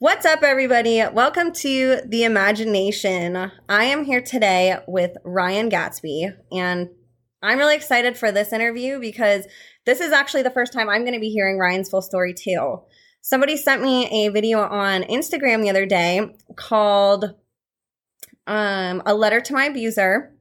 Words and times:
What's 0.00 0.24
up, 0.24 0.44
everybody? 0.44 1.02
Welcome 1.12 1.50
to 1.54 2.02
The 2.06 2.22
Imagination. 2.22 3.50
I 3.68 3.82
am 3.82 4.04
here 4.04 4.20
today 4.20 4.78
with 4.86 5.16
Ryan 5.24 5.68
Gadsby, 5.68 6.30
and 6.52 6.90
I'm 7.42 7.58
really 7.58 7.74
excited 7.74 8.16
for 8.16 8.30
this 8.30 8.52
interview 8.52 9.00
because 9.00 9.48
this 9.86 10.00
is 10.00 10.12
actually 10.12 10.44
the 10.44 10.52
first 10.52 10.72
time 10.72 10.88
I'm 10.88 11.00
going 11.00 11.14
to 11.14 11.20
be 11.20 11.30
hearing 11.30 11.58
Ryan's 11.58 11.90
full 11.90 12.00
story, 12.00 12.32
too. 12.32 12.82
Somebody 13.22 13.56
sent 13.56 13.82
me 13.82 14.06
a 14.06 14.28
video 14.28 14.60
on 14.60 15.02
Instagram 15.02 15.62
the 15.62 15.70
other 15.70 15.84
day 15.84 16.32
called 16.54 17.34
um, 18.46 19.02
A 19.04 19.16
Letter 19.16 19.40
to 19.40 19.52
My 19.52 19.64
Abuser, 19.64 20.32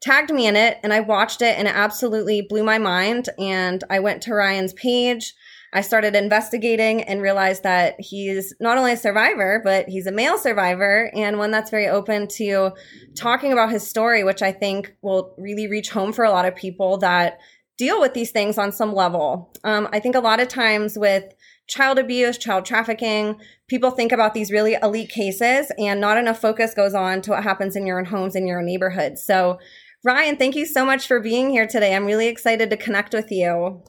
tagged 0.00 0.32
me 0.32 0.48
in 0.48 0.56
it, 0.56 0.78
and 0.82 0.92
I 0.92 0.98
watched 0.98 1.42
it, 1.42 1.56
and 1.56 1.68
it 1.68 1.76
absolutely 1.76 2.42
blew 2.42 2.64
my 2.64 2.78
mind. 2.78 3.28
And 3.38 3.84
I 3.88 4.00
went 4.00 4.20
to 4.22 4.34
Ryan's 4.34 4.72
page 4.72 5.34
I 5.72 5.82
started 5.82 6.16
investigating 6.16 7.02
and 7.02 7.22
realized 7.22 7.62
that 7.62 7.94
he's 8.00 8.54
not 8.60 8.76
only 8.76 8.92
a 8.92 8.96
survivor, 8.96 9.60
but 9.62 9.88
he's 9.88 10.06
a 10.06 10.12
male 10.12 10.36
survivor 10.36 11.10
and 11.14 11.38
one 11.38 11.50
that's 11.52 11.70
very 11.70 11.88
open 11.88 12.26
to 12.36 12.72
talking 13.16 13.52
about 13.52 13.70
his 13.70 13.86
story, 13.86 14.24
which 14.24 14.42
I 14.42 14.50
think 14.50 14.94
will 15.02 15.34
really 15.38 15.68
reach 15.68 15.90
home 15.90 16.12
for 16.12 16.24
a 16.24 16.30
lot 16.30 16.44
of 16.44 16.56
people 16.56 16.98
that 16.98 17.38
deal 17.78 18.00
with 18.00 18.14
these 18.14 18.30
things 18.30 18.58
on 18.58 18.72
some 18.72 18.94
level. 18.94 19.52
Um, 19.64 19.88
I 19.92 20.00
think 20.00 20.14
a 20.14 20.20
lot 20.20 20.40
of 20.40 20.48
times 20.48 20.98
with 20.98 21.32
child 21.68 21.98
abuse, 21.98 22.36
child 22.36 22.64
trafficking, 22.64 23.40
people 23.68 23.92
think 23.92 24.10
about 24.12 24.34
these 24.34 24.50
really 24.50 24.74
elite 24.82 25.08
cases 25.08 25.70
and 25.78 26.00
not 26.00 26.18
enough 26.18 26.40
focus 26.40 26.74
goes 26.74 26.94
on 26.94 27.22
to 27.22 27.30
what 27.30 27.44
happens 27.44 27.76
in 27.76 27.86
your 27.86 27.98
own 27.98 28.06
homes, 28.06 28.34
in 28.34 28.46
your 28.46 28.58
own 28.58 28.66
neighborhoods. 28.66 29.22
So, 29.22 29.58
Ryan, 30.04 30.36
thank 30.36 30.56
you 30.56 30.66
so 30.66 30.84
much 30.84 31.06
for 31.06 31.20
being 31.20 31.50
here 31.50 31.66
today. 31.66 31.94
I'm 31.94 32.06
really 32.06 32.26
excited 32.26 32.70
to 32.70 32.76
connect 32.76 33.14
with 33.14 33.30
you. 33.30 33.82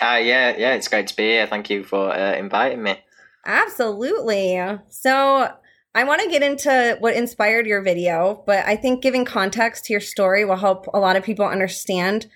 Uh, 0.00 0.20
yeah, 0.22 0.56
yeah, 0.56 0.74
it's 0.74 0.88
great 0.88 1.06
to 1.08 1.16
be 1.16 1.24
here. 1.24 1.46
Thank 1.46 1.68
you 1.70 1.84
for 1.84 2.10
uh, 2.10 2.34
inviting 2.34 2.82
me. 2.82 2.98
Absolutely. 3.44 4.60
So, 4.88 5.52
I 5.92 6.04
want 6.04 6.22
to 6.22 6.30
get 6.30 6.42
into 6.42 6.96
what 7.00 7.14
inspired 7.14 7.66
your 7.66 7.82
video, 7.82 8.44
but 8.46 8.64
I 8.64 8.76
think 8.76 9.02
giving 9.02 9.24
context 9.24 9.86
to 9.86 9.92
your 9.92 10.00
story 10.00 10.44
will 10.44 10.56
help 10.56 10.86
a 10.94 11.00
lot 11.00 11.16
of 11.16 11.24
people 11.24 11.44
understand 11.44 12.26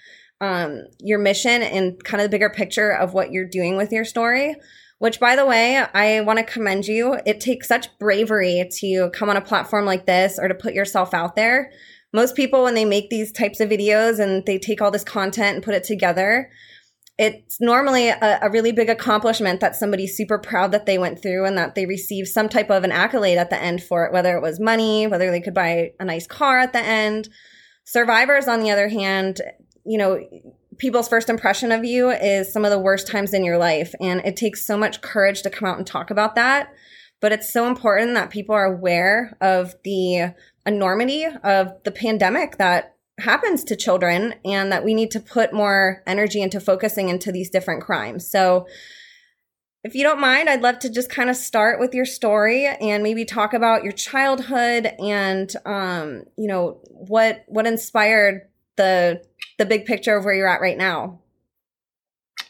um, 0.40 0.86
your 0.98 1.20
mission 1.20 1.62
and 1.62 2.02
kind 2.02 2.20
of 2.20 2.26
the 2.28 2.34
bigger 2.34 2.50
picture 2.50 2.90
of 2.90 3.14
what 3.14 3.30
you're 3.30 3.48
doing 3.48 3.76
with 3.76 3.92
your 3.92 4.04
story. 4.04 4.56
Which, 4.98 5.20
by 5.20 5.36
the 5.36 5.46
way, 5.46 5.78
I 5.78 6.20
want 6.22 6.38
to 6.38 6.44
commend 6.44 6.86
you. 6.86 7.18
It 7.26 7.40
takes 7.40 7.68
such 7.68 7.96
bravery 7.98 8.68
to 8.80 9.10
come 9.10 9.28
on 9.28 9.36
a 9.36 9.40
platform 9.40 9.84
like 9.84 10.06
this 10.06 10.38
or 10.38 10.48
to 10.48 10.54
put 10.54 10.74
yourself 10.74 11.14
out 11.14 11.36
there. 11.36 11.70
Most 12.12 12.36
people, 12.36 12.62
when 12.62 12.74
they 12.74 12.84
make 12.84 13.10
these 13.10 13.30
types 13.30 13.60
of 13.60 13.68
videos 13.68 14.18
and 14.18 14.44
they 14.46 14.58
take 14.58 14.80
all 14.80 14.90
this 14.90 15.04
content 15.04 15.56
and 15.56 15.64
put 15.64 15.74
it 15.74 15.84
together, 15.84 16.50
it's 17.16 17.60
normally 17.60 18.08
a, 18.08 18.38
a, 18.42 18.50
really 18.50 18.72
big 18.72 18.88
accomplishment 18.88 19.60
that 19.60 19.76
somebody's 19.76 20.16
super 20.16 20.36
proud 20.36 20.72
that 20.72 20.84
they 20.84 20.98
went 20.98 21.22
through 21.22 21.44
and 21.44 21.56
that 21.56 21.76
they 21.76 21.86
received 21.86 22.26
some 22.28 22.48
type 22.48 22.70
of 22.70 22.82
an 22.82 22.90
accolade 22.90 23.38
at 23.38 23.50
the 23.50 23.62
end 23.62 23.82
for 23.82 24.04
it, 24.04 24.12
whether 24.12 24.36
it 24.36 24.42
was 24.42 24.58
money, 24.58 25.06
whether 25.06 25.30
they 25.30 25.40
could 25.40 25.54
buy 25.54 25.92
a 26.00 26.04
nice 26.04 26.26
car 26.26 26.58
at 26.58 26.72
the 26.72 26.80
end. 26.80 27.28
Survivors, 27.84 28.48
on 28.48 28.60
the 28.60 28.70
other 28.70 28.88
hand, 28.88 29.40
you 29.86 29.96
know, 29.96 30.18
people's 30.78 31.08
first 31.08 31.28
impression 31.28 31.70
of 31.70 31.84
you 31.84 32.10
is 32.10 32.52
some 32.52 32.64
of 32.64 32.72
the 32.72 32.78
worst 32.78 33.06
times 33.06 33.32
in 33.32 33.44
your 33.44 33.58
life. 33.58 33.94
And 34.00 34.20
it 34.24 34.36
takes 34.36 34.66
so 34.66 34.76
much 34.76 35.00
courage 35.00 35.42
to 35.42 35.50
come 35.50 35.68
out 35.68 35.78
and 35.78 35.86
talk 35.86 36.10
about 36.10 36.34
that. 36.34 36.74
But 37.20 37.30
it's 37.30 37.52
so 37.52 37.68
important 37.68 38.14
that 38.14 38.30
people 38.30 38.56
are 38.56 38.64
aware 38.64 39.36
of 39.40 39.74
the 39.84 40.34
enormity 40.66 41.26
of 41.44 41.72
the 41.84 41.92
pandemic 41.92 42.58
that 42.58 42.93
happens 43.18 43.64
to 43.64 43.76
children 43.76 44.34
and 44.44 44.72
that 44.72 44.84
we 44.84 44.94
need 44.94 45.10
to 45.12 45.20
put 45.20 45.52
more 45.52 46.02
energy 46.06 46.42
into 46.42 46.60
focusing 46.60 47.08
into 47.08 47.30
these 47.30 47.50
different 47.50 47.82
crimes. 47.82 48.28
So, 48.28 48.66
if 49.84 49.94
you 49.94 50.02
don't 50.02 50.20
mind, 50.20 50.48
I'd 50.48 50.62
love 50.62 50.78
to 50.78 50.90
just 50.90 51.10
kind 51.10 51.28
of 51.28 51.36
start 51.36 51.78
with 51.78 51.92
your 51.92 52.06
story 52.06 52.66
and 52.66 53.02
maybe 53.02 53.26
talk 53.26 53.52
about 53.52 53.84
your 53.84 53.92
childhood 53.92 54.92
and 54.98 55.54
um, 55.66 56.24
you 56.36 56.48
know, 56.48 56.80
what 56.88 57.44
what 57.46 57.66
inspired 57.66 58.48
the 58.76 59.22
the 59.58 59.66
big 59.66 59.84
picture 59.84 60.16
of 60.16 60.24
where 60.24 60.34
you're 60.34 60.48
at 60.48 60.62
right 60.62 60.78
now. 60.78 61.20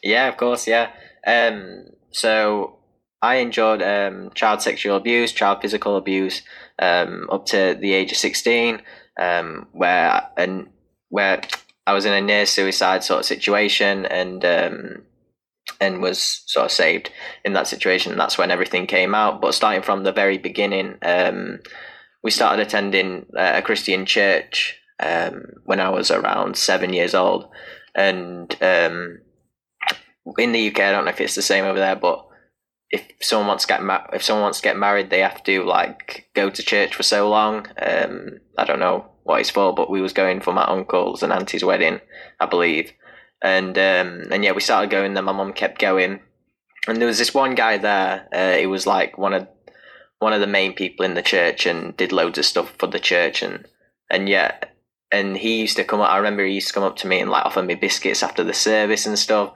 Yeah, 0.01 0.29
of 0.29 0.37
course, 0.37 0.65
yeah. 0.65 0.91
Um 1.27 1.87
so 2.11 2.77
I 3.21 3.37
endured 3.37 3.81
um, 3.81 4.29
child 4.35 4.61
sexual 4.61 4.95
abuse, 4.95 5.31
child 5.31 5.59
physical 5.61 5.97
abuse 5.97 6.43
um, 6.77 7.27
up 7.31 7.47
to 7.47 7.75
the 7.79 7.93
age 7.93 8.11
of 8.11 8.17
16 8.17 8.81
um, 9.19 9.67
where 9.71 10.27
and 10.37 10.67
where 11.09 11.41
I 11.87 11.93
was 11.93 12.05
in 12.05 12.13
a 12.13 12.21
near 12.21 12.45
suicide 12.45 13.03
sort 13.03 13.19
of 13.19 13.25
situation 13.25 14.05
and 14.05 14.43
um, 14.43 15.03
and 15.79 16.01
was 16.01 16.43
sort 16.47 16.65
of 16.65 16.71
saved 16.71 17.11
in 17.43 17.53
that 17.53 17.67
situation. 17.67 18.17
That's 18.17 18.37
when 18.37 18.51
everything 18.51 18.87
came 18.87 19.15
out. 19.15 19.41
But 19.41 19.53
starting 19.53 19.81
from 19.81 20.03
the 20.03 20.11
very 20.11 20.37
beginning, 20.37 20.97
um, 21.01 21.59
we 22.23 22.31
started 22.31 22.65
attending 22.65 23.25
a 23.35 23.61
Christian 23.61 24.05
church 24.05 24.79
um, 24.99 25.43
when 25.65 25.79
I 25.79 25.89
was 25.89 26.11
around 26.11 26.57
seven 26.57 26.93
years 26.93 27.13
old, 27.13 27.49
and 27.93 28.55
um, 28.61 29.19
in 30.37 30.51
the 30.51 30.69
UK, 30.69 30.79
I 30.79 30.91
don't 30.91 31.05
know 31.05 31.11
if 31.11 31.21
it's 31.21 31.35
the 31.35 31.41
same 31.41 31.65
over 31.65 31.79
there, 31.79 31.95
but 31.95 32.25
if 32.95 33.25
someone 33.25 33.47
wants 33.47 33.65
to 33.65 33.67
get 33.67 33.83
ma- 33.83 34.07
if 34.13 34.23
someone 34.23 34.43
wants 34.43 34.59
to 34.59 34.63
get 34.63 34.77
married, 34.77 35.09
they 35.09 35.19
have 35.19 35.43
to 35.43 35.63
like 35.63 36.29
go 36.33 36.49
to 36.49 36.63
church 36.63 36.95
for 36.95 37.03
so 37.03 37.29
long. 37.29 37.67
Um, 37.81 38.39
I 38.57 38.65
don't 38.65 38.79
know 38.79 39.05
what 39.23 39.39
it's 39.39 39.49
for, 39.49 39.73
but 39.73 39.89
we 39.89 40.01
was 40.01 40.13
going 40.13 40.41
for 40.41 40.53
my 40.53 40.65
uncle's 40.65 41.23
and 41.23 41.33
auntie's 41.33 41.63
wedding, 41.63 41.99
I 42.39 42.45
believe, 42.45 42.91
and 43.41 43.77
um, 43.77 44.23
and 44.31 44.43
yeah, 44.43 44.51
we 44.51 44.61
started 44.61 44.89
going. 44.89 45.13
Then 45.13 45.25
my 45.25 45.31
mum 45.31 45.53
kept 45.53 45.79
going, 45.79 46.19
and 46.87 46.97
there 46.97 47.07
was 47.07 47.17
this 47.17 47.33
one 47.33 47.55
guy 47.55 47.77
there. 47.77 48.27
Uh, 48.33 48.57
he 48.57 48.67
was 48.67 48.87
like 48.87 49.17
one 49.17 49.33
of 49.33 49.47
one 50.19 50.33
of 50.33 50.41
the 50.41 50.47
main 50.47 50.73
people 50.73 51.05
in 51.05 51.13
the 51.13 51.21
church 51.21 51.65
and 51.65 51.95
did 51.97 52.11
loads 52.11 52.37
of 52.37 52.45
stuff 52.45 52.73
for 52.77 52.87
the 52.87 52.99
church 52.99 53.41
and 53.41 53.65
and 54.09 54.29
yeah 54.29 54.57
and 55.11 55.37
he 55.37 55.61
used 55.61 55.77
to 55.77 55.83
come 55.83 56.01
up 56.01 56.09
I 56.09 56.17
remember 56.17 56.45
he 56.45 56.53
used 56.53 56.69
to 56.69 56.73
come 56.73 56.83
up 56.83 56.95
to 56.97 57.07
me 57.07 57.19
and 57.19 57.29
like 57.29 57.45
offer 57.45 57.61
me 57.61 57.75
biscuits 57.75 58.23
after 58.23 58.43
the 58.43 58.53
service 58.53 59.05
and 59.05 59.19
stuff 59.19 59.53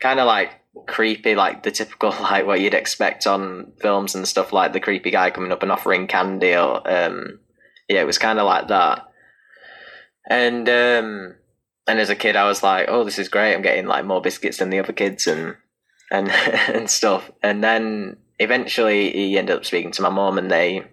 kind 0.00 0.20
of 0.20 0.26
like 0.26 0.50
creepy, 0.86 1.34
like 1.34 1.62
the 1.62 1.70
typical 1.70 2.10
like 2.20 2.46
what 2.46 2.60
you'd 2.60 2.74
expect 2.74 3.26
on 3.26 3.72
films 3.80 4.14
and 4.14 4.26
stuff, 4.26 4.52
like 4.52 4.72
the 4.72 4.80
creepy 4.80 5.10
guy 5.10 5.30
coming 5.30 5.52
up 5.52 5.62
and 5.62 5.72
offering 5.72 6.06
candy 6.06 6.54
or 6.54 6.82
um, 6.90 7.38
yeah, 7.88 8.00
it 8.00 8.06
was 8.06 8.18
kind 8.18 8.38
of 8.38 8.46
like 8.46 8.68
that. 8.68 9.08
And 10.28 10.68
um, 10.68 11.34
and 11.86 11.98
as 11.98 12.10
a 12.10 12.16
kid, 12.16 12.36
I 12.36 12.46
was 12.46 12.62
like, 12.62 12.86
oh, 12.88 13.04
this 13.04 13.18
is 13.18 13.28
great. 13.28 13.54
I'm 13.54 13.62
getting 13.62 13.86
like 13.86 14.04
more 14.04 14.20
biscuits 14.20 14.58
than 14.58 14.70
the 14.70 14.78
other 14.78 14.92
kids 14.92 15.26
and 15.26 15.56
and 16.10 16.30
and 16.68 16.88
stuff. 16.88 17.30
And 17.42 17.62
then 17.62 18.16
eventually, 18.38 19.10
he 19.10 19.38
ended 19.38 19.56
up 19.56 19.64
speaking 19.64 19.92
to 19.92 20.02
my 20.02 20.10
mom, 20.10 20.38
and 20.38 20.50
they 20.50 20.86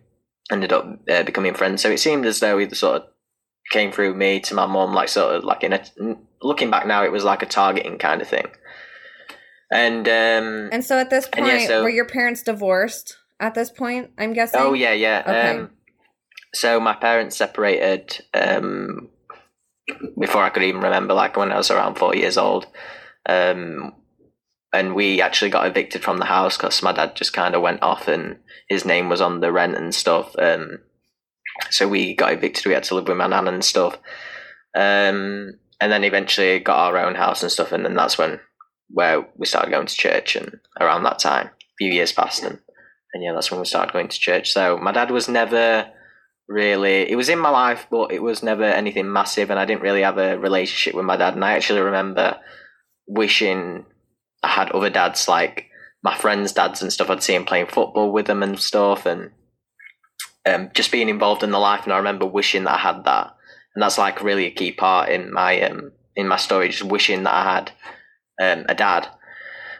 ended 0.51 0.73
up 0.73 0.99
uh, 1.09 1.23
becoming 1.23 1.53
friends. 1.53 1.81
So 1.81 1.89
it 1.89 1.99
seemed 1.99 2.25
as 2.25 2.39
though 2.39 2.57
he 2.57 2.67
sort 2.73 3.03
of 3.03 3.07
came 3.71 3.91
through 3.91 4.15
me 4.15 4.39
to 4.41 4.55
my 4.55 4.65
mom, 4.65 4.93
like 4.93 5.09
sort 5.09 5.35
of 5.35 5.43
like 5.43 5.63
in 5.63 5.73
a 5.73 5.83
looking 6.41 6.71
back 6.71 6.87
now, 6.87 7.03
it 7.03 7.11
was 7.11 7.23
like 7.23 7.43
a 7.43 7.47
targeting 7.47 7.97
kind 7.97 8.21
of 8.21 8.27
thing. 8.27 8.47
And 9.71 10.07
um, 10.07 10.69
and 10.71 10.83
so 10.83 10.97
at 10.97 11.09
this 11.09 11.27
point, 11.27 11.47
yeah, 11.47 11.67
so, 11.67 11.83
were 11.83 11.89
your 11.89 12.05
parents 12.05 12.41
divorced? 12.41 13.17
At 13.39 13.53
this 13.53 13.69
point, 13.69 14.11
I'm 14.17 14.33
guessing. 14.33 14.59
Oh 14.59 14.73
yeah, 14.73 14.93
yeah. 14.93 15.23
Okay. 15.25 15.59
Um, 15.59 15.69
so 16.53 16.79
my 16.79 16.93
parents 16.93 17.37
separated 17.37 18.19
um, 18.33 19.09
before 20.19 20.43
I 20.43 20.49
could 20.49 20.63
even 20.63 20.81
remember, 20.81 21.13
like 21.13 21.37
when 21.37 21.51
I 21.51 21.57
was 21.57 21.71
around 21.71 21.95
four 21.97 22.15
years 22.15 22.37
old. 22.37 22.65
Um, 23.27 23.93
and 24.73 24.93
we 24.93 25.21
actually 25.21 25.51
got 25.51 25.67
evicted 25.67 26.03
from 26.03 26.17
the 26.17 26.25
house 26.25 26.57
because 26.57 26.83
my 26.83 26.91
dad 26.91 27.15
just 27.15 27.33
kind 27.33 27.55
of 27.55 27.61
went 27.61 27.81
off 27.81 28.07
and 28.07 28.37
his 28.67 28.85
name 28.85 29.09
was 29.09 29.21
on 29.21 29.39
the 29.39 29.51
rent 29.51 29.75
and 29.75 29.93
stuff. 29.93 30.35
Um, 30.37 30.79
so 31.71 31.87
we 31.87 32.15
got 32.15 32.33
evicted. 32.33 32.65
We 32.65 32.73
had 32.73 32.83
to 32.83 32.95
live 32.95 33.07
with 33.07 33.17
my 33.17 33.27
nan 33.27 33.47
and 33.47 33.63
stuff. 33.63 33.97
Um, 34.75 35.53
and 35.81 35.91
then 35.91 36.03
eventually 36.03 36.59
got 36.59 36.77
our 36.77 36.97
own 36.97 37.15
house 37.15 37.41
and 37.41 37.51
stuff. 37.51 37.71
And 37.71 37.83
then 37.83 37.95
that's 37.95 38.17
when 38.17 38.39
where 38.89 39.27
we 39.35 39.45
started 39.45 39.71
going 39.71 39.87
to 39.87 39.95
church, 39.95 40.35
and 40.35 40.59
around 40.79 41.03
that 41.03 41.19
time, 41.19 41.47
a 41.47 41.75
few 41.77 41.91
years 41.91 42.11
passed, 42.11 42.43
and 42.43 42.59
and 43.13 43.23
yeah, 43.23 43.33
that's 43.33 43.51
when 43.51 43.59
we 43.59 43.65
started 43.65 43.93
going 43.93 44.07
to 44.07 44.19
church. 44.19 44.51
So 44.51 44.77
my 44.77 44.91
dad 44.91 45.11
was 45.11 45.27
never 45.27 45.91
really 46.47 47.09
it 47.09 47.15
was 47.15 47.29
in 47.29 47.37
my 47.37 47.51
life 47.51 47.85
but 47.91 48.11
it 48.11 48.23
was 48.23 48.41
never 48.41 48.63
anything 48.63 49.13
massive 49.13 49.51
and 49.51 49.59
i 49.59 49.65
didn't 49.65 49.83
really 49.83 50.01
have 50.01 50.17
a 50.17 50.35
relationship 50.39 50.95
with 50.95 51.05
my 51.05 51.15
dad. 51.15 51.35
And 51.35 51.45
i 51.45 51.53
actually 51.53 51.81
remember 51.81 52.39
wishing 53.05 53.85
i 54.41 54.47
had 54.47 54.71
other 54.71 54.89
dads 54.89 55.27
like 55.27 55.69
my 56.01 56.15
friends 56.15 56.53
dads 56.53 56.81
and 56.81 56.91
stuff. 56.91 57.09
I'd 57.09 57.23
see 57.23 57.35
him 57.35 57.45
playing 57.45 57.67
football 57.67 58.11
with 58.11 58.27
them 58.27 58.43
and 58.43 58.59
stuff 58.59 59.05
and 59.05 59.31
um, 60.45 60.69
just 60.73 60.91
being 60.91 61.09
involved 61.09 61.43
in 61.43 61.51
the 61.51 61.59
life. 61.59 61.83
And 61.83 61.93
i 61.93 61.97
remember 61.97 62.25
wishing 62.25 62.63
that 62.63 62.75
i 62.75 62.77
had 62.77 63.03
that. 63.05 63.35
And 63.75 63.83
that's 63.83 63.97
like 63.97 64.23
really 64.23 64.45
a 64.45 64.51
key 64.51 64.71
part 64.71 65.09
in 65.09 65.31
my 65.31 65.61
um, 65.61 65.91
in 66.15 66.27
my 66.27 66.37
story 66.37 66.69
just 66.69 66.83
wishing 66.83 67.23
that 67.23 67.33
i 67.33 67.55
had 67.55 67.71
um, 68.39 68.65
a 68.69 68.75
dad. 68.75 69.07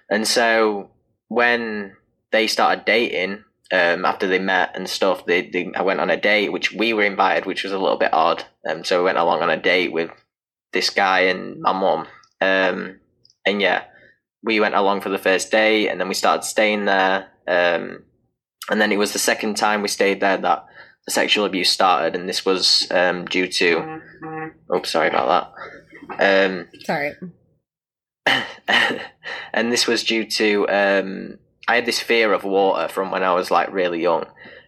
And 0.10 0.28
so 0.28 0.90
when 1.28 1.96
they 2.32 2.48
started 2.48 2.86
dating, 2.86 3.44
um, 3.72 4.06
after 4.06 4.28
they 4.28 4.40
met 4.40 4.72
and 4.76 4.90
stuff, 4.90 5.26
they, 5.26 5.48
they 5.48 5.72
I 5.76 5.84
went 5.84 6.00
on 6.00 6.10
a 6.10 6.18
date, 6.18 6.52
which 6.52 6.72
we 6.72 6.94
were 6.94 7.04
invited, 7.04 7.46
which 7.46 7.64
was 7.64 7.72
a 7.72 7.80
little 7.80 7.98
bit 7.98 8.14
odd. 8.14 8.44
Um, 8.68 8.84
so 8.84 9.00
we 9.00 9.06
went 9.06 9.18
along 9.18 9.42
on 9.42 9.50
a 9.50 9.62
date 9.62 9.92
with 9.92 10.10
this 10.74 10.90
guy 10.90 11.22
and 11.22 11.60
my 11.62 11.74
mum. 11.74 12.08
Um, 12.42 13.00
and 13.46 13.62
yeah, 13.62 13.84
we 14.44 14.60
went 14.60 14.76
along 14.76 15.02
for 15.02 15.10
the 15.10 15.18
first 15.18 15.52
day, 15.52 15.88
and 15.88 16.00
then 16.00 16.08
we 16.08 16.14
started 16.14 16.44
staying 16.44 16.86
there. 16.86 17.28
Um, 17.48 18.04
and 18.70 18.80
then 18.82 18.92
it 18.92 18.98
was 18.98 19.14
the 19.14 19.20
second 19.20 19.56
time 19.56 19.82
we 19.82 19.88
stayed 19.88 20.20
there 20.20 20.38
that 20.38 20.66
the 21.06 21.12
sexual 21.12 21.46
abuse 21.46 21.70
started, 21.70 22.16
and 22.16 22.28
this 22.28 22.46
was 22.46 22.88
um, 22.92 23.26
due 23.26 23.48
to. 23.48 24.02
Oh, 24.70 24.84
sorry 24.84 25.10
about 25.10 25.54
that. 26.18 26.48
Um, 26.50 26.68
Sorry. 26.86 27.14
and 29.54 29.72
this 29.72 29.88
was 29.88 30.04
due 30.04 30.26
to 30.26 30.68
um, 30.70 31.38
I 31.68 31.76
had 31.76 31.86
this 31.86 32.00
fear 32.00 32.34
of 32.34 32.44
water 32.44 32.88
from 32.88 33.12
when 33.12 33.24
I 33.24 33.34
was 33.34 33.52
like 33.52 33.72
really 33.72 34.02
young, 34.02 34.26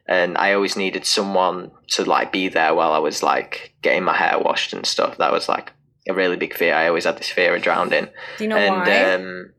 and 0.08 0.38
I 0.38 0.54
always 0.54 0.76
needed 0.76 1.06
someone 1.06 1.72
to 1.90 2.04
like 2.04 2.32
be 2.32 2.48
there 2.48 2.76
while 2.76 2.94
I 2.94 3.00
was 3.00 3.24
like 3.24 3.74
getting 3.82 4.04
my 4.04 4.16
hair 4.16 4.40
washed 4.40 4.74
and 4.74 4.86
stuff. 4.86 5.18
That 5.18 5.32
was 5.32 5.50
like 5.50 5.74
a 6.08 6.14
really 6.14 6.36
big 6.36 6.54
fear. 6.54 6.76
I 6.76 6.88
always 6.88 7.06
had 7.06 7.18
this 7.18 7.30
fear 7.30 7.56
of 7.56 7.62
drowning. 7.62 8.08
Do 8.38 8.44
you 8.44 8.48
know 8.50 8.58
and 8.58 8.76
why? 8.76 9.14
um, 9.14 9.54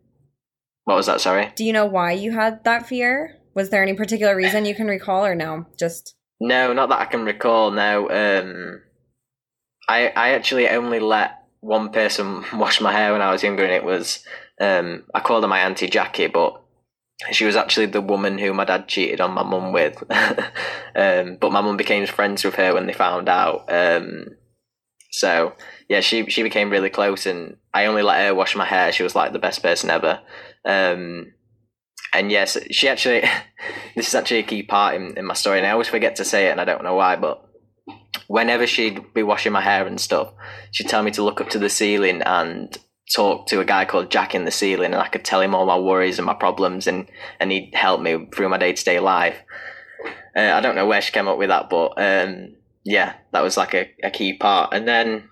what 0.84 0.96
was 0.96 1.06
that? 1.06 1.20
Sorry. 1.20 1.52
Do 1.54 1.64
you 1.64 1.72
know 1.72 1.86
why 1.86 2.12
you 2.12 2.32
had 2.32 2.64
that 2.64 2.86
fear? 2.86 3.38
Was 3.54 3.70
there 3.70 3.82
any 3.82 3.94
particular 3.94 4.34
reason 4.34 4.64
you 4.64 4.74
can 4.74 4.86
recall 4.86 5.24
or 5.24 5.34
no? 5.34 5.66
Just 5.78 6.14
No, 6.40 6.72
not 6.72 6.88
that 6.88 7.00
I 7.00 7.04
can 7.04 7.24
recall. 7.24 7.70
No, 7.70 8.08
um, 8.08 8.82
I 9.88 10.08
I 10.08 10.30
actually 10.30 10.68
only 10.68 11.00
let 11.00 11.41
one 11.62 11.90
person 11.90 12.44
washed 12.52 12.82
my 12.82 12.92
hair 12.92 13.12
when 13.12 13.22
I 13.22 13.32
was 13.32 13.42
younger, 13.42 13.64
and 13.64 13.72
it 13.72 13.84
was 13.84 14.22
um, 14.60 15.04
I 15.14 15.20
called 15.20 15.42
her 15.44 15.48
my 15.48 15.60
auntie 15.60 15.88
Jackie, 15.88 16.26
but 16.26 16.60
she 17.30 17.44
was 17.44 17.56
actually 17.56 17.86
the 17.86 18.00
woman 18.00 18.36
who 18.36 18.52
my 18.52 18.64
dad 18.64 18.88
cheated 18.88 19.20
on 19.20 19.32
my 19.32 19.42
mum 19.42 19.72
with. 19.72 20.02
um, 20.96 21.38
but 21.40 21.52
my 21.52 21.60
mum 21.60 21.76
became 21.76 22.06
friends 22.06 22.44
with 22.44 22.56
her 22.56 22.74
when 22.74 22.86
they 22.86 22.92
found 22.92 23.28
out. 23.28 23.72
Um, 23.72 24.36
so 25.10 25.54
yeah, 25.88 26.00
she 26.00 26.28
she 26.28 26.42
became 26.42 26.70
really 26.70 26.90
close, 26.90 27.24
and 27.24 27.56
I 27.72 27.86
only 27.86 28.02
let 28.02 28.26
her 28.26 28.34
wash 28.34 28.54
my 28.54 28.66
hair. 28.66 28.92
She 28.92 29.04
was 29.04 29.14
like 29.14 29.32
the 29.32 29.38
best 29.38 29.62
person 29.62 29.88
ever. 29.88 30.20
Um, 30.64 31.32
and 32.14 32.30
yes, 32.30 32.58
she 32.70 32.88
actually, 32.88 33.20
this 33.96 34.08
is 34.08 34.14
actually 34.14 34.40
a 34.40 34.44
key 34.44 34.62
part 34.62 34.96
in, 34.96 35.16
in 35.16 35.24
my 35.24 35.34
story, 35.34 35.58
and 35.58 35.66
I 35.66 35.70
always 35.70 35.88
forget 35.88 36.16
to 36.16 36.24
say 36.24 36.48
it, 36.48 36.50
and 36.50 36.60
I 36.60 36.64
don't 36.64 36.84
know 36.84 36.94
why, 36.94 37.16
but 37.16 37.48
whenever 38.28 38.66
she'd 38.66 39.12
be 39.14 39.22
washing 39.22 39.52
my 39.52 39.60
hair 39.60 39.86
and 39.86 40.00
stuff, 40.00 40.32
she'd 40.70 40.88
tell 40.88 41.02
me 41.02 41.10
to 41.12 41.22
look 41.22 41.40
up 41.40 41.50
to 41.50 41.58
the 41.58 41.68
ceiling 41.68 42.22
and 42.22 42.76
talk 43.14 43.46
to 43.46 43.60
a 43.60 43.64
guy 43.64 43.84
called 43.84 44.10
Jack 44.10 44.34
in 44.34 44.44
the 44.44 44.50
ceiling, 44.50 44.92
and 44.92 45.02
I 45.02 45.08
could 45.08 45.24
tell 45.24 45.40
him 45.40 45.54
all 45.54 45.66
my 45.66 45.78
worries 45.78 46.18
and 46.18 46.26
my 46.26 46.34
problems, 46.34 46.86
and, 46.86 47.08
and 47.40 47.50
he'd 47.50 47.74
help 47.74 48.00
me 48.00 48.28
through 48.34 48.48
my 48.48 48.58
day 48.58 48.72
to 48.72 48.84
day 48.84 49.00
life. 49.00 49.36
Uh, 50.34 50.40
I 50.40 50.60
don't 50.60 50.76
know 50.76 50.86
where 50.86 51.02
she 51.02 51.12
came 51.12 51.28
up 51.28 51.38
with 51.38 51.48
that, 51.48 51.68
but 51.68 51.92
um, 51.98 52.54
yeah, 52.84 53.14
that 53.32 53.42
was 53.42 53.56
like 53.56 53.74
a, 53.74 53.90
a 54.02 54.10
key 54.10 54.34
part. 54.38 54.72
And 54.72 54.88
then 54.88 55.28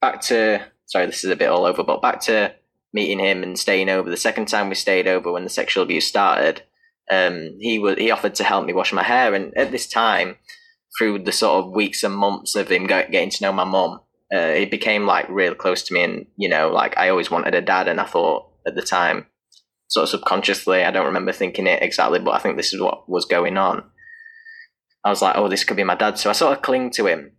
back 0.00 0.20
to, 0.22 0.66
sorry, 0.86 1.06
this 1.06 1.24
is 1.24 1.30
a 1.30 1.36
bit 1.36 1.48
all 1.48 1.64
over, 1.64 1.82
but 1.82 2.02
back 2.02 2.20
to 2.22 2.54
meeting 2.92 3.18
him 3.18 3.42
and 3.42 3.58
staying 3.58 3.88
over. 3.88 4.10
The 4.10 4.16
second 4.16 4.46
time 4.46 4.68
we 4.68 4.74
stayed 4.74 5.08
over 5.08 5.32
when 5.32 5.44
the 5.44 5.50
sexual 5.50 5.82
abuse 5.82 6.06
started, 6.06 6.62
um, 7.10 7.56
he 7.58 7.78
was 7.78 7.96
he 7.96 8.10
offered 8.10 8.34
to 8.34 8.44
help 8.44 8.66
me 8.66 8.74
wash 8.74 8.92
my 8.92 9.02
hair, 9.02 9.34
and 9.34 9.56
at 9.56 9.70
this 9.70 9.86
time, 9.86 10.36
through 10.96 11.20
the 11.20 11.32
sort 11.32 11.64
of 11.64 11.72
weeks 11.72 12.02
and 12.02 12.14
months 12.14 12.54
of 12.54 12.70
him 12.70 12.86
getting 12.86 13.30
to 13.30 13.42
know 13.42 13.52
my 13.52 13.64
mum, 13.64 14.00
uh, 14.34 14.38
it 14.38 14.70
became 14.70 15.06
like 15.06 15.28
real 15.28 15.54
close 15.54 15.82
to 15.84 15.94
me, 15.94 16.02
and 16.02 16.26
you 16.36 16.48
know, 16.48 16.70
like 16.70 16.96
I 16.96 17.08
always 17.08 17.30
wanted 17.30 17.54
a 17.54 17.62
dad, 17.62 17.88
and 17.88 18.00
I 18.00 18.04
thought 18.04 18.50
at 18.66 18.74
the 18.74 18.82
time, 18.82 19.26
sort 19.88 20.04
of 20.04 20.10
subconsciously, 20.10 20.84
I 20.84 20.90
don't 20.90 21.06
remember 21.06 21.32
thinking 21.32 21.66
it 21.66 21.82
exactly, 21.82 22.18
but 22.18 22.34
I 22.34 22.38
think 22.38 22.56
this 22.56 22.72
is 22.72 22.80
what 22.80 23.08
was 23.08 23.24
going 23.24 23.56
on. 23.56 23.84
I 25.04 25.10
was 25.10 25.22
like, 25.22 25.36
oh, 25.36 25.48
this 25.48 25.64
could 25.64 25.76
be 25.76 25.84
my 25.84 25.94
dad, 25.94 26.18
so 26.18 26.30
I 26.30 26.34
sort 26.34 26.56
of 26.56 26.62
cling 26.62 26.90
to 26.92 27.06
him. 27.06 27.32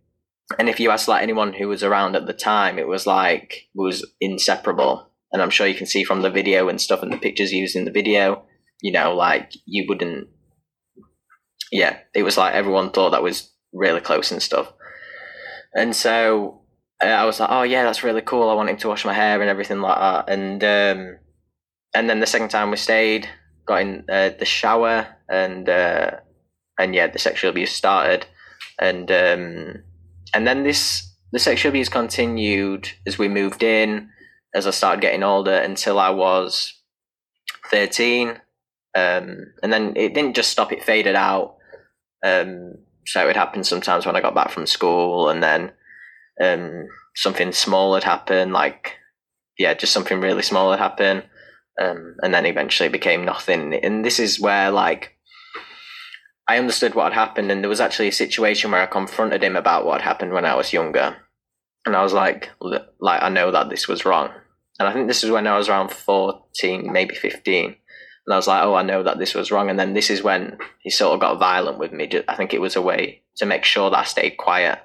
And 0.58 0.68
if 0.68 0.80
you 0.80 0.90
ask 0.90 1.06
like 1.06 1.22
anyone 1.22 1.52
who 1.52 1.68
was 1.68 1.84
around 1.84 2.16
at 2.16 2.26
the 2.26 2.32
time, 2.32 2.78
it 2.78 2.88
was 2.88 3.06
like 3.06 3.68
was 3.74 4.04
inseparable 4.20 5.10
and 5.32 5.40
I'm 5.40 5.50
sure 5.50 5.66
you 5.66 5.74
can 5.74 5.86
see 5.86 6.04
from 6.04 6.22
the 6.22 6.30
video 6.30 6.68
and 6.68 6.80
stuff 6.80 7.02
and 7.02 7.12
the 7.12 7.18
pictures 7.18 7.52
used 7.52 7.76
in 7.76 7.84
the 7.84 7.90
video, 7.90 8.44
you 8.80 8.92
know, 8.92 9.14
like 9.14 9.52
you 9.64 9.86
wouldn't. 9.88 10.28
Yeah, 11.70 11.98
it 12.14 12.22
was 12.22 12.36
like 12.36 12.54
everyone 12.54 12.90
thought 12.90 13.10
that 13.10 13.22
was 13.22 13.50
really 13.72 14.00
close 14.00 14.32
and 14.32 14.42
stuff, 14.42 14.72
and 15.74 15.94
so 15.94 16.62
uh, 17.02 17.06
I 17.06 17.24
was 17.24 17.40
like, 17.40 17.50
oh 17.50 17.62
yeah, 17.62 17.84
that's 17.84 18.02
really 18.02 18.22
cool. 18.22 18.48
I 18.48 18.54
want 18.54 18.70
him 18.70 18.76
to 18.78 18.88
wash 18.88 19.04
my 19.04 19.12
hair 19.14 19.40
and 19.40 19.50
everything 19.50 19.80
like 19.80 19.98
that, 19.98 20.32
and 20.32 20.62
um, 20.64 21.18
and 21.94 22.10
then 22.10 22.20
the 22.20 22.26
second 22.26 22.48
time 22.48 22.70
we 22.70 22.76
stayed, 22.76 23.28
got 23.66 23.82
in 23.82 24.04
uh, 24.10 24.30
the 24.38 24.44
shower 24.44 25.06
and 25.28 25.68
uh, 25.68 26.12
and 26.78 26.94
yeah, 26.94 27.06
the 27.06 27.18
sexual 27.18 27.50
abuse 27.50 27.72
started, 27.72 28.26
and 28.78 29.10
um, 29.10 29.82
and 30.34 30.46
then 30.46 30.64
this 30.64 31.10
the 31.32 31.38
sexual 31.38 31.70
abuse 31.70 31.88
continued 31.88 32.90
as 33.06 33.18
we 33.18 33.28
moved 33.28 33.62
in 33.62 34.10
as 34.54 34.66
I 34.66 34.70
started 34.70 35.00
getting 35.00 35.22
older 35.22 35.54
until 35.54 35.98
I 35.98 36.10
was 36.10 36.74
13. 37.70 38.40
Um, 38.94 39.52
and 39.62 39.72
then 39.72 39.92
it 39.96 40.14
didn't 40.14 40.34
just 40.34 40.50
stop, 40.50 40.72
it 40.72 40.82
faded 40.82 41.14
out. 41.14 41.56
Um, 42.24 42.74
so 43.06 43.22
it 43.22 43.26
would 43.26 43.36
happen 43.36 43.64
sometimes 43.64 44.06
when 44.06 44.16
I 44.16 44.20
got 44.20 44.34
back 44.34 44.50
from 44.50 44.66
school, 44.66 45.28
and 45.28 45.42
then 45.42 45.72
um, 46.42 46.86
something 47.14 47.52
small 47.52 47.90
would 47.90 48.04
happen, 48.04 48.52
like, 48.52 48.98
yeah, 49.58 49.74
just 49.74 49.92
something 49.92 50.20
really 50.20 50.42
small 50.42 50.68
would 50.70 50.78
happen. 50.78 51.22
Um, 51.80 52.16
and 52.22 52.34
then 52.34 52.46
eventually 52.46 52.88
it 52.88 52.92
became 52.92 53.24
nothing. 53.24 53.74
And 53.74 54.04
this 54.04 54.18
is 54.18 54.40
where, 54.40 54.70
like, 54.70 55.16
I 56.48 56.58
understood 56.58 56.94
what 56.94 57.12
had 57.12 57.18
happened, 57.18 57.50
and 57.50 57.62
there 57.62 57.68
was 57.68 57.80
actually 57.80 58.08
a 58.08 58.12
situation 58.12 58.70
where 58.70 58.82
I 58.82 58.86
confronted 58.86 59.42
him 59.42 59.56
about 59.56 59.86
what 59.86 60.00
had 60.00 60.08
happened 60.08 60.32
when 60.32 60.44
I 60.44 60.54
was 60.56 60.72
younger 60.72 61.16
and 61.86 61.96
I 61.96 62.02
was 62.02 62.12
like, 62.12 62.50
like 62.60 63.22
I 63.22 63.28
know 63.28 63.50
that 63.50 63.70
this 63.70 63.88
was 63.88 64.04
wrong. 64.04 64.30
And 64.78 64.88
I 64.88 64.92
think 64.92 65.08
this 65.08 65.24
is 65.24 65.30
when 65.30 65.46
I 65.46 65.56
was 65.56 65.68
around 65.68 65.90
fourteen, 65.90 66.92
maybe 66.92 67.14
fifteen. 67.14 67.76
And 68.30 68.34
I 68.34 68.36
was 68.36 68.46
like, 68.46 68.62
oh, 68.62 68.76
I 68.76 68.84
know 68.84 69.02
that 69.02 69.18
this 69.18 69.34
was 69.34 69.50
wrong. 69.50 69.70
And 69.70 69.76
then 69.76 69.92
this 69.92 70.08
is 70.08 70.22
when 70.22 70.56
he 70.78 70.88
sort 70.88 71.14
of 71.14 71.20
got 71.20 71.40
violent 71.40 71.80
with 71.80 71.90
me. 71.90 72.08
I 72.28 72.36
think 72.36 72.54
it 72.54 72.60
was 72.60 72.76
a 72.76 72.80
way 72.80 73.22
to 73.38 73.44
make 73.44 73.64
sure 73.64 73.90
that 73.90 73.98
I 73.98 74.04
stayed 74.04 74.36
quiet. 74.36 74.78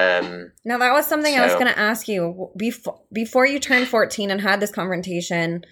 Um, 0.00 0.52
now 0.64 0.78
that 0.78 0.94
was 0.94 1.06
something 1.06 1.38
I 1.38 1.44
was 1.44 1.52
going 1.52 1.66
to 1.66 1.78
ask 1.78 2.08
you 2.08 2.48
before 2.56 3.02
before 3.12 3.44
you 3.44 3.58
turned 3.58 3.86
14 3.86 4.30
and 4.30 4.40
had 4.40 4.60
this 4.60 4.70
confrontation. 4.70 5.62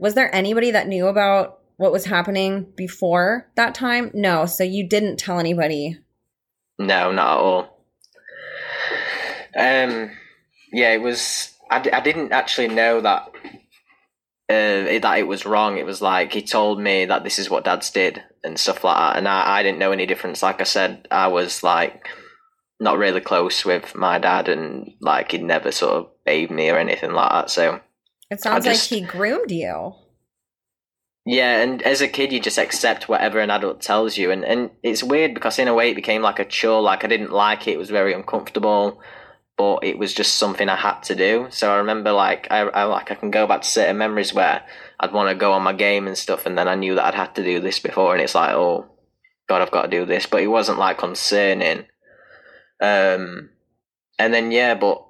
Was 0.00 0.14
there 0.14 0.34
anybody 0.34 0.70
that 0.70 0.88
knew 0.88 1.06
about 1.06 1.58
what 1.76 1.92
was 1.92 2.06
happening 2.06 2.72
before 2.76 3.50
that 3.56 3.74
time? 3.74 4.10
No, 4.14 4.46
so 4.46 4.64
you 4.64 4.88
didn't 4.88 5.18
tell 5.18 5.38
anybody. 5.38 5.98
no, 6.78 7.12
not 7.12 7.36
at 7.36 7.44
all. 7.44 7.84
Um, 9.54 10.12
yeah, 10.72 10.92
it 10.94 11.02
was. 11.02 11.52
I 11.70 12.00
didn't 12.00 12.32
actually 12.32 12.68
know 12.68 13.02
that 13.02 13.30
uh, 14.50 14.98
that 15.00 15.18
it 15.18 15.26
was 15.26 15.44
wrong. 15.46 15.76
It 15.78 15.86
was 15.86 16.00
like 16.00 16.32
he 16.32 16.42
told 16.42 16.80
me 16.80 17.04
that 17.04 17.24
this 17.24 17.38
is 17.38 17.50
what 17.50 17.64
dads 17.64 17.90
did 17.90 18.22
and 18.44 18.58
stuff 18.58 18.82
like 18.84 18.96
that, 18.96 19.16
and 19.18 19.28
I, 19.28 19.58
I 19.58 19.62
didn't 19.62 19.78
know 19.78 19.92
any 19.92 20.06
difference. 20.06 20.42
Like 20.42 20.60
I 20.60 20.64
said, 20.64 21.06
I 21.10 21.28
was 21.28 21.62
like 21.62 22.08
not 22.80 22.96
really 22.98 23.20
close 23.20 23.64
with 23.64 23.94
my 23.94 24.18
dad, 24.18 24.48
and 24.48 24.92
like 25.00 25.32
he'd 25.32 25.42
never 25.42 25.70
sort 25.72 25.94
of 25.94 26.06
bathed 26.24 26.50
me 26.52 26.70
or 26.70 26.78
anything 26.78 27.12
like 27.12 27.30
that. 27.30 27.50
So 27.50 27.80
It 28.30 28.40
sounds 28.40 28.64
just- 28.64 28.90
like 28.90 29.00
he 29.00 29.04
groomed 29.06 29.50
you. 29.50 29.94
yeah, 31.26 31.60
and 31.60 31.82
as 31.82 32.00
a 32.00 32.08
kid, 32.08 32.32
you 32.32 32.40
just 32.40 32.58
accept 32.58 33.08
whatever 33.08 33.40
an 33.40 33.50
adult 33.50 33.82
tells 33.82 34.16
you, 34.16 34.30
and 34.30 34.44
and 34.44 34.70
it's 34.82 35.02
weird 35.02 35.34
because 35.34 35.58
in 35.58 35.68
a 35.68 35.74
way 35.74 35.90
it 35.90 35.96
became 35.96 36.22
like 36.22 36.38
a 36.38 36.44
chore. 36.44 36.80
Like 36.80 37.04
I 37.04 37.08
didn't 37.08 37.32
like 37.32 37.68
it; 37.68 37.72
it 37.72 37.78
was 37.78 37.90
very 37.90 38.14
uncomfortable, 38.14 39.00
but 39.58 39.80
it 39.82 39.98
was 39.98 40.14
just 40.14 40.36
something 40.36 40.68
I 40.68 40.76
had 40.76 41.00
to 41.02 41.16
do. 41.16 41.48
So 41.50 41.70
I 41.70 41.78
remember, 41.78 42.12
like 42.12 42.46
I, 42.50 42.60
I 42.60 42.84
like 42.84 43.10
I 43.10 43.16
can 43.16 43.32
go 43.32 43.46
back 43.46 43.62
to 43.62 43.68
certain 43.68 43.98
memories 43.98 44.32
where 44.32 44.62
I'd 45.00 45.12
want 45.12 45.28
to 45.28 45.34
go 45.34 45.52
on 45.52 45.62
my 45.62 45.72
game 45.72 46.06
and 46.06 46.16
stuff, 46.16 46.46
and 46.46 46.56
then 46.56 46.68
I 46.68 46.76
knew 46.76 46.94
that 46.94 47.04
I'd 47.04 47.14
had 47.14 47.34
to 47.34 47.44
do 47.44 47.60
this 47.60 47.80
before, 47.80 48.14
and 48.14 48.22
it's 48.22 48.36
like, 48.36 48.54
oh 48.54 48.86
God, 49.48 49.60
I've 49.60 49.72
got 49.72 49.82
to 49.82 49.88
do 49.88 50.06
this, 50.06 50.26
but 50.26 50.42
it 50.42 50.46
wasn't 50.46 50.78
like 50.78 50.98
concerning. 50.98 51.86
Um, 52.80 53.50
and 54.18 54.32
then 54.32 54.52
yeah, 54.52 54.74
but 54.74 55.04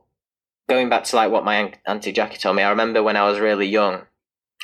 going 0.69 0.89
back 0.89 1.05
to 1.05 1.17
like 1.17 1.31
what 1.31 1.45
my 1.45 1.75
auntie 1.87 2.13
Jackie 2.13 2.39
told 2.39 2.57
me, 2.57 2.63
I 2.63 2.71
remember 2.71 3.03
when 3.03 3.17
I 3.17 3.29
was 3.29 3.39
really 3.39 3.67
young 3.67 4.03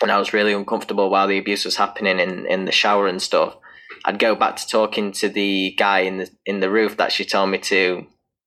and 0.00 0.10
I 0.10 0.18
was 0.18 0.32
really 0.32 0.52
uncomfortable 0.52 1.10
while 1.10 1.28
the 1.28 1.38
abuse 1.38 1.64
was 1.64 1.76
happening 1.76 2.18
in, 2.18 2.46
in 2.46 2.64
the 2.64 2.72
shower 2.72 3.06
and 3.06 3.20
stuff. 3.20 3.56
I'd 4.04 4.18
go 4.18 4.34
back 4.34 4.56
to 4.56 4.66
talking 4.66 5.12
to 5.12 5.28
the 5.28 5.74
guy 5.78 6.00
in 6.00 6.18
the 6.18 6.30
in 6.44 6.60
the 6.60 6.70
roof 6.70 6.96
that 6.96 7.12
she 7.12 7.24
told 7.24 7.50
me 7.50 7.58
to 7.58 8.06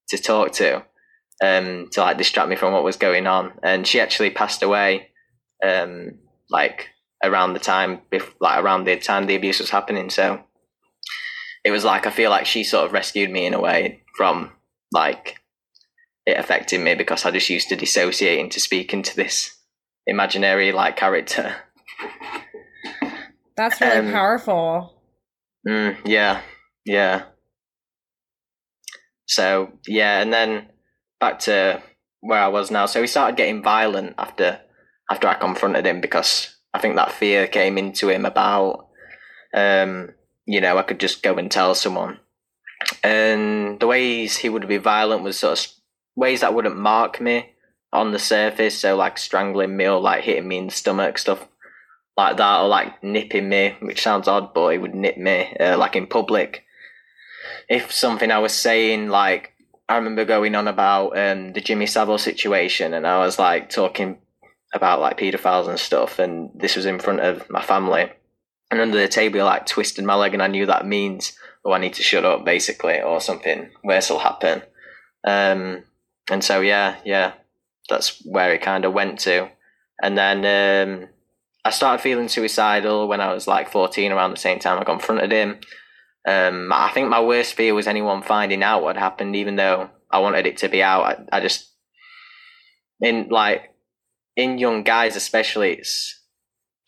to 0.10 0.18
talk 0.18 0.52
to, 0.54 0.84
um, 1.44 1.88
to 1.92 2.02
like 2.02 2.18
distract 2.18 2.50
me 2.50 2.56
from 2.56 2.74
what 2.74 2.84
was 2.84 2.98
going 2.98 3.28
on. 3.28 3.54
And 3.64 3.86
she 3.86 4.00
actually 4.00 4.30
passed 4.32 4.64
away, 4.64 5.10
um, 5.66 6.20
like 6.50 6.90
around 7.24 7.54
the 7.54 7.60
time, 7.60 8.02
bef- 8.12 8.34
like 8.40 8.64
around 8.64 8.86
the 8.86 8.98
time 8.98 9.28
the 9.28 9.36
abuse 9.36 9.60
was 9.60 9.70
happening. 9.70 10.10
So 10.10 10.44
it 11.64 11.72
was 11.72 11.84
like 11.84 12.06
I 12.08 12.12
feel 12.12 12.30
like 12.30 12.46
she 12.46 12.64
sort 12.64 12.86
of 12.86 12.94
rescued 12.94 13.30
me 13.32 13.46
in 13.46 13.54
a 13.54 13.60
way 13.60 14.04
from 14.16 14.52
like 14.92 15.40
it 16.26 16.38
affecting 16.38 16.84
me 16.84 16.96
because 16.96 17.26
I 17.26 17.32
just 17.32 17.50
used 17.50 17.70
to 17.70 17.76
dissociate 17.76 18.40
into 18.40 18.60
speaking 18.60 19.04
to 19.04 19.16
this 19.16 19.58
imaginary 20.06 20.72
like 20.72 20.96
character. 20.96 21.56
That's 23.56 23.82
really 23.82 24.08
Um, 24.08 24.12
powerful. 24.12 24.94
Mm, 25.68 25.98
yeah, 26.06 26.42
yeah. 26.86 27.24
So 29.26 29.74
yeah, 29.88 30.22
and 30.22 30.32
then 30.32 30.68
back 31.20 31.40
to 31.40 31.82
where 32.22 32.42
I 32.42 32.48
was 32.48 32.72
now. 32.72 32.86
So 32.86 33.02
he 33.02 33.08
started 33.08 33.38
getting 33.38 33.64
violent 33.64 34.16
after 34.18 34.60
after 35.10 35.28
I 35.28 35.36
confronted 35.36 35.86
him 35.86 36.02
because 36.02 36.56
I 36.74 36.80
think 36.80 36.96
that 36.96 37.12
fear 37.12 37.48
came 37.48 37.78
into 37.78 38.10
him 38.10 38.26
about 38.26 38.88
um 39.54 40.10
you 40.46 40.62
know, 40.62 40.78
I 40.78 40.84
could 40.84 41.00
just 41.00 41.22
go 41.22 41.36
and 41.36 41.52
tell 41.52 41.76
someone. 41.76 42.20
And 43.04 43.80
the 43.80 43.88
ways 43.88 44.38
he 44.38 44.50
would 44.50 44.68
be 44.68 44.78
violent 44.78 45.24
was 45.24 45.40
sort 45.40 45.60
of 45.60 45.72
ways 46.16 46.42
that 46.42 46.54
wouldn't 46.54 46.78
mark 46.78 47.20
me 47.20 47.52
on 47.92 48.12
the 48.12 48.20
surface. 48.20 48.80
So 48.80 48.96
like 48.96 49.18
strangling 49.18 49.76
me 49.76 49.88
or 49.88 50.00
like 50.00 50.24
hitting 50.24 50.48
me 50.48 50.58
in 50.58 50.68
the 50.68 50.74
stomach, 50.74 51.18
stuff 51.18 51.48
like 52.16 52.38
that, 52.38 52.62
or 52.62 52.68
like 52.68 53.04
nipping 53.04 53.50
me, 53.50 53.76
which 53.82 54.02
sounds 54.02 54.28
odd, 54.28 54.54
but 54.54 54.70
he 54.70 54.78
would 54.78 54.96
nip 54.96 55.18
me 55.18 55.56
uh, 55.60 55.78
like 55.78 55.96
in 55.96 56.08
public. 56.08 56.64
If 57.70 57.92
something 57.92 58.32
I 58.32 58.40
was 58.40 58.54
saying, 58.54 59.10
like 59.10 59.54
I 59.90 59.96
remember 59.96 60.26
going 60.26 60.56
on 60.56 60.68
about 60.68 61.18
um, 61.18 61.54
the 61.54 61.62
Jimmy 61.62 61.86
Savile 61.86 62.18
situation, 62.18 62.94
and 62.94 63.08
I 63.08 63.20
was 63.20 63.40
like 63.40 63.70
talking 63.70 64.18
about 64.74 65.00
like 65.00 65.18
paedophiles 65.18 65.70
and 65.70 65.80
stuff, 65.80 66.20
and 66.20 66.50
this 66.54 66.76
was 66.76 66.86
in 66.86 67.00
front 67.00 67.22
of 67.22 67.50
my 67.50 67.62
family. 67.62 68.12
And 68.70 68.82
under 68.82 68.98
the 68.98 69.08
table, 69.08 69.44
like 69.46 69.66
twisted 69.66 70.04
my 70.04 70.16
leg, 70.16 70.34
and 70.34 70.44
I 70.44 70.48
knew 70.48 70.66
that 70.66 70.86
means, 70.86 71.34
oh, 71.64 71.72
I 71.72 71.80
need 71.80 71.94
to 71.94 72.04
shut 72.04 72.26
up, 72.26 72.44
basically, 72.44 73.02
or 73.02 73.22
something 73.22 73.70
worse 73.84 74.10
will 74.10 74.20
happen. 74.20 74.62
Um, 75.26 75.84
and 76.30 76.44
so, 76.44 76.60
yeah, 76.60 76.98
yeah, 77.06 77.34
that's 77.90 78.22
where 78.26 78.54
it 78.54 78.62
kind 78.62 78.84
of 78.84 78.94
went 78.94 79.20
to. 79.20 79.50
And 80.02 80.18
then 80.18 81.00
um, 81.00 81.10
I 81.64 81.70
started 81.70 82.04
feeling 82.04 82.28
suicidal 82.28 83.08
when 83.08 83.22
I 83.22 83.34
was 83.34 83.48
like 83.48 83.72
14, 83.72 84.12
around 84.12 84.32
the 84.32 84.38
same 84.38 84.60
time 84.60 84.80
I 84.80 84.84
confronted 84.84 85.32
him. 85.32 85.60
Um, 86.28 86.74
I 86.74 86.92
think 86.92 87.08
my 87.08 87.22
worst 87.22 87.54
fear 87.54 87.74
was 87.74 87.88
anyone 87.88 88.22
finding 88.22 88.62
out 88.62 88.84
what 88.84 88.98
happened, 88.98 89.38
even 89.38 89.56
though 89.56 89.90
I 90.12 90.20
wanted 90.20 90.46
it 90.46 90.58
to 90.58 90.68
be 90.68 90.84
out. 90.84 91.28
I, 91.32 91.38
I 91.38 91.40
just, 91.40 91.72
in 93.00 93.30
like, 93.30 93.74
in 94.36 94.58
young 94.58 94.84
guys 94.84 95.16
especially, 95.16 95.74
it's. 95.74 96.14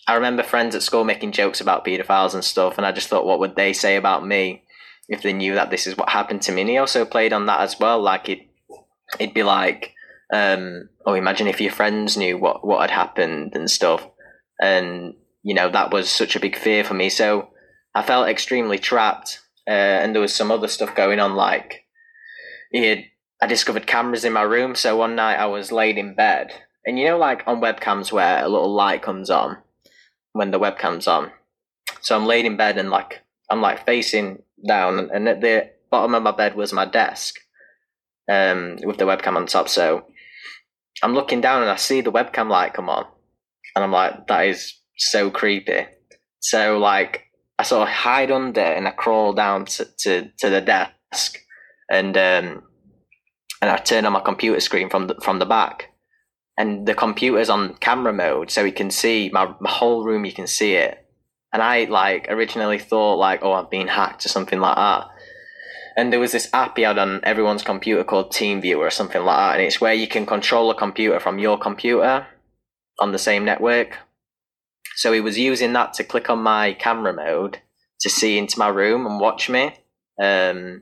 I 0.08 0.16
remember 0.16 0.44
friends 0.44 0.76
at 0.76 0.82
school 0.82 1.04
making 1.06 1.32
jokes 1.32 1.62
about 1.62 1.86
paedophiles 1.86 2.34
and 2.34 2.44
stuff, 2.44 2.78
and 2.78 2.86
I 2.86 2.92
just 2.92 3.08
thought, 3.08 3.26
what 3.26 3.40
would 3.40 3.56
they 3.56 3.72
say 3.72 3.96
about 3.96 4.28
me 4.28 4.64
if 5.08 5.22
they 5.22 5.34
knew 5.34 5.56
that 5.56 5.70
this 5.70 5.88
is 5.88 5.96
what 5.96 6.10
happened 6.10 6.42
to 6.44 6.52
me? 6.52 6.62
And 6.62 6.70
he 6.70 6.78
also 6.78 7.06
played 7.06 7.32
on 7.32 7.46
that 7.46 7.62
as 7.62 7.80
well. 7.80 8.02
Like 8.02 8.28
it, 8.28 8.40
it'd 9.20 9.36
be 9.36 9.44
like, 9.44 9.94
um, 10.34 10.90
oh, 11.06 11.14
imagine 11.14 11.48
if 11.48 11.62
your 11.62 11.72
friends 11.72 12.18
knew 12.18 12.38
what 12.38 12.66
what 12.66 12.82
had 12.82 12.92
happened 12.92 13.56
and 13.56 13.72
stuff, 13.72 14.06
and 14.60 15.14
you 15.44 15.54
know 15.54 15.70
that 15.70 15.92
was 15.92 16.10
such 16.10 16.36
a 16.36 16.42
big 16.42 16.58
fear 16.58 16.84
for 16.84 16.94
me. 16.94 17.10
So 17.10 17.52
I 17.96 18.04
felt 18.04 18.28
extremely 18.28 18.78
trapped, 18.78 19.42
uh, 19.68 19.72
and 19.72 20.14
there 20.14 20.22
was 20.22 20.36
some 20.36 20.52
other 20.52 20.68
stuff 20.68 20.96
going 20.96 21.20
on. 21.20 21.36
Like 21.36 21.86
he 22.72 22.86
had, 22.86 23.06
I 23.42 23.48
discovered 23.48 23.88
cameras 23.88 24.26
in 24.26 24.34
my 24.34 24.44
room. 24.44 24.76
So 24.76 24.98
one 24.98 25.16
night 25.16 25.38
I 25.38 25.48
was 25.48 25.72
laid 25.72 25.98
in 25.98 26.16
bed, 26.16 26.54
and 26.86 27.00
you 27.00 27.06
know, 27.06 27.18
like 27.18 27.48
on 27.48 27.62
webcams 27.62 28.12
where 28.12 28.44
a 28.44 28.48
little 28.48 28.74
light 28.74 29.02
comes 29.02 29.30
on 29.30 29.58
when 30.34 30.52
the 30.52 30.60
webcam's 30.60 31.08
on. 31.08 31.32
So 32.02 32.16
I'm 32.16 32.26
laid 32.26 32.46
in 32.46 32.58
bed 32.58 32.78
and 32.78 32.90
like 32.90 33.22
I'm 33.50 33.62
like 33.62 33.86
facing 33.86 34.44
down, 34.68 35.10
and 35.12 35.28
at 35.28 35.42
the 35.42 35.72
bottom 35.90 36.14
of 36.14 36.24
my 36.24 36.32
bed 36.32 36.56
was 36.56 36.72
my 36.72 36.86
desk, 36.86 37.40
um, 38.30 38.78
with 38.84 38.98
the 38.98 39.06
webcam 39.06 39.36
on 39.36 39.48
top. 39.48 39.68
So 39.68 40.06
I'm 41.02 41.16
looking 41.16 41.42
down 41.42 41.62
and 41.62 41.72
I 41.72 41.78
see 41.78 42.02
the 42.02 42.12
webcam 42.12 42.50
light 42.50 42.74
come 42.74 42.90
on, 42.90 43.06
and 43.76 43.84
I'm 43.84 43.92
like, 43.92 44.28
that 44.28 44.46
is 44.48 44.76
so 44.98 45.32
creepy. 45.32 45.88
So 46.40 46.78
like 46.78 47.26
I 47.60 47.64
sort 47.64 47.84
of 47.88 47.94
hide 47.94 48.32
under 48.32 48.62
and 48.62 48.88
I 48.88 48.92
crawl 48.92 49.34
down 49.34 49.66
to, 49.66 49.86
to, 50.00 50.32
to 50.40 50.50
the 50.50 50.62
desk 50.62 51.38
and 51.92 52.16
um, 52.18 52.64
and 53.62 53.70
I 53.70 53.78
turn 53.78 54.06
on 54.06 54.14
my 54.14 54.22
computer 54.22 54.60
screen 54.60 54.90
from 54.90 55.08
the, 55.08 55.16
from 55.22 55.40
the 55.40 55.46
back. 55.46 55.92
And 56.58 56.88
the 56.88 56.94
computer's 56.94 57.50
on 57.50 57.76
camera 57.76 58.12
mode, 58.12 58.52
so 58.52 58.64
you 58.64 58.74
can 58.74 58.92
see 58.92 59.30
my, 59.32 59.54
my 59.60 59.70
whole 59.70 60.04
room. 60.04 60.26
You 60.26 60.34
can 60.34 60.48
see 60.48 60.74
it, 60.74 61.06
and 61.54 61.62
I 61.62 61.86
like 61.86 62.28
originally 62.30 62.80
thought 62.80 63.16
like, 63.16 63.40
oh, 63.44 63.54
I've 63.54 63.70
been 63.70 63.88
hacked 63.88 64.26
or 64.26 64.30
something 64.30 64.60
like 64.60 64.76
that. 64.76 65.08
And 65.96 66.12
there 66.12 66.20
was 66.20 66.34
this 66.34 66.50
app 66.54 66.78
he 66.78 66.84
had 66.84 66.98
on 66.98 67.22
everyone's 67.24 67.64
computer 67.64 68.04
called 68.04 68.32
TeamViewer 68.32 68.78
or 68.78 68.90
something 68.90 69.24
like 69.24 69.38
that, 69.38 69.56
and 69.56 69.64
it's 69.64 69.80
where 69.80 69.94
you 69.94 70.08
can 70.08 70.26
control 70.26 70.70
a 70.70 70.76
computer 70.76 71.20
from 71.22 71.40
your 71.40 71.58
computer 71.58 72.28
on 73.00 73.14
the 73.14 73.18
same 73.18 73.46
network. 73.46 73.98
So 75.00 75.14
he 75.14 75.22
was 75.22 75.38
using 75.40 75.72
that 75.74 75.94
to 75.94 76.04
click 76.04 76.30
on 76.30 76.40
my 76.44 76.74
camera 76.74 77.14
mode 77.14 77.60
to 78.02 78.10
see 78.10 78.38
into 78.38 78.60
my 78.60 78.68
room 78.68 79.06
and 79.06 79.18
watch 79.18 79.50
me, 79.50 79.74
um, 80.22 80.82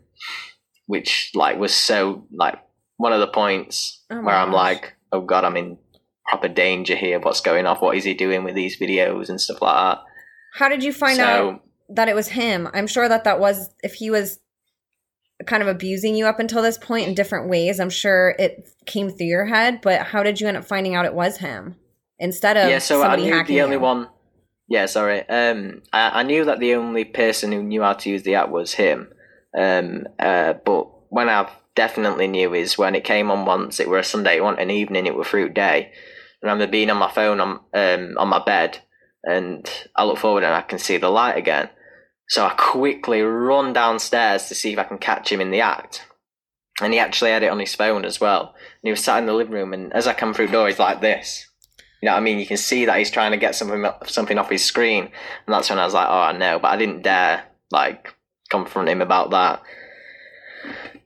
which 0.88 1.30
like 1.36 1.60
was 1.60 1.72
so 1.76 2.26
like 2.32 2.56
one 2.96 3.14
of 3.14 3.20
the 3.20 3.28
points 3.28 4.04
Oh 4.10 4.20
where 4.22 4.34
I'm 4.34 4.50
gosh. 4.50 4.56
like, 4.56 4.94
oh 5.12 5.22
god, 5.22 5.44
I'm 5.44 5.56
in 5.56 5.78
proper 6.26 6.48
danger 6.48 6.96
here. 6.96 7.20
What's 7.20 7.42
going 7.42 7.68
off? 7.68 7.80
What 7.84 7.96
is 7.96 8.06
he 8.06 8.16
doing 8.16 8.44
with 8.44 8.56
these 8.56 8.80
videos 8.80 9.30
and 9.30 9.40
stuff 9.40 9.62
like 9.62 9.76
that? 9.76 10.04
How 10.56 10.68
did 10.68 10.84
you 10.84 10.94
find 10.94 11.18
So- 11.18 11.24
out 11.24 11.64
that 11.90 12.10
it 12.10 12.16
was 12.16 12.30
him? 12.30 12.68
I'm 12.74 12.88
sure 12.88 13.08
that 13.08 13.24
that 13.26 13.40
was 13.40 13.70
if 13.84 13.94
he 13.94 14.10
was 14.10 14.40
kind 15.46 15.62
of 15.62 15.70
abusing 15.70 16.16
you 16.16 16.26
up 16.26 16.40
until 16.40 16.64
this 16.64 16.80
point 16.80 17.08
in 17.08 17.14
different 17.14 17.50
ways. 17.50 17.80
I'm 17.80 17.92
sure 17.92 18.34
it 18.40 18.68
came 18.88 19.12
through 19.12 19.28
your 19.28 19.46
head, 19.46 19.82
but 19.84 20.02
how 20.08 20.24
did 20.24 20.42
you 20.42 20.48
end 20.48 20.58
up 20.58 20.66
finding 20.66 20.96
out 20.96 21.06
it 21.06 21.14
was 21.14 21.38
him 21.38 21.76
instead 22.20 22.58
of 22.58 22.70
yeah, 22.70 22.80
so 22.80 23.02
I 23.04 23.16
knew 23.16 23.44
the 23.44 23.62
only 23.62 23.76
you? 23.76 23.82
one. 23.82 24.10
Yeah, 24.68 24.86
sorry. 24.86 25.28
Um, 25.30 25.82
I, 25.94 26.20
I 26.20 26.24
knew 26.24 26.46
that 26.46 26.60
the 26.60 26.76
only 26.76 27.06
person 27.06 27.52
who 27.52 27.64
knew 27.64 27.82
how 27.82 27.94
to 27.94 28.10
use 28.10 28.24
the 28.24 28.36
app 28.36 28.50
was 28.50 28.74
him. 28.74 29.10
Um, 29.58 30.08
uh, 30.20 30.54
but 30.66 30.90
when 31.10 31.30
I 31.30 31.50
definitely 31.78 32.28
knew 32.28 32.56
is 32.56 32.78
when 32.78 32.96
it 32.96 33.06
came 33.06 33.32
on 33.32 33.46
once. 33.46 33.80
It 33.80 33.88
were 33.88 34.00
a 34.00 34.04
Sunday, 34.04 34.38
it 34.38 34.44
wasn't 34.44 34.64
an 34.64 34.72
evening. 34.72 35.06
It 35.06 35.16
were 35.16 35.24
fruit 35.24 35.54
day. 35.54 35.92
I 35.94 36.46
remember 36.46 36.70
being 36.70 36.90
on 36.90 36.98
my 36.98 37.12
phone 37.12 37.40
on 37.40 37.60
um 37.74 38.18
on 38.18 38.28
my 38.28 38.44
bed, 38.44 38.80
and 39.24 39.66
I 39.96 40.04
look 40.04 40.18
forward 40.18 40.44
and 40.44 40.54
I 40.54 40.62
can 40.62 40.80
see 40.80 40.98
the 40.98 41.10
light 41.10 41.38
again. 41.38 41.70
So 42.28 42.46
I 42.46 42.54
quickly 42.58 43.22
run 43.22 43.72
downstairs 43.72 44.48
to 44.48 44.56
see 44.56 44.74
if 44.74 44.80
I 44.80 44.84
can 44.84 44.98
catch 44.98 45.32
him 45.32 45.40
in 45.40 45.52
the 45.52 45.62
act. 45.62 46.06
And 46.82 46.94
he 46.94 47.00
actually 47.00 47.32
had 47.32 47.44
it 47.44 47.52
on 47.52 47.60
his 47.60 47.74
phone 47.74 48.06
as 48.06 48.20
well. 48.20 48.54
And 48.56 48.84
he 48.84 48.92
was 48.92 49.04
sat 49.04 49.20
in 49.20 49.26
the 49.26 49.34
living 49.34 49.54
room, 49.54 49.72
and 49.72 49.94
as 49.94 50.08
I 50.08 50.14
come 50.14 50.34
through 50.34 50.48
the 50.48 50.54
door, 50.54 50.68
he's 50.68 50.80
like 50.80 51.00
this. 51.00 51.47
You 52.02 52.08
know 52.08 52.14
what 52.14 52.20
I 52.20 52.24
mean? 52.24 52.40
You 52.40 52.46
can 52.46 52.58
see 52.58 52.86
that 52.86 52.98
he's 52.98 53.12
trying 53.12 53.32
to 53.32 53.38
get 53.38 53.56
something 53.56 53.86
something 54.06 54.38
off 54.38 54.50
his 54.50 54.64
screen, 54.64 55.04
and 55.04 55.54
that's 55.54 55.70
when 55.70 55.80
I 55.80 55.86
was 55.86 55.94
like, 55.94 56.08
"Oh, 56.08 56.20
I 56.20 56.38
know," 56.38 56.60
but 56.60 56.70
I 56.70 56.78
didn't 56.78 57.02
dare 57.02 57.46
like 57.72 58.14
confront 58.50 58.90
him 58.90 59.02
about 59.02 59.32
that. 59.32 59.62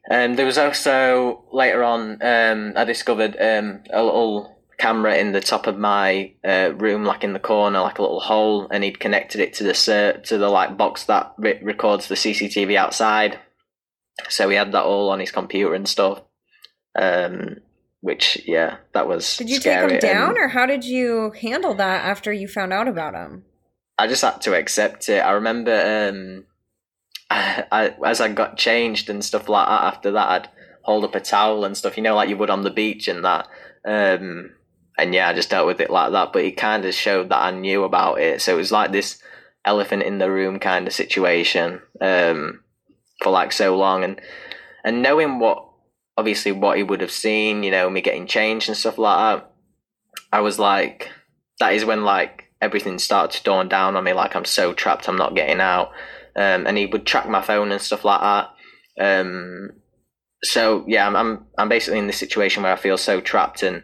And 0.10 0.38
there 0.38 0.46
was 0.46 0.58
also 0.58 1.46
later 1.54 1.84
on, 1.84 2.22
um, 2.22 2.74
I 2.76 2.84
discovered 2.84 3.38
um, 3.40 3.84
a 3.92 4.04
little 4.04 4.62
camera 4.78 5.16
in 5.16 5.32
the 5.32 5.40
top 5.40 5.68
of 5.68 5.78
my 5.78 6.34
uh, 6.44 6.74
room, 6.76 7.06
like 7.06 7.24
in 7.24 7.34
the 7.34 7.40
corner, 7.40 7.80
like 7.80 8.00
a 8.00 8.02
little 8.02 8.20
hole, 8.20 8.68
and 8.72 8.84
he'd 8.84 9.00
connected 9.00 9.40
it 9.40 9.54
to 9.54 9.64
the 9.64 10.22
to 10.26 10.38
the 10.38 10.50
like 10.50 10.76
box 10.76 11.06
that 11.06 11.34
re- 11.38 11.60
records 11.62 12.08
the 12.08 12.16
CCTV 12.16 12.76
outside. 12.76 13.40
So 14.28 14.50
he 14.50 14.56
had 14.58 14.72
that 14.74 14.84
all 14.84 15.10
on 15.10 15.20
his 15.20 15.32
computer 15.32 15.74
and 15.74 15.88
stuff. 15.88 16.22
Um, 16.96 17.58
which 18.02 18.42
yeah, 18.46 18.78
that 18.94 19.08
was. 19.08 19.38
Did 19.38 19.50
you 19.50 19.60
take 19.60 19.90
him 19.90 20.00
down, 20.00 20.38
or 20.38 20.50
how 20.50 20.66
did 20.66 20.84
you 20.84 21.32
handle 21.40 21.74
that 21.76 22.06
after 22.06 22.34
you 22.34 22.48
found 22.48 22.74
out 22.74 22.88
about 22.88 23.14
him? 23.14 23.46
I 23.98 24.08
just 24.08 24.24
had 24.24 24.42
to 24.42 24.56
accept 24.56 25.08
it. 25.10 25.20
I 25.20 25.32
remember 25.32 25.72
um, 25.72 26.46
I, 27.30 27.66
I, 27.72 28.10
as 28.10 28.20
I 28.20 28.30
got 28.30 28.58
changed 28.58 29.10
and 29.10 29.24
stuff 29.24 29.48
like 29.48 29.68
that. 29.68 29.84
After 29.84 30.12
that, 30.12 30.28
I'd 30.28 30.50
hold 30.84 31.04
up 31.04 31.16
a 31.16 31.20
towel 31.20 31.64
and 31.64 31.78
stuff, 31.78 31.98
you 31.98 32.04
know, 32.04 32.16
like 32.16 32.30
you 32.30 32.38
would 32.38 32.50
on 32.50 32.64
the 32.64 32.72
beach 32.72 33.08
and 33.08 33.24
that. 33.24 33.48
Um, 33.86 34.52
and 34.98 35.14
yeah, 35.14 35.30
I 35.30 35.34
just 35.34 35.50
dealt 35.50 35.68
with 35.68 35.80
it 35.80 35.90
like 35.90 36.12
that. 36.12 36.34
But 36.34 36.44
it 36.44 36.58
kind 36.58 36.84
of 36.86 36.94
showed 36.94 37.30
that 37.30 37.42
I 37.42 37.52
knew 37.52 37.84
about 37.84 38.20
it, 38.20 38.42
so 38.42 38.54
it 38.54 38.58
was 38.58 38.72
like 38.72 38.92
this 38.92 39.22
elephant 39.64 40.04
in 40.04 40.18
the 40.18 40.32
room 40.32 40.60
kind 40.60 40.88
of 40.88 40.94
situation 40.94 41.82
um, 42.02 42.64
for 43.22 43.30
like 43.30 43.52
so 43.52 43.78
long, 43.78 44.04
and 44.04 44.20
and 44.84 45.02
knowing 45.02 45.40
what 45.40 45.71
obviously 46.18 46.52
what 46.52 46.78
he 46.78 46.84
would 46.84 47.02
have 47.02 47.12
seen, 47.12 47.64
you 47.64 47.72
know, 47.72 47.90
me 47.90 48.02
getting 48.02 48.28
changed 48.28 48.68
and 48.68 48.78
stuff 48.78 48.98
like 48.98 49.18
that. 49.40 49.52
I 50.32 50.42
was 50.42 50.60
like, 50.60 51.10
that 51.60 51.74
is 51.74 51.86
when 51.86 52.04
like 52.04 52.52
everything 52.62 53.00
started 53.00 53.38
to 53.38 53.44
dawn 53.44 53.68
down 53.70 53.96
on 53.96 54.04
me. 54.04 54.14
Like 54.14 54.36
I'm 54.36 54.46
so 54.46 54.74
trapped, 54.74 55.08
I'm 55.08 55.18
not 55.18 55.36
getting 55.36 55.60
out. 55.60 55.92
Um, 56.36 56.66
and 56.66 56.78
he 56.78 56.86
would 56.86 57.06
track 57.06 57.28
my 57.28 57.42
phone 57.42 57.72
and 57.72 57.82
stuff 57.82 58.06
like 58.06 58.22
that. 58.22 58.50
Um, 59.00 59.72
so 60.44 60.86
yeah, 60.88 61.08
I'm, 61.08 61.16
I'm 61.16 61.46
I'm 61.58 61.70
basically 61.70 62.00
in 62.00 62.08
this 62.08 62.18
situation 62.18 62.64
where 62.64 62.74
I 62.74 62.78
feel 62.78 62.98
so 62.98 63.22
trapped 63.22 63.64
and 63.64 63.84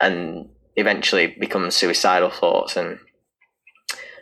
and 0.00 0.48
eventually 0.76 1.34
become 1.38 1.70
suicidal 1.70 2.30
thoughts 2.30 2.76
and 2.76 2.98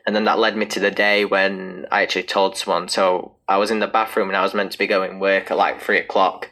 and 0.07 0.15
then 0.15 0.25
that 0.25 0.39
led 0.39 0.57
me 0.57 0.67
to 0.67 0.81
the 0.81 0.91
day 0.91 1.25
when 1.25 1.87
I 1.91 2.03
actually 2.03 2.25
told 2.25 2.57
someone. 2.57 2.89
So 2.89 3.37
I 3.49 3.57
was 3.57 3.71
in 3.71 3.79
the 3.79 3.87
bathroom 3.87 4.29
and 4.29 4.37
I 4.37 4.43
was 4.43 4.53
meant 4.53 4.73
to 4.73 4.79
be 4.79 4.87
going 4.87 5.19
work 5.19 5.51
at 5.51 5.57
like 5.57 5.81
three 5.81 5.99
o'clock 5.99 6.51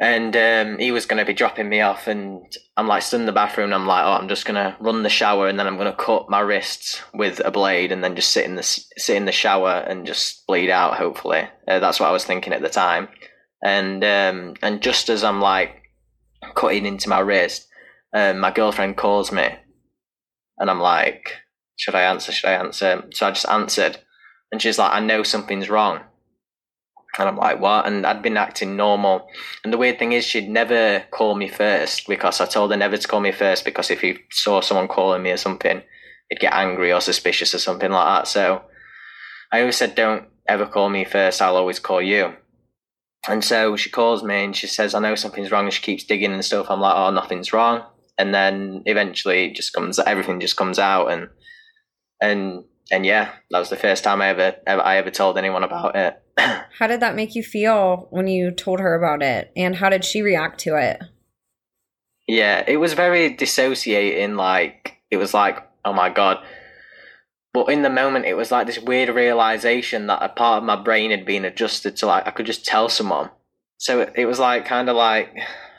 and 0.00 0.34
um, 0.34 0.78
he 0.78 0.90
was 0.90 1.04
going 1.04 1.18
to 1.18 1.26
be 1.26 1.34
dropping 1.34 1.68
me 1.68 1.82
off 1.82 2.08
and 2.08 2.56
i'm 2.76 2.88
like 2.88 3.02
stood 3.02 3.20
in 3.20 3.26
the 3.26 3.32
bathroom 3.32 3.66
and 3.66 3.74
i'm 3.74 3.86
like 3.86 4.04
oh 4.04 4.12
i'm 4.12 4.28
just 4.28 4.46
going 4.46 4.54
to 4.54 4.74
run 4.80 5.02
the 5.02 5.10
shower 5.10 5.46
and 5.46 5.58
then 5.58 5.66
i'm 5.66 5.76
going 5.76 5.90
to 5.90 5.96
cut 5.96 6.28
my 6.30 6.40
wrists 6.40 7.02
with 7.14 7.40
a 7.44 7.50
blade 7.50 7.92
and 7.92 8.02
then 8.02 8.16
just 8.16 8.30
sit 8.30 8.46
in 8.46 8.56
the 8.56 8.62
sit 8.62 9.16
in 9.16 9.26
the 9.26 9.32
shower 9.32 9.84
and 9.86 10.06
just 10.06 10.46
bleed 10.46 10.70
out 10.70 10.96
hopefully. 10.96 11.42
Uh, 11.68 11.78
that's 11.78 12.00
what 12.00 12.08
i 12.08 12.12
was 12.12 12.24
thinking 12.24 12.52
at 12.52 12.62
the 12.62 12.68
time. 12.68 13.08
And 13.62 14.02
um, 14.02 14.54
and 14.62 14.82
just 14.82 15.10
as 15.10 15.22
i'm 15.22 15.40
like 15.40 15.82
cutting 16.54 16.86
into 16.86 17.10
my 17.10 17.20
wrist 17.20 17.68
um, 18.14 18.38
my 18.38 18.50
girlfriend 18.50 18.96
calls 18.96 19.30
me 19.30 19.50
and 20.58 20.70
i'm 20.70 20.80
like 20.80 21.34
should 21.76 21.94
i 21.94 22.02
answer? 22.02 22.32
Should 22.32 22.48
i 22.48 22.54
answer? 22.54 23.04
So 23.12 23.26
i 23.26 23.30
just 23.30 23.48
answered 23.48 23.98
And 24.52 24.60
she's 24.60 24.78
like, 24.78 24.92
I 24.92 25.00
know 25.00 25.22
something's 25.22 25.70
wrong. 25.70 26.00
And 27.18 27.28
I'm 27.28 27.36
like, 27.36 27.60
what? 27.60 27.86
And 27.86 28.06
I'd 28.06 28.22
been 28.22 28.36
acting 28.36 28.76
normal. 28.76 29.28
And 29.64 29.72
the 29.72 29.78
weird 29.78 29.98
thing 29.98 30.12
is, 30.12 30.24
she'd 30.24 30.48
never 30.48 31.04
call 31.10 31.34
me 31.34 31.48
first 31.48 32.06
because 32.06 32.40
I 32.40 32.46
told 32.46 32.70
her 32.70 32.76
never 32.76 32.96
to 32.96 33.08
call 33.08 33.20
me 33.20 33.32
first 33.32 33.64
because 33.64 33.90
if 33.90 34.00
he 34.00 34.18
saw 34.30 34.60
someone 34.60 34.88
calling 34.88 35.22
me 35.22 35.30
or 35.30 35.36
something, 35.36 35.82
he'd 36.28 36.40
get 36.40 36.54
angry 36.54 36.92
or 36.92 37.00
suspicious 37.00 37.54
or 37.54 37.58
something 37.58 37.90
like 37.90 38.06
that. 38.06 38.28
So 38.28 38.62
I 39.50 39.60
always 39.60 39.76
said, 39.76 39.96
don't 39.96 40.28
ever 40.48 40.66
call 40.66 40.88
me 40.88 41.04
first. 41.04 41.42
I'll 41.42 41.56
always 41.56 41.80
call 41.80 42.00
you. 42.00 42.34
And 43.28 43.44
so 43.44 43.76
she 43.76 43.90
calls 43.90 44.22
me 44.22 44.44
and 44.44 44.56
she 44.56 44.66
says, 44.66 44.94
I 44.94 45.00
know 45.00 45.14
something's 45.14 45.50
wrong. 45.50 45.64
And 45.64 45.74
she 45.74 45.82
keeps 45.82 46.04
digging 46.04 46.32
and 46.32 46.44
stuff. 46.44 46.70
I'm 46.70 46.80
like, 46.80 46.94
oh, 46.96 47.10
nothing's 47.10 47.52
wrong. 47.52 47.84
And 48.18 48.32
then 48.32 48.82
eventually 48.86 49.46
it 49.46 49.56
just 49.56 49.72
comes, 49.72 49.98
everything 49.98 50.40
just 50.40 50.56
comes 50.56 50.78
out. 50.78 51.08
And, 51.08 51.28
and, 52.22 52.64
and 52.90 53.06
yeah, 53.06 53.32
that 53.50 53.58
was 53.58 53.70
the 53.70 53.76
first 53.76 54.02
time 54.02 54.20
I 54.20 54.28
ever, 54.28 54.56
ever 54.66 54.82
I 54.82 54.96
ever 54.96 55.10
told 55.10 55.38
anyone 55.38 55.62
about 55.62 55.94
it. 55.94 56.20
how 56.38 56.86
did 56.86 57.00
that 57.00 57.14
make 57.14 57.34
you 57.34 57.42
feel 57.42 58.08
when 58.10 58.26
you 58.26 58.50
told 58.50 58.80
her 58.80 58.94
about 58.94 59.22
it? 59.22 59.52
And 59.56 59.76
how 59.76 59.88
did 59.88 60.04
she 60.04 60.22
react 60.22 60.60
to 60.60 60.76
it? 60.76 61.00
Yeah, 62.26 62.64
it 62.66 62.78
was 62.78 62.94
very 62.94 63.30
dissociating. 63.34 64.36
Like, 64.36 64.98
it 65.10 65.18
was 65.18 65.34
like, 65.34 65.68
oh 65.84 65.92
my 65.92 66.10
God. 66.10 66.38
But 67.52 67.68
in 67.68 67.82
the 67.82 67.90
moment, 67.90 68.26
it 68.26 68.36
was 68.36 68.50
like 68.50 68.66
this 68.66 68.78
weird 68.78 69.08
realization 69.08 70.06
that 70.06 70.22
a 70.22 70.28
part 70.28 70.58
of 70.58 70.64
my 70.64 70.76
brain 70.76 71.10
had 71.10 71.24
been 71.24 71.44
adjusted 71.44 71.96
to 71.96 72.06
like, 72.06 72.26
I 72.26 72.30
could 72.30 72.46
just 72.46 72.64
tell 72.64 72.88
someone. 72.88 73.30
So 73.78 74.00
it, 74.00 74.12
it 74.16 74.26
was 74.26 74.38
like, 74.38 74.66
kind 74.66 74.88
of 74.88 74.96
like, 74.96 75.36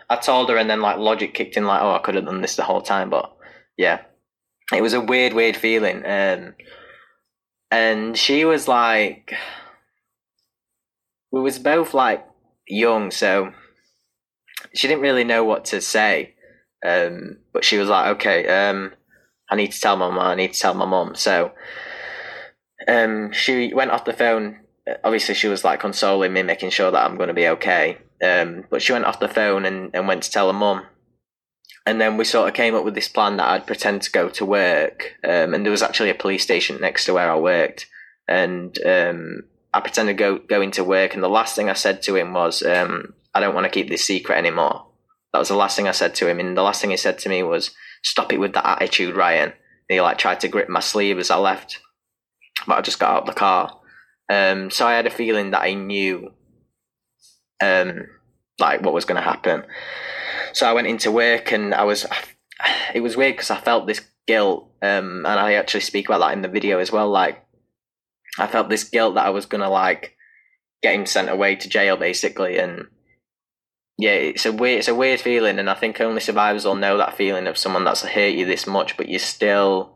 I 0.09 0.17
told 0.17 0.49
her, 0.49 0.57
and 0.57 0.69
then 0.69 0.81
like 0.81 0.97
logic 0.97 1.33
kicked 1.33 1.55
in, 1.55 1.65
like, 1.65 1.81
oh, 1.81 1.93
I 1.93 1.99
could 1.99 2.15
have 2.15 2.25
done 2.25 2.41
this 2.41 2.57
the 2.57 2.63
whole 2.63 2.81
time. 2.81 3.09
But 3.09 3.33
yeah, 3.77 4.01
it 4.73 4.81
was 4.81 4.93
a 4.93 4.99
weird, 4.99 5.33
weird 5.33 5.55
feeling. 5.55 6.05
Um, 6.05 6.55
and 7.71 8.17
she 8.17 8.43
was 8.43 8.67
like, 8.67 9.33
we 11.31 11.39
was 11.39 11.57
both 11.57 11.93
like 11.93 12.25
young, 12.67 13.11
so 13.11 13.53
she 14.73 14.87
didn't 14.87 15.01
really 15.01 15.23
know 15.23 15.43
what 15.43 15.65
to 15.65 15.79
say. 15.81 16.35
Um, 16.85 17.37
but 17.53 17.63
she 17.63 17.77
was 17.77 17.87
like, 17.89 18.15
okay, 18.15 18.47
um, 18.47 18.91
I 19.49 19.55
need 19.55 19.71
to 19.71 19.79
tell 19.79 19.95
my 19.95 20.09
mum, 20.09 20.19
I 20.19 20.35
need 20.35 20.53
to 20.53 20.59
tell 20.59 20.73
my 20.73 20.85
mum. 20.85 21.15
So 21.15 21.53
um, 22.87 23.31
she 23.31 23.73
went 23.73 23.91
off 23.91 24.05
the 24.05 24.13
phone. 24.13 24.59
Obviously, 25.03 25.35
she 25.35 25.47
was 25.47 25.63
like 25.63 25.79
consoling 25.79 26.33
me, 26.33 26.43
making 26.43 26.71
sure 26.71 26.91
that 26.91 27.05
I'm 27.05 27.15
going 27.15 27.27
to 27.29 27.33
be 27.33 27.47
okay. 27.47 27.99
Um, 28.21 28.65
but 28.69 28.81
she 28.81 28.93
went 28.93 29.05
off 29.05 29.19
the 29.19 29.27
phone 29.27 29.65
and, 29.65 29.91
and 29.93 30.07
went 30.07 30.23
to 30.23 30.31
tell 30.31 30.47
her 30.47 30.53
mum. 30.53 30.85
And 31.85 31.99
then 31.99 32.17
we 32.17 32.25
sort 32.25 32.47
of 32.47 32.53
came 32.53 32.75
up 32.75 32.85
with 32.85 32.93
this 32.93 33.07
plan 33.07 33.37
that 33.37 33.49
I'd 33.49 33.65
pretend 33.65 34.03
to 34.03 34.11
go 34.11 34.29
to 34.29 34.45
work. 34.45 35.15
Um, 35.23 35.53
and 35.53 35.65
there 35.65 35.71
was 35.71 35.81
actually 35.81 36.11
a 36.11 36.15
police 36.15 36.43
station 36.43 36.79
next 36.79 37.05
to 37.05 37.13
where 37.13 37.31
I 37.31 37.37
worked. 37.37 37.87
And 38.27 38.77
um, 38.85 39.43
I 39.73 39.79
pretended 39.79 40.17
to 40.17 40.23
go 40.23 40.37
go 40.37 40.61
into 40.61 40.83
work, 40.83 41.13
and 41.13 41.23
the 41.23 41.29
last 41.29 41.55
thing 41.55 41.69
I 41.69 41.73
said 41.73 42.01
to 42.03 42.15
him 42.15 42.33
was, 42.33 42.61
um, 42.63 43.13
"I 43.33 43.39
don't 43.39 43.55
want 43.55 43.65
to 43.65 43.69
keep 43.69 43.89
this 43.89 44.03
secret 44.05 44.37
anymore." 44.37 44.87
That 45.31 45.39
was 45.39 45.47
the 45.47 45.55
last 45.55 45.75
thing 45.77 45.87
I 45.87 45.91
said 45.91 46.13
to 46.15 46.27
him, 46.27 46.39
and 46.39 46.57
the 46.57 46.61
last 46.61 46.81
thing 46.81 46.89
he 46.89 46.97
said 46.97 47.17
to 47.19 47.29
me 47.29 47.41
was, 47.41 47.71
"Stop 48.03 48.33
it 48.33 48.39
with 48.39 48.53
that 48.53 48.67
attitude, 48.67 49.15
Ryan." 49.15 49.49
And 49.49 49.53
he 49.95 50.01
like 50.01 50.17
tried 50.17 50.41
to 50.41 50.49
grip 50.49 50.67
my 50.67 50.81
sleeve 50.81 51.19
as 51.19 51.31
I 51.31 51.37
left, 51.37 51.79
but 52.67 52.77
I 52.77 52.81
just 52.81 52.99
got 52.99 53.11
out 53.11 53.21
of 53.21 53.27
the 53.27 53.33
car. 53.33 53.79
Um, 54.29 54.71
so 54.71 54.87
I 54.87 54.93
had 54.93 55.07
a 55.07 55.11
feeling 55.11 55.51
that 55.51 55.61
I 55.61 55.73
knew, 55.73 56.33
um, 57.61 58.07
like 58.59 58.81
what 58.81 58.93
was 58.93 59.05
going 59.05 59.21
to 59.21 59.29
happen. 59.29 59.63
So 60.53 60.67
I 60.67 60.73
went 60.73 60.87
into 60.87 61.11
work, 61.11 61.51
and 61.51 61.73
I 61.73 61.83
was, 61.83 62.05
it 62.93 63.01
was 63.01 63.17
weird 63.17 63.35
because 63.35 63.51
I 63.51 63.59
felt 63.59 63.87
this 63.87 64.01
guilt, 64.27 64.69
um, 64.81 65.25
and 65.25 65.39
I 65.39 65.53
actually 65.53 65.81
speak 65.81 66.07
about 66.07 66.19
that 66.19 66.33
in 66.33 66.41
the 66.41 66.47
video 66.47 66.79
as 66.79 66.91
well, 66.91 67.09
like 67.09 67.45
I 68.37 68.47
felt 68.47 68.69
this 68.69 68.83
guilt 68.83 69.15
that 69.15 69.25
I 69.25 69.29
was 69.29 69.45
gonna 69.45 69.69
like 69.69 70.15
get 70.81 70.95
him 70.95 71.05
sent 71.05 71.29
away 71.29 71.55
to 71.55 71.69
jail 71.69 71.97
basically 71.97 72.57
and 72.57 72.87
yeah, 73.97 74.13
it's 74.13 74.45
a 74.45 74.51
weird 74.51 74.79
it's 74.79 74.87
a 74.87 74.95
weird 74.95 75.19
feeling 75.19 75.59
and 75.59 75.69
I 75.69 75.75
think 75.75 76.01
only 76.01 76.21
survivors 76.21 76.65
will 76.65 76.75
know 76.75 76.97
that 76.97 77.17
feeling 77.17 77.47
of 77.47 77.57
someone 77.57 77.83
that's 77.83 78.01
hurt 78.01 78.33
you 78.33 78.45
this 78.45 78.65
much 78.65 78.97
but 78.97 79.09
you 79.09 79.19
still 79.19 79.95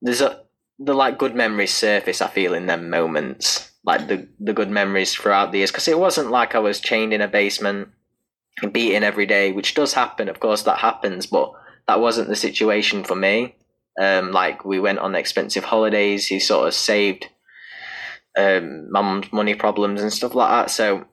there's 0.00 0.20
a 0.20 0.42
the 0.78 0.94
like 0.94 1.18
good 1.18 1.34
memories 1.34 1.74
surface 1.74 2.20
I 2.20 2.28
feel 2.28 2.54
in 2.54 2.66
them 2.66 2.90
moments 2.90 3.72
like 3.84 4.06
the 4.06 4.28
the 4.38 4.52
good 4.52 4.70
memories 4.70 5.14
throughout 5.14 5.50
the 5.50 5.58
years 5.58 5.72
because 5.72 5.88
it 5.88 5.98
wasn't 5.98 6.30
like 6.30 6.54
I 6.54 6.60
was 6.60 6.78
chained 6.78 7.12
in 7.12 7.20
a 7.20 7.28
basement 7.28 7.88
beaten 8.66 9.04
every 9.04 9.26
day 9.26 9.52
which 9.52 9.74
does 9.74 9.92
happen 9.92 10.28
of 10.28 10.40
course 10.40 10.62
that 10.62 10.78
happens 10.78 11.26
but 11.26 11.52
that 11.86 12.00
wasn't 12.00 12.28
the 12.28 12.36
situation 12.36 13.04
for 13.04 13.14
me 13.14 13.54
um, 13.98 14.30
like 14.30 14.64
we 14.64 14.78
went 14.78 15.00
on 15.00 15.14
expensive 15.14 15.64
holidays. 15.64 16.26
He 16.26 16.38
sort 16.38 16.68
of 16.68 16.74
saved 16.74 17.28
um, 18.38 18.90
mum's 18.90 19.32
money 19.32 19.54
problems 19.54 20.00
and 20.00 20.12
stuff 20.12 20.34
like 20.34 20.50
that. 20.50 20.70
So 20.70 21.04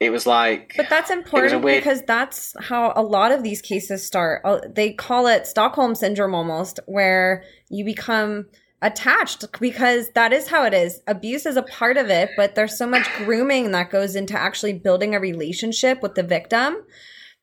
it 0.00 0.10
was 0.10 0.26
like 0.26 0.74
but 0.76 0.90
that's 0.90 1.10
important 1.10 1.62
weird... 1.62 1.82
because 1.82 2.02
that's 2.02 2.54
how 2.60 2.92
a 2.94 3.02
lot 3.02 3.32
of 3.32 3.42
these 3.42 3.62
cases 3.62 4.06
start 4.06 4.42
uh, 4.44 4.58
they 4.68 4.92
call 4.92 5.26
it 5.26 5.46
stockholm 5.46 5.94
syndrome 5.94 6.34
almost 6.34 6.78
where 6.84 7.42
you 7.70 7.82
become 7.82 8.44
attached 8.82 9.44
because 9.60 10.10
that 10.14 10.32
is 10.32 10.48
how 10.48 10.64
it 10.64 10.74
is 10.74 11.00
abuse 11.06 11.46
is 11.46 11.56
a 11.56 11.62
part 11.62 11.96
of 11.96 12.10
it 12.10 12.30
but 12.36 12.54
there's 12.54 12.76
so 12.76 12.86
much 12.86 13.08
grooming 13.16 13.70
that 13.70 13.90
goes 13.90 14.14
into 14.14 14.38
actually 14.38 14.72
building 14.72 15.14
a 15.14 15.20
relationship 15.20 16.02
with 16.02 16.14
the 16.14 16.22
victim 16.22 16.76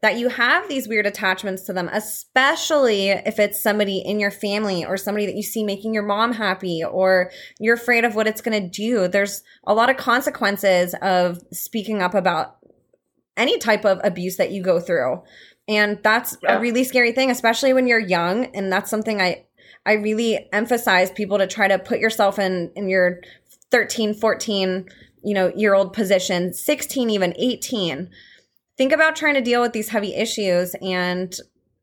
that 0.04 0.18
you 0.18 0.28
have 0.28 0.68
these 0.68 0.86
weird 0.86 1.06
attachments 1.06 1.64
to 1.64 1.72
them, 1.72 1.90
especially 1.94 3.08
if 3.08 3.40
it's 3.40 3.64
somebody 3.64 4.00
in 4.00 4.20
your 4.20 4.32
family 4.32 4.84
or 4.84 4.98
somebody 4.98 5.26
that 5.26 5.36
you 5.36 5.42
see 5.42 5.64
making 5.64 5.94
your 5.94 6.04
mom 6.04 6.34
happy 6.34 6.84
or 6.84 7.32
you're 7.58 7.76
afraid 7.76 8.04
of 8.04 8.14
what 8.14 8.28
it's 8.28 8.42
going 8.42 8.62
to 8.62 8.70
do. 8.70 9.08
There's 9.08 9.44
a 9.66 9.74
lot 9.74 9.90
of 9.90 9.96
consequences 9.96 10.94
of 11.02 11.40
speaking 11.54 12.02
up 12.02 12.14
about 12.14 12.58
any 13.38 13.58
type 13.60 13.86
of 13.86 14.02
abuse 14.04 14.36
that 14.36 14.52
you 14.52 14.62
go 14.62 14.82
through. 14.82 15.24
And 15.70 15.98
that's 16.04 16.36
yeah. 16.44 16.58
a 16.58 16.60
really 16.60 16.84
scary 16.84 17.14
thing, 17.14 17.32
especially 17.32 17.72
when 17.72 17.88
you're 17.88 17.98
young. 17.98 18.48
And 18.48 18.70
that's 18.70 18.90
something 18.90 19.22
I, 19.22 19.46
I 19.86 19.94
really 19.94 20.48
emphasize 20.54 21.12
people 21.12 21.38
to 21.38 21.48
try 21.48 21.68
to 21.68 21.78
put 21.80 22.00
yourself 22.00 22.40
in, 22.40 22.72
in 22.76 22.88
your 22.90 23.22
13, 23.72 24.14
14, 24.14 24.90
you 25.24 25.34
know, 25.34 25.52
year 25.56 25.74
old 25.74 25.94
position, 25.94 26.54
16, 26.54 27.10
even 27.10 27.34
18 27.38 28.10
think 28.78 28.92
about 28.92 29.16
trying 29.16 29.36
to 29.36 29.42
deal 29.42 29.62
with 29.62 29.74
these 29.74 29.90
heavy 29.90 30.14
issues 30.14 30.76
and 30.82 31.36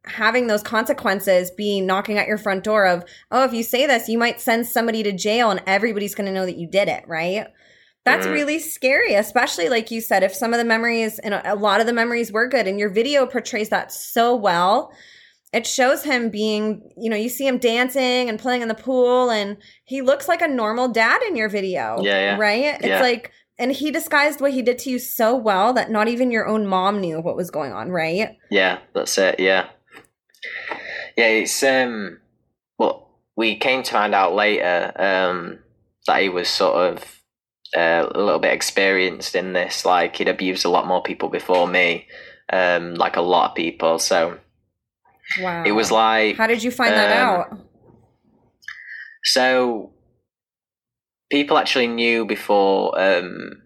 having 0.07 0.47
those 0.47 0.63
consequences 0.63 1.51
be 1.51 1.81
knocking 1.81 2.19
at 2.19 2.27
your 2.27 2.39
front 2.39 2.65
door 2.65 2.87
of, 2.87 3.05
oh, 3.31 3.45
if 3.45 3.53
you 3.53 3.63
say 3.63 3.87
this, 3.87 4.09
you 4.09 4.19
might 4.19 4.41
send 4.41 4.67
somebody 4.67 5.03
to 5.03 5.13
jail 5.13 5.51
and 5.51 5.63
everybody's 5.67 6.15
going 6.15 6.27
to 6.27 6.33
know 6.33 6.47
that 6.47 6.57
you 6.57 6.67
did 6.67 6.89
it, 6.89 7.05
right? 7.07 7.47
That's 8.05 8.25
mm-hmm. 8.25 8.35
really 8.35 8.59
scary, 8.59 9.15
especially 9.15 9.69
like 9.69 9.91
you 9.91 10.01
said, 10.01 10.23
if 10.23 10.35
some 10.35 10.55
of 10.55 10.59
the 10.59 10.65
memories 10.65 11.19
and 11.19 11.35
a 11.35 11.55
lot 11.55 11.81
of 11.81 11.87
the 11.87 11.93
memories 11.93 12.33
were 12.33 12.49
good 12.49 12.67
and 12.67 12.79
your 12.79 12.89
video 12.89 13.27
portrays 13.27 13.69
that 13.69 13.93
so 13.93 14.35
well. 14.35 14.93
It 15.53 15.67
shows 15.67 16.05
him 16.05 16.31
being, 16.31 16.93
you 16.97 17.11
know, 17.11 17.17
you 17.17 17.29
see 17.29 17.47
him 17.47 17.59
dancing 17.59 18.29
and 18.29 18.39
playing 18.39 18.63
in 18.63 18.69
the 18.69 18.75
pool 18.75 19.31
and 19.31 19.57
he 19.85 20.01
looks 20.01 20.29
like 20.29 20.43
a 20.43 20.49
normal 20.49 20.89
dad 20.89 21.23
in 21.23 21.35
your 21.35 21.49
video. 21.49 22.01
Yeah. 22.01 22.19
yeah. 22.19 22.37
Right? 22.39 22.77
It's 22.77 22.87
yeah. 22.87 23.01
like 23.01 23.33
and 23.61 23.73
he 23.73 23.91
disguised 23.91 24.41
what 24.41 24.53
he 24.53 24.63
did 24.63 24.79
to 24.81 24.91
you 24.91 24.99
so 24.99 25.37
well 25.37 25.75
that 25.75 25.91
not 25.91 26.09
even 26.09 26.31
your 26.31 26.47
own 26.47 26.67
mom 26.67 26.99
knew 26.99 27.21
what 27.21 27.37
was 27.37 27.51
going 27.51 27.73
on, 27.73 27.91
right? 27.91 28.39
Yeah, 28.51 28.79
that's 28.95 29.19
it. 29.19 29.39
Yeah, 29.39 29.69
yeah. 31.17 31.27
It's 31.27 31.63
um, 31.63 32.21
well, 32.79 33.11
we 33.37 33.57
came 33.57 33.83
to 33.83 33.93
find 33.93 34.15
out 34.15 34.35
later 34.35 34.93
um 34.97 35.59
that 36.07 36.23
he 36.23 36.31
was 36.31 36.49
sort 36.49 36.95
of 36.95 37.21
uh, 37.77 38.09
a 38.15 38.19
little 38.19 38.41
bit 38.41 38.55
experienced 38.55 39.35
in 39.35 39.53
this. 39.53 39.85
Like 39.85 40.17
he'd 40.17 40.29
abused 40.29 40.65
a 40.65 40.71
lot 40.71 40.87
more 40.87 41.03
people 41.03 41.29
before 41.29 41.69
me, 41.69 42.07
um, 42.51 42.95
like 42.95 43.17
a 43.17 43.23
lot 43.23 43.51
of 43.51 43.57
people. 43.57 43.99
So 43.99 44.39
wow, 45.39 45.65
it 45.65 45.73
was 45.73 45.91
like. 45.91 46.37
How 46.37 46.47
did 46.47 46.63
you 46.63 46.71
find 46.71 46.95
um, 46.95 46.97
that 46.97 47.17
out? 47.17 47.59
So 49.25 49.93
people 51.31 51.59
actually 51.59 51.87
knew 51.87 52.25
before 52.25 52.99
um, 53.01 53.63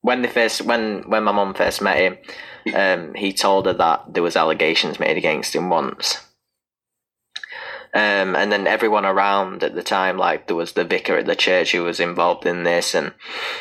when 0.00 0.22
they 0.22 0.28
first 0.28 0.62
when 0.62 1.02
when 1.08 1.24
my 1.24 1.32
mom 1.32 1.54
first 1.54 1.82
met 1.82 1.98
him. 1.98 2.18
Um, 2.74 3.14
he 3.14 3.32
told 3.32 3.66
her 3.66 3.72
that 3.72 4.14
there 4.14 4.22
was 4.22 4.36
allegations 4.36 5.00
made 5.00 5.16
against 5.16 5.54
him 5.54 5.68
once. 5.68 6.24
Um, 7.94 8.36
and 8.36 8.50
then 8.50 8.66
everyone 8.66 9.04
around 9.04 9.62
at 9.62 9.74
the 9.74 9.82
time, 9.82 10.16
like 10.16 10.46
there 10.46 10.56
was 10.56 10.72
the 10.72 10.84
vicar 10.84 11.18
at 11.18 11.26
the 11.26 11.36
church 11.36 11.72
who 11.72 11.82
was 11.82 12.00
involved 12.00 12.46
in 12.46 12.62
this, 12.62 12.94
and 12.94 13.12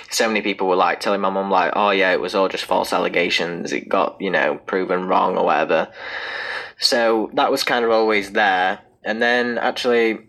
so 0.09 0.27
many 0.27 0.41
people 0.41 0.67
were 0.69 0.77
like 0.77 1.01
telling 1.01 1.19
my 1.19 1.29
mum, 1.29 1.51
like, 1.51 1.73
"Oh 1.75 1.89
yeah, 1.89 2.13
it 2.13 2.21
was 2.21 2.33
all 2.33 2.47
just 2.47 2.63
false 2.63 2.93
allegations. 2.93 3.73
It 3.73 3.89
got 3.89 4.15
you 4.21 4.29
know 4.29 4.57
proven 4.65 5.07
wrong 5.07 5.37
or 5.37 5.45
whatever." 5.45 5.91
So 6.81 7.29
that 7.35 7.51
was 7.51 7.63
kind 7.63 7.85
of 7.85 7.91
always 7.91 8.31
there. 8.31 8.79
And 9.05 9.21
then 9.21 9.57
actually, 9.57 10.19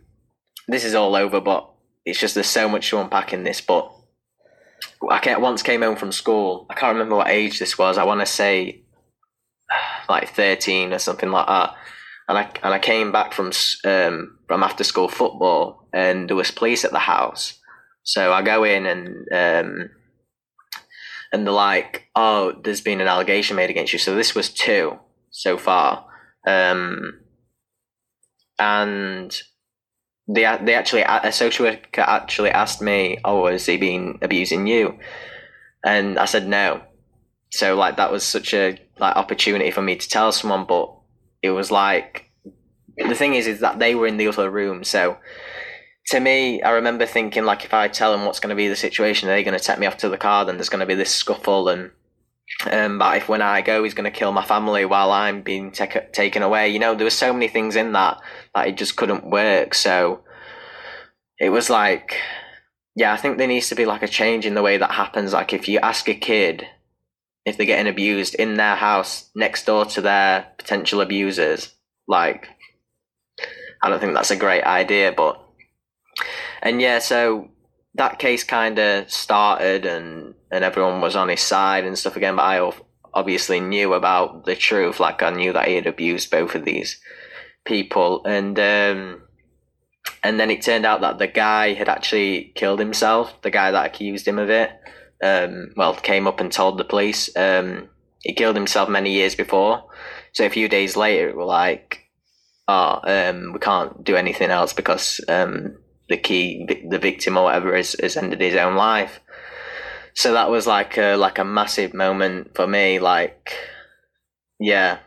this 0.69 0.85
is 0.85 0.95
all 0.95 1.17
over, 1.17 1.41
but 1.41 1.69
it's 2.05 2.21
just 2.21 2.35
there's 2.35 2.47
so 2.47 2.69
much 2.69 2.91
to 2.91 3.01
unpack 3.01 3.33
in 3.33 3.43
this. 3.43 3.61
But 3.61 3.91
I 5.11 5.37
once 5.39 5.63
came 5.63 5.83
home 5.83 5.97
from 5.97 6.13
school. 6.13 6.67
I 6.71 6.75
can't 6.75 6.95
remember 6.95 7.17
what 7.17 7.29
age 7.29 7.59
this 7.59 7.79
was. 7.79 7.99
I 7.99 8.05
want 8.05 8.21
to 8.21 8.27
say 8.27 8.83
like 10.09 10.29
thirteen 10.29 10.93
or 10.93 10.99
something 10.99 11.31
like 11.31 11.47
that. 11.47 11.75
And 12.29 12.39
I 12.39 12.51
and 12.63 12.75
I 12.75 12.79
came 12.79 13.13
back 13.13 13.33
from 13.33 13.51
um, 13.85 14.39
from 14.47 14.63
after 14.63 14.85
school 14.85 15.09
football, 15.09 15.89
and 15.93 16.29
there 16.29 16.37
was 16.37 16.51
police 16.51 16.85
at 16.85 16.93
the 16.93 16.99
house. 16.99 17.59
So 18.05 18.33
I 18.33 18.43
go 18.43 18.65
in 18.65 18.87
and 18.87 19.09
um, 19.33 19.91
and 21.33 21.47
they're 21.47 21.53
like, 21.53 22.09
"Oh, 22.15 22.53
there's 22.63 22.81
been 22.81 23.01
an 23.01 23.09
allegation 23.09 23.57
made 23.57 23.71
against 23.71 23.93
you." 23.93 23.99
So 23.99 24.15
this 24.15 24.35
was 24.35 24.51
two 24.51 24.99
so 25.31 25.57
far, 25.57 26.07
um, 26.47 27.21
and 28.59 29.43
they 30.29 30.43
they 30.63 30.75
actually 30.75 31.03
a 31.03 31.33
social 31.33 31.67
worker 31.67 32.01
actually 32.01 32.51
asked 32.51 32.83
me, 32.83 33.19
"Oh, 33.25 33.47
has 33.47 33.67
he 33.67 33.77
been 33.77 34.19
abusing 34.23 34.67
you?" 34.67 34.99
And 35.85 36.19
I 36.19 36.27
said 36.27 36.47
no. 36.47 36.83
So 37.51 37.77
like 37.77 37.97
that 37.97 38.13
was 38.13 38.25
such 38.25 38.55
a 38.55 38.79
like 38.99 39.17
opportunity 39.17 39.71
for 39.71 39.83
me 39.83 39.97
to 39.97 40.09
tell 40.09 40.33
someone, 40.33 40.65
but 40.65 40.95
it 41.43 41.51
was 41.51 41.71
like 41.71 42.31
the 42.97 43.15
thing 43.15 43.35
is 43.35 43.47
is 43.47 43.61
that 43.61 43.79
they 43.79 43.95
were 43.95 44.07
in 44.07 44.17
the 44.17 44.29
other 44.29 44.51
room, 44.51 44.85
so 44.85 45.19
to 46.07 46.21
me, 46.21 46.63
I 46.63 46.71
remember 46.71 47.07
thinking 47.07 47.45
like 47.45 47.65
if 47.65 47.75
I 47.75 47.89
tell 47.89 48.13
them 48.13 48.25
what's 48.25 48.41
going 48.41 48.51
to 48.51 48.57
be 48.57 48.69
the 48.69 48.77
situation, 48.77 49.29
they're 49.29 49.43
going 49.43 49.59
to 49.59 49.65
take 49.65 49.79
me 49.79 49.87
off 49.87 49.99
to 49.99 50.09
the 50.09 50.19
car? 50.19 50.45
Then 50.45 50.57
there's 50.57 50.69
going 50.69 50.81
to 50.81 50.87
be 50.87 50.95
this 50.95 51.15
scuffle, 51.15 51.69
and 51.69 51.91
um, 52.71 52.99
but 52.99 53.17
if 53.17 53.29
when 53.29 53.43
I 53.43 53.61
go, 53.63 53.83
he's 53.83 53.95
going 53.95 54.11
to 54.11 54.17
kill 54.17 54.33
my 54.33 54.45
family 54.45 54.85
while 54.85 55.11
I'm 55.11 55.43
being 55.43 55.73
take- 55.73 56.13
taken 56.13 56.43
away. 56.43 56.69
You 56.69 56.79
know, 56.79 56.95
there 56.95 57.07
were 57.07 57.11
so 57.11 57.33
many 57.33 57.49
things 57.49 57.77
in 57.77 57.93
that 57.93 58.21
that 58.55 58.69
it 58.69 58.77
just 58.77 58.97
couldn't 58.97 59.29
work. 59.29 59.75
So 59.75 60.23
it 61.39 61.51
was 61.51 61.71
like, 61.71 62.17
yeah, 62.95 63.13
I 63.13 63.17
think 63.17 63.39
there 63.39 63.49
needs 63.49 63.69
to 63.71 63.75
be 63.75 63.87
like 63.87 64.03
a 64.03 64.09
change 64.09 64.47
in 64.47 64.55
the 64.55 64.63
way 64.63 64.77
that 64.77 64.93
happens. 64.93 65.33
Like 65.33 65.53
if 65.53 65.69
you 65.69 65.79
ask 65.81 66.09
a 66.09 66.15
kid 66.15 66.67
if 67.45 67.57
they're 67.57 67.67
getting 67.67 67.91
abused 67.91 68.37
in 68.37 68.55
their 68.55 68.77
house 68.77 69.29
next 69.35 69.67
door 69.67 69.85
to 69.85 70.01
their 70.01 70.47
potential 70.59 71.01
abusers, 71.01 71.75
like 72.07 72.49
I 73.83 73.89
don't 73.89 73.99
think 73.99 74.15
that's 74.15 74.31
a 74.31 74.37
great 74.37 74.63
idea, 74.63 75.13
but 75.13 75.43
and 76.63 76.81
yeah, 76.81 77.01
so 77.01 77.49
that 77.95 78.19
case 78.19 78.45
kind 78.45 78.79
of 78.79 79.11
started, 79.11 79.87
and 79.87 80.35
and 80.51 80.65
everyone 80.65 81.01
was 81.01 81.17
on 81.17 81.29
his 81.29 81.41
side 81.41 81.85
and 81.85 81.99
stuff 81.99 82.17
again. 82.17 82.37
But 82.37 82.43
I 82.43 82.73
obviously 83.15 83.61
knew 83.61 83.93
about 83.93 84.45
the 84.45 84.57
truth, 84.57 85.01
like 85.01 85.23
I 85.23 85.31
knew 85.31 85.53
that 85.53 85.69
he 85.69 85.75
had 85.75 85.87
abused 85.87 86.31
both 86.31 86.55
of 86.55 86.65
these 86.65 87.01
people, 87.65 88.25
and 88.25 88.59
um, 88.59 89.23
and 90.23 90.39
then 90.39 90.51
it 90.51 90.63
turned 90.63 90.87
out 90.87 91.01
that 91.03 91.19
the 91.19 91.27
guy 91.27 91.75
had 91.75 91.89
actually 91.89 92.53
killed 92.55 92.79
himself. 92.79 93.41
The 93.43 93.51
guy 93.51 93.71
that 93.71 93.87
accused 93.87 94.27
him 94.27 94.39
of 94.39 94.51
it, 94.51 94.71
um, 95.23 95.73
well, 95.77 95.95
came 95.95 96.27
up 96.27 96.41
and 96.41 96.51
told 96.51 96.79
the 96.79 96.85
police. 96.85 97.35
Um, 97.37 97.89
he 98.21 98.33
killed 98.35 98.57
himself 98.57 98.89
many 98.89 99.13
years 99.13 99.35
before. 99.35 99.85
So 100.33 100.47
a 100.47 100.51
few 100.51 100.69
days 100.69 100.97
later, 100.97 101.29
it 101.29 101.37
were 101.37 101.45
like, 101.45 102.09
oh, 102.69 103.01
um, 103.03 103.53
we 103.53 103.59
can't 103.59 104.03
do 104.05 104.17
anything 104.17 104.51
else 104.51 104.73
because 104.73 105.21
um, 105.29 105.77
the 106.13 106.19
key 106.19 106.67
the 106.87 106.99
victim 106.99 107.39
or 107.39 107.45
whatever 107.45 107.75
has, 107.75 107.97
has 107.99 108.19
ended 108.19 108.43
his 108.43 108.55
own 108.55 108.77
life. 108.77 109.19
So 110.13 110.35
that 110.35 110.51
was 110.51 110.67
like 110.67 110.99
a 110.99 111.17
like 111.17 111.39
a 111.39 111.45
massive 111.45 111.95
moment 111.95 112.55
for 112.55 112.67
me 112.67 112.99
like 112.99 113.55
yeah. 114.61 114.99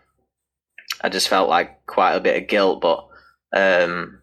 I 1.01 1.09
just 1.09 1.29
felt 1.29 1.47
like 1.47 1.85
quite 1.85 2.15
a 2.15 2.19
bit 2.19 2.41
of 2.41 2.49
guilt 2.49 2.81
but 2.81 3.07
um 3.55 4.19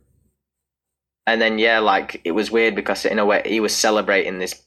and 1.25 1.41
then 1.41 1.61
yeah 1.61 1.79
like 1.79 2.21
it 2.25 2.33
was 2.33 2.51
weird 2.51 2.75
because 2.75 3.05
in 3.05 3.21
a 3.21 3.25
way 3.25 3.43
he 3.47 3.61
was 3.61 3.77
celebrating 3.77 4.41
this 4.41 4.61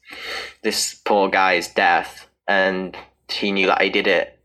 this 0.62 0.94
poor 0.94 1.28
guy's 1.28 1.68
death 1.68 2.26
and 2.48 2.96
he 3.28 3.52
knew 3.52 3.66
that 3.66 3.82
he 3.82 3.90
did 3.90 4.06
it. 4.06 4.38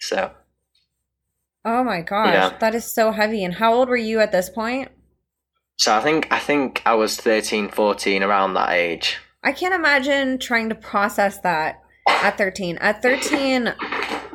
So. 0.00 0.32
Oh 1.64 1.84
my 1.84 2.00
gosh. 2.00 2.32
Yeah. 2.32 2.58
that 2.58 2.74
is 2.74 2.84
so 2.84 3.12
heavy. 3.12 3.44
And 3.44 3.54
how 3.54 3.72
old 3.74 3.88
were 3.88 3.96
you 3.96 4.18
at 4.18 4.32
this 4.32 4.50
point 4.50 4.90
so 5.76 5.94
I 5.94 6.00
think 6.00 6.28
I 6.30 6.38
think 6.38 6.82
I 6.86 6.94
was 6.94 7.16
13, 7.16 7.68
14 7.68 8.22
around 8.22 8.54
that 8.54 8.70
age. 8.70 9.18
I 9.44 9.52
can't 9.52 9.74
imagine 9.74 10.38
trying 10.38 10.68
to 10.70 10.74
process 10.74 11.38
that 11.40 11.82
at 12.08 12.38
13. 12.38 12.78
At 12.78 13.02
13, 13.02 13.74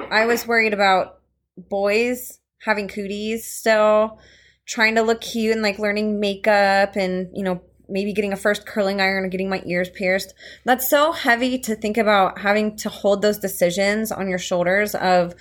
I 0.09 0.25
was 0.25 0.47
worried 0.47 0.73
about 0.73 1.19
boys 1.57 2.39
having 2.63 2.87
cooties 2.87 3.45
still, 3.45 4.19
trying 4.67 4.95
to 4.95 5.01
look 5.01 5.21
cute 5.21 5.53
and 5.53 5.61
like 5.61 5.79
learning 5.79 6.19
makeup 6.19 6.95
and, 6.95 7.29
you 7.33 7.43
know, 7.43 7.61
maybe 7.89 8.13
getting 8.13 8.31
a 8.31 8.37
first 8.37 8.65
curling 8.65 9.01
iron 9.01 9.25
or 9.25 9.27
getting 9.27 9.49
my 9.49 9.61
ears 9.65 9.89
pierced. 9.89 10.33
That's 10.63 10.89
so 10.89 11.11
heavy 11.11 11.59
to 11.59 11.75
think 11.75 11.97
about 11.97 12.39
having 12.39 12.77
to 12.77 12.89
hold 12.89 13.21
those 13.21 13.37
decisions 13.37 14.11
on 14.11 14.29
your 14.29 14.39
shoulders 14.39 14.95
of 14.95 15.35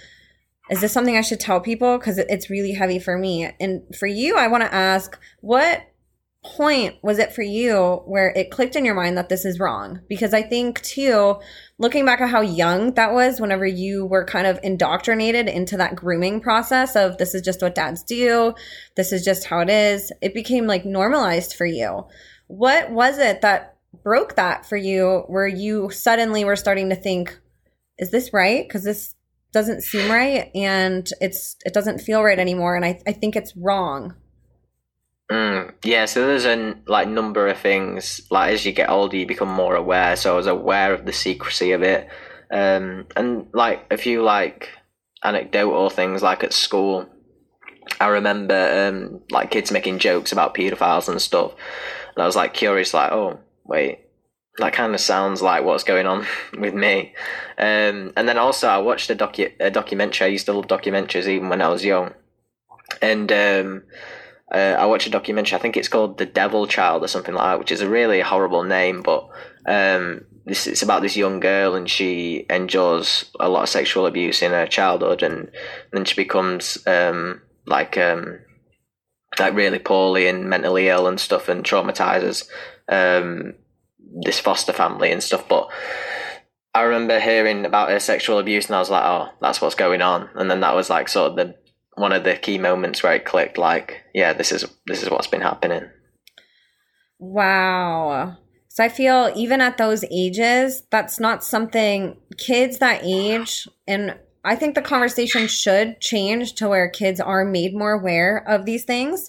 is 0.70 0.80
this 0.80 0.92
something 0.92 1.16
I 1.16 1.20
should 1.20 1.40
tell 1.40 1.60
people 1.60 1.98
because 1.98 2.16
it's 2.18 2.48
really 2.48 2.72
heavy 2.72 3.00
for 3.00 3.18
me. 3.18 3.50
And 3.58 3.82
for 3.98 4.06
you, 4.06 4.36
I 4.36 4.46
want 4.46 4.62
to 4.62 4.72
ask 4.72 5.18
what 5.40 5.82
point 6.42 6.96
was 7.03 7.18
it 7.18 7.35
for 7.35 7.42
you 7.42 8.03
where 8.07 8.31
it 8.31 8.50
clicked 8.50 8.74
in 8.74 8.85
your 8.85 8.94
mind 8.94 9.16
that 9.18 9.29
this 9.29 9.44
is 9.44 9.61
wrong? 9.61 10.00
Because 10.09 10.33
I 10.33 10.42
think 10.42 10.81
too, 10.83 11.37
looking 11.79 12.07
back 12.07 12.20
at 12.20 12.31
how 12.31 12.40
young 12.40 12.94
that 12.94 13.12
was 13.12 13.40
whenever 13.40 13.66
you 13.66 14.07
were 14.07 14.24
kind 14.24 14.46
of 14.46 14.59
indoctrinated 14.62 15.48
into 15.48 15.76
that 15.76 15.96
grooming 15.96 16.40
process 16.40 16.96
of 16.96 17.18
this 17.18 17.35
is 17.35 17.42
just 17.42 17.61
what 17.61 17.74
dads 17.74 18.03
do, 18.03 18.55
this 18.96 19.12
is 19.12 19.24
just 19.24 19.44
how 19.44 19.61
it 19.61 19.68
is, 19.68 20.12
it 20.22 20.33
became 20.33 20.66
like 20.66 20.85
normalized 20.85 21.55
for 21.55 21.66
you. 21.66 22.07
What 22.46 22.90
was 22.90 23.18
it 23.18 23.42
that 23.42 23.76
broke 24.03 24.37
that 24.37 24.64
for 24.64 24.76
you 24.76 25.24
where 25.26 25.48
you 25.48 25.90
suddenly 25.90 26.44
were 26.44 26.57
starting 26.57 26.88
to 26.88 26.96
think, 26.96 27.38
is 27.98 28.11
this 28.11 28.33
right? 28.33 28.66
Because 28.66 28.85
this 28.85 29.14
doesn't 29.53 29.83
seem 29.83 30.11
right 30.11 30.50
and 30.55 31.09
it's 31.20 31.57
it 31.64 31.74
doesn't 31.74 31.98
feel 31.98 32.22
right 32.22 32.38
anymore 32.38 32.76
and 32.76 32.85
I, 32.85 33.00
I 33.07 33.12
think 33.12 33.37
it's 33.37 33.57
wrong. 33.57 34.14
Mm, 35.30 35.72
yeah, 35.84 36.06
so 36.06 36.26
there's 36.26 36.44
a 36.44 36.74
like 36.86 37.06
number 37.08 37.46
of 37.46 37.58
things. 37.58 38.20
Like 38.30 38.52
as 38.52 38.66
you 38.66 38.72
get 38.72 38.90
older, 38.90 39.16
you 39.16 39.26
become 39.26 39.48
more 39.48 39.76
aware. 39.76 40.16
So 40.16 40.32
I 40.32 40.36
was 40.36 40.48
aware 40.48 40.92
of 40.92 41.06
the 41.06 41.12
secrecy 41.12 41.70
of 41.70 41.82
it, 41.82 42.08
um, 42.50 43.06
and 43.14 43.46
like 43.54 43.86
a 43.92 43.96
few 43.96 44.22
like 44.22 44.70
anecdotal 45.22 45.88
things, 45.88 46.22
like 46.22 46.42
at 46.42 46.52
school. 46.52 47.08
I 48.00 48.08
remember 48.08 48.88
um, 48.88 49.20
like 49.30 49.50
kids 49.50 49.70
making 49.70 50.00
jokes 50.00 50.32
about 50.32 50.54
paedophiles 50.54 51.08
and 51.08 51.22
stuff, 51.22 51.54
and 52.16 52.22
I 52.22 52.26
was 52.26 52.36
like 52.36 52.52
curious, 52.52 52.92
like, 52.92 53.12
oh 53.12 53.38
wait, 53.64 54.00
that 54.58 54.72
kind 54.72 54.94
of 54.94 55.00
sounds 55.00 55.42
like 55.42 55.64
what's 55.64 55.84
going 55.84 56.06
on 56.06 56.26
with 56.58 56.74
me. 56.74 57.14
Um, 57.56 58.12
and 58.16 58.28
then 58.28 58.38
also 58.38 58.66
I 58.66 58.78
watched 58.78 59.10
a 59.10 59.14
docu 59.14 59.52
a 59.60 59.70
documentary. 59.70 60.26
I 60.26 60.30
used 60.30 60.46
to 60.46 60.52
love 60.54 60.66
documentaries 60.66 61.28
even 61.28 61.50
when 61.50 61.62
I 61.62 61.68
was 61.68 61.84
young, 61.84 62.14
and 63.00 63.30
um, 63.30 63.82
uh, 64.52 64.76
I 64.78 64.86
watched 64.86 65.06
a 65.06 65.10
documentary. 65.10 65.56
I 65.56 65.60
think 65.60 65.76
it's 65.76 65.88
called 65.88 66.18
The 66.18 66.26
Devil 66.26 66.66
Child 66.66 67.04
or 67.04 67.08
something 67.08 67.34
like 67.34 67.44
that, 67.44 67.58
which 67.58 67.72
is 67.72 67.80
a 67.80 67.88
really 67.88 68.20
horrible 68.20 68.64
name, 68.64 69.02
but 69.02 69.28
um, 69.66 70.24
this 70.44 70.66
it's 70.66 70.82
about 70.82 71.02
this 71.02 71.16
young 71.16 71.38
girl 71.38 71.74
and 71.74 71.88
she 71.88 72.46
endures 72.50 73.30
a 73.38 73.48
lot 73.48 73.62
of 73.62 73.68
sexual 73.68 74.06
abuse 74.06 74.42
in 74.42 74.50
her 74.50 74.66
childhood, 74.66 75.22
and 75.22 75.50
then 75.92 76.04
she 76.04 76.16
becomes 76.16 76.84
um, 76.86 77.40
like 77.66 77.96
um, 77.96 78.40
like 79.38 79.54
really 79.54 79.78
poorly 79.78 80.26
and 80.26 80.50
mentally 80.50 80.88
ill 80.88 81.06
and 81.06 81.20
stuff, 81.20 81.48
and 81.48 81.64
traumatizes 81.64 82.48
um, 82.88 83.54
this 84.22 84.40
foster 84.40 84.72
family 84.72 85.12
and 85.12 85.22
stuff. 85.22 85.48
But 85.48 85.68
I 86.74 86.82
remember 86.82 87.20
hearing 87.20 87.64
about 87.64 87.90
her 87.90 88.00
sexual 88.00 88.38
abuse, 88.38 88.66
and 88.66 88.74
I 88.74 88.80
was 88.80 88.90
like, 88.90 89.04
oh, 89.04 89.28
that's 89.40 89.60
what's 89.60 89.74
going 89.76 90.02
on. 90.02 90.28
And 90.34 90.50
then 90.50 90.60
that 90.60 90.74
was 90.74 90.90
like 90.90 91.08
sort 91.08 91.30
of 91.30 91.36
the 91.36 91.54
one 91.94 92.12
of 92.12 92.24
the 92.24 92.37
key 92.37 92.59
moments 92.59 93.03
where 93.03 93.14
it 93.14 93.24
clicked 93.24 93.59
like 93.59 94.03
yeah 94.14 94.33
this 94.33 94.53
is 94.53 94.64
this 94.87 95.03
is 95.03 95.11
what's 95.11 95.26
been 95.26 95.40
happening. 95.40 95.88
Wow. 97.18 98.37
So 98.68 98.85
i 98.85 98.88
feel 98.88 99.33
even 99.35 99.61
at 99.61 99.79
those 99.79 100.05
ages 100.11 100.85
that's 100.90 101.18
not 101.18 101.44
something 101.44 102.16
kids 102.38 102.79
that 102.79 103.00
age 103.03 103.68
and 103.87 104.16
i 104.44 104.55
think 104.55 104.74
the 104.74 104.81
conversation 104.81 105.48
should 105.48 106.00
change 106.00 106.55
to 106.55 106.68
where 106.68 106.88
kids 106.88 107.20
are 107.20 107.44
made 107.44 107.74
more 107.74 107.92
aware 107.92 108.44
of 108.46 108.64
these 108.64 108.85
things 108.85 109.29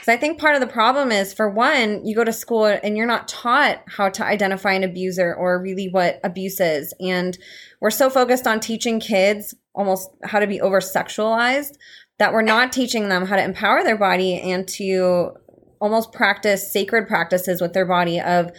because 0.00 0.14
i 0.14 0.16
think 0.16 0.38
part 0.38 0.54
of 0.54 0.60
the 0.60 0.66
problem 0.66 1.12
is 1.12 1.34
for 1.34 1.50
one 1.50 2.04
you 2.06 2.14
go 2.14 2.24
to 2.24 2.32
school 2.32 2.64
and 2.64 2.96
you're 2.96 3.06
not 3.06 3.28
taught 3.28 3.82
how 3.86 4.08
to 4.08 4.24
identify 4.24 4.72
an 4.72 4.82
abuser 4.82 5.34
or 5.34 5.60
really 5.60 5.88
what 5.88 6.20
abuse 6.24 6.60
is. 6.60 6.94
And 7.00 7.36
we're 7.80 7.90
so 7.90 8.08
focused 8.08 8.46
on 8.46 8.60
teaching 8.60 9.00
kids 9.00 9.54
almost 9.74 10.10
how 10.24 10.38
to 10.40 10.46
be 10.46 10.60
over 10.60 10.80
sexualized 10.80 11.76
that 12.18 12.32
we're 12.32 12.42
not 12.42 12.72
teaching 12.72 13.08
them 13.08 13.26
how 13.26 13.36
to 13.36 13.44
empower 13.44 13.82
their 13.82 13.96
body 13.96 14.40
and 14.40 14.66
to 14.68 15.32
almost 15.80 16.12
practice 16.12 16.70
sacred 16.70 17.08
practices 17.08 17.60
with 17.60 17.72
their 17.72 17.86
body 17.86 18.20
of 18.20 18.50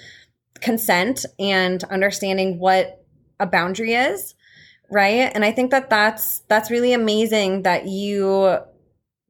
consent 0.62 1.26
and 1.40 1.84
understanding 1.86 2.60
what 2.60 3.04
a 3.40 3.48
boundary 3.48 3.94
is 3.94 4.36
right? 4.94 5.32
And 5.34 5.46
i 5.46 5.52
think 5.52 5.72
that 5.72 5.90
that's 5.90 6.40
that's 6.50 6.70
really 6.70 6.94
amazing 6.94 7.64
that 7.64 7.88
you 7.88 8.60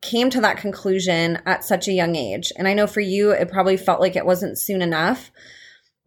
came 0.01 0.29
to 0.29 0.41
that 0.41 0.57
conclusion 0.57 1.39
at 1.45 1.63
such 1.63 1.87
a 1.87 1.93
young 1.93 2.15
age 2.15 2.51
and 2.57 2.67
i 2.67 2.73
know 2.73 2.87
for 2.87 3.01
you 3.01 3.31
it 3.31 3.51
probably 3.51 3.77
felt 3.77 3.99
like 3.99 4.15
it 4.15 4.25
wasn't 4.25 4.57
soon 4.57 4.81
enough 4.81 5.31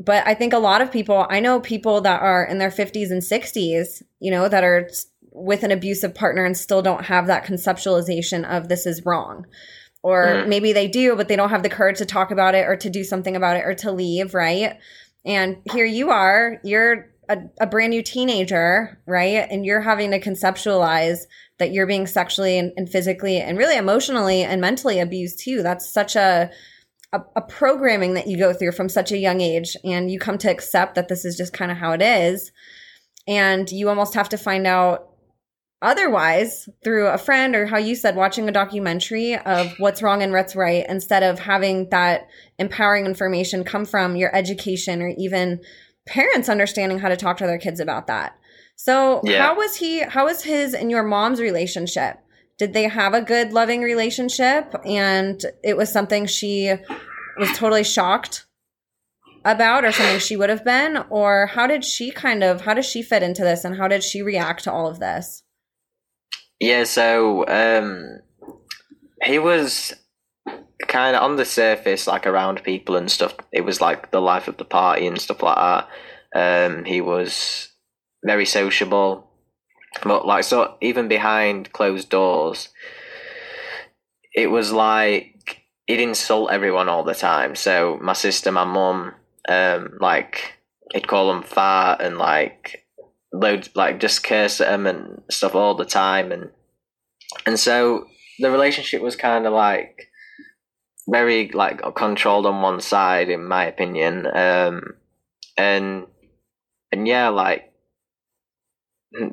but 0.00 0.26
i 0.26 0.34
think 0.34 0.52
a 0.52 0.58
lot 0.58 0.82
of 0.82 0.90
people 0.90 1.26
i 1.30 1.40
know 1.40 1.60
people 1.60 2.00
that 2.00 2.20
are 2.20 2.44
in 2.44 2.58
their 2.58 2.70
50s 2.70 3.10
and 3.10 3.22
60s 3.22 4.02
you 4.18 4.30
know 4.30 4.48
that 4.48 4.64
are 4.64 4.88
with 5.34 5.64
an 5.64 5.72
abusive 5.72 6.14
partner 6.14 6.44
and 6.44 6.56
still 6.56 6.80
don't 6.80 7.04
have 7.04 7.26
that 7.26 7.44
conceptualization 7.44 8.48
of 8.48 8.68
this 8.68 8.86
is 8.86 9.04
wrong. 9.04 9.46
or 10.02 10.26
mm. 10.26 10.48
maybe 10.48 10.74
they 10.74 10.86
do, 10.86 11.16
but 11.16 11.28
they 11.28 11.36
don't 11.36 11.48
have 11.48 11.62
the 11.62 11.68
courage 11.68 11.96
to 11.96 12.04
talk 12.04 12.30
about 12.30 12.54
it 12.54 12.66
or 12.68 12.76
to 12.76 12.90
do 12.90 13.02
something 13.02 13.36
about 13.36 13.56
it 13.56 13.64
or 13.64 13.72
to 13.72 13.90
leave, 13.90 14.34
right? 14.34 14.78
And 15.24 15.56
here 15.72 15.86
you 15.86 16.10
are, 16.10 16.60
you're 16.62 17.10
a, 17.30 17.38
a 17.58 17.66
brand 17.66 17.88
new 17.88 18.02
teenager, 18.02 19.00
right? 19.06 19.48
And 19.50 19.64
you're 19.64 19.80
having 19.80 20.10
to 20.10 20.20
conceptualize 20.20 21.20
that 21.58 21.72
you're 21.72 21.86
being 21.86 22.06
sexually 22.06 22.58
and, 22.58 22.72
and 22.76 22.88
physically 22.88 23.38
and 23.38 23.58
really 23.58 23.76
emotionally 23.76 24.42
and 24.42 24.60
mentally 24.60 25.00
abused 25.00 25.38
too. 25.38 25.62
That's 25.62 25.88
such 25.88 26.16
a, 26.16 26.50
a, 27.12 27.20
a 27.36 27.42
programming 27.42 28.14
that 28.14 28.26
you 28.26 28.36
go 28.36 28.52
through 28.52 28.72
from 28.72 28.88
such 28.88 29.12
a 29.12 29.18
young 29.18 29.40
age, 29.40 29.76
and 29.84 30.10
you 30.10 30.18
come 30.18 30.38
to 30.38 30.50
accept 30.50 30.96
that 30.96 31.08
this 31.08 31.24
is 31.24 31.36
just 31.36 31.52
kind 31.52 31.70
of 31.70 31.78
how 31.78 31.92
it 31.92 32.02
is. 32.02 32.50
And 33.26 33.70
you 33.70 33.88
almost 33.88 34.14
have 34.14 34.28
to 34.30 34.38
find 34.38 34.66
out 34.66 35.08
otherwise 35.80 36.68
through 36.82 37.08
a 37.08 37.18
friend 37.18 37.54
or 37.54 37.66
how 37.66 37.76
you 37.76 37.94
said 37.94 38.16
watching 38.16 38.48
a 38.48 38.52
documentary 38.52 39.36
of 39.36 39.72
what's 39.78 40.02
wrong 40.02 40.22
and 40.22 40.32
what's 40.32 40.56
right 40.56 40.84
instead 40.88 41.22
of 41.22 41.38
having 41.38 41.88
that 41.90 42.26
empowering 42.58 43.04
information 43.04 43.64
come 43.64 43.84
from 43.84 44.16
your 44.16 44.34
education 44.34 45.02
or 45.02 45.12
even 45.18 45.60
parents 46.06 46.48
understanding 46.48 46.98
how 46.98 47.08
to 47.08 47.16
talk 47.16 47.36
to 47.36 47.46
their 47.46 47.58
kids 47.58 47.80
about 47.80 48.06
that 48.06 48.34
so 48.76 49.20
yeah. 49.24 49.42
how 49.42 49.56
was 49.56 49.76
he 49.76 50.00
how 50.00 50.24
was 50.24 50.42
his 50.42 50.74
and 50.74 50.90
your 50.90 51.02
mom's 51.02 51.40
relationship 51.40 52.18
did 52.58 52.72
they 52.72 52.84
have 52.84 53.14
a 53.14 53.22
good 53.22 53.52
loving 53.52 53.82
relationship 53.82 54.74
and 54.84 55.44
it 55.62 55.76
was 55.76 55.90
something 55.90 56.26
she 56.26 56.72
was 57.38 57.50
totally 57.56 57.84
shocked 57.84 58.46
about 59.44 59.84
or 59.84 59.92
something 59.92 60.18
she 60.18 60.36
would 60.36 60.50
have 60.50 60.64
been 60.64 60.98
or 61.10 61.46
how 61.46 61.66
did 61.66 61.84
she 61.84 62.10
kind 62.10 62.42
of 62.42 62.62
how 62.62 62.74
does 62.74 62.86
she 62.86 63.02
fit 63.02 63.22
into 63.22 63.42
this 63.42 63.64
and 63.64 63.76
how 63.76 63.88
did 63.88 64.02
she 64.02 64.22
react 64.22 64.64
to 64.64 64.72
all 64.72 64.86
of 64.86 65.00
this 65.00 65.44
yeah, 66.60 66.84
so 66.84 67.46
um, 67.46 68.20
he 69.22 69.38
was 69.38 69.92
kind 70.86 71.16
of 71.16 71.22
on 71.22 71.36
the 71.36 71.44
surface, 71.44 72.06
like 72.06 72.26
around 72.26 72.62
people 72.62 72.96
and 72.96 73.10
stuff. 73.10 73.34
It 73.52 73.62
was 73.62 73.80
like 73.80 74.10
the 74.10 74.20
life 74.20 74.48
of 74.48 74.56
the 74.56 74.64
party 74.64 75.06
and 75.06 75.20
stuff 75.20 75.42
like 75.42 75.56
that. 75.56 75.88
Um, 76.34 76.84
he 76.84 77.00
was 77.00 77.68
very 78.24 78.46
sociable, 78.46 79.30
but 80.02 80.26
like 80.26 80.44
so, 80.44 80.76
even 80.80 81.08
behind 81.08 81.72
closed 81.72 82.08
doors, 82.08 82.70
it 84.34 84.48
was 84.48 84.72
like 84.72 85.62
he'd 85.86 86.00
insult 86.00 86.50
everyone 86.50 86.88
all 86.88 87.04
the 87.04 87.14
time. 87.14 87.54
So 87.54 87.98
my 88.02 88.14
sister, 88.14 88.50
my 88.50 88.64
mum, 88.64 89.14
um, 89.48 89.98
like 90.00 90.58
he'd 90.92 91.06
call 91.06 91.28
them 91.28 91.42
fat 91.42 92.00
and 92.00 92.18
like 92.18 92.86
loads 93.32 93.70
like 93.74 94.00
just 94.00 94.24
curse 94.24 94.60
at 94.60 94.72
him 94.72 94.86
and 94.86 95.22
stuff 95.30 95.54
all 95.54 95.74
the 95.74 95.84
time. 95.84 96.32
And 96.32 96.50
and 97.46 97.58
so 97.58 98.06
the 98.38 98.50
relationship 98.50 99.02
was 99.02 99.16
kind 99.16 99.46
of 99.46 99.52
like 99.52 100.08
very 101.08 101.50
like 101.50 101.82
controlled 101.94 102.46
on 102.46 102.62
one 102.62 102.80
side 102.80 103.28
in 103.28 103.44
my 103.46 103.66
opinion. 103.66 104.26
Um 104.26 104.94
and 105.56 106.06
and 106.90 107.06
yeah 107.06 107.28
like 107.28 107.73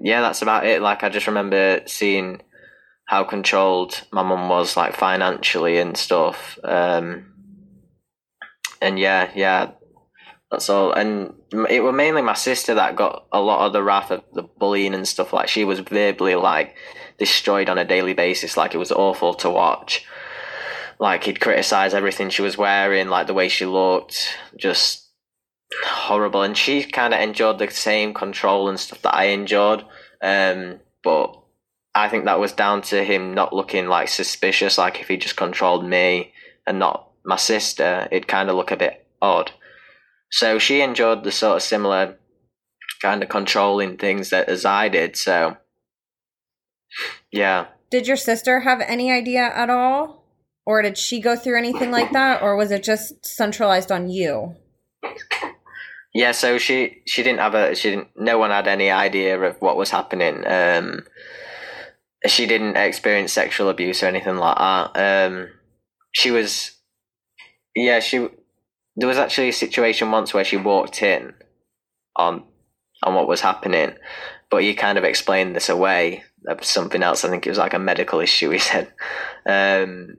yeah 0.02 0.22
that's 0.22 0.42
about 0.42 0.66
it 0.66 0.82
like 0.82 1.04
i 1.04 1.10
just 1.10 1.28
remember 1.28 1.82
seeing 1.86 2.42
how 3.06 3.24
controlled 3.24 4.04
my 4.12 4.24
mum 4.24 4.48
was 4.50 4.78
like 4.78 4.96
financially 4.96 5.78
and 5.78 5.98
stuff 5.98 6.58
um 6.64 7.26
and 8.82 9.00
yeah 9.00 9.30
yeah 9.36 9.72
that's 10.52 10.70
all. 10.70 10.92
And 10.92 11.34
it 11.70 11.82
was 11.82 11.96
mainly 11.96 12.22
my 12.22 12.34
sister 12.34 12.76
that 12.76 12.98
got 12.98 13.26
a 13.32 13.42
lot 13.42 13.66
of 13.66 13.74
the 13.74 13.82
wrath 13.82 14.12
of 14.12 14.22
the 14.34 14.44
bullying 14.44 14.94
and 14.94 15.08
stuff. 15.08 15.32
Like 15.32 15.48
she 15.48 15.64
was 15.64 15.80
verbally 15.80 16.36
like 16.36 16.76
destroyed 17.18 17.70
on 17.70 17.78
a 17.78 17.86
daily 17.86 18.14
basis. 18.14 18.58
Like 18.58 18.76
it 18.76 18.78
was 18.78 18.92
awful 18.92 19.34
to 19.36 19.50
watch. 19.50 20.06
Like 21.00 21.24
he'd 21.24 21.40
criticize 21.40 21.94
everything 21.94 22.30
she 22.30 22.42
was 22.42 22.58
wearing, 22.58 23.08
like 23.08 23.28
the 23.28 23.34
way 23.34 23.48
she 23.48 23.66
looked, 23.66 24.38
just 24.58 25.10
horrible. 25.86 26.44
And 26.44 26.58
she 26.58 26.84
kind 26.84 27.14
of 27.14 27.20
enjoyed 27.20 27.60
the 27.60 27.70
same 27.70 28.14
control 28.14 28.70
and 28.70 28.80
stuff 28.80 29.02
that 29.04 29.16
I 29.16 29.26
enjoyed. 29.26 29.86
Um, 30.22 30.80
but 31.04 31.38
I 31.94 32.10
think 32.10 32.26
that 32.26 32.40
was 32.40 32.54
down 32.54 32.82
to 32.84 33.04
him 33.04 33.34
not 33.34 33.54
looking 33.54 33.88
like 33.88 34.08
suspicious. 34.08 34.78
Like 34.78 35.02
if 35.02 35.08
he 35.08 35.18
just 35.18 35.36
controlled 35.36 35.86
me 35.86 36.34
and 36.68 36.80
not 36.80 37.10
my 37.26 37.36
sister, 37.36 38.08
it'd 38.12 38.28
kind 38.28 38.50
of 38.50 38.56
look 38.56 38.72
a 38.72 38.78
bit 38.78 39.06
odd. 39.22 39.52
So 40.32 40.60
she 40.60 40.82
enjoyed 40.82 41.24
the 41.24 41.32
sort 41.32 41.58
of 41.58 41.64
similar 41.64 42.18
kind 43.02 43.24
of 43.24 43.30
controlling 43.30 43.98
things 43.98 44.30
that 44.30 44.48
as 44.48 44.64
I 44.64 44.88
did. 44.90 45.18
So 45.18 45.58
yeah. 47.32 47.68
Did 47.90 48.08
your 48.08 48.18
sister 48.18 48.62
have 48.62 48.82
any 48.82 49.12
idea 49.12 49.42
at 49.42 49.70
all? 49.70 50.26
Or 50.66 50.82
did 50.82 50.98
she 50.98 51.20
go 51.20 51.36
through 51.36 51.58
anything 51.58 51.92
like 51.92 52.12
that? 52.12 52.42
Or 52.42 52.56
was 52.56 52.72
it 52.72 52.84
just 52.84 53.26
centralized 53.26 53.92
on 53.92 54.10
you? 54.10 54.56
Yeah, 56.14 56.32
so 56.34 56.58
she 56.58 57.02
she 57.08 57.24
didn't 57.24 57.40
have 57.40 57.56
a 57.56 57.76
she 57.76 57.92
didn't 57.92 58.10
no 58.16 58.38
one 58.38 58.52
had 58.52 58.68
any 58.68 58.92
idea 58.92 59.40
of 59.40 59.56
what 59.62 59.78
was 59.78 59.92
happening. 59.92 60.44
Um 60.46 61.06
she 62.28 62.46
didn't 62.46 62.78
experience 62.78 63.34
sexual 63.34 63.70
abuse 63.70 64.04
or 64.04 64.08
anything 64.08 64.38
like 64.38 64.58
that. 64.58 65.26
Um 65.28 65.50
she 66.12 66.32
was 66.32 66.72
yeah, 67.76 68.00
she 68.00 68.28
there 68.98 69.08
was 69.08 69.18
actually 69.18 69.50
a 69.50 69.54
situation 69.54 70.12
once 70.12 70.34
where 70.34 70.44
she 70.44 70.58
walked 70.58 71.02
in 71.02 71.34
on 72.16 72.44
on 73.04 73.16
what 73.16 73.28
was 73.28 73.42
happening, 73.42 73.94
but 74.50 74.64
he 74.64 74.74
kind 74.74 74.98
of 74.98 75.04
explained 75.04 75.56
this 75.56 75.70
away. 75.70 76.24
Of 76.48 76.66
something 76.66 77.04
else. 77.04 77.24
I 77.24 77.30
think 77.30 77.46
it 77.46 77.52
was 77.52 77.60
like 77.60 77.76
a 77.76 77.80
medical 77.80 78.20
issue. 78.20 78.50
He 78.50 78.58
said, 78.72 78.92
um, 79.46 80.18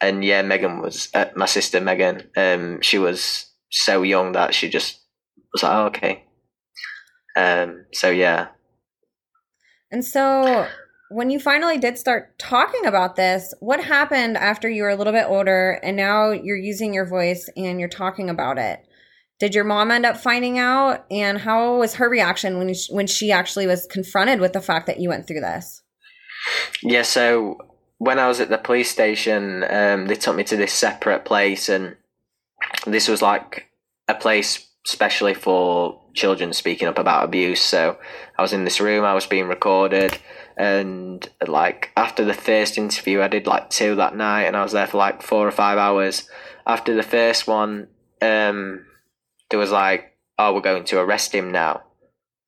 and 0.00 0.24
yeah, 0.24 0.42
Megan 0.42 0.80
was 0.80 1.08
uh, 1.14 1.26
my 1.36 1.46
sister. 1.46 1.80
Megan, 1.80 2.28
um, 2.36 2.80
she 2.80 2.98
was 2.98 3.49
so 3.70 4.02
young 4.02 4.32
that 4.32 4.54
she 4.54 4.68
just 4.68 5.00
was 5.52 5.62
like, 5.62 5.72
oh, 5.72 5.86
okay. 5.86 6.24
Um, 7.36 7.86
so 7.92 8.10
yeah. 8.10 8.48
And 9.90 10.04
so 10.04 10.66
when 11.10 11.30
you 11.30 11.40
finally 11.40 11.78
did 11.78 11.98
start 11.98 12.38
talking 12.38 12.86
about 12.86 13.16
this, 13.16 13.52
what 13.60 13.82
happened 13.82 14.36
after 14.36 14.68
you 14.68 14.84
were 14.84 14.90
a 14.90 14.96
little 14.96 15.12
bit 15.12 15.26
older 15.26 15.80
and 15.82 15.96
now 15.96 16.30
you're 16.30 16.56
using 16.56 16.94
your 16.94 17.06
voice 17.06 17.48
and 17.56 17.80
you're 17.80 17.88
talking 17.88 18.30
about 18.30 18.58
it? 18.58 18.86
Did 19.40 19.54
your 19.54 19.64
mom 19.64 19.90
end 19.90 20.06
up 20.06 20.18
finding 20.18 20.58
out 20.58 21.06
and 21.10 21.38
how 21.38 21.78
was 21.78 21.94
her 21.94 22.08
reaction 22.08 22.58
when 22.58 22.74
she, 22.74 22.92
when 22.92 23.06
she 23.06 23.32
actually 23.32 23.66
was 23.66 23.86
confronted 23.86 24.38
with 24.38 24.52
the 24.52 24.60
fact 24.60 24.86
that 24.86 25.00
you 25.00 25.08
went 25.08 25.26
through 25.26 25.40
this? 25.40 25.82
Yeah, 26.82 27.02
so 27.02 27.58
when 27.98 28.18
I 28.18 28.28
was 28.28 28.40
at 28.40 28.48
the 28.48 28.58
police 28.58 28.90
station, 28.90 29.64
um, 29.68 30.06
they 30.06 30.14
took 30.14 30.36
me 30.36 30.44
to 30.44 30.56
this 30.56 30.72
separate 30.72 31.24
place 31.24 31.68
and 31.68 31.96
this 32.86 33.08
was 33.08 33.22
like 33.22 33.68
a 34.08 34.14
place 34.14 34.66
especially 34.86 35.34
for 35.34 36.00
children 36.14 36.52
speaking 36.52 36.88
up 36.88 36.98
about 36.98 37.24
abuse. 37.24 37.60
So 37.60 37.98
I 38.38 38.42
was 38.42 38.54
in 38.54 38.64
this 38.64 38.80
room, 38.80 39.04
I 39.04 39.14
was 39.14 39.26
being 39.26 39.46
recorded 39.46 40.18
and 40.60 41.26
like 41.48 41.90
after 41.96 42.22
the 42.22 42.34
first 42.34 42.76
interview, 42.76 43.22
I 43.22 43.28
did 43.28 43.46
like 43.46 43.70
two 43.70 43.94
that 43.96 44.14
night, 44.14 44.42
and 44.42 44.54
I 44.54 44.62
was 44.62 44.72
there 44.72 44.86
for 44.86 44.98
like 44.98 45.22
four 45.22 45.48
or 45.48 45.50
five 45.50 45.78
hours. 45.78 46.28
After 46.66 46.94
the 46.94 47.02
first 47.02 47.46
one, 47.46 47.88
um, 48.20 48.84
there 49.48 49.58
was 49.58 49.70
like, 49.70 50.18
"Oh, 50.38 50.52
we're 50.52 50.60
going 50.60 50.84
to 50.84 51.00
arrest 51.00 51.34
him 51.34 51.50
now," 51.50 51.84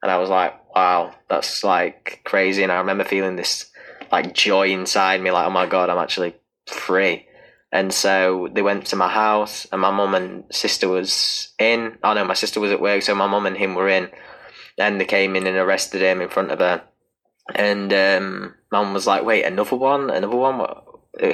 and 0.03 0.13
I 0.13 0.19
was 0.19 0.29
like, 0.29 0.53
"Wow, 0.75 1.15
that's 1.31 1.65
like 1.65 2.21
crazy." 2.25 2.63
And 2.63 2.71
I 2.71 2.81
remember 2.81 3.05
feeling 3.05 3.37
this 3.37 3.71
like 4.11 4.35
joy 4.35 4.69
inside 4.69 5.23
me, 5.23 5.31
like, 5.31 5.47
"Oh 5.47 5.51
my 5.51 5.65
god, 5.65 5.89
I'm 5.89 5.97
actually 5.97 6.35
free." 6.67 7.27
And 7.73 7.93
so 7.93 8.49
they 8.53 8.61
went 8.61 8.87
to 8.87 8.97
my 8.97 9.09
house, 9.09 9.67
and 9.73 9.81
my 9.81 9.91
mum 9.91 10.15
and 10.15 10.45
sister 10.51 10.89
was 10.89 11.55
in. 11.59 11.99
Oh 12.05 12.13
no, 12.13 12.25
my 12.25 12.35
sister 12.35 12.61
was 12.61 12.71
at 12.71 12.83
work, 12.83 13.03
so 13.03 13.15
my 13.15 13.27
mum 13.27 13.47
and 13.47 13.57
him 13.57 13.75
were 13.75 13.89
in. 13.89 14.11
And 14.79 15.01
they 15.01 15.07
came 15.07 15.37
in 15.37 15.47
and 15.47 15.57
arrested 15.57 16.03
him 16.03 16.21
in 16.21 16.29
front 16.29 16.51
of 16.51 16.59
her 16.59 16.83
and 17.55 17.93
um, 17.93 18.55
mum 18.71 18.95
was 18.95 19.07
like, 19.07 19.25
"Wait, 19.25 19.45
another 19.45 19.77
one, 19.77 20.11
another 20.11 20.37
one. 20.37 20.67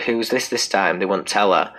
Who's 0.06 0.30
this 0.30 0.48
this 0.48 0.68
time?" 0.68 0.98
They 0.98 1.06
wouldn't 1.06 1.28
tell 1.28 1.52
her. 1.52 1.72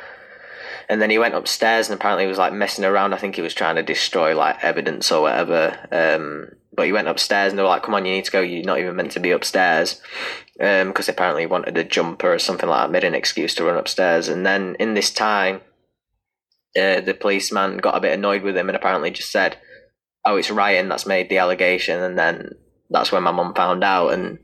And 0.88 1.02
then 1.02 1.10
he 1.12 1.20
went 1.20 1.36
upstairs 1.36 1.88
and 1.88 2.00
apparently 2.00 2.24
he 2.24 2.30
was 2.30 2.40
like 2.40 2.54
messing 2.54 2.86
around. 2.86 3.14
I 3.14 3.18
think 3.18 3.36
he 3.36 3.44
was 3.44 3.54
trying 3.54 3.76
to 3.76 3.84
destroy 3.84 4.36
like 4.36 4.64
evidence 4.64 5.12
or 5.12 5.22
whatever. 5.22 5.78
Um, 5.92 6.52
but 6.74 6.86
he 6.86 6.92
went 6.92 7.08
upstairs 7.08 7.52
and 7.52 7.58
they 7.58 7.64
were 7.64 7.70
like, 7.70 7.84
"Come 7.84 7.96
on, 7.96 8.06
you 8.06 8.14
need 8.14 8.26
to 8.26 8.32
go. 8.32 8.42
You're 8.42 8.64
not 8.64 8.80
even 8.80 8.96
meant 8.96 9.12
to 9.12 9.20
be 9.20 9.32
upstairs." 9.32 10.02
Because 10.58 11.10
um, 11.10 11.14
apparently 11.14 11.44
he 11.44 11.48
wanted 11.48 11.78
a 11.78 11.84
jumper 11.84 12.34
or 12.34 12.40
something 12.40 12.70
like 12.70 12.82
that. 12.82 12.92
Made 12.92 13.04
an 13.04 13.16
excuse 13.16 13.56
to 13.56 13.64
run 13.64 13.78
upstairs. 13.78 14.28
And 14.28 14.46
then 14.46 14.76
in 14.80 14.94
this 14.94 15.10
time, 15.10 15.62
uh, 16.78 17.02
the 17.02 17.18
policeman 17.20 17.78
got 17.78 17.96
a 17.96 18.02
bit 18.02 18.14
annoyed 18.14 18.44
with 18.44 18.58
him 18.58 18.70
and 18.70 18.76
apparently 18.76 19.12
just 19.12 19.32
said, 19.32 19.58
"Oh, 20.26 20.36
it's 20.36 20.52
Ryan 20.52 20.90
that's 20.90 21.06
made 21.06 21.30
the 21.30 21.40
allegation." 21.40 22.02
And 22.02 22.18
then 22.18 22.52
that's 22.90 23.12
when 23.12 23.24
my 23.24 23.32
mum 23.32 23.54
found 23.54 23.84
out 23.84 24.14
and 24.14 24.40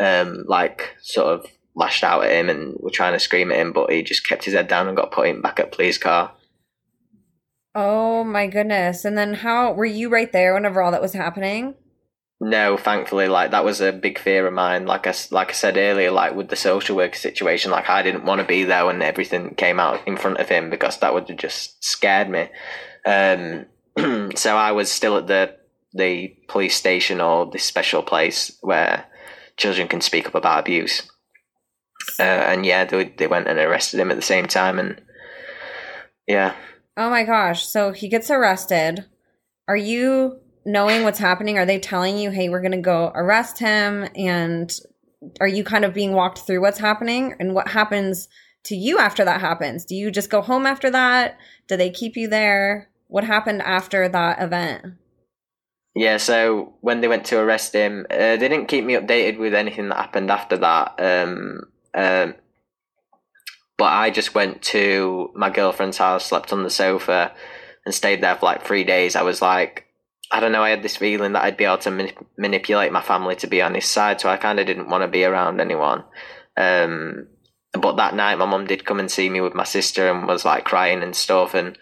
um, 0.00 0.44
like 0.46 0.96
sort 1.00 1.28
of 1.28 1.46
lashed 1.74 2.04
out 2.04 2.24
at 2.24 2.32
him 2.32 2.50
and 2.50 2.76
were 2.80 2.90
trying 2.90 3.14
to 3.14 3.18
scream 3.18 3.50
at 3.50 3.58
him, 3.58 3.72
but 3.72 3.90
he 3.90 4.02
just 4.02 4.28
kept 4.28 4.44
his 4.44 4.54
head 4.54 4.68
down 4.68 4.88
and 4.88 4.96
got 4.96 5.12
put 5.12 5.26
in 5.26 5.40
back 5.40 5.58
at 5.58 5.72
police 5.72 5.98
car. 5.98 6.32
Oh 7.74 8.24
my 8.24 8.46
goodness! 8.46 9.04
And 9.04 9.16
then 9.16 9.34
how 9.34 9.72
were 9.72 9.84
you 9.84 10.08
right 10.08 10.30
there 10.32 10.54
whenever 10.54 10.82
all 10.82 10.90
that 10.92 11.02
was 11.02 11.14
happening? 11.14 11.74
no, 12.42 12.76
thankfully, 12.76 13.28
like 13.28 13.52
that 13.52 13.64
was 13.64 13.80
a 13.80 13.92
big 13.92 14.18
fear 14.18 14.48
of 14.48 14.52
mine. 14.52 14.84
Like 14.84 15.06
I 15.06 15.14
like 15.30 15.50
I 15.50 15.52
said 15.52 15.76
earlier, 15.76 16.10
like 16.10 16.34
with 16.34 16.48
the 16.48 16.56
social 16.56 16.96
worker 16.96 17.14
situation, 17.14 17.70
like 17.70 17.88
I 17.88 18.02
didn't 18.02 18.24
want 18.24 18.40
to 18.40 18.46
be 18.46 18.64
there 18.64 18.84
when 18.84 19.00
everything 19.00 19.54
came 19.54 19.78
out 19.78 20.04
in 20.08 20.16
front 20.16 20.38
of 20.38 20.48
him 20.48 20.68
because 20.68 20.98
that 20.98 21.14
would 21.14 21.28
have 21.28 21.38
just 21.38 21.84
scared 21.84 22.28
me. 22.28 22.48
Um, 23.06 23.66
so 24.34 24.56
I 24.56 24.72
was 24.72 24.90
still 24.90 25.18
at 25.18 25.28
the 25.28 25.54
the 25.92 26.36
police 26.48 26.74
station 26.74 27.20
or 27.20 27.48
this 27.48 27.62
special 27.62 28.02
place 28.02 28.58
where 28.60 29.04
children 29.56 29.86
can 29.86 30.00
speak 30.00 30.26
up 30.26 30.34
about 30.34 30.58
abuse. 30.58 31.08
Uh, 32.18 32.22
and 32.22 32.66
yeah, 32.66 32.84
they 32.84 33.14
they 33.18 33.28
went 33.28 33.46
and 33.46 33.56
arrested 33.56 34.00
him 34.00 34.10
at 34.10 34.16
the 34.16 34.20
same 34.20 34.46
time, 34.46 34.80
and 34.80 35.00
yeah. 36.26 36.56
Oh 36.96 37.10
my 37.10 37.24
gosh! 37.24 37.66
So 37.66 37.92
he 37.92 38.08
gets 38.08 38.30
arrested. 38.30 39.06
Are 39.68 39.76
you 39.76 40.40
knowing 40.64 41.02
what's 41.02 41.18
happening? 41.18 41.58
Are 41.58 41.66
they 41.66 41.78
telling 41.78 42.18
you, 42.18 42.30
"Hey, 42.30 42.48
we're 42.48 42.60
going 42.60 42.72
to 42.72 42.78
go 42.78 43.12
arrest 43.14 43.58
him"? 43.58 44.08
And 44.14 44.72
are 45.40 45.48
you 45.48 45.64
kind 45.64 45.84
of 45.84 45.94
being 45.94 46.12
walked 46.12 46.40
through 46.40 46.60
what's 46.60 46.78
happening 46.78 47.34
and 47.38 47.54
what 47.54 47.68
happens 47.68 48.28
to 48.64 48.76
you 48.76 48.98
after 48.98 49.24
that 49.24 49.40
happens? 49.40 49.84
Do 49.84 49.94
you 49.94 50.10
just 50.10 50.30
go 50.30 50.42
home 50.42 50.66
after 50.66 50.90
that? 50.90 51.38
Do 51.68 51.76
they 51.76 51.90
keep 51.90 52.16
you 52.16 52.28
there? 52.28 52.90
What 53.08 53.24
happened 53.24 53.62
after 53.62 54.08
that 54.08 54.42
event? 54.42 54.94
Yeah, 55.94 56.16
so 56.16 56.74
when 56.80 57.00
they 57.00 57.08
went 57.08 57.26
to 57.26 57.38
arrest 57.38 57.74
him, 57.74 58.06
uh, 58.10 58.16
they 58.16 58.48
didn't 58.48 58.66
keep 58.66 58.84
me 58.84 58.94
updated 58.94 59.38
with 59.38 59.54
anything 59.54 59.88
that 59.90 59.98
happened 59.98 60.30
after 60.30 60.56
that. 60.56 60.94
Um, 60.98 61.64
um, 61.94 62.34
but 63.76 63.92
I 63.92 64.10
just 64.10 64.34
went 64.34 64.62
to 64.62 65.30
my 65.34 65.50
girlfriend's 65.50 65.98
house, 65.98 66.26
slept 66.26 66.52
on 66.52 66.62
the 66.62 66.70
sofa, 66.70 67.32
and 67.84 67.94
stayed 67.94 68.22
there 68.22 68.36
for 68.36 68.46
like 68.46 68.64
three 68.64 68.84
days. 68.84 69.16
I 69.16 69.22
was 69.22 69.42
like, 69.42 69.86
I 70.30 70.40
don't 70.40 70.52
know, 70.52 70.62
I 70.62 70.70
had 70.70 70.82
this 70.82 70.96
feeling 70.96 71.32
that 71.32 71.44
I'd 71.44 71.56
be 71.56 71.64
able 71.64 71.78
to 71.78 71.90
manip- 71.90 72.24
manipulate 72.38 72.92
my 72.92 73.02
family 73.02 73.36
to 73.36 73.46
be 73.46 73.60
on 73.60 73.74
his 73.74 73.86
side, 73.86 74.20
so 74.20 74.28
I 74.28 74.36
kind 74.36 74.58
of 74.60 74.66
didn't 74.66 74.88
want 74.88 75.02
to 75.02 75.08
be 75.08 75.24
around 75.24 75.60
anyone. 75.60 76.04
Um, 76.56 77.26
but 77.72 77.96
that 77.96 78.14
night, 78.14 78.38
my 78.38 78.46
mum 78.46 78.66
did 78.66 78.84
come 78.84 78.98
and 78.98 79.10
see 79.10 79.28
me 79.28 79.40
with 79.40 79.54
my 79.54 79.64
sister 79.64 80.10
and 80.10 80.26
was 80.26 80.44
like 80.44 80.64
crying 80.64 81.02
and 81.02 81.16
stuff, 81.16 81.54
and 81.54 81.76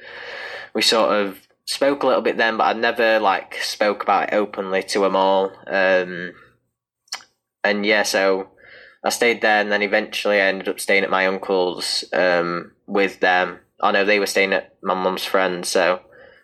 we 0.74 0.82
sort 0.82 1.14
of 1.14 1.38
spoke 1.64 2.02
a 2.02 2.06
little 2.06 2.22
bit 2.22 2.36
then, 2.36 2.56
but 2.56 2.64
I 2.64 2.72
never 2.72 3.20
like 3.20 3.54
spoke 3.62 4.02
about 4.02 4.32
it 4.32 4.34
openly 4.34 4.82
to 4.84 5.00
them 5.00 5.16
all. 5.16 5.52
Um, 5.66 6.32
and 7.62 7.86
yeah, 7.86 8.02
so 8.02 8.48
I 9.04 9.10
stayed 9.10 9.40
there, 9.40 9.60
and 9.60 9.72
then 9.72 9.82
eventually 9.82 10.40
I 10.40 10.46
ended 10.46 10.68
up 10.68 10.80
staying 10.80 11.04
at 11.04 11.10
my 11.10 11.26
uncle's 11.26 12.04
um, 12.12 12.72
with 12.86 13.20
them. 13.20 13.60
I 13.80 13.92
know 13.92 14.04
they 14.04 14.18
were 14.18 14.26
staying 14.26 14.52
at 14.52 14.76
my 14.82 14.94
mum's 14.94 15.24
friends, 15.24 15.68
so 15.68 16.00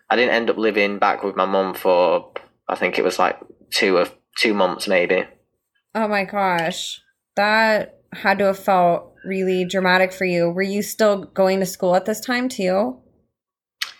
I 0.09 0.15
didn't 0.15 0.33
end 0.33 0.49
up 0.49 0.57
living 0.57 0.97
back 0.97 1.23
with 1.23 1.35
my 1.35 1.45
mum 1.45 1.73
for 1.73 2.31
I 2.67 2.75
think 2.75 2.97
it 2.97 3.03
was 3.03 3.19
like 3.19 3.37
two 3.69 3.97
of 3.97 4.13
two 4.37 4.53
months 4.53 4.87
maybe. 4.87 5.25
Oh 5.93 6.07
my 6.07 6.25
gosh, 6.25 7.01
that 7.35 7.99
had 8.13 8.39
to 8.39 8.45
have 8.45 8.59
felt 8.59 9.13
really 9.23 9.65
dramatic 9.65 10.13
for 10.13 10.25
you. 10.25 10.49
Were 10.49 10.61
you 10.61 10.81
still 10.81 11.25
going 11.25 11.59
to 11.59 11.65
school 11.65 11.95
at 11.95 12.05
this 12.05 12.19
time 12.19 12.49
too? 12.49 12.97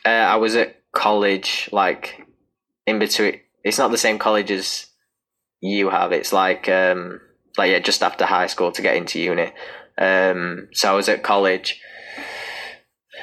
Uh, 0.05 0.09
I 0.09 0.35
was 0.37 0.55
at 0.55 0.81
college, 0.93 1.69
like 1.71 2.25
in 2.85 2.99
between. 2.99 3.41
It's 3.63 3.77
not 3.77 3.91
the 3.91 3.97
same 3.97 4.17
college 4.17 4.49
as 4.49 4.87
you 5.59 5.89
have. 5.89 6.13
It's 6.13 6.31
like 6.31 6.69
um, 6.69 7.19
like 7.57 7.71
yeah, 7.71 7.79
just 7.79 8.03
after 8.03 8.25
high 8.25 8.47
school 8.47 8.71
to 8.71 8.81
get 8.81 8.95
into 8.95 9.19
uni. 9.19 9.51
Um, 9.97 10.69
so 10.73 10.91
I 10.91 10.95
was 10.95 11.09
at 11.09 11.23
college 11.23 11.81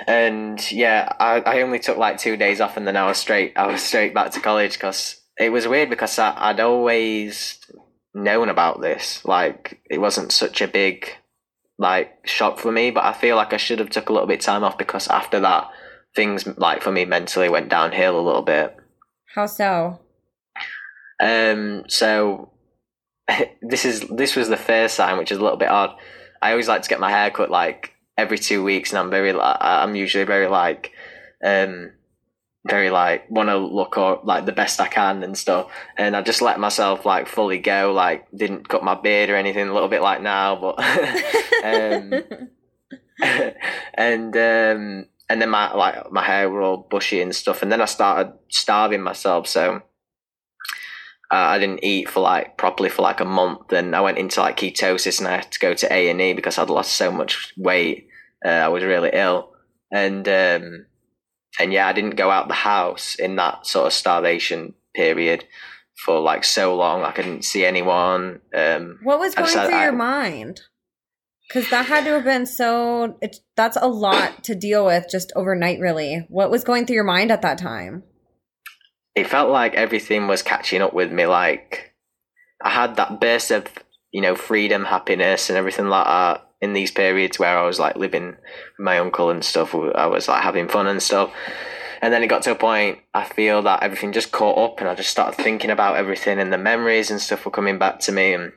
and 0.07 0.73
yeah, 0.73 1.09
I, 1.20 1.40
I 1.40 1.62
only 1.62 1.79
took 1.79 1.97
like 1.97 2.18
two 2.18 2.37
days 2.37 2.61
off, 2.61 2.77
and 2.77 2.87
then 2.87 2.97
I 2.97 3.07
was 3.07 3.18
straight. 3.18 3.53
I 3.57 3.66
was 3.66 3.83
straight 3.83 4.14
back 4.14 4.33
to 4.33 4.40
college 4.40 4.75
because 4.75 5.20
it 5.38 5.51
was 5.51 5.68
weird 5.68 5.90
because 5.90 6.18
I, 6.18 6.35
I'd 6.37 6.61
always 6.61 7.59
known 8.12 8.49
about 8.49 8.81
this. 8.81 9.25
Like 9.25 9.81
it 9.88 9.99
wasn't 9.99 10.33
such 10.33 10.61
a 10.61 10.68
big 10.68 11.11
like 11.79 12.12
shock 12.27 12.59
for 12.59 12.73
me, 12.73 12.90
but 12.90 13.05
I 13.05 13.12
feel 13.12 13.37
like 13.37 13.53
I 13.53 13.59
should 13.59 13.79
have 13.79 13.90
took 13.90 14.09
a 14.09 14.12
little 14.12 14.29
bit 14.29 14.40
of 14.40 14.44
time 14.44 14.64
off 14.64 14.79
because 14.79 15.09
after 15.09 15.40
that, 15.40 15.70
things 16.14 16.47
like 16.59 16.83
for 16.83 16.90
me 16.90 17.05
mentally 17.05 17.49
went 17.49 17.68
downhill 17.68 18.18
a 18.18 18.23
little 18.23 18.42
bit. 18.42 18.77
How 19.35 19.47
so? 19.47 20.01
Um. 21.23 21.85
So 21.88 22.51
this 23.62 23.84
is 23.84 24.00
this 24.08 24.37
was 24.37 24.48
the 24.48 24.56
first 24.56 24.96
time, 24.96 25.18
which 25.18 25.32
is 25.32 25.38
a 25.38 25.42
little 25.42 25.58
bit 25.58 25.68
odd. 25.68 25.96
I 26.42 26.50
always 26.50 26.68
like 26.68 26.82
to 26.82 26.88
get 26.88 27.00
my 27.00 27.10
hair 27.10 27.30
cut 27.30 27.50
like 27.50 27.94
every 28.16 28.38
two 28.38 28.62
weeks, 28.62 28.90
and 28.90 28.98
I'm 28.98 29.10
very 29.10 29.32
I'm 29.38 29.94
usually 29.94 30.24
very 30.24 30.46
like 30.46 30.92
um 31.44 31.92
very 32.66 32.90
like 32.90 33.30
want 33.30 33.50
to 33.50 33.58
look 33.58 33.98
or 33.98 34.20
like 34.24 34.46
the 34.46 34.52
best 34.52 34.80
I 34.80 34.88
can 34.88 35.22
and 35.22 35.37
stuff. 35.37 35.70
And 35.96 36.16
I 36.16 36.22
just 36.22 36.42
let 36.42 36.58
myself 36.58 37.04
like 37.04 37.28
fully 37.28 37.58
go, 37.58 37.92
like 37.92 38.26
didn't 38.34 38.68
cut 38.68 38.82
my 38.82 38.94
beard 38.94 39.30
or 39.30 39.37
anything. 39.37 39.68
A 39.68 39.74
little 39.74 39.88
bit 39.88 40.02
like 40.02 40.22
now, 40.22 40.56
but 40.56 40.78
um, 41.64 42.12
and 43.94 44.37
um, 44.37 45.06
and 45.28 45.42
then 45.42 45.50
my 45.50 45.72
like 45.74 46.10
my 46.10 46.22
hair 46.22 46.50
were 46.50 46.62
all 46.62 46.87
bushy 46.90 47.20
and 47.20 47.34
stuff. 47.34 47.62
And 47.62 47.70
then 47.70 47.80
I 47.80 47.87
started 47.87 48.32
starving 48.50 49.02
myself, 49.02 49.46
so. 49.46 49.82
Uh, 51.35 51.49
I 51.49 51.59
didn't 51.59 51.83
eat 51.83 52.09
for 52.09 52.20
like 52.20 52.57
properly 52.57 52.88
for 52.88 53.03
like 53.03 53.18
a 53.18 53.25
month, 53.25 53.73
and 53.73 53.97
I 53.97 54.01
went 54.03 54.18
into 54.18 54.40
like 54.40 54.57
ketosis, 54.57 55.18
and 55.18 55.27
I 55.27 55.33
had 55.33 55.51
to 55.51 55.59
go 55.59 55.75
to 55.75 55.92
A 55.92 56.09
and 56.09 56.20
E 56.20 56.33
because 56.33 56.59
I'd 56.59 56.70
lost 56.70 56.94
so 56.94 57.11
much 57.11 57.53
weight. 57.57 58.07
Uh, 58.44 58.51
I 58.51 58.68
was 58.68 58.85
really 58.85 59.11
ill, 59.12 59.51
and 59.90 60.29
um, 60.29 60.87
and 61.59 61.73
yeah, 61.73 61.88
I 61.88 61.92
didn't 61.92 62.14
go 62.14 62.31
out 62.31 62.47
the 62.47 62.55
house 62.55 63.16
in 63.16 63.35
that 63.35 63.66
sort 63.66 63.88
of 63.88 63.92
starvation 63.92 64.75
period 64.94 65.44
for 66.05 66.20
like 66.20 66.44
so 66.44 66.77
long. 66.77 67.01
Like 67.01 67.18
I 67.18 67.23
didn't 67.23 67.44
see 67.44 67.64
anyone. 67.64 68.40
Um, 68.55 69.01
what 69.03 69.18
was 69.18 69.35
going 69.35 69.51
through 69.51 69.75
I, 69.75 69.83
your 69.87 69.92
mind? 69.92 70.61
Because 71.49 71.68
that 71.70 71.87
had 71.87 72.05
to 72.05 72.11
have 72.11 72.25
been 72.25 72.47
so. 72.47 73.18
It, 73.20 73.38
that's 73.57 73.77
a 73.81 73.88
lot 73.88 74.44
to 74.44 74.55
deal 74.55 74.87
with 74.87 75.07
just 75.11 75.33
overnight. 75.35 75.81
Really, 75.81 76.27
what 76.29 76.53
was 76.53 76.62
going 76.62 76.87
through 76.87 76.94
your 76.94 77.03
mind 77.03 77.33
at 77.33 77.42
that 77.42 77.59
time? 77.59 78.05
It 79.14 79.29
felt 79.29 79.50
like 79.50 79.74
everything 79.74 80.27
was 80.27 80.42
catching 80.42 80.83
up 80.83 80.92
with 80.92 81.12
me. 81.12 81.27
Like 81.27 81.94
I 82.62 82.70
had 82.70 82.96
that 82.96 83.20
burst 83.20 83.50
of 83.50 83.66
you 84.12 84.20
know 84.20 84.35
freedom, 84.35 84.85
happiness, 84.85 85.48
and 85.48 85.57
everything 85.57 85.88
like 85.88 86.07
that 86.07 86.48
in 86.61 86.72
these 86.72 86.90
periods 86.90 87.38
where 87.38 87.59
I 87.59 87.66
was 87.66 87.79
like 87.79 87.96
living 87.96 88.29
with 88.29 88.37
my 88.79 88.98
uncle 88.98 89.31
and 89.31 89.44
stuff. 89.44 89.74
I 89.74 90.07
was 90.07 90.29
like 90.29 90.42
having 90.42 90.68
fun 90.68 90.87
and 90.87 91.03
stuff. 91.03 91.33
And 92.00 92.12
then 92.12 92.22
it 92.22 92.29
got 92.29 92.42
to 92.42 92.53
a 92.53 92.55
point 92.55 92.98
I 93.14 93.24
feel 93.24 93.62
that 93.62 93.83
everything 93.83 94.12
just 94.12 94.33
caught 94.33 94.59
up 94.59 94.81
and 94.81 94.88
I 94.88 94.94
just 94.94 95.11
started 95.11 95.42
thinking 95.42 95.70
about 95.70 95.96
everything 95.96 96.38
and 96.38 96.53
the 96.53 96.59
memories 96.59 97.11
and 97.11 97.20
stuff 97.20 97.44
were 97.44 97.50
coming 97.50 97.79
back 97.79 98.00
to 98.00 98.12
me 98.12 98.35
and 98.35 98.53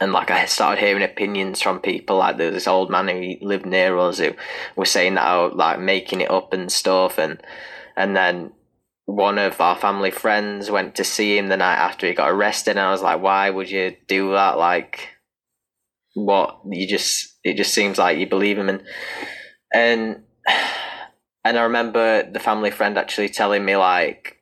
and 0.00 0.12
like 0.12 0.30
I 0.30 0.46
started 0.46 0.82
hearing 0.82 1.02
opinions 1.02 1.60
from 1.60 1.78
people 1.78 2.16
like 2.16 2.36
there 2.36 2.46
was 2.46 2.54
this 2.54 2.68
old 2.68 2.90
man 2.90 3.08
who 3.08 3.46
lived 3.46 3.66
near 3.66 3.96
us 3.98 4.18
who 4.18 4.32
was 4.76 4.90
saying 4.90 5.14
that 5.14 5.26
I 5.26 5.42
was 5.42 5.54
like 5.54 5.78
making 5.78 6.20
it 6.20 6.30
up 6.30 6.52
and 6.52 6.70
stuff 6.70 7.18
and 7.18 7.40
and 7.96 8.16
then 8.16 8.52
one 9.06 9.38
of 9.38 9.60
our 9.60 9.76
family 9.76 10.10
friends 10.10 10.70
went 10.70 10.94
to 10.94 11.04
see 11.04 11.36
him 11.36 11.48
the 11.48 11.56
night 11.56 11.76
after 11.76 12.06
he 12.06 12.14
got 12.14 12.30
arrested 12.30 12.72
and 12.72 12.80
I 12.80 12.90
was 12.90 13.02
like 13.02 13.20
why 13.20 13.50
would 13.50 13.70
you 13.70 13.96
do 14.08 14.32
that? 14.32 14.58
Like 14.58 15.08
what? 16.14 16.60
You 16.70 16.86
just 16.86 17.36
it 17.44 17.56
just 17.56 17.74
seems 17.74 17.98
like 17.98 18.18
you 18.18 18.26
believe 18.26 18.58
him. 18.58 18.68
And 18.68 18.82
and 19.74 20.22
and 21.44 21.58
I 21.58 21.62
remember 21.62 22.30
the 22.30 22.40
family 22.40 22.70
friend 22.70 22.96
actually 22.96 23.28
telling 23.28 23.64
me 23.64 23.76
like 23.76 24.38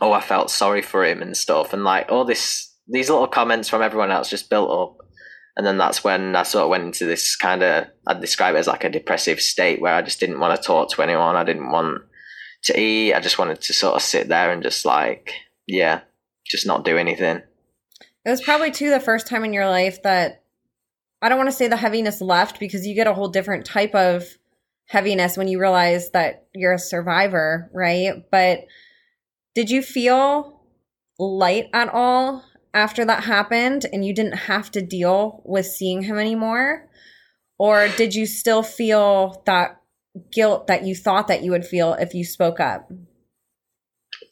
oh 0.00 0.12
I 0.12 0.20
felt 0.20 0.50
sorry 0.50 0.82
for 0.82 1.04
him 1.04 1.20
and 1.20 1.36
stuff. 1.36 1.72
And 1.72 1.82
like 1.82 2.10
all 2.10 2.24
this 2.24 2.72
these 2.86 3.10
little 3.10 3.26
comments 3.26 3.68
from 3.68 3.82
everyone 3.82 4.10
else 4.10 4.30
just 4.30 4.50
built 4.50 4.70
up. 4.70 5.06
And 5.56 5.66
then 5.66 5.76
that's 5.76 6.04
when 6.04 6.36
I 6.36 6.44
sort 6.44 6.62
of 6.62 6.70
went 6.70 6.84
into 6.84 7.04
this 7.04 7.34
kind 7.34 7.64
of 7.64 7.86
I'd 8.06 8.20
describe 8.20 8.54
it 8.54 8.58
as 8.58 8.68
like 8.68 8.84
a 8.84 8.90
depressive 8.90 9.40
state 9.40 9.80
where 9.80 9.94
I 9.94 10.02
just 10.02 10.20
didn't 10.20 10.38
want 10.38 10.56
to 10.56 10.64
talk 10.64 10.90
to 10.90 11.02
anyone. 11.02 11.34
I 11.34 11.42
didn't 11.42 11.72
want 11.72 12.02
to 12.64 12.78
eat 12.78 13.14
I 13.14 13.20
just 13.20 13.38
wanted 13.38 13.60
to 13.62 13.72
sort 13.72 13.94
of 13.94 14.02
sit 14.02 14.28
there 14.28 14.50
and 14.50 14.62
just 14.62 14.84
like 14.84 15.32
yeah 15.66 16.00
just 16.46 16.66
not 16.66 16.84
do 16.84 16.96
anything 16.96 17.42
it 18.24 18.30
was 18.30 18.40
probably 18.42 18.70
too 18.70 18.90
the 18.90 19.00
first 19.00 19.26
time 19.26 19.44
in 19.44 19.52
your 19.52 19.68
life 19.68 20.02
that 20.02 20.42
I 21.20 21.28
don't 21.28 21.38
want 21.38 21.50
to 21.50 21.56
say 21.56 21.66
the 21.66 21.76
heaviness 21.76 22.20
left 22.20 22.60
because 22.60 22.86
you 22.86 22.94
get 22.94 23.06
a 23.06 23.14
whole 23.14 23.28
different 23.28 23.64
type 23.64 23.94
of 23.94 24.24
heaviness 24.86 25.36
when 25.36 25.48
you 25.48 25.60
realize 25.60 26.10
that 26.10 26.46
you're 26.54 26.74
a 26.74 26.78
survivor, 26.78 27.70
right? 27.72 28.24
But 28.30 28.66
did 29.54 29.70
you 29.70 29.82
feel 29.82 30.60
light 31.18 31.66
at 31.72 31.88
all 31.88 32.44
after 32.72 33.04
that 33.04 33.24
happened 33.24 33.86
and 33.92 34.04
you 34.04 34.14
didn't 34.14 34.36
have 34.36 34.70
to 34.72 34.82
deal 34.82 35.42
with 35.44 35.66
seeing 35.66 36.02
him 36.02 36.18
anymore? 36.18 36.88
Or 37.58 37.88
did 37.88 38.14
you 38.14 38.24
still 38.24 38.62
feel 38.62 39.42
that 39.46 39.77
guilt 40.32 40.66
that 40.66 40.84
you 40.84 40.94
thought 40.94 41.28
that 41.28 41.42
you 41.42 41.50
would 41.50 41.64
feel 41.64 41.94
if 41.94 42.14
you 42.14 42.24
spoke 42.24 42.60
up? 42.60 42.90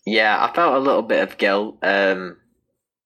Yeah, 0.04 0.36
I 0.40 0.54
felt 0.54 0.76
a 0.76 0.80
little 0.80 1.02
bit 1.02 1.22
of 1.22 1.38
guilt. 1.38 1.78
Um, 1.82 2.36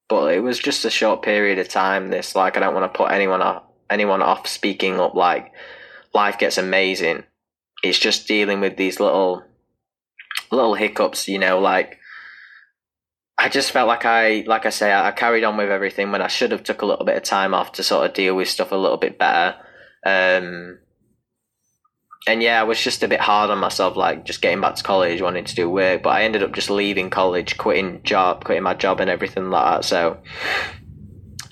but 0.07 0.33
it 0.33 0.41
was 0.41 0.59
just 0.59 0.85
a 0.85 0.89
short 0.89 1.21
period 1.21 1.57
of 1.57 1.69
time. 1.69 2.09
This, 2.09 2.35
like, 2.35 2.57
I 2.57 2.59
don't 2.59 2.73
want 2.73 2.91
to 2.91 2.97
put 2.97 3.11
anyone 3.11 3.41
off, 3.41 3.63
anyone 3.89 4.21
off 4.21 4.47
speaking 4.47 4.99
up 4.99 5.15
like 5.15 5.51
life 6.13 6.37
gets 6.37 6.57
amazing. 6.57 7.23
It's 7.83 7.99
just 7.99 8.27
dealing 8.27 8.59
with 8.59 8.77
these 8.77 8.99
little 8.99 9.43
little 10.51 10.75
hiccups, 10.75 11.27
you 11.27 11.39
know, 11.39 11.59
like 11.59 11.97
I 13.37 13.49
just 13.49 13.71
felt 13.71 13.87
like 13.87 14.05
I, 14.05 14.43
like 14.45 14.65
I 14.65 14.69
say, 14.69 14.93
I, 14.93 15.11
carried 15.11 15.43
on 15.43 15.57
with 15.57 15.71
everything 15.71 16.11
when 16.11 16.21
I 16.21 16.27
should 16.27 16.51
have 16.51 16.63
took 16.63 16.83
a 16.83 16.85
little 16.85 17.05
bit 17.05 17.17
of 17.17 17.23
time 17.23 17.53
off 17.53 17.71
to 17.73 17.83
sort 17.83 18.05
of 18.05 18.13
deal 18.13 18.35
with 18.35 18.49
stuff 18.49 18.71
a 18.71 18.75
little 18.75 18.97
bit 18.97 19.17
better. 19.17 19.55
Um, 20.05 20.77
and 22.27 22.43
yeah, 22.43 22.59
I 22.59 22.63
was 22.63 22.81
just 22.81 23.01
a 23.01 23.07
bit 23.07 23.19
hard 23.19 23.49
on 23.49 23.57
myself, 23.57 23.97
like 23.97 24.25
just 24.25 24.41
getting 24.41 24.61
back 24.61 24.75
to 24.75 24.83
college, 24.83 25.21
wanting 25.21 25.45
to 25.45 25.55
do 25.55 25.69
work. 25.69 26.03
But 26.03 26.09
I 26.11 26.23
ended 26.23 26.43
up 26.43 26.53
just 26.53 26.69
leaving 26.69 27.09
college, 27.09 27.57
quitting 27.57 28.03
job, 28.03 28.43
quitting 28.43 28.63
my 28.63 28.75
job, 28.75 28.99
and 28.99 29.09
everything 29.09 29.49
like 29.49 29.65
that. 29.65 29.85
So 29.85 30.19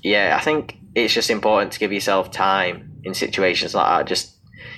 yeah, 0.03 0.37
I 0.39 0.43
think 0.43 0.77
it's 0.93 1.13
just 1.13 1.29
important 1.29 1.71
to 1.73 1.79
give 1.79 1.91
yourself 1.91 2.31
time 2.31 3.01
in 3.03 3.13
situations 3.13 3.73
like 3.73 3.87
that. 3.87 4.07
Just 4.07 4.35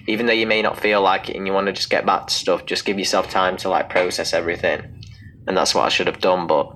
even 0.07 0.27
though 0.27 0.33
you 0.33 0.47
may 0.47 0.61
not 0.61 0.79
feel 0.79 1.01
like 1.01 1.29
it 1.29 1.35
and 1.35 1.45
you 1.45 1.53
want 1.53 1.67
to 1.67 1.73
just 1.73 1.89
get 1.89 2.05
back 2.05 2.27
to 2.27 2.33
stuff, 2.33 2.65
just 2.65 2.85
give 2.85 2.97
yourself 2.97 3.29
time 3.29 3.57
to 3.57 3.69
like 3.69 3.89
process 3.89 4.33
everything. 4.33 5.03
And 5.45 5.57
that's 5.57 5.75
what 5.75 5.85
I 5.85 5.89
should 5.89 6.07
have 6.07 6.21
done. 6.21 6.47
But 6.47 6.73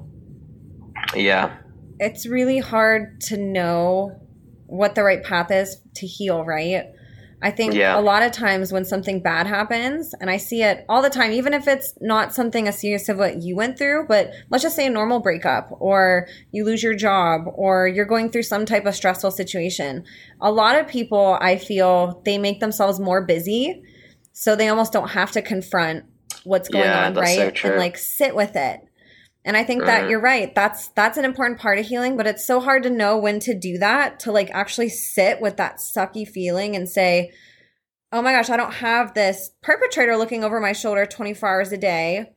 yeah, 1.15 1.55
it's 1.99 2.25
really 2.25 2.59
hard 2.59 3.21
to 3.21 3.37
know 3.37 4.19
what 4.65 4.95
the 4.95 5.03
right 5.03 5.23
path 5.23 5.51
is 5.51 5.77
to 5.95 6.05
heal, 6.05 6.43
right? 6.43 6.87
I 7.41 7.51
think 7.51 7.73
yeah. 7.73 7.99
a 7.99 8.01
lot 8.01 8.23
of 8.23 8.31
times 8.31 8.71
when 8.71 8.85
something 8.85 9.21
bad 9.21 9.45
happens, 9.45 10.13
and 10.19 10.29
I 10.29 10.37
see 10.37 10.63
it 10.63 10.85
all 10.87 11.01
the 11.01 11.09
time, 11.09 11.31
even 11.31 11.53
if 11.53 11.67
it's 11.67 11.93
not 12.01 12.33
something 12.33 12.67
as 12.67 12.79
serious 12.79 13.07
as 13.09 13.17
what 13.17 13.41
you 13.41 13.55
went 13.55 13.77
through, 13.77 14.05
but 14.07 14.31
let's 14.49 14.63
just 14.63 14.75
say 14.75 14.87
a 14.87 14.89
normal 14.89 15.19
breakup, 15.19 15.69
or 15.79 16.27
you 16.51 16.63
lose 16.65 16.81
your 16.81 16.95
job, 16.95 17.41
or 17.53 17.87
you're 17.87 18.05
going 18.05 18.29
through 18.29 18.43
some 18.43 18.65
type 18.65 18.85
of 18.85 18.95
stressful 18.95 19.31
situation. 19.31 20.03
A 20.41 20.51
lot 20.51 20.79
of 20.79 20.87
people, 20.87 21.37
I 21.41 21.57
feel, 21.57 22.21
they 22.25 22.37
make 22.37 22.61
themselves 22.61 22.99
more 22.99 23.25
busy, 23.25 23.83
so 24.31 24.55
they 24.55 24.69
almost 24.69 24.93
don't 24.93 25.09
have 25.09 25.31
to 25.33 25.41
confront 25.41 26.05
what's 26.45 26.69
going 26.69 26.85
yeah, 26.85 27.07
on, 27.07 27.13
right? 27.15 27.57
So 27.57 27.69
and 27.69 27.77
like 27.77 27.97
sit 27.97 28.35
with 28.35 28.55
it. 28.55 28.84
And 29.45 29.55
I 29.55 29.63
think 29.63 29.83
mm. 29.83 29.85
that 29.85 30.09
you're 30.09 30.19
right. 30.19 30.53
That's 30.55 30.87
that's 30.89 31.19
an 31.19 31.23
important 31.23 31.59
part 31.59 31.77
of 31.77 31.85
healing, 31.85 32.17
but 32.17 32.25
it's 32.25 32.45
so 32.45 32.59
hard 32.59 32.81
to 32.83 32.89
know 32.89 33.17
when 33.17 33.39
to 33.41 33.53
do 33.53 33.77
that, 33.77 34.19
to 34.21 34.31
like 34.31 34.49
actually 34.51 34.89
sit 34.89 35.39
with 35.39 35.57
that 35.57 35.77
sucky 35.77 36.27
feeling 36.27 36.75
and 36.75 36.89
say, 36.89 37.31
"Oh 38.11 38.23
my 38.23 38.31
gosh, 38.31 38.49
I 38.49 38.57
don't 38.57 38.73
have 38.73 39.13
this 39.13 39.51
perpetrator 39.61 40.17
looking 40.17 40.43
over 40.43 40.59
my 40.59 40.73
shoulder 40.73 41.05
24 41.05 41.47
hours 41.47 41.71
a 41.71 41.77
day." 41.77 42.31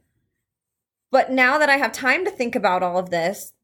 But 1.11 1.33
now 1.33 1.57
that 1.57 1.71
I 1.71 1.79
have 1.79 1.93
time 1.93 2.27
to 2.27 2.31
think 2.31 2.55
about 2.55 2.83
all 2.83 2.99
of 2.99 3.09
this, 3.09 3.55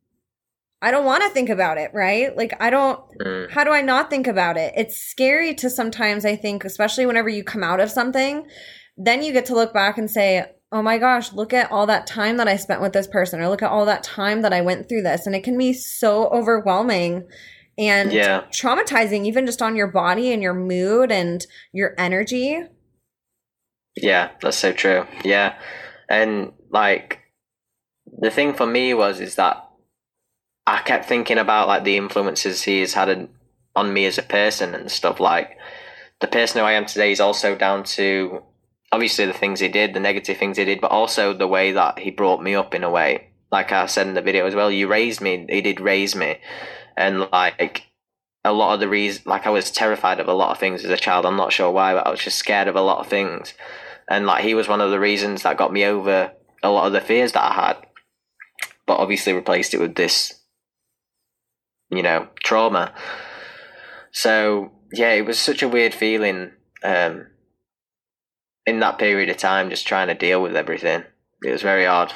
I 0.81 0.91
don't 0.91 1.05
want 1.05 1.23
to 1.23 1.29
think 1.29 1.51
about 1.51 1.77
it, 1.77 1.91
right? 1.93 2.35
Like 2.35 2.55
I 2.61 2.71
don't 2.71 2.99
mm. 3.19 3.51
how 3.51 3.63
do 3.65 3.73
I 3.73 3.83
not 3.83 4.09
think 4.09 4.27
about 4.27 4.57
it? 4.57 4.73
It's 4.75 4.97
scary 4.97 5.55
to 5.57 5.69
sometimes 5.69 6.25
I 6.25 6.35
think, 6.35 6.65
especially 6.65 7.05
whenever 7.05 7.29
you 7.29 7.45
come 7.45 7.63
out 7.63 7.81
of 7.81 7.91
something, 7.91 8.47
then 8.97 9.23
you 9.23 9.35
get 9.35 9.45
to 9.47 9.55
look 9.55 9.75
back 9.75 9.99
and 9.99 10.11
say, 10.11 10.47
oh 10.75 10.83
my 10.83 10.99
gosh, 10.99 11.33
look 11.33 11.53
at 11.53 11.71
all 11.71 11.87
that 11.87 12.05
time 12.05 12.37
that 12.37 12.49
I 12.49 12.57
spent 12.57 12.83
with 12.83 12.93
this 12.93 13.07
person, 13.07 13.41
or 13.41 13.49
look 13.49 13.63
at 13.63 13.71
all 13.71 13.87
that 13.87 14.03
time 14.03 14.43
that 14.43 14.53
I 14.53 14.61
went 14.61 14.89
through 14.89 15.03
this. 15.03 15.25
And 15.25 15.35
it 15.35 15.45
can 15.45 15.57
be 15.57 15.73
so 15.73 16.27
overwhelming 16.31 17.29
and 17.79 18.13
yeah. 18.13 18.43
traumatizing, 18.51 19.25
even 19.25 19.47
just 19.47 19.63
on 19.63 19.77
your 19.77 19.87
body 19.87 20.33
and 20.33 20.43
your 20.43 20.53
mood 20.53 21.13
and 21.13 21.47
your 21.73 21.95
energy. 21.97 22.61
Yeah, 23.97 24.31
that's 24.43 24.59
so 24.59 24.73
true. 24.73 25.07
Yeah. 25.25 25.55
And 26.09 26.53
like, 26.71 27.21
the 28.19 28.33
thing 28.33 28.53
for 28.53 28.67
me 28.67 28.95
was, 28.95 29.21
is 29.21 29.37
that 29.37 29.69
I 30.67 30.83
kept 30.83 31.05
thinking 31.05 31.39
about 31.39 31.69
like 31.69 31.85
the 31.85 31.97
influences 31.97 32.63
he 32.63 32.81
has 32.81 32.95
had 32.95 33.29
on 33.77 33.93
me 33.93 34.07
as 34.07 34.19
a 34.19 34.23
person 34.23 34.75
and 34.75 34.91
stuff. 34.91 35.21
Like, 35.21 35.57
the 36.21 36.27
person 36.27 36.61
who 36.61 36.67
I 36.67 36.73
am 36.73 36.87
today 36.87 37.13
is 37.13 37.21
also 37.21 37.55
down 37.55 37.85
to 37.85 38.43
obviously 38.95 39.27
the 39.27 39.33
things 39.33 39.59
he 39.59 39.67
did, 39.67 39.93
the 39.93 39.99
negative 39.99 40.39
things 40.39 40.57
he 40.57 40.65
did, 40.65 40.81
but 40.81 40.93
also 40.93 41.35
the 41.35 41.49
way 41.49 41.73
that 41.73 41.99
he 41.99 42.13
brought 42.13 42.41
me 42.41 42.55
up 42.55 42.77
in 42.77 42.85
a 42.85 42.91
way. 42.91 43.29
Like 43.51 43.73
I 43.73 43.87
said 43.87 44.07
in 44.07 44.15
the 44.15 44.23
video 44.23 44.47
as 44.47 44.55
well, 44.55 44.71
you 44.71 44.87
raised 44.87 45.21
me. 45.21 45.47
He 45.49 45.61
did 45.61 45.81
raise 45.81 46.15
me, 46.15 46.39
and 46.97 47.29
like 47.33 47.89
a 48.45 48.53
lot 48.53 48.75
of 48.75 48.81
the 48.81 48.89
reason, 48.89 49.25
like 49.27 49.49
I 49.49 49.51
was 49.51 49.73
terrified 49.73 50.21
of 50.21 50.29
a 50.29 50.33
lot 50.33 50.53
of 50.53 50.59
things 50.59 50.85
as 50.85 50.91
a 50.93 50.97
child. 50.97 51.27
I'm 51.27 51.37
not 51.37 51.53
sure 51.53 51.73
why, 51.73 51.93
but 51.93 52.07
I 52.07 52.11
was 52.11 52.21
just 52.21 52.39
scared 52.39 52.69
of 52.69 52.77
a 52.77 52.81
lot 52.81 53.01
of 53.01 53.09
things, 53.09 53.55
and 54.09 54.27
like 54.27 54.45
he 54.45 54.55
was 54.55 54.69
one 54.69 54.81
of 54.81 54.93
the 54.93 55.01
reasons 55.01 55.43
that 55.43 55.59
got 55.59 55.73
me 55.73 55.85
over 55.85 56.31
a 56.63 56.71
lot 56.71 56.87
of 56.87 56.93
the 56.93 57.01
fears 57.01 57.33
that 57.33 57.51
I 57.51 57.55
had. 57.55 57.77
But 58.87 58.99
obviously 58.99 59.33
replaced 59.33 59.75
it 59.75 59.81
with 59.81 59.97
this, 59.97 60.41
you 61.91 62.03
know, 62.03 62.29
trauma. 62.45 62.95
So 64.13 64.71
yeah, 64.93 65.13
it 65.15 65.27
was 65.27 65.39
such 65.39 65.63
a 65.63 65.69
weird 65.69 65.95
feeling. 65.95 66.53
Um, 66.85 67.27
in 68.67 68.81
that 68.81 68.99
period 68.99 69.29
of 69.29 69.37
time 69.37 69.71
just 69.71 69.87
trying 69.87 70.09
to 70.09 70.15
deal 70.15 70.43
with 70.43 70.57
everything. 70.57 71.05
It 71.43 71.51
was 71.51 71.63
very 71.63 71.85
hard. 71.85 72.13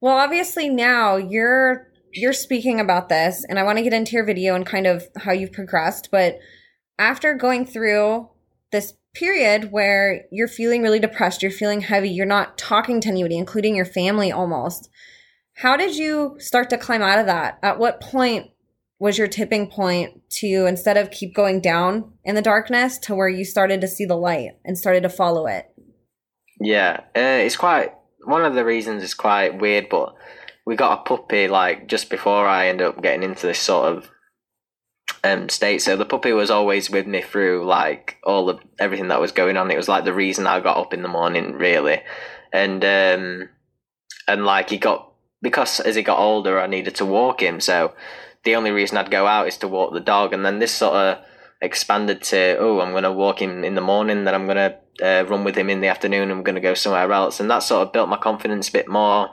Well, 0.00 0.16
obviously 0.16 0.68
now 0.68 1.16
you're 1.16 1.88
you're 2.12 2.32
speaking 2.32 2.80
about 2.80 3.08
this 3.08 3.44
and 3.48 3.58
I 3.58 3.64
want 3.64 3.78
to 3.78 3.84
get 3.84 3.92
into 3.92 4.12
your 4.12 4.24
video 4.24 4.54
and 4.54 4.64
kind 4.64 4.86
of 4.86 5.08
how 5.16 5.32
you've 5.32 5.52
progressed, 5.52 6.10
but 6.10 6.38
after 6.98 7.34
going 7.34 7.66
through 7.66 8.28
this 8.72 8.94
period 9.14 9.72
where 9.72 10.24
you're 10.30 10.48
feeling 10.48 10.82
really 10.82 11.00
depressed, 11.00 11.42
you're 11.42 11.50
feeling 11.50 11.80
heavy, 11.80 12.08
you're 12.08 12.26
not 12.26 12.56
talking 12.56 13.00
to 13.00 13.08
anybody, 13.08 13.36
including 13.36 13.74
your 13.74 13.84
family 13.84 14.32
almost. 14.32 14.88
How 15.54 15.76
did 15.76 15.96
you 15.96 16.36
start 16.38 16.70
to 16.70 16.78
climb 16.78 17.02
out 17.02 17.18
of 17.18 17.26
that? 17.26 17.58
At 17.62 17.78
what 17.78 18.00
point 18.00 18.50
was 18.98 19.16
your 19.16 19.28
tipping 19.28 19.68
point 19.68 20.22
to 20.30 20.66
instead 20.66 20.96
of 20.96 21.10
keep 21.10 21.34
going 21.34 21.60
down 21.60 22.12
in 22.24 22.34
the 22.34 22.42
darkness 22.42 22.98
to 22.98 23.14
where 23.14 23.28
you 23.28 23.44
started 23.44 23.80
to 23.80 23.88
see 23.88 24.04
the 24.04 24.16
light 24.16 24.50
and 24.64 24.76
started 24.76 25.02
to 25.02 25.08
follow 25.08 25.46
it? 25.46 25.70
Yeah, 26.60 27.00
uh, 27.14 27.42
it's 27.44 27.56
quite 27.56 27.94
one 28.24 28.44
of 28.44 28.54
the 28.54 28.64
reasons 28.64 29.02
is 29.02 29.14
quite 29.14 29.60
weird, 29.60 29.88
but 29.88 30.14
we 30.66 30.76
got 30.76 30.98
a 30.98 31.02
puppy 31.02 31.48
like 31.48 31.86
just 31.86 32.10
before 32.10 32.46
I 32.46 32.68
ended 32.68 32.88
up 32.88 33.02
getting 33.02 33.22
into 33.22 33.46
this 33.46 33.60
sort 33.60 33.96
of 33.96 34.10
um, 35.24 35.48
state. 35.48 35.80
So 35.80 35.96
the 35.96 36.04
puppy 36.04 36.32
was 36.32 36.50
always 36.50 36.90
with 36.90 37.06
me 37.06 37.22
through 37.22 37.64
like 37.66 38.18
all 38.24 38.50
of 38.50 38.60
everything 38.78 39.08
that 39.08 39.20
was 39.20 39.32
going 39.32 39.56
on. 39.56 39.70
It 39.70 39.76
was 39.76 39.88
like 39.88 40.04
the 40.04 40.12
reason 40.12 40.46
I 40.46 40.60
got 40.60 40.76
up 40.76 40.92
in 40.92 41.02
the 41.02 41.08
morning, 41.08 41.52
really, 41.52 42.02
and 42.52 42.84
um, 42.84 43.48
and 44.26 44.44
like 44.44 44.70
he 44.70 44.78
got 44.78 45.12
because 45.40 45.80
as 45.80 45.94
he 45.94 46.02
got 46.02 46.18
older, 46.18 46.60
I 46.60 46.66
needed 46.66 46.96
to 46.96 47.06
walk 47.06 47.42
him. 47.42 47.60
So 47.60 47.94
the 48.44 48.56
only 48.56 48.70
reason 48.70 48.96
I'd 48.96 49.10
go 49.10 49.26
out 49.26 49.48
is 49.48 49.56
to 49.58 49.68
walk 49.68 49.92
the 49.92 50.00
dog, 50.00 50.32
and 50.32 50.44
then 50.44 50.58
this 50.58 50.72
sort 50.72 50.94
of 50.94 51.18
expanded 51.60 52.22
to 52.22 52.56
oh, 52.58 52.80
I'm 52.80 52.92
going 52.92 53.02
to 53.02 53.12
walk 53.12 53.42
him 53.42 53.64
in 53.64 53.74
the 53.74 53.80
morning, 53.80 54.24
then 54.24 54.34
I'm 54.34 54.46
going 54.46 54.56
to 54.56 54.76
uh, 55.02 55.24
run 55.28 55.44
with 55.44 55.56
him 55.56 55.70
in 55.70 55.80
the 55.80 55.88
afternoon, 55.88 56.30
I'm 56.30 56.42
going 56.42 56.54
to 56.54 56.60
go 56.60 56.74
somewhere 56.74 57.12
else, 57.12 57.40
and 57.40 57.50
that 57.50 57.60
sort 57.60 57.86
of 57.86 57.92
built 57.92 58.08
my 58.08 58.16
confidence 58.16 58.68
a 58.68 58.72
bit 58.72 58.88
more. 58.88 59.30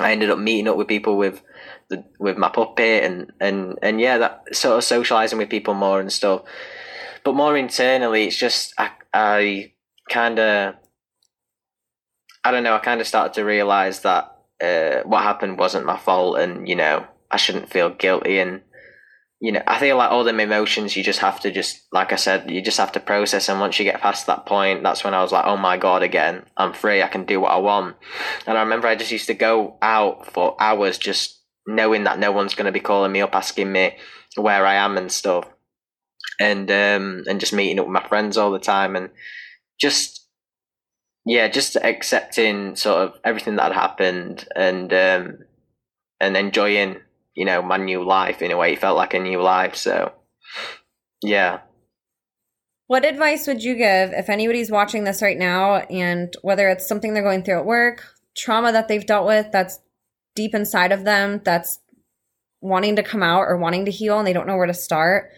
I 0.00 0.12
ended 0.12 0.30
up 0.30 0.38
meeting 0.38 0.68
up 0.68 0.76
with 0.76 0.86
people 0.86 1.16
with 1.16 1.42
the 1.88 2.04
with 2.18 2.36
my 2.36 2.48
puppy, 2.48 3.00
and 3.00 3.32
and 3.40 3.78
and 3.82 4.00
yeah, 4.00 4.18
that 4.18 4.54
sort 4.54 4.78
of 4.78 4.84
socializing 4.84 5.38
with 5.38 5.50
people 5.50 5.74
more 5.74 6.00
and 6.00 6.12
stuff. 6.12 6.42
But 7.24 7.34
more 7.34 7.56
internally, 7.56 8.26
it's 8.26 8.36
just 8.36 8.74
I 8.78 8.90
I 9.12 9.72
kind 10.08 10.38
of 10.38 10.74
I 12.44 12.50
don't 12.50 12.62
know. 12.62 12.74
I 12.74 12.78
kind 12.78 13.00
of 13.00 13.06
started 13.06 13.34
to 13.34 13.44
realize 13.44 14.00
that 14.00 14.36
uh, 14.62 15.02
what 15.04 15.22
happened 15.22 15.58
wasn't 15.58 15.86
my 15.86 15.96
fault, 15.96 16.38
and 16.38 16.68
you 16.68 16.76
know 16.76 17.06
I 17.30 17.36
shouldn't 17.36 17.70
feel 17.70 17.90
guilty 17.90 18.38
and 18.38 18.62
you 19.40 19.52
know, 19.52 19.62
I 19.68 19.78
feel 19.78 19.96
like 19.96 20.10
all 20.10 20.24
them 20.24 20.40
emotions 20.40 20.96
you 20.96 21.04
just 21.04 21.20
have 21.20 21.38
to 21.40 21.52
just 21.52 21.86
like 21.92 22.12
I 22.12 22.16
said, 22.16 22.50
you 22.50 22.60
just 22.60 22.78
have 22.78 22.92
to 22.92 23.00
process 23.00 23.48
and 23.48 23.60
once 23.60 23.78
you 23.78 23.84
get 23.84 24.00
past 24.00 24.26
that 24.26 24.46
point, 24.46 24.82
that's 24.82 25.04
when 25.04 25.14
I 25.14 25.22
was 25.22 25.30
like, 25.30 25.44
Oh 25.46 25.56
my 25.56 25.76
god 25.76 26.02
again, 26.02 26.44
I'm 26.56 26.72
free, 26.72 27.02
I 27.02 27.08
can 27.08 27.24
do 27.24 27.40
what 27.40 27.52
I 27.52 27.58
want. 27.58 27.96
And 28.46 28.58
I 28.58 28.62
remember 28.62 28.88
I 28.88 28.96
just 28.96 29.12
used 29.12 29.28
to 29.28 29.34
go 29.34 29.78
out 29.80 30.32
for 30.32 30.60
hours 30.60 30.98
just 30.98 31.40
knowing 31.66 32.04
that 32.04 32.18
no 32.18 32.32
one's 32.32 32.54
gonna 32.54 32.72
be 32.72 32.80
calling 32.80 33.12
me 33.12 33.20
up 33.20 33.34
asking 33.34 33.70
me 33.70 33.96
where 34.36 34.66
I 34.66 34.74
am 34.74 34.96
and 34.96 35.12
stuff. 35.12 35.46
And 36.40 36.70
um 36.70 37.24
and 37.28 37.40
just 37.40 37.52
meeting 37.52 37.78
up 37.78 37.86
with 37.86 37.92
my 37.92 38.08
friends 38.08 38.36
all 38.36 38.50
the 38.50 38.58
time 38.58 38.96
and 38.96 39.10
just 39.78 40.26
yeah, 41.24 41.46
just 41.46 41.76
accepting 41.76 42.74
sort 42.74 43.02
of 43.02 43.20
everything 43.22 43.56
that 43.56 43.72
happened 43.72 44.48
and 44.56 44.92
um 44.92 45.38
and 46.20 46.36
enjoying 46.36 46.96
you 47.38 47.44
know, 47.44 47.62
my 47.62 47.76
new 47.76 48.04
life 48.04 48.42
in 48.42 48.50
a 48.50 48.56
way. 48.56 48.72
It 48.72 48.80
felt 48.80 48.96
like 48.96 49.14
a 49.14 49.20
new 49.20 49.40
life. 49.40 49.76
So, 49.76 50.12
yeah. 51.22 51.60
What 52.88 53.04
advice 53.04 53.46
would 53.46 53.62
you 53.62 53.76
give 53.76 54.10
if 54.10 54.28
anybody's 54.28 54.72
watching 54.72 55.04
this 55.04 55.22
right 55.22 55.38
now 55.38 55.76
and 55.76 56.34
whether 56.42 56.68
it's 56.68 56.88
something 56.88 57.14
they're 57.14 57.22
going 57.22 57.44
through 57.44 57.60
at 57.60 57.64
work, 57.64 58.02
trauma 58.36 58.72
that 58.72 58.88
they've 58.88 59.06
dealt 59.06 59.24
with 59.24 59.52
that's 59.52 59.78
deep 60.34 60.52
inside 60.52 60.90
of 60.90 61.04
them, 61.04 61.40
that's 61.44 61.78
wanting 62.60 62.96
to 62.96 63.04
come 63.04 63.22
out 63.22 63.42
or 63.42 63.56
wanting 63.56 63.84
to 63.84 63.92
heal 63.92 64.18
and 64.18 64.26
they 64.26 64.32
don't 64.32 64.48
know 64.48 64.56
where 64.56 64.66
to 64.66 64.74
start? 64.74 65.30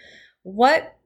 What 0.42 0.96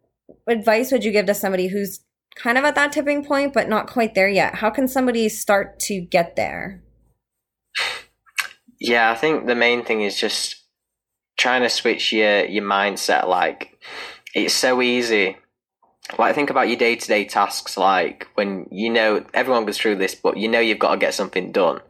advice 0.47 0.93
would 0.93 1.03
you 1.03 1.11
give 1.11 1.27
to 1.27 1.35
somebody 1.35 1.67
who's 1.67 2.03
kind 2.37 2.57
of 2.57 2.63
at 2.63 2.77
that 2.77 2.93
tipping 2.93 3.25
point 3.25 3.53
but 3.53 3.69
not 3.69 3.91
quite 3.91 4.15
there 4.15 4.29
yet? 4.29 4.55
How 4.55 4.71
can 4.71 4.87
somebody 4.87 5.29
start 5.29 5.81
to 5.81 6.01
get 6.01 6.37
there? 6.37 6.85
Yeah, 8.79 9.11
I 9.11 9.17
think 9.17 9.47
the 9.47 9.57
main 9.57 9.85
thing 9.85 10.03
is 10.03 10.17
just 10.17 10.64
trying 11.37 11.63
to 11.63 11.69
switch 11.69 12.13
your 12.13 12.45
your 12.45 12.65
mindset 12.65 13.27
like 13.29 13.79
it's 14.35 14.55
so 14.55 14.81
easy 14.83 15.37
like 16.19 16.35
think 16.35 16.51
about 16.51 16.69
your 16.69 16.77
day-to-day 16.77 17.25
tasks 17.25 17.77
like 17.77 18.29
when 18.35 18.67
you 18.71 18.91
know 18.91 19.25
everyone 19.33 19.65
goes 19.65 19.79
through 19.79 19.97
this 19.97 20.15
but 20.15 20.37
you 20.37 20.49
know 20.49 20.61
you've 20.61 20.79
got 20.79 20.93
to 20.93 20.99
get 20.99 21.15
something 21.15 21.51
done 21.51 21.81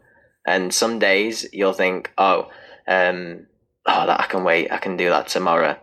and 0.47 0.73
some 0.73 0.99
days 0.99 1.47
you'll 1.53 1.73
think 1.73 2.13
oh 2.17 2.49
um, 2.87 3.47
oh, 3.87 4.07
that 4.07 4.21
I 4.21 4.27
can 4.27 4.45
wait, 4.45 4.73
I 4.73 4.79
can 4.79 4.97
do 4.97 5.09
that 5.11 5.29
tomorrow. 5.29 5.79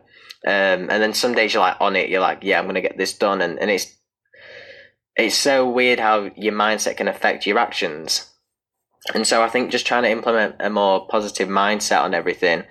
Um, 0.46 0.90
and 0.90 0.90
then 0.90 1.14
some 1.14 1.34
days 1.34 1.54
you're 1.54 1.62
like 1.62 1.78
on 1.80 1.96
it, 1.96 2.10
you're 2.10 2.22
like, 2.22 2.40
yeah, 2.42 2.60
I'm 2.60 2.66
gonna 2.66 2.82
get 2.82 2.98
this 2.98 3.18
done, 3.18 3.42
and, 3.42 3.60
and 3.60 3.70
it's 3.70 3.96
it's 5.16 5.36
so 5.36 5.70
weird 5.70 6.00
how 6.00 6.32
your 6.36 6.54
mindset 6.54 6.98
can 6.98 7.08
affect 7.08 7.46
your 7.46 7.60
actions. 7.60 8.28
And 9.14 9.28
so 9.28 9.44
I 9.44 9.50
think 9.50 9.72
just 9.72 9.86
trying 9.86 10.04
to 10.04 10.12
implement 10.12 10.56
a 10.60 10.70
more 10.70 11.08
positive 11.08 11.50
mindset 11.50 12.02
on 12.02 12.14
everything, 12.14 12.64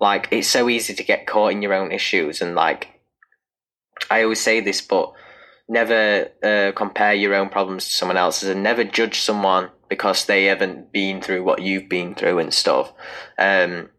like 0.00 0.28
it's 0.30 0.48
so 0.48 0.68
easy 0.68 0.94
to 0.94 1.04
get 1.04 1.26
caught 1.26 1.52
in 1.52 1.62
your 1.62 1.74
own 1.74 1.92
issues, 1.92 2.40
and 2.40 2.54
like 2.54 3.00
I 4.10 4.22
always 4.22 4.40
say 4.40 4.60
this, 4.60 4.80
but 4.80 5.12
never 5.68 6.28
uh, 6.42 6.72
compare 6.76 7.14
your 7.14 7.34
own 7.34 7.48
problems 7.48 7.86
to 7.86 7.90
someone 7.92 8.16
else's, 8.16 8.48
and 8.48 8.62
never 8.62 8.84
judge 8.84 9.20
someone 9.20 9.70
because 9.88 10.24
they 10.24 10.44
haven't 10.44 10.92
been 10.92 11.20
through 11.20 11.44
what 11.44 11.62
you've 11.62 11.88
been 11.88 12.14
through 12.14 12.38
and 12.38 12.52
stuff. 12.52 12.92
Um, 13.38 13.90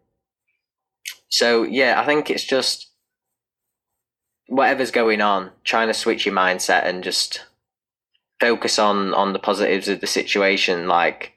so 1.30 1.64
yeah, 1.64 2.00
I 2.00 2.06
think 2.06 2.30
it's 2.30 2.45
just 2.45 2.91
whatever's 4.48 4.91
going 4.91 5.22
on, 5.22 5.52
trying 5.64 5.88
to 5.88 5.93
switch 5.93 6.26
your 6.26 6.36
mindset 6.36 6.86
and 6.86 7.04
just 7.04 7.45
focus 8.39 8.78
on 8.80 9.14
on 9.14 9.34
the 9.34 9.39
positives 9.39 9.88
of 9.88 10.02
the 10.02 10.08
situation. 10.08 10.88
Like 10.88 11.34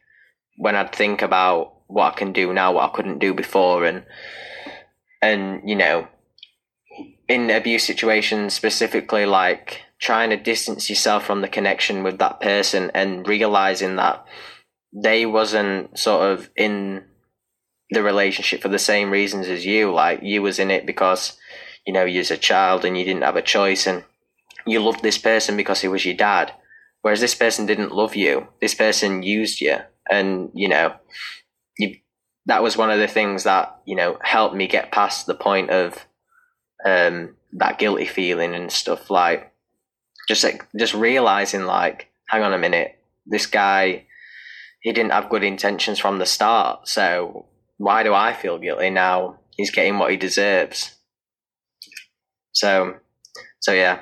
when 0.56 0.76
I'd 0.76 0.94
think 0.94 1.22
about 1.22 1.74
what 1.86 2.12
I 2.12 2.16
can 2.16 2.32
do 2.32 2.52
now, 2.52 2.72
what 2.72 2.90
I 2.90 2.94
couldn't 2.94 3.18
do 3.18 3.34
before, 3.34 3.84
and 3.84 4.04
and 5.22 5.68
you 5.68 5.76
know, 5.76 6.08
in 7.28 7.50
abuse 7.50 7.84
situations 7.84 8.54
specifically, 8.54 9.26
like 9.26 9.82
trying 10.00 10.30
to 10.30 10.36
distance 10.36 10.88
yourself 10.88 11.24
from 11.24 11.42
the 11.42 11.48
connection 11.48 12.02
with 12.02 12.18
that 12.18 12.40
person 12.40 12.90
and 12.94 13.28
realizing 13.28 13.96
that 13.96 14.24
they 14.92 15.26
wasn't 15.26 15.96
sort 15.98 16.32
of 16.32 16.48
in 16.56 17.04
the 17.90 18.02
relationship 18.02 18.62
for 18.62 18.68
the 18.68 18.78
same 18.78 19.10
reasons 19.10 19.46
as 19.46 19.66
you. 19.66 19.92
Like 19.92 20.20
you 20.22 20.42
was 20.42 20.58
in 20.58 20.70
it 20.70 20.86
because 20.86 21.38
you 21.86 21.92
know 21.92 22.04
you 22.04 22.18
was 22.18 22.30
a 22.30 22.36
child 22.36 22.84
and 22.84 22.96
you 22.96 23.04
didn't 23.04 23.22
have 23.22 23.36
a 23.36 23.42
choice, 23.42 23.86
and 23.86 24.04
you 24.66 24.80
loved 24.80 25.02
this 25.02 25.18
person 25.18 25.56
because 25.56 25.80
he 25.80 25.88
was 25.88 26.04
your 26.04 26.16
dad. 26.16 26.52
Whereas 27.02 27.20
this 27.20 27.34
person 27.34 27.64
didn't 27.64 27.92
love 27.92 28.14
you. 28.14 28.48
This 28.60 28.74
person 28.74 29.22
used 29.22 29.60
you, 29.60 29.78
and 30.10 30.50
you 30.54 30.68
know. 30.68 30.94
That 32.46 32.62
was 32.62 32.76
one 32.76 32.90
of 32.90 32.98
the 32.98 33.08
things 33.08 33.44
that 33.44 33.80
you 33.84 33.96
know 33.96 34.18
helped 34.22 34.54
me 34.54 34.66
get 34.66 34.92
past 34.92 35.26
the 35.26 35.34
point 35.34 35.70
of 35.70 36.06
um, 36.84 37.36
that 37.52 37.78
guilty 37.78 38.06
feeling 38.06 38.54
and 38.54 38.72
stuff. 38.72 39.10
Like 39.10 39.52
just 40.28 40.44
like 40.44 40.66
just 40.78 40.94
realizing, 40.94 41.64
like, 41.64 42.08
hang 42.28 42.42
on 42.42 42.54
a 42.54 42.58
minute, 42.58 42.98
this 43.26 43.46
guy, 43.46 44.06
he 44.80 44.92
didn't 44.92 45.12
have 45.12 45.28
good 45.28 45.44
intentions 45.44 45.98
from 45.98 46.18
the 46.18 46.26
start. 46.26 46.88
So 46.88 47.46
why 47.78 48.02
do 48.02 48.14
I 48.14 48.32
feel 48.32 48.58
guilty 48.58 48.90
now? 48.90 49.38
He's 49.56 49.70
getting 49.70 49.98
what 49.98 50.10
he 50.10 50.16
deserves. 50.16 50.94
So, 52.52 52.96
so 53.60 53.72
yeah. 53.72 54.00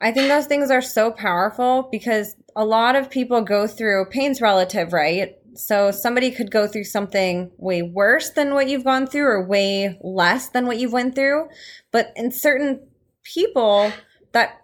I 0.00 0.12
think 0.12 0.28
those 0.28 0.46
things 0.46 0.70
are 0.70 0.82
so 0.82 1.10
powerful 1.10 1.88
because 1.90 2.34
a 2.56 2.64
lot 2.64 2.96
of 2.96 3.10
people 3.10 3.42
go 3.42 3.66
through 3.66 4.06
pain's 4.06 4.40
relative, 4.40 4.92
right? 4.92 5.36
So 5.54 5.90
somebody 5.90 6.30
could 6.30 6.50
go 6.50 6.66
through 6.66 6.84
something 6.84 7.50
way 7.58 7.82
worse 7.82 8.30
than 8.30 8.54
what 8.54 8.68
you've 8.68 8.84
gone 8.84 9.06
through 9.06 9.26
or 9.26 9.46
way 9.46 9.98
less 10.02 10.48
than 10.48 10.66
what 10.66 10.78
you've 10.78 10.92
went 10.92 11.14
through. 11.14 11.48
But 11.90 12.12
in 12.16 12.30
certain 12.30 12.86
people 13.22 13.92
that 14.32 14.62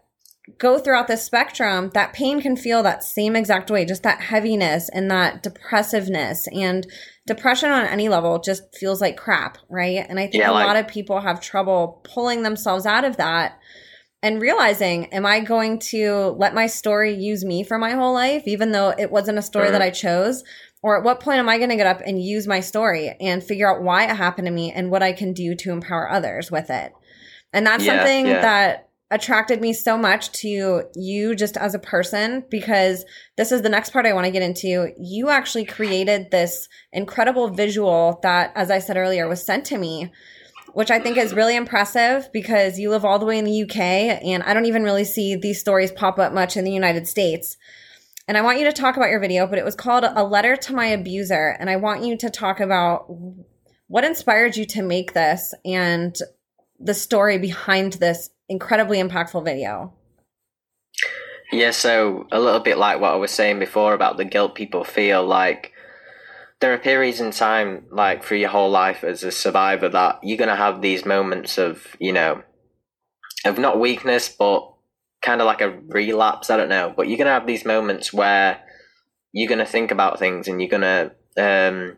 go 0.57 0.79
throughout 0.79 1.09
the 1.09 1.17
spectrum, 1.17 1.91
that 1.93 2.15
pain 2.15 2.41
can 2.41 2.57
feel 2.57 2.83
that 2.83 3.05
same 3.05 3.37
exact 3.37 3.71
way, 3.71 3.85
just 3.85 4.03
that 4.03 4.21
heaviness 4.21 4.89
and 4.89 5.11
that 5.11 5.43
depressiveness 5.43 6.49
and 6.49 6.87
depression 7.27 7.71
on 7.71 7.85
any 7.85 8.09
level 8.09 8.39
just 8.39 8.63
feels 8.75 9.01
like 9.01 9.17
crap, 9.17 9.59
right? 9.69 10.07
And 10.09 10.19
I 10.19 10.23
think 10.23 10.43
yeah, 10.43 10.51
a 10.51 10.53
lot 10.53 10.77
of 10.77 10.89
people 10.89 11.21
have 11.21 11.41
trouble 11.41 12.01
pulling 12.05 12.43
themselves 12.43 12.87
out 12.87 13.05
of 13.05 13.19
that 13.19 13.59
and 14.23 14.41
realizing, 14.41 15.07
am 15.13 15.25
I 15.25 15.41
going 15.41 15.79
to 15.79 16.35
let 16.39 16.55
my 16.55 16.67
story 16.67 17.15
use 17.15 17.45
me 17.45 17.63
for 17.63 17.79
my 17.79 17.93
whole 17.93 18.15
life, 18.15 18.43
even 18.47 18.73
though 18.73 18.93
it 18.99 19.13
wasn't 19.13 19.39
a 19.39 19.43
story 19.43 19.67
mm-hmm. 19.67 19.75
that 19.75 19.83
I 19.83 19.91
chose? 19.91 20.43
Or 20.83 20.97
at 20.97 21.05
what 21.05 21.21
point 21.21 21.39
am 21.39 21.49
I 21.49 21.59
going 21.59 21.71
to 21.71 21.77
get 21.77 21.87
up 21.87 22.01
and 22.07 22.23
use 22.23 22.47
my 22.47 22.61
story 22.61 23.15
and 23.21 23.43
figure 23.43 23.69
out 23.69 23.83
why 23.83 24.05
it 24.05 24.17
happened 24.17 24.47
to 24.47 24.53
me 24.53 24.71
and 24.71 24.91
what 24.91 25.03
I 25.03 25.13
can 25.13 25.33
do 25.33 25.55
to 25.57 25.73
empower 25.73 26.11
others 26.11 26.51
with 26.51 26.71
it? 26.71 26.93
And 27.53 27.67
that's 27.67 27.85
yeah, 27.85 27.97
something 27.97 28.27
yeah. 28.27 28.41
that 28.41 28.89
attracted 29.11 29.61
me 29.61 29.73
so 29.73 29.97
much 29.97 30.31
to 30.33 30.85
you 30.95 31.35
just 31.35 31.57
as 31.57 31.75
a 31.75 31.79
person 31.79 32.45
because 32.51 33.05
this 33.37 33.53
is 33.53 33.63
the 33.63 33.69
next 33.69 33.91
part 33.91 34.05
I 34.05 34.13
want 34.13 34.27
to 34.27 34.31
get 34.31 34.43
into. 34.43 34.93
You 34.99 35.31
actually 35.31 35.65
created 35.65 36.31
this 36.31 36.69
incredible 36.93 37.49
visual 37.49 38.21
that, 38.23 38.53
as 38.55 38.71
I 38.71 38.81
said 38.81 38.99
earlier, 38.99 39.27
was 39.27 39.45
sent 39.45 39.65
to 39.67 39.79
me, 39.79 40.13
which 40.75 40.91
I 40.91 41.01
think 41.01 41.17
is 41.17 41.33
really 41.33 41.57
impressive 41.57 42.29
because 42.33 42.79
you 42.79 42.91
live 42.91 43.05
all 43.05 43.19
the 43.19 43.25
way 43.27 43.39
in 43.39 43.47
the 43.47 43.63
UK 43.63 43.79
and 43.79 44.43
I 44.43 44.53
don't 44.53 44.67
even 44.67 44.83
really 44.83 45.05
see 45.05 45.35
these 45.35 45.61
stories 45.61 45.91
pop 45.91 46.19
up 46.19 46.35
much 46.35 46.57
in 46.57 46.65
the 46.65 46.71
United 46.71 47.09
States. 47.09 47.57
And 48.29 48.37
I 48.37 48.43
want 48.43 48.59
you 48.59 48.67
to 48.67 48.73
talk 48.73 48.99
about 48.99 49.09
your 49.09 49.21
video, 49.21 49.47
but 49.47 49.59
it 49.59 49.65
was 49.65 49.75
called 49.75 50.05
A 50.05 50.23
Letter 50.23 50.55
to 50.55 50.75
My 50.75 50.89
Abuser. 50.89 51.57
And 51.59 51.71
I 51.71 51.77
want 51.77 52.05
you 52.05 52.15
to 52.19 52.29
talk 52.29 52.61
about 52.61 53.07
what 53.87 54.05
inspired 54.05 54.55
you 54.55 54.67
to 54.67 54.83
make 54.83 55.15
this 55.15 55.55
and 55.65 56.15
the 56.79 56.93
story 56.93 57.39
behind 57.39 57.95
this 57.95 58.29
incredibly 58.51 58.99
impactful 58.99 59.43
video. 59.47 59.95
Yeah, 61.51 61.71
so 61.71 62.27
a 62.31 62.39
little 62.39 62.61
bit 62.61 62.77
like 62.77 63.01
what 63.01 63.15
I 63.15 63.17
was 63.17 63.31
saying 63.31 63.61
before 63.61 63.95
about 63.95 64.19
the 64.19 64.27
guilt 64.27 64.55
people 64.55 64.85
feel 64.85 65.27
like 65.27 65.73
there 66.61 66.75
are 66.75 66.79
periods 66.79 67.21
in 67.21 67.31
time, 67.31 67.87
like 67.91 68.23
through 68.23 68.39
your 68.39 68.51
whole 68.51 68.71
life 68.71 69.05
as 69.05 69.23
a 69.23 69.33
survivor, 69.33 69.89
that 69.89 70.19
you're 70.23 70.37
going 70.37 70.51
to 70.51 70.57
have 70.57 70.83
these 70.83 71.07
moments 71.07 71.57
of, 71.57 71.97
you 71.99 72.13
know, 72.13 72.43
of 73.47 73.59
not 73.59 73.81
weakness, 73.81 74.29
but 74.29 74.71
kind 75.23 75.41
of 75.41 75.47
like 75.47 75.61
a 75.61 75.79
relapse. 75.89 76.51
I 76.51 76.57
don't 76.57 76.69
know. 76.69 76.93
But 76.97 77.09
you're 77.09 77.19
to 77.27 77.33
have 77.33 77.47
these 77.47 77.65
moments 77.65 78.13
where 78.13 78.61
you're 79.33 79.49
to 79.59 79.67
think 79.67 79.91
about 79.91 80.19
things 80.19 80.49
and 80.49 80.61
you're 80.61 80.71
to 80.83 81.13
um, 81.37 81.97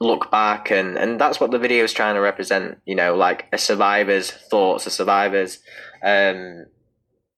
look 0.00 0.30
back 0.30 0.70
and 0.70 0.96
and 0.96 1.20
that's 1.20 1.40
what 1.40 1.50
the 1.50 1.58
video 1.58 1.84
is 1.84 1.92
trying 1.92 2.14
to 2.14 2.20
represent 2.20 2.78
you 2.84 2.94
know 2.94 3.14
like 3.14 3.46
a 3.52 3.58
survivor's 3.58 4.30
thoughts 4.30 4.86
a 4.86 4.90
survivor's 4.90 5.60
um 6.04 6.66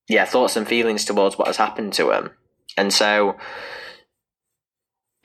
yeah 0.08 0.24
thoughts 0.24 0.56
and 0.56 0.66
feelings 0.66 1.04
towards 1.04 1.36
what 1.36 1.46
has 1.46 1.58
happened 1.58 1.92
to 1.92 2.10
him 2.10 2.30
and 2.76 2.92
so 2.92 3.36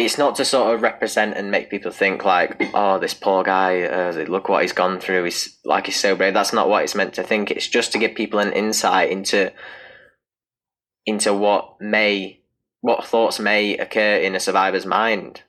it's 0.06 0.18
not 0.18 0.36
to 0.36 0.46
sort 0.46 0.74
of 0.74 0.82
represent 0.82 1.36
and 1.36 1.52
make 1.52 1.70
people 1.70 1.92
think 1.92 2.26
like 2.26 2.62
oh 2.74 3.00
this 3.00 3.14
poor 3.14 3.44
guy 3.44 3.84
uh, 3.84 4.12
look 4.28 4.50
what 4.50 4.62
he's 4.62 4.74
gone 4.74 5.00
through 5.00 5.24
he's 5.24 5.58
like 5.66 5.86
he's 5.86 6.00
so 6.00 6.16
brave 6.16 6.34
that's 6.34 6.54
not 6.54 6.70
what 6.70 6.84
it's 6.84 6.96
meant 6.96 7.14
to 7.14 7.24
think 7.24 7.52
it's 7.52 7.68
just 7.68 7.92
to 7.92 7.98
give 7.98 8.16
people 8.16 8.40
an 8.40 8.54
insight 8.54 9.10
into 9.10 9.52
into 11.06 11.34
what 11.34 11.80
may 11.80 12.40
what 12.82 13.06
thoughts 13.06 13.40
may 13.40 13.78
occur 13.78 14.16
in 14.16 14.36
a 14.36 14.40
survivor's 14.40 14.86
mind 14.86 15.42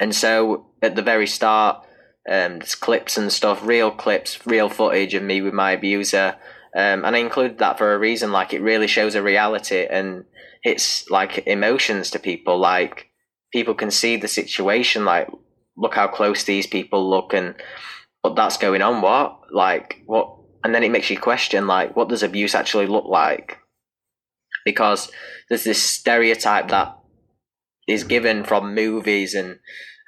and 0.00 0.14
so 0.14 0.66
at 0.82 0.96
the 0.96 1.02
very 1.02 1.26
start, 1.26 1.84
um, 2.28 2.58
there's 2.58 2.74
clips 2.74 3.16
and 3.16 3.32
stuff, 3.32 3.64
real 3.64 3.90
clips, 3.90 4.46
real 4.46 4.68
footage 4.68 5.14
of 5.14 5.22
me 5.22 5.40
with 5.40 5.54
my 5.54 5.72
abuser. 5.72 6.36
Um, 6.76 7.04
and 7.04 7.16
I 7.16 7.18
included 7.18 7.58
that 7.58 7.78
for 7.78 7.94
a 7.94 7.98
reason. 7.98 8.32
Like 8.32 8.52
it 8.52 8.60
really 8.60 8.86
shows 8.86 9.14
a 9.14 9.22
reality 9.22 9.86
and 9.88 10.24
it's 10.62 11.08
like 11.10 11.46
emotions 11.46 12.10
to 12.10 12.18
people. 12.18 12.58
Like 12.58 13.07
people 13.52 13.74
can 13.74 13.90
see 13.90 14.16
the 14.16 14.28
situation. 14.28 15.04
Like 15.04 15.28
look 15.76 15.94
how 15.94 16.08
close 16.08 16.44
these 16.44 16.66
people 16.66 17.08
look 17.08 17.32
and 17.32 17.54
what 18.22 18.36
that's 18.36 18.56
going 18.56 18.82
on. 18.82 19.02
What 19.02 19.52
like 19.52 20.02
what? 20.06 20.34
And 20.64 20.74
then 20.74 20.82
it 20.82 20.90
makes 20.90 21.10
you 21.10 21.18
question 21.18 21.66
like 21.66 21.96
what 21.96 22.08
does 22.08 22.22
abuse 22.22 22.54
actually 22.54 22.86
look 22.86 23.06
like? 23.06 23.58
Because 24.64 25.10
there's 25.48 25.64
this 25.64 25.82
stereotype 25.82 26.68
that 26.68 26.98
is 27.86 28.04
given 28.04 28.44
from 28.44 28.74
movies 28.74 29.34
and 29.34 29.58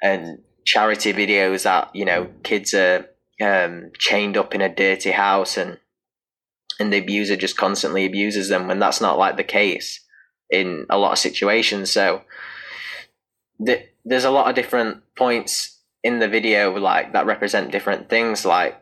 and 0.03 0.39
charity 0.65 1.13
videos 1.13 1.63
that 1.63 1.89
you 1.95 2.05
know 2.05 2.29
kids 2.43 2.73
are 2.73 3.07
um, 3.41 3.91
chained 3.97 4.37
up 4.37 4.53
in 4.53 4.61
a 4.61 4.73
dirty 4.73 5.11
house 5.11 5.57
and 5.57 5.79
and 6.79 6.91
the 6.91 6.97
abuser 6.97 7.35
just 7.35 7.57
constantly 7.57 8.05
abuses 8.05 8.49
them 8.49 8.67
when 8.67 8.79
that's 8.79 9.01
not 9.01 9.17
like 9.17 9.37
the 9.37 9.43
case 9.43 10.03
in 10.49 10.85
a 10.89 10.97
lot 10.97 11.11
of 11.11 11.17
situations. 11.17 11.91
So 11.91 12.23
th- 13.65 13.89
there's 14.05 14.25
a 14.25 14.31
lot 14.31 14.49
of 14.49 14.55
different 14.55 15.03
points 15.15 15.79
in 16.03 16.19
the 16.19 16.27
video 16.27 16.71
like 16.77 17.13
that 17.13 17.25
represent 17.25 17.71
different 17.71 18.09
things. 18.09 18.45
Like 18.45 18.81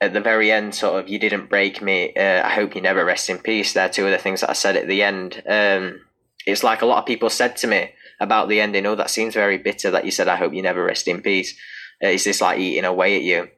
at 0.00 0.12
the 0.12 0.20
very 0.20 0.50
end, 0.50 0.74
sort 0.74 1.02
of, 1.02 1.08
you 1.08 1.18
didn't 1.18 1.48
break 1.48 1.82
me. 1.82 2.14
Uh, 2.14 2.46
I 2.46 2.50
hope 2.50 2.74
you 2.74 2.80
never 2.80 3.04
rest 3.04 3.30
in 3.30 3.38
peace. 3.38 3.72
They're 3.72 3.88
two 3.88 4.04
of 4.06 4.12
the 4.12 4.18
things 4.18 4.40
that 4.40 4.50
I 4.50 4.54
said 4.54 4.76
at 4.76 4.88
the 4.88 5.02
end. 5.02 5.42
Um, 5.48 6.00
it's 6.46 6.64
like 6.64 6.82
a 6.82 6.86
lot 6.86 6.98
of 6.98 7.06
people 7.06 7.30
said 7.30 7.56
to 7.58 7.66
me, 7.66 7.90
about 8.22 8.48
the 8.48 8.60
ending. 8.60 8.86
Oh, 8.86 8.94
that 8.94 9.10
seems 9.10 9.34
very 9.34 9.58
bitter 9.58 9.90
that 9.90 10.04
you 10.04 10.10
said, 10.10 10.28
I 10.28 10.36
hope 10.36 10.54
you 10.54 10.62
never 10.62 10.84
rest 10.84 11.08
in 11.08 11.20
peace. 11.20 11.58
Uh, 12.02 12.08
is 12.08 12.24
this 12.24 12.40
like 12.40 12.58
eating 12.58 12.84
away 12.84 13.16
at 13.16 13.22
you? 13.22 13.48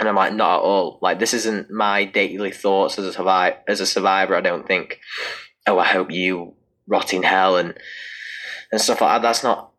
And 0.00 0.08
I'm 0.08 0.16
like, 0.16 0.32
not 0.32 0.60
at 0.60 0.64
all. 0.64 0.98
Like, 1.02 1.18
this 1.18 1.34
isn't 1.34 1.70
my 1.70 2.06
daily 2.06 2.50
thoughts 2.50 2.98
as 2.98 3.04
a, 3.04 3.12
survivor. 3.12 3.58
as 3.68 3.80
a 3.80 3.86
survivor. 3.86 4.34
I 4.34 4.40
don't 4.40 4.66
think, 4.66 4.98
oh, 5.66 5.78
I 5.78 5.84
hope 5.84 6.10
you 6.10 6.54
rot 6.86 7.12
in 7.12 7.22
hell 7.22 7.58
and, 7.58 7.74
and 8.72 8.80
stuff 8.80 9.02
like 9.02 9.10
that. 9.10 9.22
That's 9.22 9.42
not, 9.42 9.69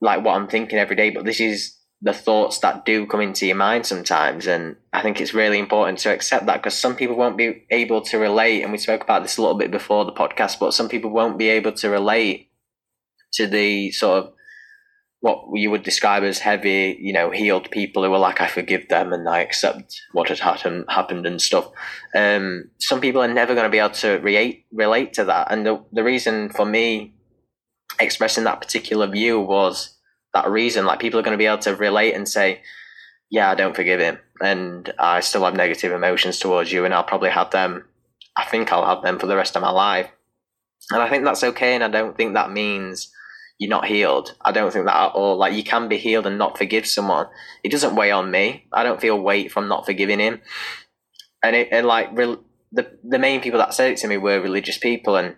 like 0.00 0.24
what 0.24 0.34
I'm 0.34 0.48
thinking 0.48 0.78
every 0.78 0.96
day, 0.96 1.10
but 1.10 1.24
this 1.24 1.40
is 1.40 1.76
the 2.02 2.12
thoughts 2.14 2.58
that 2.60 2.86
do 2.86 3.06
come 3.06 3.20
into 3.20 3.46
your 3.46 3.56
mind 3.56 3.84
sometimes. 3.84 4.46
And 4.46 4.76
I 4.92 5.02
think 5.02 5.20
it's 5.20 5.34
really 5.34 5.58
important 5.58 5.98
to 6.00 6.12
accept 6.12 6.46
that 6.46 6.56
because 6.56 6.78
some 6.78 6.96
people 6.96 7.16
won't 7.16 7.36
be 7.36 7.66
able 7.70 8.00
to 8.02 8.18
relate. 8.18 8.62
And 8.62 8.72
we 8.72 8.78
spoke 8.78 9.02
about 9.02 9.22
this 9.22 9.36
a 9.36 9.42
little 9.42 9.58
bit 9.58 9.70
before 9.70 10.06
the 10.06 10.12
podcast, 10.12 10.58
but 10.58 10.72
some 10.72 10.88
people 10.88 11.10
won't 11.10 11.38
be 11.38 11.50
able 11.50 11.72
to 11.72 11.90
relate 11.90 12.50
to 13.34 13.46
the 13.46 13.90
sort 13.92 14.24
of 14.24 14.32
what 15.20 15.44
you 15.52 15.70
would 15.70 15.82
describe 15.82 16.22
as 16.22 16.38
heavy, 16.38 16.96
you 16.98 17.12
know, 17.12 17.30
healed 17.30 17.70
people 17.70 18.02
who 18.02 18.12
are 18.12 18.18
like, 18.18 18.40
I 18.40 18.46
forgive 18.46 18.88
them 18.88 19.12
and 19.12 19.28
I 19.28 19.40
accept 19.40 20.00
what 20.12 20.30
had 20.30 20.38
happened, 20.38 21.26
and 21.26 21.42
stuff. 21.42 21.70
Um, 22.16 22.70
some 22.78 23.02
people 23.02 23.22
are 23.22 23.28
never 23.28 23.54
going 23.54 23.64
to 23.64 23.70
be 23.70 23.78
able 23.78 23.90
to 23.96 24.12
relate, 24.20 24.64
relate 24.72 25.12
to 25.14 25.24
that. 25.24 25.52
And 25.52 25.66
the, 25.66 25.84
the 25.92 26.02
reason 26.02 26.48
for 26.48 26.64
me 26.64 27.12
expressing 28.00 28.44
that 28.44 28.60
particular 28.60 29.06
view 29.06 29.40
was 29.40 29.96
that 30.34 30.50
reason. 30.50 30.86
Like 30.86 31.00
people 31.00 31.20
are 31.20 31.22
going 31.22 31.34
to 31.34 31.38
be 31.38 31.46
able 31.46 31.58
to 31.58 31.76
relate 31.76 32.14
and 32.14 32.28
say, 32.28 32.62
yeah, 33.30 33.50
I 33.50 33.54
don't 33.54 33.76
forgive 33.76 34.00
him. 34.00 34.18
And 34.42 34.92
I 34.98 35.20
still 35.20 35.44
have 35.44 35.54
negative 35.54 35.92
emotions 35.92 36.38
towards 36.38 36.72
you. 36.72 36.84
And 36.84 36.94
I'll 36.94 37.04
probably 37.04 37.30
have 37.30 37.50
them, 37.50 37.84
I 38.36 38.44
think 38.44 38.72
I'll 38.72 38.86
have 38.86 39.02
them 39.02 39.18
for 39.18 39.26
the 39.26 39.36
rest 39.36 39.56
of 39.56 39.62
my 39.62 39.70
life. 39.70 40.10
And 40.90 41.02
I 41.02 41.08
think 41.08 41.24
that's 41.24 41.44
okay. 41.44 41.74
And 41.74 41.84
I 41.84 41.88
don't 41.88 42.16
think 42.16 42.34
that 42.34 42.50
means, 42.50 43.12
you're 43.60 43.68
not 43.68 43.84
healed. 43.84 44.34
I 44.40 44.52
don't 44.52 44.72
think 44.72 44.86
that 44.86 44.96
at 44.96 45.12
all. 45.12 45.36
Like 45.36 45.52
you 45.52 45.62
can 45.62 45.86
be 45.86 45.98
healed 45.98 46.26
and 46.26 46.38
not 46.38 46.56
forgive 46.56 46.86
someone. 46.86 47.26
It 47.62 47.70
doesn't 47.70 47.94
weigh 47.94 48.10
on 48.10 48.30
me. 48.30 48.64
I 48.72 48.82
don't 48.82 49.00
feel 49.00 49.20
weight 49.20 49.52
from 49.52 49.68
not 49.68 49.84
forgiving 49.84 50.18
him. 50.18 50.40
And 51.42 51.54
it 51.54 51.68
and 51.70 51.86
like 51.86 52.08
real, 52.12 52.42
the 52.72 52.90
the 53.04 53.18
main 53.18 53.42
people 53.42 53.58
that 53.58 53.74
said 53.74 53.92
it 53.92 53.98
to 53.98 54.08
me 54.08 54.16
were 54.16 54.40
religious 54.40 54.78
people, 54.78 55.16
and 55.16 55.36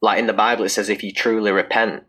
like 0.00 0.18
in 0.18 0.26
the 0.26 0.32
Bible 0.32 0.64
it 0.64 0.70
says 0.70 0.88
if 0.88 1.02
you 1.02 1.12
truly 1.12 1.50
repent, 1.50 2.04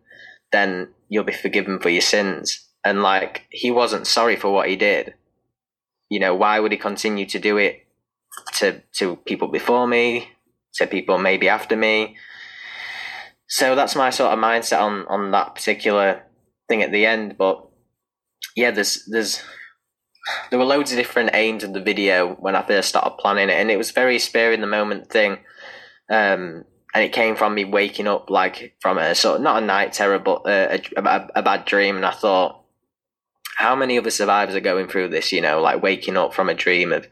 then 0.51 0.89
you'll 1.07 1.23
be 1.23 1.33
forgiven 1.33 1.79
for 1.79 1.89
your 1.89 2.01
sins. 2.01 2.65
And 2.83 3.01
like 3.01 3.45
he 3.51 3.71
wasn't 3.71 4.07
sorry 4.07 4.35
for 4.35 4.53
what 4.53 4.69
he 4.69 4.75
did. 4.75 5.13
You 6.09 6.19
know 6.19 6.35
why 6.35 6.59
would 6.59 6.71
he 6.71 6.77
continue 6.77 7.25
to 7.27 7.39
do 7.39 7.57
it 7.57 7.85
to 8.55 8.81
to 8.93 9.17
people 9.17 9.47
before 9.47 9.87
me, 9.87 10.29
to 10.75 10.87
people 10.87 11.17
maybe 11.17 11.49
after 11.49 11.75
me? 11.75 12.17
So 13.47 13.75
that's 13.75 13.95
my 13.95 14.11
sort 14.11 14.31
of 14.31 14.39
mindset 14.39 14.81
on 14.81 15.05
on 15.07 15.31
that 15.31 15.55
particular 15.55 16.23
thing 16.67 16.83
at 16.83 16.91
the 16.91 17.05
end. 17.05 17.37
But 17.37 17.67
yeah, 18.55 18.71
there's 18.71 19.03
there's 19.05 19.43
there 20.49 20.59
were 20.59 20.65
loads 20.65 20.91
of 20.91 20.97
different 20.97 21.31
aims 21.33 21.63
of 21.63 21.73
the 21.73 21.81
video 21.81 22.35
when 22.35 22.55
I 22.55 22.61
first 22.61 22.89
started 22.89 23.17
planning 23.17 23.49
it, 23.49 23.59
and 23.59 23.71
it 23.71 23.77
was 23.77 23.91
very 23.91 24.19
spare 24.19 24.53
in 24.53 24.61
the 24.61 24.67
moment 24.67 25.09
thing. 25.09 25.39
Um, 26.09 26.65
and 26.93 27.03
it 27.03 27.13
came 27.13 27.35
from 27.35 27.53
me 27.53 27.65
waking 27.65 28.07
up 28.07 28.29
like 28.29 28.75
from 28.79 28.97
a 28.97 29.13
sort 29.13 29.37
of 29.37 29.41
not 29.41 29.61
a 29.61 29.65
night 29.65 29.93
terror, 29.93 30.19
but 30.19 30.41
a, 30.45 30.81
a, 30.97 31.27
a 31.35 31.43
bad 31.43 31.65
dream. 31.65 31.95
And 31.95 32.05
I 32.05 32.11
thought, 32.11 32.63
how 33.55 33.75
many 33.75 33.97
other 33.97 34.11
survivors 34.11 34.55
are 34.55 34.61
going 34.61 34.87
through 34.87 35.09
this? 35.09 35.31
You 35.31 35.41
know, 35.41 35.61
like 35.61 35.83
waking 35.83 36.17
up 36.17 36.33
from 36.33 36.49
a 36.49 36.53
dream 36.53 36.91
of 36.91 37.07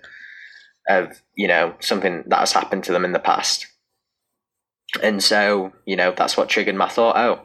of 0.89 1.21
you 1.35 1.47
know 1.47 1.75
something 1.79 2.23
that 2.27 2.39
has 2.39 2.53
happened 2.53 2.85
to 2.85 2.91
them 2.91 3.05
in 3.05 3.11
the 3.11 3.19
past. 3.19 3.67
And 5.03 5.21
so, 5.21 5.73
you 5.85 5.95
know, 5.95 6.13
that's 6.15 6.37
what 6.37 6.49
triggered 6.49 6.75
my 6.75 6.87
thought, 6.87 7.17
oh, 7.17 7.41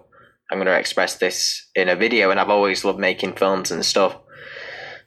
I'm 0.50 0.58
going 0.58 0.66
to 0.66 0.78
express 0.78 1.16
this 1.16 1.66
in 1.74 1.88
a 1.88 1.96
video. 1.96 2.30
And 2.30 2.38
I've 2.38 2.50
always 2.50 2.84
loved 2.84 2.98
making 2.98 3.34
films 3.34 3.70
and 3.70 3.84
stuff. 3.84 4.16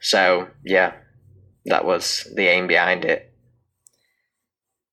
So, 0.00 0.48
yeah, 0.64 0.92
that 1.66 1.84
was 1.84 2.30
the 2.34 2.46
aim 2.46 2.66
behind 2.66 3.04
it. 3.04 3.32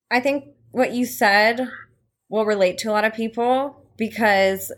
I 0.09 0.19
think 0.19 0.45
what 0.71 0.93
you 0.93 1.05
said 1.05 1.67
will 2.34 2.45
relate 2.45 2.79
to 2.79 2.89
a 2.89 2.91
lot 2.91 3.05
of 3.05 3.13
people 3.13 3.79
because 3.95 4.71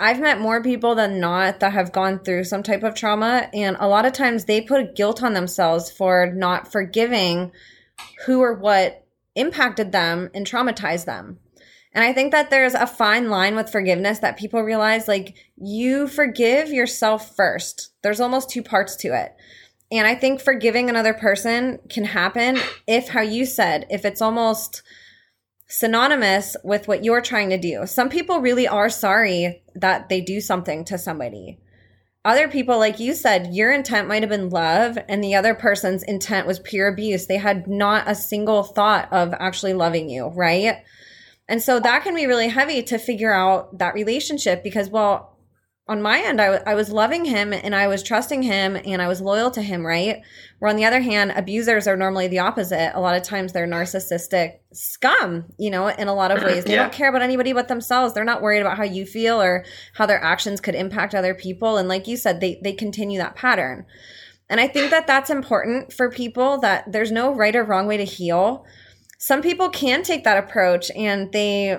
I've 0.00 0.20
met 0.20 0.40
more 0.40 0.62
people 0.62 0.94
than 0.94 1.20
not 1.20 1.60
that 1.60 1.74
have 1.74 1.92
gone 1.92 2.20
through 2.20 2.44
some 2.44 2.62
type 2.62 2.82
of 2.82 2.94
trauma. 2.94 3.50
And 3.52 3.76
a 3.78 3.86
lot 3.86 4.06
of 4.06 4.14
times 4.14 4.46
they 4.46 4.62
put 4.62 4.96
guilt 4.96 5.22
on 5.22 5.34
themselves 5.34 5.90
for 5.90 6.32
not 6.34 6.72
forgiving 6.72 7.52
who 8.24 8.40
or 8.40 8.54
what 8.54 9.04
impacted 9.34 9.92
them 9.92 10.30
and 10.32 10.46
traumatized 10.46 11.04
them. 11.04 11.40
And 11.92 12.02
I 12.02 12.14
think 12.14 12.32
that 12.32 12.48
there's 12.48 12.72
a 12.72 12.86
fine 12.86 13.28
line 13.28 13.54
with 13.54 13.70
forgiveness 13.70 14.20
that 14.20 14.38
people 14.38 14.62
realize 14.62 15.06
like 15.06 15.36
you 15.56 16.08
forgive 16.08 16.70
yourself 16.70 17.36
first. 17.36 17.90
There's 18.02 18.20
almost 18.20 18.48
two 18.48 18.62
parts 18.62 18.96
to 18.96 19.08
it. 19.08 19.36
And 19.92 20.06
I 20.06 20.14
think 20.14 20.40
forgiving 20.40 20.88
another 20.88 21.12
person 21.12 21.80
can 21.90 22.04
happen 22.04 22.56
if, 22.86 23.08
how 23.08 23.20
you 23.20 23.44
said, 23.44 23.86
if 23.90 24.06
it's 24.06 24.22
almost 24.22 24.82
synonymous 25.68 26.56
with 26.64 26.88
what 26.88 27.04
you're 27.04 27.20
trying 27.20 27.50
to 27.50 27.58
do. 27.58 27.86
Some 27.86 28.08
people 28.08 28.40
really 28.40 28.66
are 28.66 28.88
sorry 28.88 29.62
that 29.74 30.08
they 30.08 30.20
do 30.20 30.40
something 30.40 30.84
to 30.86 30.98
somebody. 30.98 31.58
Other 32.24 32.48
people, 32.48 32.78
like 32.78 32.98
you 32.98 33.14
said, 33.14 33.54
your 33.54 33.70
intent 33.72 34.08
might 34.08 34.22
have 34.22 34.30
been 34.30 34.50
love, 34.50 34.98
and 35.08 35.22
the 35.22 35.34
other 35.34 35.54
person's 35.54 36.02
intent 36.02 36.46
was 36.46 36.58
pure 36.58 36.88
abuse. 36.88 37.26
They 37.26 37.38
had 37.38 37.66
not 37.68 38.08
a 38.08 38.14
single 38.14 38.64
thought 38.64 39.10
of 39.12 39.32
actually 39.38 39.74
loving 39.74 40.10
you, 40.10 40.28
right? 40.28 40.82
And 41.48 41.62
so 41.62 41.80
that 41.80 42.02
can 42.02 42.14
be 42.14 42.26
really 42.26 42.48
heavy 42.48 42.82
to 42.82 42.98
figure 42.98 43.32
out 43.32 43.78
that 43.78 43.94
relationship 43.94 44.62
because, 44.62 44.90
well, 44.90 45.37
on 45.88 46.02
my 46.02 46.20
end, 46.20 46.40
I, 46.40 46.46
w- 46.46 46.62
I 46.66 46.74
was 46.74 46.90
loving 46.90 47.24
him 47.24 47.52
and 47.52 47.74
I 47.74 47.88
was 47.88 48.02
trusting 48.02 48.42
him 48.42 48.76
and 48.84 49.00
I 49.00 49.08
was 49.08 49.20
loyal 49.20 49.50
to 49.52 49.62
him, 49.62 49.86
right? 49.86 50.20
Where 50.58 50.70
on 50.70 50.76
the 50.76 50.84
other 50.84 51.00
hand, 51.00 51.32
abusers 51.34 51.86
are 51.86 51.96
normally 51.96 52.28
the 52.28 52.40
opposite. 52.40 52.92
A 52.94 53.00
lot 53.00 53.16
of 53.16 53.22
times 53.22 53.52
they're 53.52 53.66
narcissistic 53.66 54.58
scum, 54.72 55.46
you 55.58 55.70
know, 55.70 55.88
in 55.88 56.08
a 56.08 56.14
lot 56.14 56.30
of 56.30 56.42
ways. 56.44 56.64
They 56.64 56.74
yeah. 56.74 56.82
don't 56.82 56.92
care 56.92 57.08
about 57.08 57.22
anybody 57.22 57.52
but 57.52 57.68
themselves. 57.68 58.12
They're 58.12 58.24
not 58.24 58.42
worried 58.42 58.60
about 58.60 58.76
how 58.76 58.84
you 58.84 59.06
feel 59.06 59.40
or 59.40 59.64
how 59.94 60.04
their 60.04 60.22
actions 60.22 60.60
could 60.60 60.74
impact 60.74 61.14
other 61.14 61.34
people. 61.34 61.78
And 61.78 61.88
like 61.88 62.06
you 62.06 62.16
said, 62.16 62.40
they, 62.40 62.60
they 62.62 62.72
continue 62.72 63.18
that 63.18 63.34
pattern. 63.34 63.86
And 64.50 64.60
I 64.60 64.68
think 64.68 64.90
that 64.90 65.06
that's 65.06 65.30
important 65.30 65.92
for 65.92 66.10
people 66.10 66.58
that 66.58 66.92
there's 66.92 67.12
no 67.12 67.34
right 67.34 67.56
or 67.56 67.64
wrong 67.64 67.86
way 67.86 67.96
to 67.96 68.04
heal 68.04 68.66
some 69.18 69.42
people 69.42 69.68
can 69.68 70.02
take 70.02 70.24
that 70.24 70.38
approach 70.38 70.90
and 70.92 71.30
they 71.32 71.76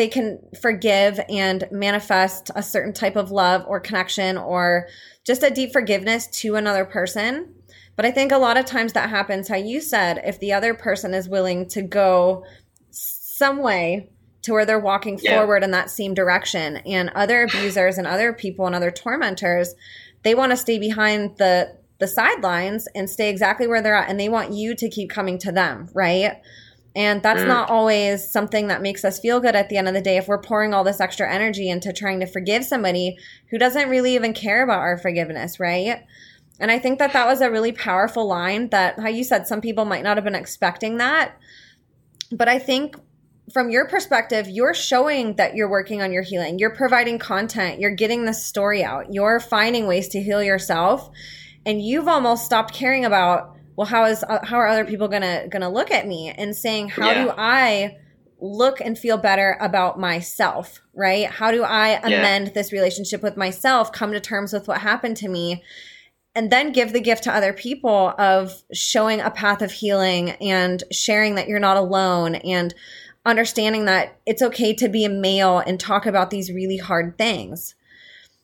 they 0.00 0.08
can 0.08 0.38
forgive 0.58 1.20
and 1.28 1.68
manifest 1.70 2.50
a 2.54 2.62
certain 2.62 2.94
type 2.94 3.16
of 3.16 3.30
love 3.30 3.62
or 3.68 3.78
connection 3.78 4.38
or 4.38 4.88
just 5.24 5.42
a 5.42 5.50
deep 5.50 5.74
forgiveness 5.74 6.26
to 6.26 6.54
another 6.54 6.86
person. 6.86 7.54
But 7.96 8.06
I 8.06 8.10
think 8.10 8.32
a 8.32 8.38
lot 8.38 8.56
of 8.56 8.64
times 8.64 8.94
that 8.94 9.10
happens 9.10 9.46
how 9.46 9.56
you 9.56 9.78
said 9.78 10.22
if 10.24 10.40
the 10.40 10.54
other 10.54 10.72
person 10.72 11.12
is 11.12 11.28
willing 11.28 11.68
to 11.68 11.82
go 11.82 12.46
some 12.90 13.58
way 13.58 14.08
to 14.40 14.54
where 14.54 14.64
they're 14.64 14.80
walking 14.80 15.20
yeah. 15.22 15.36
forward 15.36 15.62
in 15.62 15.70
that 15.72 15.90
same 15.90 16.14
direction 16.14 16.78
and 16.78 17.10
other 17.10 17.42
abusers 17.42 17.98
and 17.98 18.06
other 18.06 18.32
people 18.32 18.64
and 18.64 18.74
other 18.74 18.90
tormentors 18.90 19.74
they 20.22 20.34
want 20.34 20.50
to 20.50 20.56
stay 20.56 20.78
behind 20.78 21.36
the 21.36 21.76
the 21.98 22.08
sidelines 22.08 22.88
and 22.94 23.10
stay 23.10 23.28
exactly 23.28 23.66
where 23.66 23.82
they're 23.82 23.94
at 23.94 24.08
and 24.08 24.18
they 24.18 24.30
want 24.30 24.54
you 24.54 24.74
to 24.74 24.88
keep 24.88 25.10
coming 25.10 25.36
to 25.36 25.52
them, 25.52 25.90
right? 25.92 26.40
And 26.96 27.22
that's 27.22 27.42
mm. 27.42 27.46
not 27.46 27.70
always 27.70 28.28
something 28.28 28.66
that 28.66 28.82
makes 28.82 29.04
us 29.04 29.20
feel 29.20 29.40
good 29.40 29.54
at 29.54 29.68
the 29.68 29.76
end 29.76 29.86
of 29.86 29.94
the 29.94 30.00
day 30.00 30.16
if 30.16 30.26
we're 30.26 30.40
pouring 30.40 30.74
all 30.74 30.82
this 30.82 31.00
extra 31.00 31.32
energy 31.32 31.70
into 31.70 31.92
trying 31.92 32.20
to 32.20 32.26
forgive 32.26 32.64
somebody 32.64 33.16
who 33.50 33.58
doesn't 33.58 33.88
really 33.88 34.14
even 34.14 34.32
care 34.32 34.64
about 34.64 34.80
our 34.80 34.98
forgiveness, 34.98 35.60
right? 35.60 36.04
And 36.58 36.70
I 36.70 36.78
think 36.78 36.98
that 36.98 37.12
that 37.12 37.26
was 37.26 37.40
a 37.40 37.50
really 37.50 37.72
powerful 37.72 38.26
line 38.26 38.68
that, 38.70 38.98
how 38.98 39.08
you 39.08 39.24
said, 39.24 39.46
some 39.46 39.60
people 39.60 39.84
might 39.84 40.02
not 40.02 40.16
have 40.16 40.24
been 40.24 40.34
expecting 40.34 40.96
that. 40.96 41.38
But 42.32 42.48
I 42.48 42.58
think 42.58 42.96
from 43.52 43.70
your 43.70 43.88
perspective, 43.88 44.48
you're 44.48 44.74
showing 44.74 45.36
that 45.36 45.54
you're 45.54 45.70
working 45.70 46.02
on 46.02 46.12
your 46.12 46.22
healing. 46.22 46.58
You're 46.58 46.74
providing 46.74 47.18
content. 47.18 47.80
You're 47.80 47.94
getting 47.94 48.24
the 48.24 48.34
story 48.34 48.84
out. 48.84 49.12
You're 49.12 49.40
finding 49.40 49.86
ways 49.86 50.08
to 50.08 50.22
heal 50.22 50.42
yourself 50.42 51.10
and 51.66 51.82
you've 51.82 52.08
almost 52.08 52.44
stopped 52.44 52.74
caring 52.74 53.04
about 53.04 53.56
well 53.76 53.86
how 53.86 54.04
is 54.04 54.24
uh, 54.24 54.44
how 54.44 54.56
are 54.56 54.66
other 54.66 54.84
people 54.84 55.08
gonna 55.08 55.46
gonna 55.48 55.70
look 55.70 55.90
at 55.90 56.06
me 56.06 56.30
and 56.36 56.54
saying 56.54 56.88
how 56.88 57.10
yeah. 57.10 57.24
do 57.24 57.32
i 57.36 57.96
look 58.42 58.80
and 58.80 58.98
feel 58.98 59.18
better 59.18 59.56
about 59.60 59.98
myself 59.98 60.80
right 60.94 61.26
how 61.26 61.50
do 61.50 61.62
i 61.62 61.88
amend 62.02 62.46
yeah. 62.46 62.52
this 62.52 62.72
relationship 62.72 63.22
with 63.22 63.36
myself 63.36 63.92
come 63.92 64.12
to 64.12 64.20
terms 64.20 64.52
with 64.52 64.66
what 64.66 64.80
happened 64.80 65.16
to 65.16 65.28
me 65.28 65.62
and 66.34 66.50
then 66.50 66.72
give 66.72 66.92
the 66.92 67.00
gift 67.00 67.24
to 67.24 67.34
other 67.34 67.52
people 67.52 68.14
of 68.18 68.62
showing 68.72 69.20
a 69.20 69.30
path 69.30 69.62
of 69.62 69.72
healing 69.72 70.30
and 70.40 70.84
sharing 70.92 71.34
that 71.34 71.48
you're 71.48 71.58
not 71.58 71.76
alone 71.76 72.36
and 72.36 72.74
understanding 73.26 73.84
that 73.84 74.18
it's 74.26 74.42
okay 74.42 74.72
to 74.74 74.88
be 74.88 75.04
a 75.04 75.10
male 75.10 75.58
and 75.58 75.78
talk 75.78 76.06
about 76.06 76.30
these 76.30 76.52
really 76.52 76.78
hard 76.78 77.18
things 77.18 77.74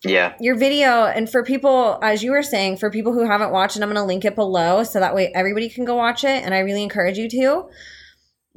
yeah. 0.05 0.35
Your 0.41 0.57
video, 0.57 1.07
and 1.07 1.29
for 1.29 1.43
people, 1.43 1.99
as 2.03 2.23
you 2.23 2.31
were 2.31 2.43
saying, 2.43 2.77
for 2.77 2.91
people 2.91 3.13
who 3.13 3.25
haven't 3.25 3.51
watched 3.51 3.77
it, 3.77 3.83
I'm 3.83 3.89
going 3.89 3.97
to 3.97 4.05
link 4.05 4.25
it 4.25 4.35
below 4.35 4.85
so 4.85 5.01
that 5.01 5.15
way 5.15 5.33
everybody 5.35 5.69
can 5.69 5.85
go 5.85 5.95
watch 5.95 6.25
it. 6.25 6.45
And 6.45 6.55
I 6.55 6.61
really 6.61 6.83
encourage 6.83 7.19
you 7.19 7.29
to. 7.31 7.69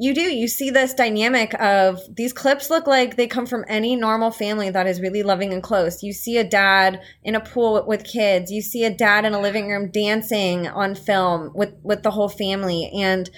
You 0.02 0.14
do. 0.14 0.22
You 0.22 0.48
see 0.48 0.70
this 0.70 0.94
dynamic 0.94 1.54
of 1.60 2.00
these 2.16 2.32
clips 2.32 2.70
look 2.70 2.88
like 2.88 3.18
they 3.18 3.28
come 3.28 3.46
from 3.46 3.66
any 3.68 3.98
normal 3.98 4.32
family 4.32 4.70
that 4.70 4.88
is 4.88 5.02
really 5.02 5.24
loving 5.24 5.52
and 5.52 5.62
close. 5.62 6.04
You 6.04 6.14
see 6.14 6.38
a 6.38 6.44
dad 6.44 7.02
in 7.24 7.36
a 7.36 7.42
pool 7.42 7.84
with 7.86 8.06
kids. 8.06 8.50
You 8.50 8.62
see 8.62 8.86
a 8.86 8.96
dad 8.96 9.26
in 9.26 9.34
a 9.34 9.42
living 9.42 9.68
room 9.68 9.92
dancing 9.92 10.68
on 10.68 10.96
film 10.96 11.52
with, 11.54 11.74
with 11.84 12.04
the 12.04 12.12
whole 12.12 12.30
family. 12.30 12.90
And 12.96 13.30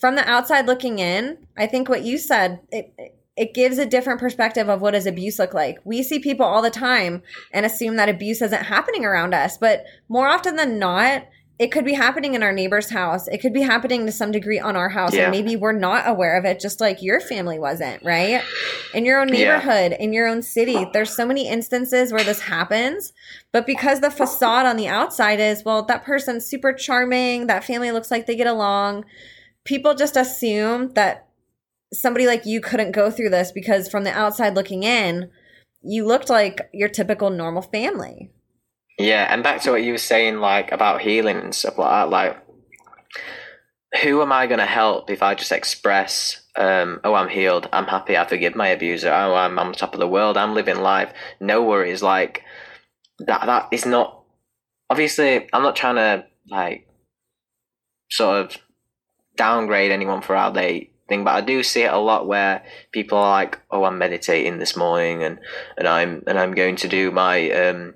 from 0.00 0.14
the 0.14 0.26
outside 0.26 0.66
looking 0.66 1.00
in, 1.00 1.36
I 1.58 1.66
think 1.66 1.90
what 1.90 2.02
you 2.02 2.16
said, 2.16 2.60
it, 2.70 2.94
it 2.96 3.19
gives 3.54 3.78
a 3.78 3.86
different 3.86 4.20
perspective 4.20 4.68
of 4.68 4.82
what 4.82 4.92
does 4.92 5.06
abuse 5.06 5.38
look 5.38 5.54
like. 5.54 5.78
We 5.84 6.02
see 6.02 6.18
people 6.18 6.46
all 6.46 6.62
the 6.62 6.70
time 6.70 7.22
and 7.52 7.64
assume 7.64 7.96
that 7.96 8.08
abuse 8.08 8.42
isn't 8.42 8.64
happening 8.64 9.04
around 9.04 9.34
us, 9.34 9.56
but 9.56 9.84
more 10.08 10.28
often 10.28 10.56
than 10.56 10.78
not, 10.78 11.24
it 11.60 11.70
could 11.70 11.84
be 11.84 11.92
happening 11.92 12.32
in 12.32 12.42
our 12.42 12.52
neighbor's 12.52 12.88
house. 12.88 13.28
It 13.28 13.38
could 13.38 13.52
be 13.52 13.60
happening 13.60 14.06
to 14.06 14.12
some 14.12 14.32
degree 14.32 14.58
on 14.58 14.76
our 14.76 14.88
house, 14.88 15.14
yeah. 15.14 15.24
and 15.24 15.30
maybe 15.30 15.56
we're 15.56 15.72
not 15.72 16.08
aware 16.08 16.38
of 16.38 16.46
it, 16.46 16.58
just 16.58 16.80
like 16.80 17.02
your 17.02 17.20
family 17.20 17.58
wasn't, 17.58 18.02
right? 18.02 18.42
In 18.94 19.04
your 19.04 19.20
own 19.20 19.26
neighborhood, 19.26 19.92
yeah. 19.92 19.98
in 20.00 20.14
your 20.14 20.26
own 20.26 20.40
city, 20.40 20.86
there's 20.94 21.14
so 21.14 21.26
many 21.26 21.48
instances 21.48 22.14
where 22.14 22.24
this 22.24 22.40
happens. 22.40 23.12
But 23.52 23.66
because 23.66 24.00
the 24.00 24.10
facade 24.10 24.64
on 24.64 24.78
the 24.78 24.88
outside 24.88 25.38
is, 25.38 25.62
well, 25.62 25.82
that 25.84 26.02
person's 26.02 26.46
super 26.46 26.72
charming, 26.72 27.46
that 27.48 27.64
family 27.64 27.90
looks 27.90 28.10
like 28.10 28.24
they 28.24 28.36
get 28.36 28.46
along, 28.46 29.04
people 29.64 29.94
just 29.94 30.16
assume 30.16 30.94
that 30.94 31.28
somebody 31.92 32.26
like 32.26 32.46
you 32.46 32.60
couldn't 32.60 32.92
go 32.92 33.10
through 33.10 33.30
this 33.30 33.52
because 33.52 33.88
from 33.88 34.04
the 34.04 34.12
outside 34.12 34.54
looking 34.54 34.82
in, 34.82 35.30
you 35.82 36.06
looked 36.06 36.28
like 36.28 36.68
your 36.72 36.88
typical 36.88 37.30
normal 37.30 37.62
family. 37.62 38.30
Yeah, 38.98 39.32
and 39.32 39.42
back 39.42 39.62
to 39.62 39.70
what 39.70 39.82
you 39.82 39.92
were 39.92 39.98
saying, 39.98 40.36
like 40.40 40.72
about 40.72 41.00
healing 41.00 41.38
and 41.38 41.54
stuff 41.54 41.78
like 41.78 41.90
that. 41.90 42.10
Like, 42.10 42.36
who 44.02 44.20
am 44.20 44.30
I 44.30 44.46
going 44.46 44.58
to 44.58 44.66
help 44.66 45.10
if 45.10 45.22
I 45.22 45.34
just 45.34 45.52
express, 45.52 46.42
um, 46.56 47.00
"Oh, 47.02 47.14
I'm 47.14 47.28
healed. 47.28 47.68
I'm 47.72 47.86
happy. 47.86 48.16
I 48.16 48.26
forgive 48.26 48.54
my 48.54 48.68
abuser. 48.68 49.10
Oh, 49.10 49.34
I'm 49.34 49.58
on 49.58 49.72
top 49.72 49.94
of 49.94 50.00
the 50.00 50.08
world. 50.08 50.36
I'm 50.36 50.54
living 50.54 50.80
life. 50.80 51.12
No 51.40 51.62
worries." 51.62 52.02
Like 52.02 52.42
that. 53.20 53.46
That 53.46 53.68
is 53.72 53.86
not. 53.86 54.22
Obviously, 54.90 55.48
I'm 55.52 55.62
not 55.62 55.76
trying 55.76 55.96
to 55.96 56.26
like 56.50 56.86
sort 58.10 58.44
of 58.44 58.58
downgrade 59.36 59.92
anyone 59.92 60.20
for 60.20 60.36
how 60.36 60.50
they 60.50 60.89
think, 61.10 61.26
but 61.26 61.34
I 61.34 61.42
do 61.42 61.62
see 61.62 61.82
it 61.82 61.92
a 61.92 61.98
lot 61.98 62.26
where 62.26 62.64
people 62.92 63.18
are 63.18 63.30
like, 63.30 63.60
"Oh, 63.70 63.84
I'm 63.84 63.98
meditating 63.98 64.58
this 64.58 64.76
morning, 64.76 65.22
and 65.22 65.38
and 65.76 65.86
I'm 65.86 66.22
and 66.26 66.38
I'm 66.38 66.54
going 66.54 66.76
to 66.76 66.88
do 66.88 67.10
my." 67.10 67.50
um 67.50 67.94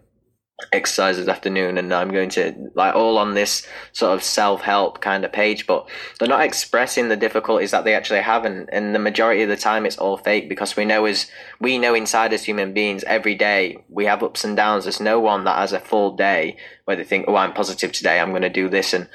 exercise 0.73 1.17
this 1.17 1.29
afternoon 1.29 1.77
and 1.79 1.93
I'm 1.93 2.11
going 2.11 2.31
to 2.31 2.55
like 2.75 2.95
all 2.95 3.19
on 3.19 3.35
this 3.35 3.67
sort 3.93 4.15
of 4.15 4.23
self-help 4.23 5.01
kind 5.01 5.25
of 5.25 5.33
page 5.33 5.67
but 5.67 5.89
they're 6.19 6.29
not 6.29 6.45
expressing 6.45 7.09
the 7.09 7.17
difficulties 7.17 7.73
that 7.73 7.85
they 7.85 7.95
actually 7.95 8.21
have 8.21 8.45
and, 8.45 8.69
and 8.73 8.95
the 8.95 9.01
majority 9.01 9.43
of 9.43 9.49
the 9.49 9.57
time 9.57 9.85
it's 9.85 9.99
all 9.99 10.17
fake 10.17 10.49
because 10.49 10.77
we 10.77 10.85
know 10.85 11.05
as 11.07 11.29
we 11.61 11.77
know 11.79 11.95
inside 11.95 12.33
as 12.33 12.45
human 12.45 12.73
beings 12.73 13.03
every 13.05 13.35
day 13.35 13.85
we 13.89 14.05
have 14.05 14.23
ups 14.23 14.45
and 14.45 14.57
downs 14.57 14.85
there's 14.85 15.01
no 15.01 15.19
one 15.19 15.45
that 15.45 15.59
has 15.59 15.73
a 15.73 15.81
full 15.81 16.17
day 16.17 16.57
where 16.85 16.97
they 16.97 17.05
think 17.05 17.27
oh 17.27 17.37
I'm 17.37 17.53
positive 17.53 17.91
today 17.91 18.21
I'm 18.21 18.31
going 18.31 18.43
to 18.43 18.49
do 18.49 18.69
this 18.69 18.95
and 18.95 19.09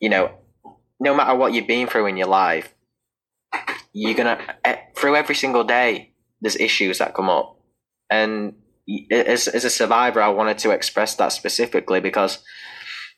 you 0.00 0.08
know 0.08 0.30
no 1.00 1.14
matter 1.14 1.34
what 1.34 1.52
you've 1.52 1.68
been 1.68 1.86
through 1.86 2.06
in 2.06 2.16
your 2.16 2.28
life 2.28 2.74
you're 3.92 4.14
to 4.14 4.38
eh, 4.64 4.76
through 4.96 5.16
every 5.16 5.34
single 5.34 5.64
day 5.64 6.12
there's 6.40 6.56
issues 6.56 6.98
that 6.98 7.14
come 7.14 7.28
up 7.28 7.58
and 8.10 8.54
as 9.10 9.48
as 9.48 9.64
a 9.64 9.70
survivor, 9.70 10.22
I 10.22 10.28
wanted 10.28 10.58
to 10.58 10.70
express 10.70 11.14
that 11.16 11.32
specifically 11.32 12.00
because, 12.00 12.42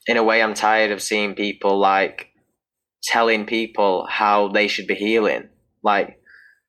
in 0.07 0.17
a 0.17 0.23
way, 0.23 0.43
I'm 0.43 0.55
tired 0.55 0.91
of 0.91 1.03
seeing 1.03 1.35
people 1.35 1.79
like 1.79 2.29
telling 3.03 3.47
people 3.47 4.07
how 4.09 4.49
they 4.49 4.69
should 4.69 4.87
be 4.87 4.95
healing. 4.95 5.49
Like, 5.83 6.21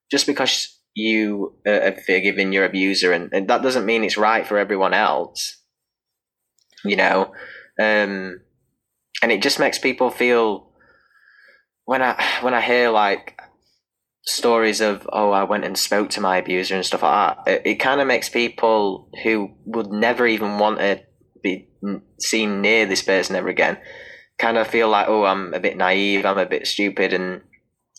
just 0.10 0.28
because 0.28 0.78
you 0.94 1.56
are 1.66 1.96
forgiving 2.06 2.54
your 2.54 2.66
abuser, 2.66 3.12
and, 3.12 3.34
and 3.34 3.48
that 3.48 3.64
doesn't 3.64 3.86
mean 3.86 4.04
it's 4.04 4.18
right 4.18 4.46
for 4.46 4.58
everyone 4.58 4.94
else. 4.94 5.58
You 6.86 6.96
know, 6.96 7.34
um, 7.80 8.42
and 9.22 9.32
it 9.32 9.42
just 9.42 9.60
makes 9.60 9.80
people 9.80 10.10
feel 10.10 10.70
when 11.86 12.02
I 12.02 12.24
when 12.42 12.54
I 12.54 12.62
hear 12.62 12.90
like 12.90 13.40
stories 14.24 14.82
of 14.82 15.08
oh 15.12 15.32
I 15.32 15.44
went 15.44 15.66
and 15.66 15.78
spoke 15.78 16.10
to 16.12 16.22
my 16.22 16.38
abuser 16.38 16.76
and 16.76 16.86
stuff 16.86 17.04
like 17.04 17.46
that. 17.46 17.52
It, 17.52 17.62
it 17.66 17.76
kind 17.76 18.02
of 18.02 18.08
makes 18.08 18.30
people 18.30 19.10
who 19.24 19.52
would 19.66 19.92
never 19.92 20.28
even 20.28 20.60
want 20.60 20.80
to 20.80 21.02
be 21.42 21.68
seen 22.20 22.62
near 22.62 22.86
this 22.86 23.02
person 23.02 23.36
ever 23.36 23.50
again 23.50 23.78
kind 24.42 24.58
of 24.58 24.68
feel 24.68 24.90
like 24.90 25.08
oh 25.08 25.24
I'm 25.24 25.54
a 25.54 25.60
bit 25.60 25.78
naive, 25.78 26.26
I'm 26.26 26.38
a 26.38 26.46
bit 26.46 26.68
stupid, 26.68 27.14
and 27.14 27.42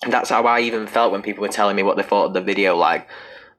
that's 0.09 0.31
how 0.31 0.43
I 0.45 0.61
even 0.61 0.89
felt 0.89 1.13
when 1.13 1.23
people 1.23 1.43
were 1.43 1.49
telling 1.49 1.77
me 1.77 1.85
what 1.85 1.97
they 1.97 2.03
thought 2.03 2.27
of 2.27 2.35
the 2.35 2.41
video. 2.41 2.77
Like 2.77 3.09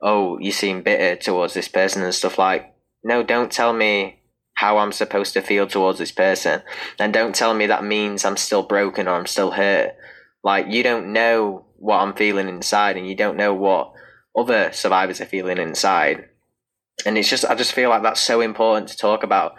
oh 0.02 0.38
you 0.40 0.52
seem 0.52 0.84
bitter 0.84 1.16
towards 1.16 1.54
this 1.54 1.70
person 1.70 2.04
and 2.04 2.14
stuff 2.14 2.38
like 2.38 2.76
no 3.04 3.24
don't 3.24 3.52
tell 3.52 3.72
me 3.72 4.20
how 4.56 4.78
I'm 4.78 4.92
supposed 4.92 5.34
to 5.34 5.42
feel 5.42 5.66
towards 5.66 5.98
this 5.98 6.12
person 6.12 6.62
and 7.00 7.14
don't 7.14 7.34
tell 7.34 7.54
me 7.54 7.68
that 7.68 7.84
means 7.84 8.24
I'm 8.24 8.38
still 8.38 8.64
broken 8.64 9.08
or 9.08 9.16
I'm 9.16 9.26
still 9.26 9.52
hurt. 9.52 9.96
Like 10.44 10.68
you 10.68 10.84
don't 10.84 11.14
know 11.14 11.66
what 11.84 12.00
I'm 12.00 12.14
feeling 12.14 12.48
inside, 12.48 12.96
and 12.96 13.06
you 13.06 13.14
don't 13.14 13.36
know 13.36 13.54
what 13.54 13.92
other 14.38 14.72
survivors 14.72 15.20
are 15.20 15.26
feeling 15.26 15.58
inside. 15.58 16.30
And 17.06 17.18
it's 17.18 17.30
just, 17.30 17.44
I 17.44 17.56
just 17.56 17.74
feel 17.74 17.90
like 17.90 18.04
that's 18.04 18.22
so 18.22 18.40
important 18.40 18.88
to 18.90 18.98
talk 18.98 19.22
about. 19.22 19.56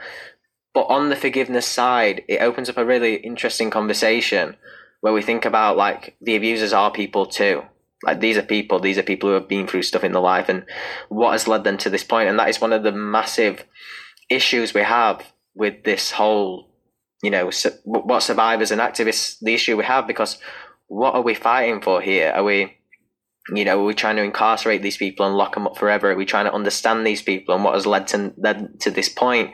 But 0.73 0.87
on 0.87 1.11
the 1.11 1.17
forgiveness 1.17 1.67
side, 1.67 2.23
it 2.27 2.41
opens 2.41 2.71
up 2.71 2.79
a 2.79 2.85
really 2.85 3.17
interesting 3.17 3.69
conversation 3.69 4.57
where 5.03 5.13
we 5.13 5.21
think 5.21 5.45
about 5.45 5.77
like 5.77 6.17
the 6.23 6.35
abusers 6.35 6.73
are 6.73 6.91
people 6.91 7.27
too. 7.27 7.63
Like 8.03 8.21
these 8.21 8.39
are 8.39 8.43
people, 8.43 8.81
these 8.81 8.97
are 8.97 9.03
people 9.03 9.29
who 9.29 9.35
have 9.35 9.49
been 9.49 9.67
through 9.67 9.83
stuff 9.83 10.03
in 10.03 10.13
their 10.13 10.23
life 10.23 10.49
and 10.49 10.65
what 11.11 11.33
has 11.33 11.47
led 11.47 11.63
them 11.63 11.77
to 11.79 11.91
this 11.91 12.05
point. 12.05 12.31
And 12.31 12.39
that 12.39 12.49
is 12.49 12.61
one 12.61 12.73
of 12.73 12.85
the 12.85 12.93
massive 12.93 13.67
issues 14.31 14.73
we 14.73 14.81
have 14.81 15.23
with 15.55 15.85
this 15.85 16.11
whole, 16.11 16.71
you 17.23 17.31
know, 17.31 17.51
what 17.85 18.23
survivors 18.23 18.71
and 18.71 18.81
activists, 18.81 19.39
the 19.41 19.53
issue 19.53 19.77
we 19.77 19.85
have 19.85 20.07
because 20.07 20.39
what 20.89 21.15
are 21.15 21.23
we 21.23 21.35
fighting 21.35 21.81
for 21.81 22.01
here? 22.01 22.33
Are 22.35 22.45
we, 22.45 22.77
you 23.55 23.65
know, 23.65 23.81
are 23.81 23.85
we 23.85 23.95
trying 23.95 24.17
to 24.17 24.23
incarcerate 24.23 24.83
these 24.83 24.97
people 24.97 25.27
and 25.27 25.37
lock 25.37 25.55
them 25.55 25.67
up 25.67 25.77
forever? 25.77 26.11
Are 26.11 26.17
we 26.17 26.27
trying 26.27 26.47
to 26.47 26.55
understand 26.55 27.07
these 27.07 27.23
people 27.23 27.55
and 27.55 27.65
what 27.65 27.75
has 27.75 27.87
led 27.87 28.07
to 28.09 28.33
led 28.37 28.81
to 28.81 28.91
this 28.91 29.09
point? 29.09 29.53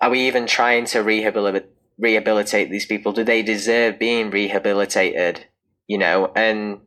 Are 0.00 0.10
we 0.10 0.26
even 0.26 0.46
trying 0.46 0.86
to 0.86 1.00
rehabilitate 1.00 1.66
rehabilitate 1.98 2.70
these 2.70 2.86
people? 2.86 3.12
Do 3.12 3.24
they 3.24 3.42
deserve 3.42 3.98
being 3.98 4.30
rehabilitated? 4.30 5.46
You 5.86 5.98
know, 5.98 6.32
and 6.34 6.80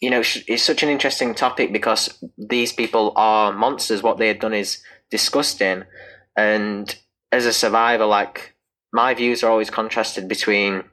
you 0.00 0.08
know, 0.08 0.22
it's 0.48 0.62
such 0.62 0.82
an 0.82 0.88
interesting 0.88 1.34
topic 1.34 1.72
because 1.72 2.22
these 2.38 2.72
people 2.72 3.12
are 3.16 3.52
monsters. 3.52 4.02
What 4.02 4.16
they 4.16 4.28
have 4.28 4.40
done 4.40 4.54
is 4.54 4.82
disgusting, 5.10 5.84
and 6.36 6.94
as 7.30 7.44
a 7.44 7.52
survivor, 7.52 8.06
like 8.06 8.54
my 8.92 9.14
views 9.14 9.42
are 9.42 9.50
always 9.50 9.70
contrasted 9.70 10.26
between 10.26 10.84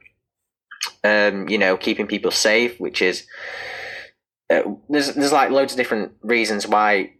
um, 1.04 1.48
you 1.48 1.58
know, 1.58 1.76
keeping 1.76 2.06
people 2.06 2.30
safe, 2.30 2.78
which 2.80 3.02
is 3.02 3.26
uh, 4.50 4.62
there's 4.88 5.14
there's 5.14 5.32
like 5.32 5.50
loads 5.50 5.72
of 5.72 5.76
different 5.76 6.12
reasons 6.22 6.66
why 6.66 7.12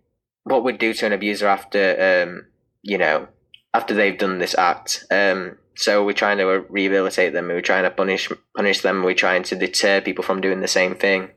what 0.44 0.64
we'd 0.64 0.78
do 0.78 0.94
to 0.94 1.06
an 1.06 1.12
abuser 1.12 1.46
after 1.46 2.24
um, 2.26 2.46
you 2.82 2.98
know 2.98 3.28
after 3.74 3.94
they've 3.94 4.18
done 4.18 4.38
this 4.38 4.56
act. 4.56 5.04
Um, 5.10 5.58
so 5.76 6.04
we're 6.04 6.12
trying 6.12 6.38
to 6.38 6.64
rehabilitate 6.68 7.32
them. 7.32 7.48
We're 7.48 7.60
trying 7.60 7.84
to 7.84 7.90
punish 7.90 8.30
punish 8.56 8.80
them. 8.80 9.02
We're 9.02 9.14
trying 9.14 9.42
to 9.44 9.56
deter 9.56 10.00
people 10.00 10.24
from 10.24 10.40
doing 10.40 10.60
the 10.60 10.68
same 10.68 10.94
thing, 10.94 11.30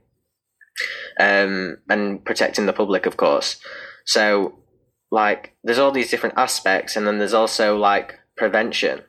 um, 1.20 1.78
and 1.90 2.24
protecting 2.24 2.66
the 2.66 2.74
public, 2.74 3.06
of 3.06 3.18
course. 3.18 3.60
So 4.06 4.60
like 5.12 5.56
there's 5.64 5.78
all 5.78 5.92
these 5.92 6.10
different 6.10 6.38
aspects, 6.38 6.96
and 6.96 7.06
then 7.06 7.20
there's 7.20 7.34
also 7.34 7.78
like 7.78 8.20
prevention. 8.38 9.02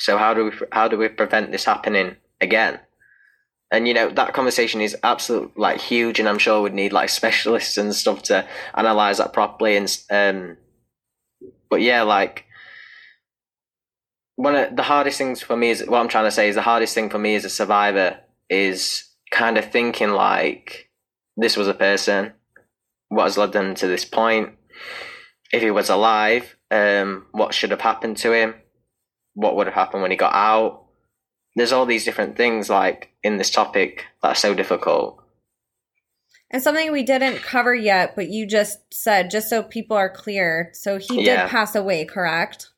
So 0.00 0.16
how 0.16 0.32
do 0.32 0.46
we 0.46 0.52
how 0.72 0.88
do 0.88 0.96
we 0.96 1.08
prevent 1.08 1.52
this 1.52 1.66
happening 1.66 2.16
again? 2.40 2.80
And 3.70 3.86
you 3.86 3.92
know 3.92 4.08
that 4.10 4.32
conversation 4.32 4.80
is 4.80 4.96
absolutely 5.02 5.52
like 5.56 5.78
huge, 5.78 6.18
and 6.18 6.28
I'm 6.28 6.38
sure 6.38 6.62
we'd 6.62 6.74
need 6.74 6.92
like 6.92 7.08
specialists 7.20 7.76
and 7.76 7.94
stuff 7.94 8.22
to 8.24 8.46
analyze 8.74 9.18
that 9.18 9.34
properly. 9.34 9.76
And 9.76 9.98
um, 10.10 10.56
but 11.68 11.82
yeah, 11.82 12.02
like 12.02 12.46
one 14.36 14.56
of 14.56 14.74
the 14.74 14.82
hardest 14.82 15.18
things 15.18 15.42
for 15.42 15.54
me 15.54 15.68
is 15.68 15.84
what 15.86 16.00
I'm 16.00 16.08
trying 16.08 16.24
to 16.24 16.30
say 16.30 16.48
is 16.48 16.54
the 16.54 16.62
hardest 16.62 16.94
thing 16.94 17.10
for 17.10 17.18
me 17.18 17.34
as 17.34 17.44
a 17.44 17.50
survivor 17.50 18.18
is 18.48 19.04
kind 19.30 19.58
of 19.58 19.70
thinking 19.70 20.10
like 20.10 20.88
this 21.36 21.58
was 21.58 21.68
a 21.68 21.74
person, 21.74 22.32
what 23.08 23.24
has 23.24 23.36
led 23.36 23.52
them 23.52 23.74
to 23.74 23.86
this 23.86 24.06
point. 24.06 24.56
If 25.52 25.60
he 25.60 25.70
was 25.70 25.90
alive, 25.90 26.56
um, 26.70 27.26
what 27.32 27.52
should 27.52 27.70
have 27.70 27.82
happened 27.82 28.16
to 28.18 28.32
him? 28.32 28.54
What 29.34 29.56
would 29.56 29.66
have 29.66 29.74
happened 29.74 30.02
when 30.02 30.10
he 30.10 30.16
got 30.16 30.34
out. 30.34 30.84
There's 31.56 31.72
all 31.72 31.86
these 31.86 32.04
different 32.04 32.36
things 32.36 32.70
like 32.70 33.10
in 33.22 33.36
this 33.36 33.50
topic 33.50 34.06
that 34.22 34.28
are 34.28 34.34
so 34.34 34.54
difficult. 34.54 35.22
And 36.52 36.62
something 36.62 36.90
we 36.90 37.04
didn't 37.04 37.42
cover 37.42 37.74
yet, 37.74 38.16
but 38.16 38.28
you 38.28 38.46
just 38.46 38.78
said, 38.92 39.30
just 39.30 39.48
so 39.48 39.62
people 39.62 39.96
are 39.96 40.10
clear. 40.10 40.70
So 40.74 40.98
he 40.98 41.24
yeah. 41.24 41.42
did 41.42 41.50
pass 41.50 41.74
away, 41.76 42.04
correct? 42.04 42.70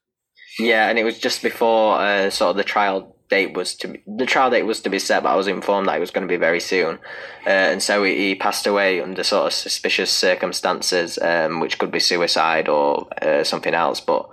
Yeah, 0.59 0.89
and 0.89 0.99
it 0.99 1.05
was 1.05 1.19
just 1.19 1.43
before 1.43 1.99
uh, 1.99 2.29
sort 2.29 2.51
of 2.51 2.57
the 2.57 2.65
trial 2.65 3.17
date 3.31 3.55
was 3.55 3.75
to 3.77 3.89
be, 3.89 4.03
the 4.07 4.27
trial 4.27 4.51
date 4.51 4.65
was 4.65 4.81
to 4.81 4.91
be 4.91 4.99
set, 4.99 5.23
but 5.23 5.31
I 5.31 5.37
was 5.37 5.49
informed 5.49 5.89
that 5.89 5.97
it 5.97 6.01
was 6.01 6.11
going 6.11 6.29
to 6.29 6.33
be 6.33 6.37
very 6.37 6.61
soon, 6.61 6.99
uh, 7.47 7.49
and 7.49 7.83
so 7.83 8.05
he, 8.05 8.15
he, 8.17 8.35
passed 8.35 8.67
away 8.67 9.01
under 9.01 9.25
sort 9.25 9.47
of 9.47 9.53
suspicious 9.55 10.11
circumstances, 10.11 11.19
um, 11.19 11.59
which 11.59 11.79
could 11.79 11.91
be 11.91 11.99
suicide 11.99 12.69
or 12.69 13.09
uh, 13.23 13.43
something 13.43 13.73
else. 13.73 14.03
But 14.03 14.29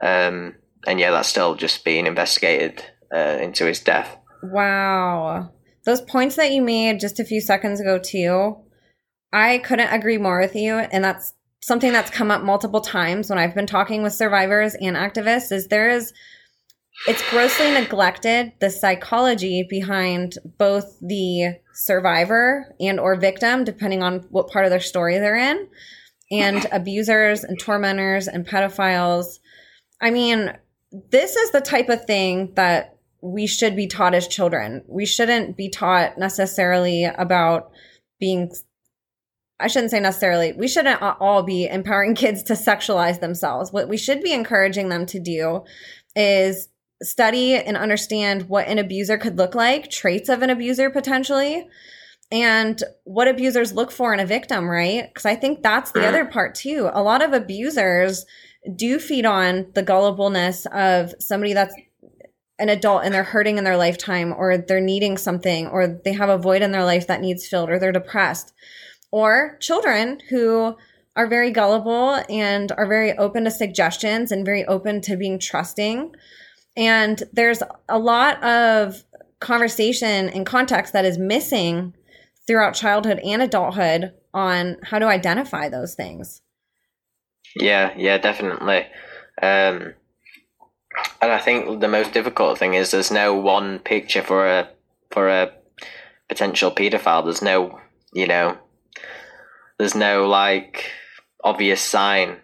um, 0.00 0.56
and 0.86 1.00
yeah, 1.00 1.10
that's 1.10 1.28
still 1.28 1.54
just 1.54 1.84
being 1.84 2.06
investigated 2.06 2.84
uh, 3.14 3.38
into 3.40 3.66
his 3.66 3.80
death. 3.80 4.16
Wow. 4.42 5.50
those 5.84 6.00
points 6.00 6.36
that 6.36 6.52
you 6.52 6.62
made 6.62 7.00
just 7.00 7.20
a 7.20 7.24
few 7.24 7.40
seconds 7.40 7.80
ago 7.80 7.98
too, 7.98 8.56
I 9.32 9.58
couldn't 9.58 9.92
agree 9.92 10.18
more 10.18 10.40
with 10.40 10.54
you. 10.54 10.74
And 10.74 11.04
that's 11.04 11.34
something 11.60 11.92
that's 11.92 12.10
come 12.10 12.30
up 12.30 12.42
multiple 12.42 12.80
times 12.80 13.28
when 13.28 13.38
I've 13.38 13.54
been 13.54 13.66
talking 13.66 14.02
with 14.02 14.14
survivors 14.14 14.74
and 14.74 14.96
activists 14.96 15.52
is 15.52 15.68
there 15.68 15.90
is 15.90 16.12
it's 17.06 17.28
grossly 17.30 17.70
neglected 17.70 18.52
the 18.60 18.70
psychology 18.70 19.66
behind 19.68 20.36
both 20.58 20.98
the 21.00 21.54
survivor 21.74 22.74
and 22.80 22.98
or 23.00 23.16
victim 23.16 23.64
depending 23.64 24.02
on 24.02 24.20
what 24.30 24.48
part 24.48 24.64
of 24.64 24.70
their 24.70 24.80
story 24.80 25.18
they're 25.18 25.36
in 25.36 25.68
and 26.30 26.66
abusers 26.72 27.42
and 27.42 27.58
tormentors 27.58 28.28
and 28.28 28.46
pedophiles 28.46 29.38
i 30.02 30.10
mean 30.10 30.52
this 31.10 31.36
is 31.36 31.50
the 31.50 31.60
type 31.60 31.88
of 31.88 32.04
thing 32.04 32.52
that 32.54 32.96
we 33.22 33.46
should 33.46 33.76
be 33.76 33.86
taught 33.86 34.14
as 34.14 34.26
children 34.26 34.82
we 34.88 35.04
shouldn't 35.04 35.56
be 35.56 35.68
taught 35.68 36.18
necessarily 36.18 37.04
about 37.04 37.70
being 38.18 38.50
I 39.60 39.66
shouldn't 39.68 39.90
say 39.90 40.00
necessarily, 40.00 40.52
we 40.52 40.68
shouldn't 40.68 41.02
all 41.02 41.42
be 41.42 41.66
empowering 41.66 42.14
kids 42.16 42.42
to 42.44 42.54
sexualize 42.54 43.20
themselves. 43.20 43.72
What 43.72 43.88
we 43.88 43.96
should 43.96 44.22
be 44.22 44.32
encouraging 44.32 44.88
them 44.88 45.06
to 45.06 45.20
do 45.20 45.64
is 46.16 46.68
study 47.02 47.54
and 47.54 47.76
understand 47.76 48.48
what 48.48 48.68
an 48.68 48.78
abuser 48.78 49.18
could 49.18 49.38
look 49.38 49.54
like, 49.54 49.90
traits 49.90 50.28
of 50.28 50.42
an 50.42 50.50
abuser 50.50 50.90
potentially, 50.90 51.68
and 52.32 52.82
what 53.04 53.28
abusers 53.28 53.72
look 53.72 53.90
for 53.90 54.14
in 54.14 54.20
a 54.20 54.26
victim, 54.26 54.68
right? 54.68 55.08
Because 55.08 55.26
I 55.26 55.34
think 55.34 55.62
that's 55.62 55.92
the 55.92 56.00
mm-hmm. 56.00 56.08
other 56.08 56.24
part 56.26 56.54
too. 56.54 56.90
A 56.92 57.02
lot 57.02 57.22
of 57.22 57.32
abusers 57.32 58.24
do 58.76 58.98
feed 58.98 59.26
on 59.26 59.66
the 59.74 59.82
gullibleness 59.82 60.66
of 60.66 61.14
somebody 61.18 61.52
that's 61.52 61.74
an 62.58 62.68
adult 62.68 63.04
and 63.04 63.14
they're 63.14 63.24
hurting 63.24 63.56
in 63.56 63.64
their 63.64 63.76
lifetime 63.76 64.34
or 64.36 64.58
they're 64.58 64.80
needing 64.80 65.16
something 65.16 65.66
or 65.68 66.00
they 66.04 66.12
have 66.12 66.28
a 66.28 66.36
void 66.36 66.60
in 66.60 66.72
their 66.72 66.84
life 66.84 67.06
that 67.06 67.20
needs 67.20 67.46
filled 67.48 67.70
or 67.70 67.78
they're 67.78 67.90
depressed 67.90 68.52
or 69.10 69.56
children 69.60 70.20
who 70.28 70.76
are 71.16 71.26
very 71.26 71.50
gullible 71.50 72.22
and 72.28 72.70
are 72.72 72.86
very 72.86 73.16
open 73.18 73.44
to 73.44 73.50
suggestions 73.50 74.30
and 74.30 74.44
very 74.44 74.64
open 74.66 75.00
to 75.00 75.16
being 75.16 75.38
trusting. 75.38 76.14
And 76.76 77.22
there's 77.32 77.62
a 77.88 77.98
lot 77.98 78.42
of 78.44 79.04
conversation 79.40 80.28
and 80.28 80.46
context 80.46 80.92
that 80.92 81.04
is 81.04 81.18
missing 81.18 81.94
throughout 82.46 82.74
childhood 82.74 83.20
and 83.24 83.42
adulthood 83.42 84.12
on 84.32 84.76
how 84.84 84.98
to 84.98 85.06
identify 85.06 85.68
those 85.68 85.94
things. 85.94 86.42
Yeah, 87.56 87.94
yeah, 87.96 88.18
definitely. 88.18 88.86
Um, 89.42 89.94
and 91.22 91.32
I 91.32 91.38
think 91.38 91.80
the 91.80 91.88
most 91.88 92.12
difficult 92.12 92.58
thing 92.58 92.74
is 92.74 92.90
there's 92.90 93.10
no 93.10 93.34
one 93.34 93.78
picture 93.78 94.22
for 94.22 94.46
a 94.46 94.68
for 95.10 95.28
a 95.28 95.52
potential 96.28 96.70
paedophile. 96.70 97.24
There's 97.24 97.42
no, 97.42 97.80
you 98.12 98.26
know, 98.26 98.58
there's 99.78 99.94
no 99.94 100.26
like 100.26 100.90
obvious 101.42 101.80
sign 101.80 102.38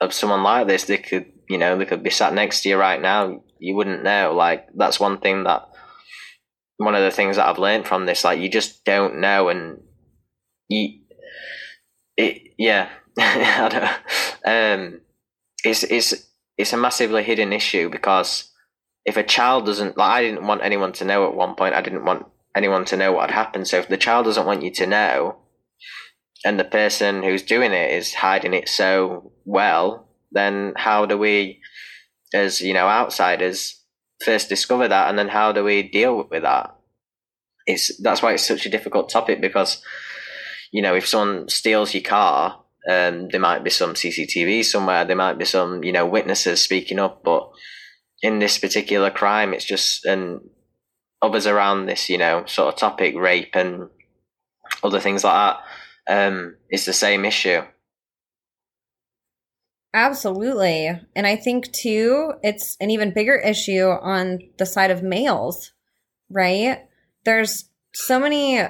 of 0.00 0.12
someone 0.14 0.42
like 0.42 0.66
this. 0.66 0.84
They 0.84 0.98
could, 0.98 1.26
you 1.48 1.58
know, 1.58 1.76
they 1.76 1.84
could 1.86 2.02
be 2.02 2.10
sat 2.10 2.34
next 2.34 2.62
to 2.62 2.68
you 2.70 2.76
right 2.76 3.00
now. 3.00 3.42
You 3.58 3.74
wouldn't 3.76 4.04
know. 4.04 4.32
Like 4.34 4.68
that's 4.74 5.00
one 5.00 5.18
thing 5.18 5.44
that 5.44 5.68
one 6.76 6.94
of 6.94 7.02
the 7.02 7.10
things 7.10 7.36
that 7.36 7.46
I've 7.46 7.58
learned 7.58 7.86
from 7.86 8.06
this. 8.06 8.24
Like 8.24 8.40
you 8.40 8.48
just 8.48 8.84
don't 8.84 9.20
know, 9.20 9.48
and 9.48 9.82
you, 10.68 11.00
it, 12.16 12.54
yeah, 12.58 12.88
I 13.22 13.68
don't. 14.44 14.92
Um, 14.92 15.00
it's 15.64 16.72
a 16.72 16.76
massively 16.76 17.22
hidden 17.22 17.52
issue 17.52 17.90
because 17.90 18.50
if 19.04 19.16
a 19.16 19.22
child 19.22 19.66
doesn't 19.66 19.96
like, 19.96 20.10
I 20.10 20.22
didn't 20.22 20.46
want 20.46 20.62
anyone 20.62 20.92
to 20.94 21.04
know 21.04 21.26
at 21.26 21.34
one 21.34 21.54
point. 21.54 21.74
I 21.74 21.82
didn't 21.82 22.04
want 22.04 22.26
anyone 22.54 22.84
to 22.86 22.96
know 22.96 23.12
what 23.12 23.30
had 23.30 23.34
happened. 23.34 23.68
So 23.68 23.78
if 23.78 23.88
the 23.88 23.96
child 23.96 24.26
doesn't 24.26 24.46
want 24.46 24.62
you 24.62 24.70
to 24.72 24.86
know, 24.86 25.36
and 26.44 26.58
the 26.58 26.64
person 26.64 27.22
who's 27.22 27.42
doing 27.42 27.72
it 27.72 27.92
is 27.92 28.14
hiding 28.14 28.54
it 28.54 28.68
so 28.68 29.32
well, 29.44 30.08
then 30.32 30.72
how 30.76 31.06
do 31.06 31.18
we, 31.18 31.60
as 32.32 32.60
you 32.60 32.72
know, 32.72 32.88
outsiders, 32.88 33.82
first 34.24 34.48
discover 34.48 34.88
that, 34.88 35.08
and 35.08 35.18
then 35.18 35.28
how 35.28 35.52
do 35.52 35.62
we 35.62 35.82
deal 35.82 36.26
with 36.30 36.42
that? 36.42 36.74
It's 37.66 38.00
that's 38.02 38.22
why 38.22 38.32
it's 38.32 38.46
such 38.46 38.64
a 38.64 38.70
difficult 38.70 39.10
topic 39.10 39.40
because, 39.40 39.82
you 40.72 40.80
know, 40.80 40.94
if 40.94 41.06
someone 41.06 41.48
steals 41.48 41.92
your 41.92 42.02
car, 42.02 42.60
um, 42.90 43.28
there 43.28 43.40
might 43.40 43.64
be 43.64 43.70
some 43.70 43.94
CCTV 43.94 44.64
somewhere, 44.64 45.04
there 45.04 45.16
might 45.16 45.38
be 45.38 45.44
some 45.44 45.84
you 45.84 45.92
know 45.92 46.06
witnesses 46.06 46.60
speaking 46.60 46.98
up, 46.98 47.22
but 47.22 47.50
in 48.22 48.38
this 48.38 48.58
particular 48.58 49.10
crime, 49.10 49.54
it's 49.54 49.64
just 49.64 50.04
and 50.04 50.40
others 51.22 51.46
around 51.46 51.86
this, 51.86 52.08
you 52.08 52.18
know, 52.18 52.44
sort 52.46 52.72
of 52.72 52.78
topic, 52.78 53.14
rape 53.16 53.54
and 53.54 53.88
other 54.82 55.00
things 55.00 55.24
like 55.24 55.34
that 56.06 56.28
um, 56.28 56.56
is 56.70 56.84
the 56.84 56.92
same 56.92 57.24
issue. 57.24 57.62
Absolutely. 59.92 60.88
And 61.16 61.26
I 61.26 61.36
think, 61.36 61.72
too, 61.72 62.32
it's 62.42 62.76
an 62.80 62.90
even 62.90 63.12
bigger 63.12 63.36
issue 63.36 63.86
on 63.86 64.38
the 64.56 64.66
side 64.66 64.90
of 64.90 65.02
males, 65.02 65.72
right? 66.30 66.78
There's 67.24 67.68
so 67.92 68.20
many 68.20 68.60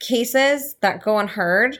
cases 0.00 0.76
that 0.82 1.02
go 1.02 1.18
unheard, 1.18 1.78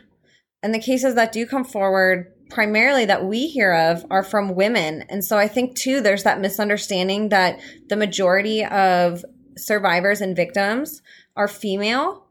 and 0.63 0.75
the 0.75 0.81
cases 0.81 1.15
that 1.15 1.33
do 1.33 1.47
come 1.47 1.65
forward, 1.65 2.33
primarily 2.51 3.05
that 3.07 3.25
we 3.25 3.47
hear 3.47 3.73
of, 3.73 4.05
are 4.11 4.23
from 4.23 4.55
women. 4.55 5.05
And 5.09 5.25
so 5.25 5.39
I 5.39 5.49
think, 5.49 5.77
too, 5.77 6.01
there's 6.01 6.25
that 6.25 6.41
misunderstanding 6.41 7.31
that 7.31 7.61
the 7.89 7.97
majority 7.97 8.65
of 8.65 9.25
survivors 9.57 10.21
and 10.21 10.37
victims 10.37 11.03
are 11.37 11.49
female 11.49 12.27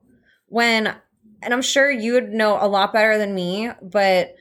when 0.48 0.96
and 1.42 1.54
I'm 1.54 1.62
sure 1.62 1.90
you 1.90 2.14
would 2.14 2.32
know 2.32 2.58
a 2.60 2.68
lot 2.68 2.94
better 2.94 3.18
than 3.18 3.34
me, 3.34 3.70
but 3.82 4.36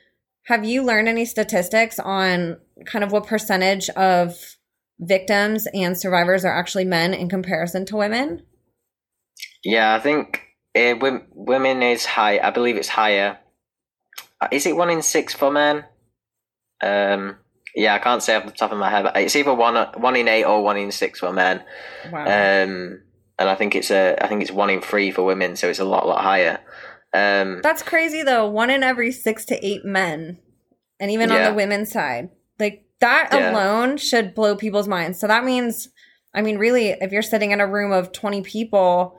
have 0.47 0.65
you 0.65 0.83
learned 0.83 1.09
any 1.09 1.25
statistics 1.25 1.99
on 1.99 2.59
kind 2.87 3.05
of 3.05 3.13
what 3.13 3.27
percentage 3.27 3.89
of 3.91 4.57
victims 4.99 5.69
and 5.73 5.97
survivors 5.97 6.45
are 6.45 6.53
actually 6.53 6.85
men 6.85 7.15
in 7.15 7.29
comparison 7.29 7.87
to 7.87 7.97
women? 7.97 8.43
Yeah, 9.63 9.95
I 9.95 10.01
think 10.01 10.43
uh, 10.75 10.95
women 11.35 11.83
is 11.83 12.05
high. 12.05 12.39
I 12.41 12.51
believe 12.51 12.77
it's 12.77 12.89
higher. 12.89 13.39
Uh, 14.41 14.49
is 14.53 14.67
it 14.67 14.77
one 14.77 14.91
in 14.91 15.03
six 15.03 15.35
for 15.35 15.51
men? 15.51 15.85
Um, 16.83 17.37
yeah, 17.75 17.95
I 17.95 17.99
can't 17.99 18.23
say 18.23 18.35
off 18.35 18.47
the 18.47 18.53
top 18.53 18.73
of 18.73 18.79
my 18.79 18.91
head. 18.91 19.05
But 19.05 19.17
it's 19.17 19.37
either 19.37 19.55
one 19.55 19.77
one 19.97 20.17
in 20.17 20.29
eight 20.29 20.45
or 20.45 20.63
one 20.63 20.77
in 20.77 20.93
six 20.93 21.21
for 21.21 21.33
men. 21.33 21.63
Wow. 22.11 22.23
Um, 22.23 23.03
and 23.39 23.49
I 23.49 23.55
think 23.55 23.75
it's 23.75 23.91
a 23.91 24.17
I 24.21 24.29
think 24.29 24.43
it's 24.43 24.51
one 24.51 24.71
in 24.71 24.81
three 24.81 25.11
for 25.11 25.23
women, 25.23 25.57
so 25.57 25.69
it's 25.69 25.79
a 25.79 25.85
lot 25.85 26.07
lot 26.07 26.23
higher. 26.23 26.61
Um, 27.15 27.61
That's 27.63 27.83
crazy 27.83 28.23
though. 28.23 28.49
One 28.49 28.71
in 28.71 28.83
every 28.83 29.13
six 29.13 29.45
to 29.47 29.67
eight 29.67 29.85
men, 29.85 30.39
and 31.01 31.11
even 31.11 31.31
yeah. 31.31 31.37
on 31.37 31.45
the 31.45 31.55
women's 31.55 31.91
side, 31.91 32.31
like 32.59 32.85
that 33.01 33.29
yeah. 33.33 33.53
alone 33.53 33.97
should 33.97 34.35
blow 34.35 34.57
people's 34.57 34.89
minds. 34.89 35.21
So 35.21 35.27
that 35.27 35.45
means, 35.45 35.89
I 36.35 36.43
mean, 36.43 36.59
really, 36.59 36.89
if 36.89 37.13
you're 37.13 37.23
sitting 37.23 37.53
in 37.53 37.61
a 37.61 37.67
room 37.67 37.93
of 37.93 38.13
twenty 38.13 38.43
people, 38.43 39.19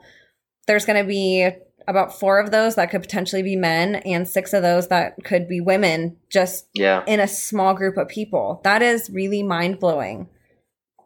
there's 0.66 0.84
going 0.84 1.02
to 1.02 1.08
be 1.08 1.50
about 1.90 2.18
four 2.18 2.38
of 2.38 2.50
those 2.50 2.76
that 2.76 2.90
could 2.90 3.02
potentially 3.02 3.42
be 3.42 3.56
men 3.56 3.96
and 3.96 4.26
six 4.26 4.52
of 4.52 4.62
those 4.62 4.88
that 4.88 5.16
could 5.24 5.48
be 5.48 5.60
women 5.60 6.16
just 6.30 6.68
yeah. 6.72 7.02
in 7.06 7.20
a 7.20 7.28
small 7.28 7.74
group 7.74 7.96
of 7.96 8.08
people. 8.08 8.60
That 8.64 8.80
is 8.80 9.10
really 9.10 9.42
mind 9.42 9.80
blowing. 9.80 10.28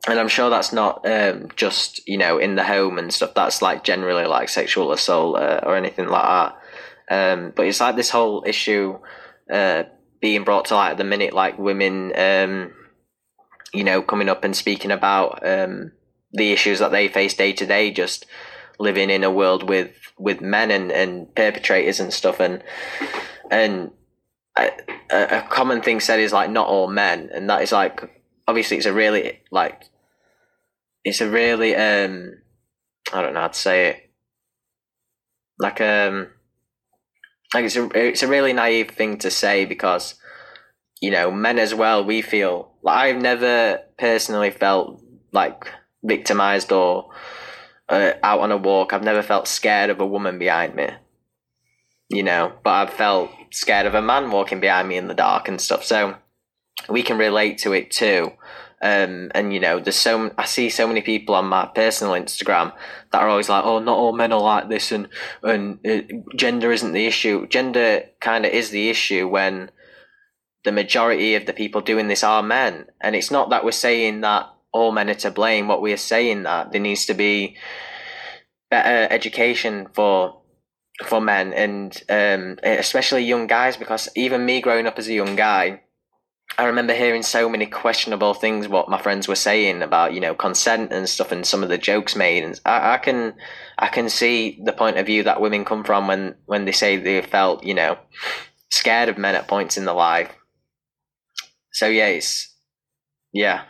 And 0.06 0.20
I'm 0.20 0.28
sure 0.28 0.50
that's 0.50 0.72
not 0.72 1.06
um, 1.08 1.48
just, 1.56 2.06
you 2.06 2.18
know, 2.18 2.36
in 2.36 2.56
the 2.56 2.64
home 2.64 2.98
and 2.98 3.12
stuff. 3.12 3.32
That's 3.34 3.62
like 3.62 3.84
generally 3.84 4.26
like 4.26 4.50
sexual 4.50 4.92
assault 4.92 5.38
uh, 5.38 5.60
or 5.62 5.76
anything 5.76 6.08
like 6.08 6.22
that. 7.08 7.34
Um, 7.34 7.52
but 7.56 7.66
it's 7.66 7.80
like 7.80 7.96
this 7.96 8.10
whole 8.10 8.44
issue 8.46 8.98
uh, 9.50 9.84
being 10.20 10.44
brought 10.44 10.66
to 10.66 10.74
light 10.74 10.92
at 10.92 10.98
the 10.98 11.04
minute, 11.04 11.32
like 11.32 11.58
women, 11.58 12.12
um, 12.18 12.72
you 13.72 13.84
know, 13.84 14.02
coming 14.02 14.28
up 14.28 14.44
and 14.44 14.54
speaking 14.54 14.90
about 14.90 15.46
um, 15.46 15.92
the 16.32 16.52
issues 16.52 16.80
that 16.80 16.92
they 16.92 17.08
face 17.08 17.34
day 17.34 17.52
to 17.54 17.64
day, 17.64 17.90
just 17.90 18.26
living 18.78 19.10
in 19.10 19.24
a 19.24 19.30
world 19.30 19.68
with 19.68 20.12
with 20.18 20.40
men 20.40 20.70
and, 20.70 20.92
and 20.92 21.34
perpetrators 21.34 22.00
and 22.00 22.12
stuff, 22.12 22.40
and 22.40 22.62
and 23.50 23.90
a, 24.56 24.70
a 25.10 25.46
common 25.48 25.82
thing 25.82 26.00
said 26.00 26.20
is 26.20 26.32
like 26.32 26.50
not 26.50 26.66
all 26.66 26.88
men, 26.88 27.30
and 27.32 27.48
that 27.50 27.62
is 27.62 27.72
like 27.72 28.22
obviously 28.46 28.76
it's 28.76 28.86
a 28.86 28.92
really 28.92 29.40
like 29.50 29.84
it's 31.04 31.20
a 31.20 31.28
really 31.28 31.74
um 31.74 32.34
I 33.12 33.22
don't 33.22 33.34
know 33.34 33.40
how 33.40 33.48
to 33.48 33.58
say 33.58 33.88
it. 33.88 34.10
Like 35.58 35.80
um 35.80 36.28
like 37.52 37.64
it's 37.64 37.76
a 37.76 37.88
it's 37.94 38.22
a 38.22 38.28
really 38.28 38.52
naive 38.52 38.90
thing 38.90 39.18
to 39.18 39.30
say 39.30 39.64
because 39.64 40.14
you 41.00 41.10
know 41.10 41.30
men 41.30 41.58
as 41.58 41.74
well 41.74 42.04
we 42.04 42.22
feel 42.22 42.72
like 42.82 42.96
I've 42.96 43.22
never 43.22 43.80
personally 43.98 44.50
felt 44.50 45.00
like 45.32 45.70
victimized 46.02 46.72
or 46.72 47.10
uh, 47.88 48.12
out 48.22 48.40
on 48.40 48.52
a 48.52 48.56
walk 48.56 48.92
I've 48.92 49.02
never 49.02 49.22
felt 49.22 49.48
scared 49.48 49.90
of 49.90 50.00
a 50.00 50.06
woman 50.06 50.38
behind 50.38 50.74
me. 50.74 50.88
You 52.10 52.22
know 52.22 52.52
but 52.62 52.70
I've 52.70 52.94
felt 52.94 53.30
scared 53.50 53.86
of 53.86 53.94
a 53.94 54.02
man 54.02 54.30
walking 54.30 54.60
behind 54.60 54.88
me 54.88 54.96
in 54.96 55.08
the 55.08 55.14
dark 55.14 55.48
and 55.48 55.60
stuff. 55.60 55.84
So 55.84 56.16
we 56.88 57.02
can 57.02 57.18
relate 57.18 57.58
to 57.58 57.72
it 57.72 57.90
too. 57.90 58.32
Um, 58.82 59.30
and 59.34 59.54
you 59.54 59.60
know, 59.60 59.80
there's 59.80 59.96
so 59.96 60.30
I 60.36 60.44
see 60.44 60.68
so 60.68 60.86
many 60.86 61.00
people 61.00 61.34
on 61.34 61.46
my 61.46 61.66
personal 61.74 62.12
Instagram 62.12 62.72
that 63.12 63.22
are 63.22 63.28
always 63.28 63.48
like, 63.48 63.64
"Oh, 63.64 63.78
not 63.78 63.96
all 63.96 64.12
men 64.12 64.30
are 64.30 64.40
like 64.40 64.68
this," 64.68 64.92
and 64.92 65.08
and 65.42 65.78
uh, 65.86 66.02
gender 66.36 66.70
isn't 66.70 66.92
the 66.92 67.06
issue. 67.06 67.46
Gender 67.46 68.02
kind 68.20 68.44
of 68.44 68.52
is 68.52 68.68
the 68.68 68.90
issue 68.90 69.26
when 69.26 69.70
the 70.64 70.72
majority 70.72 71.34
of 71.34 71.46
the 71.46 71.54
people 71.54 71.80
doing 71.80 72.08
this 72.08 72.22
are 72.22 72.42
men, 72.42 72.86
and 73.00 73.16
it's 73.16 73.30
not 73.30 73.48
that 73.48 73.64
we're 73.64 73.72
saying 73.72 74.20
that 74.20 74.53
all 74.74 74.92
men 74.92 75.08
are 75.08 75.14
to 75.14 75.30
blame. 75.30 75.68
What 75.68 75.80
we 75.80 75.92
are 75.92 75.96
saying 75.96 76.42
that 76.42 76.72
there 76.72 76.80
needs 76.80 77.06
to 77.06 77.14
be 77.14 77.56
better 78.70 79.10
education 79.10 79.88
for 79.94 80.42
for 81.04 81.20
men 81.20 81.52
and 81.52 82.02
um, 82.08 82.58
especially 82.62 83.24
young 83.24 83.46
guys 83.46 83.76
because 83.76 84.08
even 84.14 84.46
me 84.46 84.60
growing 84.60 84.86
up 84.86 84.98
as 84.98 85.08
a 85.08 85.14
young 85.14 85.34
guy 85.34 85.80
I 86.56 86.66
remember 86.66 86.94
hearing 86.94 87.22
so 87.22 87.48
many 87.48 87.66
questionable 87.66 88.34
things 88.34 88.68
what 88.68 88.88
my 88.88 89.00
friends 89.00 89.26
were 89.26 89.34
saying 89.34 89.82
about 89.82 90.12
you 90.12 90.20
know 90.20 90.34
consent 90.34 90.92
and 90.92 91.08
stuff 91.08 91.32
and 91.32 91.44
some 91.44 91.62
of 91.62 91.68
the 91.68 91.78
jokes 91.78 92.14
made. 92.14 92.44
And 92.44 92.60
I, 92.64 92.94
I 92.94 92.98
can 92.98 93.34
I 93.78 93.88
can 93.88 94.08
see 94.08 94.60
the 94.62 94.72
point 94.72 94.98
of 94.98 95.06
view 95.06 95.24
that 95.24 95.40
women 95.40 95.64
come 95.64 95.82
from 95.82 96.06
when 96.06 96.36
when 96.46 96.64
they 96.64 96.72
say 96.72 96.96
they 96.96 97.20
felt 97.22 97.64
you 97.64 97.74
know 97.74 97.98
scared 98.70 99.08
of 99.08 99.18
men 99.18 99.34
at 99.34 99.48
points 99.48 99.76
in 99.76 99.84
their 99.84 99.94
life. 99.94 100.30
So 101.72 101.88
yeah 101.88 102.06
it's 102.06 102.54
yeah 103.32 103.64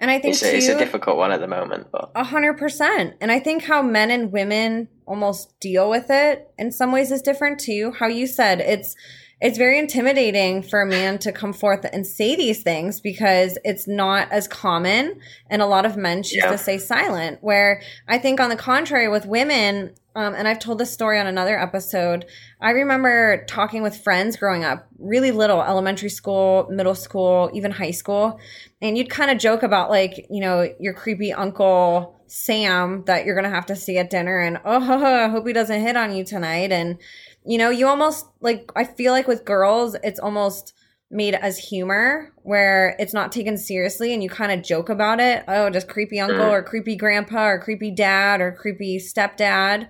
and 0.00 0.10
I 0.10 0.18
think 0.18 0.32
it's 0.32 0.42
a, 0.42 0.50
too, 0.50 0.56
it's 0.56 0.68
a 0.68 0.78
difficult 0.78 1.18
one 1.18 1.30
at 1.30 1.40
the 1.40 1.46
moment, 1.46 1.88
but 1.92 2.10
a 2.14 2.24
hundred 2.24 2.54
percent. 2.54 3.14
And 3.20 3.30
I 3.30 3.38
think 3.38 3.64
how 3.64 3.82
men 3.82 4.10
and 4.10 4.32
women 4.32 4.88
almost 5.06 5.60
deal 5.60 5.90
with 5.90 6.06
it 6.08 6.50
in 6.58 6.72
some 6.72 6.90
ways 6.90 7.12
is 7.12 7.20
different 7.20 7.60
too. 7.60 7.92
How 7.98 8.06
you 8.06 8.26
said 8.26 8.60
it's 8.60 8.96
it's 9.40 9.56
very 9.56 9.78
intimidating 9.78 10.62
for 10.62 10.82
a 10.82 10.86
man 10.86 11.18
to 11.18 11.32
come 11.32 11.52
forth 11.52 11.86
and 11.92 12.06
say 12.06 12.36
these 12.36 12.62
things 12.62 13.00
because 13.00 13.56
it's 13.64 13.88
not 13.88 14.30
as 14.30 14.46
common 14.46 15.18
and 15.48 15.62
a 15.62 15.66
lot 15.66 15.86
of 15.86 15.96
men 15.96 16.22
choose 16.22 16.42
yeah. 16.42 16.50
to 16.50 16.58
stay 16.58 16.78
silent 16.78 17.38
where 17.40 17.82
i 18.08 18.18
think 18.18 18.40
on 18.40 18.50
the 18.50 18.56
contrary 18.56 19.08
with 19.08 19.26
women 19.26 19.94
um, 20.14 20.34
and 20.34 20.46
i've 20.46 20.58
told 20.58 20.78
this 20.78 20.92
story 20.92 21.18
on 21.18 21.26
another 21.26 21.58
episode 21.58 22.26
i 22.60 22.70
remember 22.70 23.44
talking 23.46 23.82
with 23.82 23.96
friends 23.96 24.36
growing 24.36 24.64
up 24.64 24.86
really 24.98 25.30
little 25.30 25.62
elementary 25.62 26.10
school 26.10 26.68
middle 26.70 26.94
school 26.94 27.50
even 27.54 27.70
high 27.70 27.90
school 27.90 28.38
and 28.82 28.98
you'd 28.98 29.10
kind 29.10 29.30
of 29.30 29.38
joke 29.38 29.62
about 29.62 29.90
like 29.90 30.26
you 30.30 30.40
know 30.40 30.68
your 30.78 30.92
creepy 30.92 31.32
uncle 31.32 32.20
sam 32.26 33.02
that 33.06 33.24
you're 33.24 33.34
gonna 33.34 33.50
have 33.50 33.66
to 33.66 33.74
see 33.74 33.98
at 33.98 34.10
dinner 34.10 34.38
and 34.38 34.60
oh 34.64 35.04
i 35.04 35.28
hope 35.28 35.46
he 35.46 35.52
doesn't 35.52 35.80
hit 35.80 35.96
on 35.96 36.14
you 36.14 36.24
tonight 36.24 36.70
and 36.70 36.98
you 37.44 37.58
know, 37.58 37.70
you 37.70 37.86
almost 37.86 38.26
like 38.40 38.70
I 38.76 38.84
feel 38.84 39.12
like 39.12 39.28
with 39.28 39.44
girls, 39.44 39.96
it's 40.02 40.20
almost 40.20 40.74
made 41.10 41.34
as 41.34 41.58
humor 41.58 42.32
where 42.42 42.94
it's 43.00 43.12
not 43.12 43.32
taken 43.32 43.58
seriously 43.58 44.14
and 44.14 44.22
you 44.22 44.30
kind 44.30 44.52
of 44.52 44.64
joke 44.64 44.88
about 44.88 45.18
it. 45.18 45.44
Oh, 45.48 45.68
just 45.70 45.88
creepy 45.88 46.20
uncle 46.20 46.38
mm. 46.38 46.50
or 46.50 46.62
creepy 46.62 46.96
grandpa 46.96 47.48
or 47.48 47.60
creepy 47.60 47.90
dad 47.90 48.40
or 48.40 48.52
creepy 48.52 48.98
stepdad. 48.98 49.88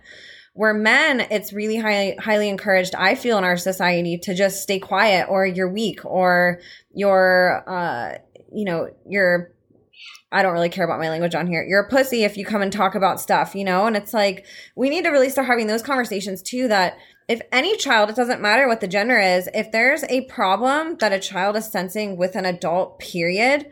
Where 0.52 0.74
men, 0.74 1.20
it's 1.20 1.52
really 1.52 1.76
highly 1.76 2.16
highly 2.16 2.48
encouraged, 2.48 2.94
I 2.94 3.14
feel, 3.14 3.38
in 3.38 3.44
our 3.44 3.56
society 3.56 4.18
to 4.18 4.34
just 4.34 4.62
stay 4.62 4.78
quiet 4.78 5.26
or 5.28 5.46
you're 5.46 5.72
weak 5.72 6.04
or 6.04 6.60
you're, 6.92 7.62
uh, 7.68 8.18
you 8.52 8.64
know, 8.64 8.90
you're 9.06 9.52
I 10.32 10.42
don't 10.42 10.52
really 10.52 10.68
care 10.68 10.84
about 10.84 11.00
my 11.00 11.08
language 11.08 11.34
on 11.34 11.48
here. 11.48 11.64
You're 11.68 11.82
a 11.82 11.88
pussy 11.88 12.22
if 12.22 12.36
you 12.36 12.44
come 12.44 12.62
and 12.62 12.72
talk 12.72 12.94
about 12.94 13.20
stuff, 13.20 13.54
you 13.54 13.64
know? 13.64 13.86
And 13.86 13.96
it's 13.96 14.14
like, 14.14 14.46
we 14.76 14.88
need 14.88 15.02
to 15.02 15.10
really 15.10 15.28
start 15.28 15.48
having 15.48 15.66
those 15.66 15.82
conversations 15.82 16.40
too 16.40 16.68
that 16.68 16.96
if 17.30 17.40
any 17.52 17.76
child, 17.76 18.10
it 18.10 18.16
doesn't 18.16 18.40
matter 18.40 18.66
what 18.66 18.80
the 18.80 18.88
gender 18.88 19.16
is, 19.16 19.48
if 19.54 19.70
there's 19.70 20.02
a 20.08 20.22
problem 20.22 20.96
that 20.96 21.12
a 21.12 21.20
child 21.20 21.54
is 21.54 21.70
sensing 21.70 22.16
with 22.16 22.34
an 22.34 22.44
adult, 22.44 22.98
period, 22.98 23.70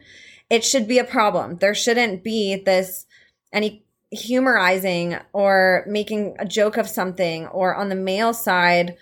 it 0.48 0.64
should 0.64 0.86
be 0.86 1.00
a 1.00 1.04
problem. 1.04 1.56
There 1.56 1.74
shouldn't 1.74 2.22
be 2.22 2.62
this 2.64 3.04
any 3.52 3.84
humorizing 4.12 5.16
or 5.32 5.84
making 5.88 6.36
a 6.38 6.46
joke 6.46 6.76
of 6.76 6.88
something 6.88 7.48
or 7.48 7.74
on 7.74 7.88
the 7.88 7.96
male 7.96 8.32
side 8.32 8.96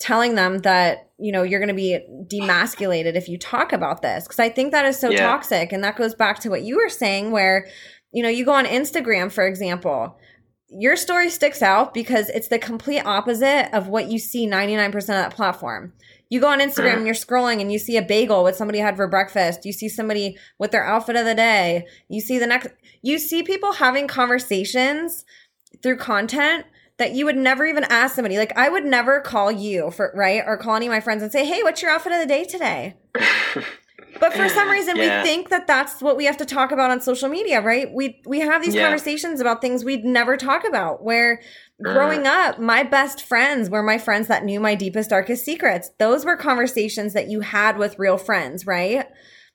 telling 0.00 0.34
them 0.34 0.58
that 0.58 1.10
you 1.16 1.30
know 1.30 1.44
you're 1.44 1.60
going 1.60 1.68
to 1.68 1.74
be 1.74 1.98
demasculated 2.26 3.14
if 3.14 3.28
you 3.28 3.38
talk 3.38 3.72
about 3.72 4.02
this 4.02 4.24
because 4.24 4.38
i 4.38 4.50
think 4.50 4.72
that 4.72 4.84
is 4.84 4.98
so 4.98 5.10
yeah. 5.10 5.26
toxic 5.26 5.72
and 5.72 5.82
that 5.82 5.96
goes 5.96 6.14
back 6.14 6.38
to 6.38 6.50
what 6.50 6.62
you 6.62 6.76
were 6.76 6.90
saying 6.90 7.30
where 7.30 7.66
you 8.12 8.22
know 8.22 8.28
you 8.28 8.44
go 8.44 8.52
on 8.52 8.66
instagram 8.66 9.32
for 9.32 9.46
example 9.46 10.18
your 10.70 10.96
story 10.96 11.30
sticks 11.30 11.62
out 11.62 11.92
because 11.92 12.28
it's 12.28 12.48
the 12.48 12.58
complete 12.58 13.00
opposite 13.00 13.74
of 13.76 13.88
what 13.88 14.10
you 14.10 14.18
see 14.18 14.46
99% 14.46 14.94
of 14.94 15.06
that 15.06 15.34
platform. 15.34 15.92
You 16.28 16.40
go 16.40 16.46
on 16.46 16.60
Instagram 16.60 16.98
and 16.98 17.06
you're 17.06 17.14
scrolling 17.14 17.60
and 17.60 17.72
you 17.72 17.78
see 17.78 17.96
a 17.96 18.02
bagel 18.02 18.44
with 18.44 18.54
somebody 18.54 18.78
had 18.78 18.96
for 18.96 19.08
breakfast. 19.08 19.66
You 19.66 19.72
see 19.72 19.88
somebody 19.88 20.38
with 20.58 20.70
their 20.70 20.84
outfit 20.84 21.16
of 21.16 21.24
the 21.24 21.34
day. 21.34 21.86
You 22.08 22.20
see 22.20 22.38
the 22.38 22.46
next, 22.46 22.68
you 23.02 23.18
see 23.18 23.42
people 23.42 23.72
having 23.72 24.06
conversations 24.06 25.24
through 25.82 25.96
content 25.96 26.66
that 26.98 27.12
you 27.12 27.24
would 27.24 27.36
never 27.36 27.64
even 27.64 27.82
ask 27.84 28.14
somebody. 28.14 28.38
Like 28.38 28.56
I 28.56 28.68
would 28.68 28.84
never 28.84 29.20
call 29.20 29.50
you 29.50 29.90
for, 29.90 30.12
right? 30.14 30.44
Or 30.46 30.56
call 30.56 30.76
any 30.76 30.86
of 30.86 30.92
my 30.92 31.00
friends 31.00 31.22
and 31.22 31.32
say, 31.32 31.44
Hey, 31.46 31.64
what's 31.64 31.82
your 31.82 31.90
outfit 31.90 32.12
of 32.12 32.20
the 32.20 32.26
day 32.26 32.44
today? 32.44 32.94
But 34.18 34.32
for 34.34 34.48
some 34.48 34.68
reason, 34.68 34.96
yeah. 34.96 35.22
we 35.22 35.28
think 35.28 35.50
that 35.50 35.66
that's 35.66 36.02
what 36.02 36.16
we 36.16 36.24
have 36.24 36.36
to 36.38 36.44
talk 36.44 36.72
about 36.72 36.90
on 36.90 37.00
social 37.00 37.28
media, 37.28 37.60
right? 37.60 37.92
We 37.92 38.20
we 38.26 38.40
have 38.40 38.62
these 38.62 38.74
yeah. 38.74 38.82
conversations 38.82 39.40
about 39.40 39.60
things 39.60 39.84
we'd 39.84 40.04
never 40.04 40.36
talk 40.36 40.66
about. 40.66 41.04
Where 41.04 41.40
uh. 41.84 41.92
growing 41.92 42.26
up, 42.26 42.58
my 42.58 42.82
best 42.82 43.22
friends 43.22 43.70
were 43.70 43.82
my 43.82 43.98
friends 43.98 44.28
that 44.28 44.44
knew 44.44 44.60
my 44.60 44.74
deepest, 44.74 45.10
darkest 45.10 45.44
secrets. 45.44 45.90
Those 45.98 46.24
were 46.24 46.36
conversations 46.36 47.12
that 47.12 47.28
you 47.28 47.40
had 47.40 47.78
with 47.78 47.98
real 47.98 48.18
friends, 48.18 48.66
right? 48.66 49.06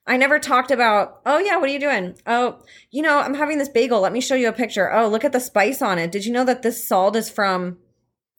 I 0.08 0.18
never 0.18 0.38
talked 0.38 0.70
about, 0.70 1.22
oh 1.26 1.40
yeah, 1.40 1.58
what 1.58 1.70
are 1.70 1.74
you 1.74 1.80
doing? 1.80 2.16
Oh, 2.28 2.60
you 2.92 3.02
know, 3.02 3.18
I'm 3.20 3.34
having 3.34 3.58
this 3.58 3.70
bagel. 3.70 4.02
Let 4.02 4.14
me 4.14 4.22
show 4.22 4.36
you 4.36 4.48
a 4.48 4.54
picture. 4.54 4.94
Oh, 4.94 5.08
look 5.08 5.26
at 5.26 5.32
the 5.32 5.40
spice 5.40 5.82
on 5.82 5.98
it. 5.98 6.12
Did 6.12 6.26
you 6.26 6.32
know 6.32 6.46
that 6.46 6.62
this 6.62 6.88
salt 6.88 7.16
is 7.16 7.30
from 7.30 7.78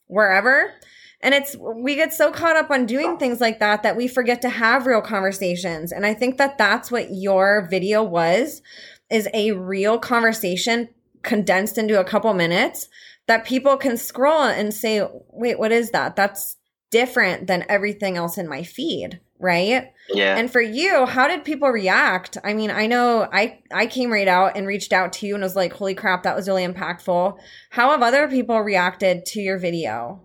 wherever? 0.07 0.73
And 1.21 1.35
it's, 1.35 1.57
we 1.57 1.95
get 1.95 2.13
so 2.13 2.31
caught 2.31 2.57
up 2.57 2.71
on 2.71 2.87
doing 2.87 3.13
oh. 3.15 3.17
things 3.17 3.41
like 3.41 3.59
that 3.61 3.83
that 3.83 3.97
we 3.97 4.07
forget 4.07 4.43
to 4.43 4.49
have 4.49 4.87
real 4.87 5.01
conversations. 5.01 5.93
And 5.93 6.05
I 6.05 6.15
think 6.15 6.37
that 6.39 6.59
that's 6.59 6.91
what 6.91 7.13
your 7.13 7.67
video 7.71 8.03
was, 8.03 8.63
is 9.11 9.29
a 9.33 9.53
real 9.53 9.99
conversation 9.99 10.89
condensed 11.23 11.79
into 11.79 11.99
a 11.99 12.05
couple 12.05 12.33
minutes 12.35 12.89
that 13.27 13.45
people 13.45 13.77
can 13.77 13.97
scroll 13.97 14.43
and 14.43 14.73
say, 14.73 15.07
wait, 15.31 15.59
what 15.59 15.73
is 15.73 15.91
that? 15.91 16.17
That's 16.17 16.57
different 16.91 17.47
than 17.47 17.65
everything 17.69 18.17
else 18.17 18.39
in 18.39 18.49
my 18.49 18.63
feed. 18.63 19.21
Right. 19.39 19.93
Yeah. 20.09 20.39
And 20.39 20.51
for 20.51 20.63
you, 20.63 21.05
how 21.05 21.29
did 21.29 21.45
people 21.45 21.69
react? 21.69 22.39
I 22.43 22.55
mean, 22.55 22.71
I 22.71 22.87
know 22.87 23.29
I 23.31 23.59
I 23.71 23.87
came 23.87 24.11
right 24.11 24.29
out 24.29 24.57
and 24.57 24.67
reached 24.67 24.95
out 24.95 25.13
to 25.15 25.27
you 25.27 25.35
and 25.35 25.43
was 25.43 25.55
like, 25.55 25.75
"Holy 25.75 25.95
crap, 25.95 26.23
that 26.23 26.35
was 26.35 26.49
really 26.49 26.67
impactful." 26.67 27.39
How 27.69 27.91
have 27.91 28.03
other 28.03 28.29
people 28.29 28.59
reacted 28.61 29.27
to 29.27 29.41
your 29.43 29.59
video? 29.59 30.23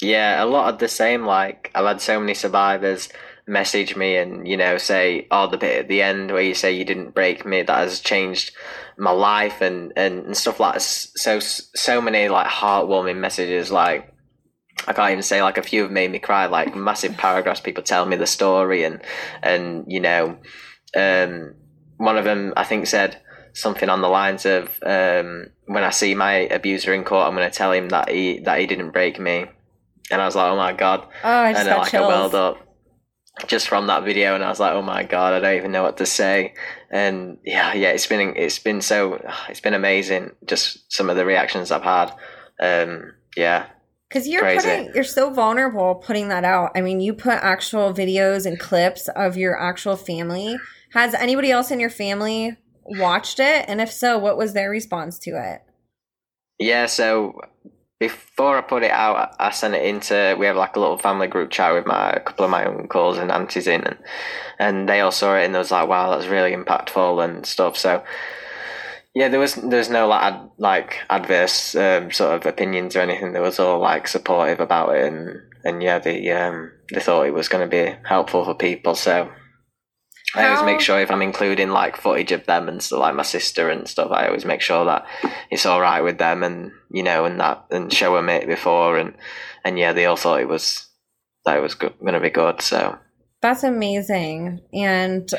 Yeah, 0.00 0.42
a 0.42 0.46
lot 0.46 0.72
of 0.72 0.78
the 0.78 0.88
same. 0.88 1.24
Like 1.24 1.70
I've 1.74 1.84
had 1.84 2.00
so 2.00 2.18
many 2.18 2.34
survivors 2.34 3.08
message 3.46 3.96
me 3.96 4.16
and 4.16 4.46
you 4.46 4.56
know 4.56 4.78
say, 4.78 5.26
"Oh, 5.30 5.48
the 5.48 5.58
bit 5.58 5.80
at 5.80 5.88
the 5.88 6.02
end 6.02 6.30
where 6.30 6.42
you 6.42 6.54
say 6.54 6.72
you 6.72 6.84
didn't 6.84 7.14
break 7.14 7.44
me 7.44 7.62
that 7.62 7.78
has 7.78 8.00
changed 8.00 8.52
my 8.96 9.10
life," 9.10 9.60
and 9.60 9.92
and, 9.96 10.26
and 10.26 10.36
stuff 10.36 10.60
like 10.60 10.80
so 10.80 11.38
so 11.40 12.00
many 12.00 12.28
like 12.28 12.46
heartwarming 12.46 13.18
messages. 13.18 13.70
Like 13.70 14.14
I 14.86 14.92
can't 14.94 15.12
even 15.12 15.22
say 15.22 15.42
like 15.42 15.58
a 15.58 15.62
few 15.62 15.82
have 15.82 15.90
made 15.90 16.10
me 16.10 16.18
cry. 16.18 16.46
Like 16.46 16.74
massive 16.74 17.16
paragraphs, 17.16 17.60
people 17.60 17.82
tell 17.82 18.06
me 18.06 18.16
the 18.16 18.26
story 18.26 18.84
and 18.84 19.02
and 19.42 19.84
you 19.86 20.00
know, 20.00 20.38
um, 20.96 21.54
one 21.98 22.16
of 22.16 22.24
them 22.24 22.54
I 22.56 22.64
think 22.64 22.86
said 22.86 23.20
something 23.52 23.88
on 23.88 24.00
the 24.00 24.08
lines 24.08 24.46
of 24.46 24.78
um, 24.82 25.48
when 25.66 25.84
I 25.84 25.90
see 25.90 26.14
my 26.14 26.32
abuser 26.32 26.94
in 26.94 27.04
court, 27.04 27.26
I'm 27.26 27.34
going 27.34 27.50
to 27.50 27.56
tell 27.56 27.72
him 27.72 27.88
that 27.90 28.08
he 28.08 28.38
that 28.40 28.60
he 28.60 28.66
didn't 28.66 28.92
break 28.92 29.18
me 29.20 29.46
and 30.10 30.20
I 30.20 30.26
was 30.26 30.34
like, 30.34 30.50
oh 30.50 30.56
my 30.56 30.72
god. 30.72 31.06
Oh, 31.24 31.28
I 31.28 31.52
just 31.52 31.60
and 31.60 31.68
got 31.68 31.78
like 31.80 31.90
chills. 31.90 32.04
I 32.04 32.08
welled 32.08 32.34
up 32.34 32.58
just 33.46 33.68
from 33.68 33.86
that 33.86 34.04
video, 34.04 34.34
and 34.34 34.44
I 34.44 34.48
was 34.48 34.60
like, 34.60 34.72
oh 34.72 34.82
my 34.82 35.02
god, 35.04 35.32
I 35.32 35.40
don't 35.40 35.56
even 35.56 35.72
know 35.72 35.82
what 35.82 35.96
to 35.98 36.06
say. 36.06 36.54
And 36.90 37.38
yeah, 37.44 37.72
yeah, 37.74 37.90
it's 37.90 38.06
been 38.06 38.34
it's 38.36 38.58
been 38.58 38.80
so 38.80 39.20
it's 39.48 39.60
been 39.60 39.74
amazing. 39.74 40.32
Just 40.44 40.92
some 40.92 41.10
of 41.10 41.16
the 41.16 41.24
reactions 41.24 41.70
I've 41.70 41.82
had. 41.82 42.12
Um, 42.60 43.14
yeah. 43.36 43.66
Because 44.08 44.26
you're 44.26 44.42
Crazy. 44.42 44.68
putting, 44.68 44.94
you're 44.94 45.04
so 45.04 45.30
vulnerable 45.30 45.94
putting 45.94 46.28
that 46.28 46.44
out. 46.44 46.72
I 46.74 46.80
mean, 46.80 47.00
you 47.00 47.14
put 47.14 47.34
actual 47.34 47.94
videos 47.94 48.44
and 48.44 48.58
clips 48.58 49.08
of 49.08 49.36
your 49.36 49.60
actual 49.60 49.94
family. 49.94 50.58
Has 50.92 51.14
anybody 51.14 51.52
else 51.52 51.70
in 51.70 51.78
your 51.78 51.90
family 51.90 52.56
watched 52.84 53.38
it? 53.38 53.66
And 53.68 53.80
if 53.80 53.92
so, 53.92 54.18
what 54.18 54.36
was 54.36 54.52
their 54.52 54.68
response 54.68 55.16
to 55.20 55.30
it? 55.30 55.62
Yeah, 56.58 56.86
so 56.86 57.40
before 58.00 58.56
I 58.56 58.62
put 58.62 58.82
it 58.82 58.90
out, 58.90 59.36
I 59.38 59.50
sent 59.50 59.74
it 59.74 59.84
into. 59.84 60.34
We 60.38 60.46
have 60.46 60.56
like 60.56 60.74
a 60.74 60.80
little 60.80 60.96
family 60.96 61.28
group 61.28 61.50
chat 61.50 61.74
with 61.74 61.86
my 61.86 62.10
a 62.12 62.20
couple 62.20 62.46
of 62.46 62.50
my 62.50 62.64
uncles 62.64 63.18
and 63.18 63.30
aunties 63.30 63.66
in, 63.66 63.84
and 63.84 63.98
and 64.58 64.88
they 64.88 65.00
all 65.00 65.12
saw 65.12 65.36
it 65.36 65.44
and 65.44 65.54
was 65.54 65.70
like, 65.70 65.86
"Wow, 65.86 66.10
that's 66.10 66.26
really 66.26 66.52
impactful 66.52 67.22
and 67.22 67.44
stuff." 67.44 67.76
So 67.76 68.02
yeah, 69.14 69.28
there 69.28 69.38
was 69.38 69.54
there's 69.56 69.90
no 69.90 70.08
like 70.08 70.32
ad, 70.32 70.50
like 70.56 70.96
adverse 71.10 71.74
um, 71.74 72.10
sort 72.10 72.34
of 72.34 72.46
opinions 72.46 72.96
or 72.96 73.00
anything. 73.00 73.32
There 73.32 73.42
was 73.42 73.60
all 73.60 73.78
like 73.78 74.08
supportive 74.08 74.60
about 74.60 74.96
it, 74.96 75.04
and 75.12 75.42
and 75.62 75.82
yeah, 75.82 75.98
they 75.98 76.30
um 76.30 76.72
they 76.90 77.00
thought 77.00 77.26
it 77.26 77.34
was 77.34 77.48
going 77.48 77.68
to 77.68 77.70
be 77.70 77.94
helpful 78.08 78.46
for 78.46 78.54
people. 78.54 78.94
So 78.94 79.30
I 80.34 80.46
always 80.46 80.64
make 80.64 80.80
sure 80.80 81.00
if 81.00 81.10
I'm 81.10 81.22
including 81.22 81.70
like 81.70 81.96
footage 81.96 82.32
of 82.32 82.46
them 82.46 82.68
and 82.68 82.82
stuff, 82.82 83.00
like 83.00 83.14
my 83.14 83.22
sister 83.22 83.68
and 83.68 83.88
stuff, 83.88 84.10
I 84.10 84.26
always 84.26 84.44
make 84.44 84.60
sure 84.60 84.84
that 84.84 85.06
it's 85.50 85.66
all 85.66 85.80
right 85.80 86.02
with 86.02 86.18
them 86.18 86.42
and 86.42 86.70
you 86.90 87.02
know 87.02 87.24
and 87.24 87.40
that 87.40 87.66
and 87.70 87.92
show 87.92 88.14
them 88.14 88.28
it 88.28 88.46
before 88.46 88.96
and 88.96 89.14
and 89.64 89.78
yeah, 89.78 89.92
they 89.92 90.06
all 90.06 90.16
thought 90.16 90.40
it 90.40 90.48
was 90.48 90.88
that 91.44 91.56
it 91.56 91.62
was 91.62 91.74
going 91.74 91.94
to 92.12 92.20
be 92.20 92.30
good. 92.30 92.60
So 92.60 92.98
that's 93.40 93.64
amazing. 93.64 94.60
And 94.72 95.30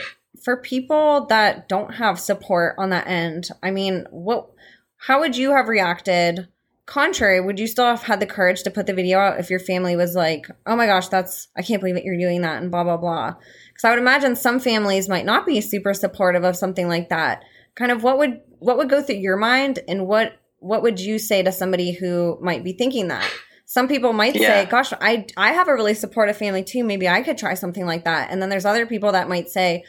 for 0.44 0.58
people 0.58 1.26
that 1.28 1.70
don't 1.70 1.96
have 1.96 2.20
support 2.20 2.76
on 2.78 2.89
that 2.89 3.08
end, 3.08 3.50
I 3.62 3.72
mean, 3.72 4.06
what? 4.10 4.50
How 4.98 5.20
would 5.20 5.36
you 5.36 5.52
have 5.52 5.68
reacted? 5.68 6.48
Contrary, 6.92 7.39
would 7.39 7.58
you 7.58 7.68
still 7.68 7.86
have 7.86 8.04
had 8.04 8.20
the 8.20 8.26
courage 8.26 8.64
to 8.64 8.70
put 8.70 8.86
the 8.86 8.94
video 8.94 9.18
out 9.18 9.39
if 9.39 9.50
your 9.50 9.62
family 9.62 9.96
was 9.96 10.14
like, 10.14 10.48
"Oh 10.66 10.76
my 10.76 10.88
gosh, 10.88 11.08
that's 11.08 11.48
I 11.56 11.62
can't 11.62 11.80
believe 11.80 11.96
that 11.96 12.04
you're 12.04 12.18
doing 12.18 12.42
that," 12.42 12.62
and 12.62 12.70
blah 12.70 12.84
blah 12.84 12.98
blah? 12.98 13.36
Because 13.70 13.86
I 13.86 13.92
would 13.92 14.00
imagine 14.00 14.36
some 14.36 14.60
families 14.60 15.08
might 15.08 15.24
not 15.24 15.46
be 15.46 15.62
super 15.62 15.94
supportive 15.94 16.44
of 16.44 16.58
something 16.58 16.89
like 16.89 17.08
that. 17.08 17.44
Kind 17.76 17.94
of 17.94 18.04
what 18.04 18.18
would 18.18 18.42
what 18.60 18.76
would 18.76 18.89
go 18.89 19.02
through 19.02 19.16
your 19.16 19.38
mind, 19.38 19.80
and 19.88 20.06
what 20.06 20.34
what 20.60 20.84
would 20.84 21.00
you 21.00 21.18
say 21.18 21.42
to 21.42 21.52
somebody 21.54 21.94
who 21.94 22.38
might 22.42 22.62
be 22.62 22.74
thinking 22.74 23.08
that? 23.08 23.26
Some 23.66 23.88
people 23.88 24.12
might 24.12 24.36
yeah. 24.36 24.66
say, 24.66 24.70
"Gosh, 24.70 24.92
I 25.00 25.26
I 25.38 25.54
have 25.54 25.70
a 25.70 25.74
really 25.74 25.94
supportive 25.94 26.36
family 26.36 26.62
too. 26.62 26.84
Maybe 26.84 27.08
I 27.08 27.22
could 27.22 27.38
try 27.38 27.54
something 27.54 27.86
like 27.86 28.04
that." 28.04 28.32
And 28.32 28.42
then 28.42 28.50
there's 28.50 28.66
other 28.66 28.86
people 28.86 29.14
that 29.14 29.30
might 29.30 29.48
say, 29.48 29.86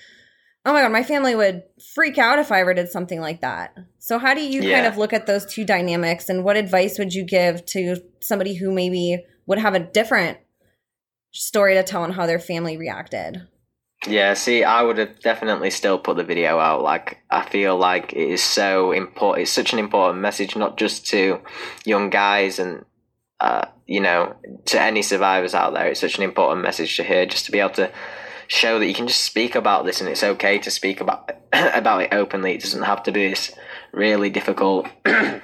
"Oh 0.64 0.72
my 0.72 0.82
god, 0.82 0.92
my 0.92 1.02
family 1.02 1.34
would 1.34 1.62
freak 1.94 2.18
out 2.18 2.38
if 2.38 2.52
I 2.52 2.60
ever 2.60 2.74
did 2.74 2.90
something 2.90 3.20
like 3.20 3.40
that." 3.40 3.76
So 3.98 4.18
how 4.18 4.34
do 4.34 4.40
you 4.40 4.62
yeah. 4.62 4.76
kind 4.76 4.86
of 4.86 4.98
look 4.98 5.12
at 5.12 5.26
those 5.26 5.46
two 5.46 5.64
dynamics 5.64 6.28
and 6.28 6.44
what 6.44 6.56
advice 6.56 6.98
would 6.98 7.14
you 7.14 7.24
give 7.24 7.64
to 7.66 7.96
somebody 8.20 8.54
who 8.54 8.72
maybe 8.72 9.24
would 9.46 9.58
have 9.58 9.74
a 9.74 9.80
different 9.80 10.38
story 11.32 11.74
to 11.74 11.82
tell 11.82 12.02
on 12.02 12.12
how 12.12 12.26
their 12.26 12.38
family 12.38 12.76
reacted? 12.76 13.46
Yeah, 14.06 14.34
see, 14.34 14.64
I 14.64 14.82
would 14.82 14.98
have 14.98 15.20
definitely 15.20 15.70
still 15.70 15.98
put 15.98 16.16
the 16.16 16.24
video 16.24 16.58
out. 16.58 16.82
Like, 16.82 17.18
I 17.30 17.42
feel 17.42 17.76
like 17.76 18.12
it 18.12 18.30
is 18.30 18.42
so 18.42 18.90
important. 18.90 19.42
It's 19.42 19.52
such 19.52 19.72
an 19.72 19.78
important 19.78 20.20
message, 20.20 20.56
not 20.56 20.76
just 20.76 21.06
to 21.08 21.40
young 21.84 22.10
guys 22.10 22.58
and, 22.58 22.84
uh, 23.38 23.66
you 23.86 24.00
know, 24.00 24.34
to 24.66 24.80
any 24.80 25.02
survivors 25.02 25.54
out 25.54 25.74
there. 25.74 25.86
It's 25.86 26.00
such 26.00 26.16
an 26.16 26.24
important 26.24 26.62
message 26.62 26.96
to 26.96 27.04
hear, 27.04 27.26
just 27.26 27.46
to 27.46 27.52
be 27.52 27.60
able 27.60 27.70
to 27.70 27.92
show 28.52 28.78
that 28.78 28.86
you 28.86 28.94
can 28.94 29.08
just 29.08 29.24
speak 29.24 29.54
about 29.54 29.84
this 29.84 30.00
and 30.00 30.10
it's 30.10 30.22
okay 30.22 30.58
to 30.58 30.70
speak 30.70 31.00
about 31.00 31.30
about 31.52 32.02
it 32.02 32.12
openly. 32.12 32.54
It 32.54 32.62
doesn't 32.62 32.82
have 32.82 33.02
to 33.04 33.12
be 33.12 33.28
this 33.28 33.52
really 33.92 34.30
difficult 34.30 34.88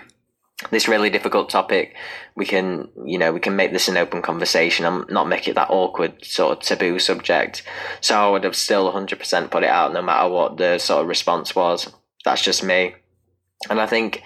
this 0.71 0.89
really 0.89 1.09
difficult 1.09 1.49
topic, 1.49 1.95
we 2.35 2.45
can, 2.45 2.89
you 3.05 3.17
know, 3.17 3.33
we 3.33 3.39
can 3.41 3.55
make 3.55 3.73
this 3.73 3.89
an 3.89 3.97
open 3.97 4.23
conversation 4.23 4.85
and 4.85 5.09
not 5.09 5.29
make 5.29 5.47
it 5.47 5.55
that 5.55 5.71
awkward 5.71 6.25
sort 6.25 6.59
of 6.59 6.65
taboo 6.65 6.99
subject. 6.99 7.63
So 8.01 8.17
I 8.17 8.29
would 8.29 8.45
have 8.45 8.57
still 8.57 8.93
100% 8.93 9.51
put 9.51 9.63
it 9.63 9.71
out 9.71 9.93
no 9.93 10.03
matter 10.03 10.29
what 10.29 10.57
the 10.57 10.79
sort 10.79 11.03
of 11.03 11.09
response 11.09 11.55
was. 11.55 11.93
That's 12.25 12.43
just 12.43 12.65
me. 12.65 12.97
And 13.71 13.81
I 13.81 13.87
think 13.87 14.25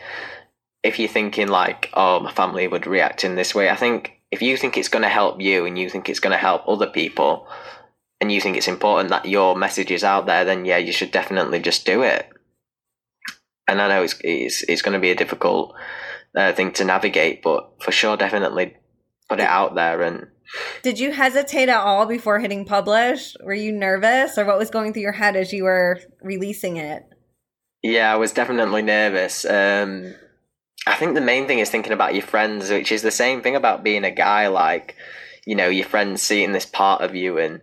if 0.82 0.98
you're 0.98 1.08
thinking 1.08 1.48
like, 1.48 1.90
oh, 1.92 2.20
my 2.20 2.32
family 2.32 2.66
would 2.66 2.86
react 2.86 3.24
in 3.24 3.36
this 3.36 3.54
way, 3.54 3.68
I 3.68 3.76
think 3.76 4.12
if 4.30 4.40
you 4.40 4.56
think 4.56 4.78
it's 4.78 4.88
going 4.88 5.02
to 5.02 5.08
help 5.10 5.40
you 5.40 5.66
and 5.66 5.78
you 5.78 5.90
think 5.90 6.08
it's 6.08 6.20
going 6.20 6.32
to 6.32 6.38
help 6.38 6.66
other 6.66 6.86
people 6.86 7.46
and 8.22 8.30
you 8.30 8.40
think 8.40 8.56
it's 8.56 8.68
important 8.68 9.10
that 9.10 9.26
your 9.26 9.56
message 9.56 9.90
is 9.90 10.04
out 10.04 10.26
there, 10.26 10.44
then 10.44 10.64
yeah, 10.64 10.76
you 10.76 10.92
should 10.92 11.10
definitely 11.10 11.58
just 11.58 11.84
do 11.84 12.02
it. 12.02 12.30
And 13.66 13.82
I 13.82 13.88
know 13.88 14.04
it's, 14.04 14.14
it's, 14.22 14.62
it's 14.62 14.80
going 14.80 14.92
to 14.92 15.00
be 15.00 15.10
a 15.10 15.16
difficult 15.16 15.74
uh, 16.36 16.52
thing 16.52 16.70
to 16.74 16.84
navigate, 16.84 17.42
but 17.42 17.82
for 17.82 17.90
sure, 17.90 18.16
definitely 18.16 18.76
put 19.28 19.40
it 19.40 19.48
out 19.48 19.74
there. 19.74 20.02
And 20.02 20.28
did 20.84 21.00
you 21.00 21.10
hesitate 21.10 21.68
at 21.68 21.80
all 21.80 22.06
before 22.06 22.38
hitting 22.38 22.64
publish? 22.64 23.34
Were 23.42 23.54
you 23.54 23.72
nervous, 23.72 24.38
or 24.38 24.44
what 24.44 24.56
was 24.56 24.70
going 24.70 24.92
through 24.92 25.02
your 25.02 25.10
head 25.10 25.34
as 25.34 25.52
you 25.52 25.64
were 25.64 25.98
releasing 26.22 26.76
it? 26.76 27.02
Yeah, 27.82 28.12
I 28.12 28.16
was 28.18 28.30
definitely 28.30 28.82
nervous. 28.82 29.44
Um, 29.44 30.14
I 30.86 30.94
think 30.94 31.14
the 31.14 31.20
main 31.20 31.48
thing 31.48 31.58
is 31.58 31.70
thinking 31.70 31.92
about 31.92 32.14
your 32.14 32.22
friends, 32.22 32.70
which 32.70 32.92
is 32.92 33.02
the 33.02 33.10
same 33.10 33.42
thing 33.42 33.56
about 33.56 33.82
being 33.82 34.04
a 34.04 34.12
guy. 34.12 34.46
Like, 34.46 34.94
you 35.44 35.56
know, 35.56 35.68
your 35.68 35.86
friends 35.86 36.22
seeing 36.22 36.52
this 36.52 36.66
part 36.66 37.02
of 37.02 37.16
you, 37.16 37.38
and 37.38 37.62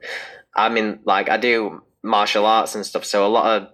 I 0.56 0.70
mean, 0.70 1.00
like, 1.06 1.30
I 1.30 1.38
do 1.38 1.84
martial 2.04 2.46
arts 2.46 2.76
and 2.76 2.86
stuff, 2.86 3.06
so 3.06 3.26
a 3.26 3.28
lot 3.28 3.62
of 3.62 3.70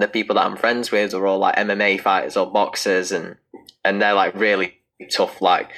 the 0.00 0.08
people 0.08 0.36
that 0.36 0.46
I'm 0.46 0.56
friends 0.56 0.90
with 0.90 1.14
are 1.14 1.26
all 1.26 1.38
like 1.38 1.56
MMA 1.56 2.00
fighters 2.00 2.36
or 2.36 2.50
boxers, 2.50 3.12
and 3.12 3.36
and 3.84 4.00
they're 4.00 4.14
like 4.14 4.34
really 4.34 4.78
tough, 5.10 5.40
like 5.42 5.70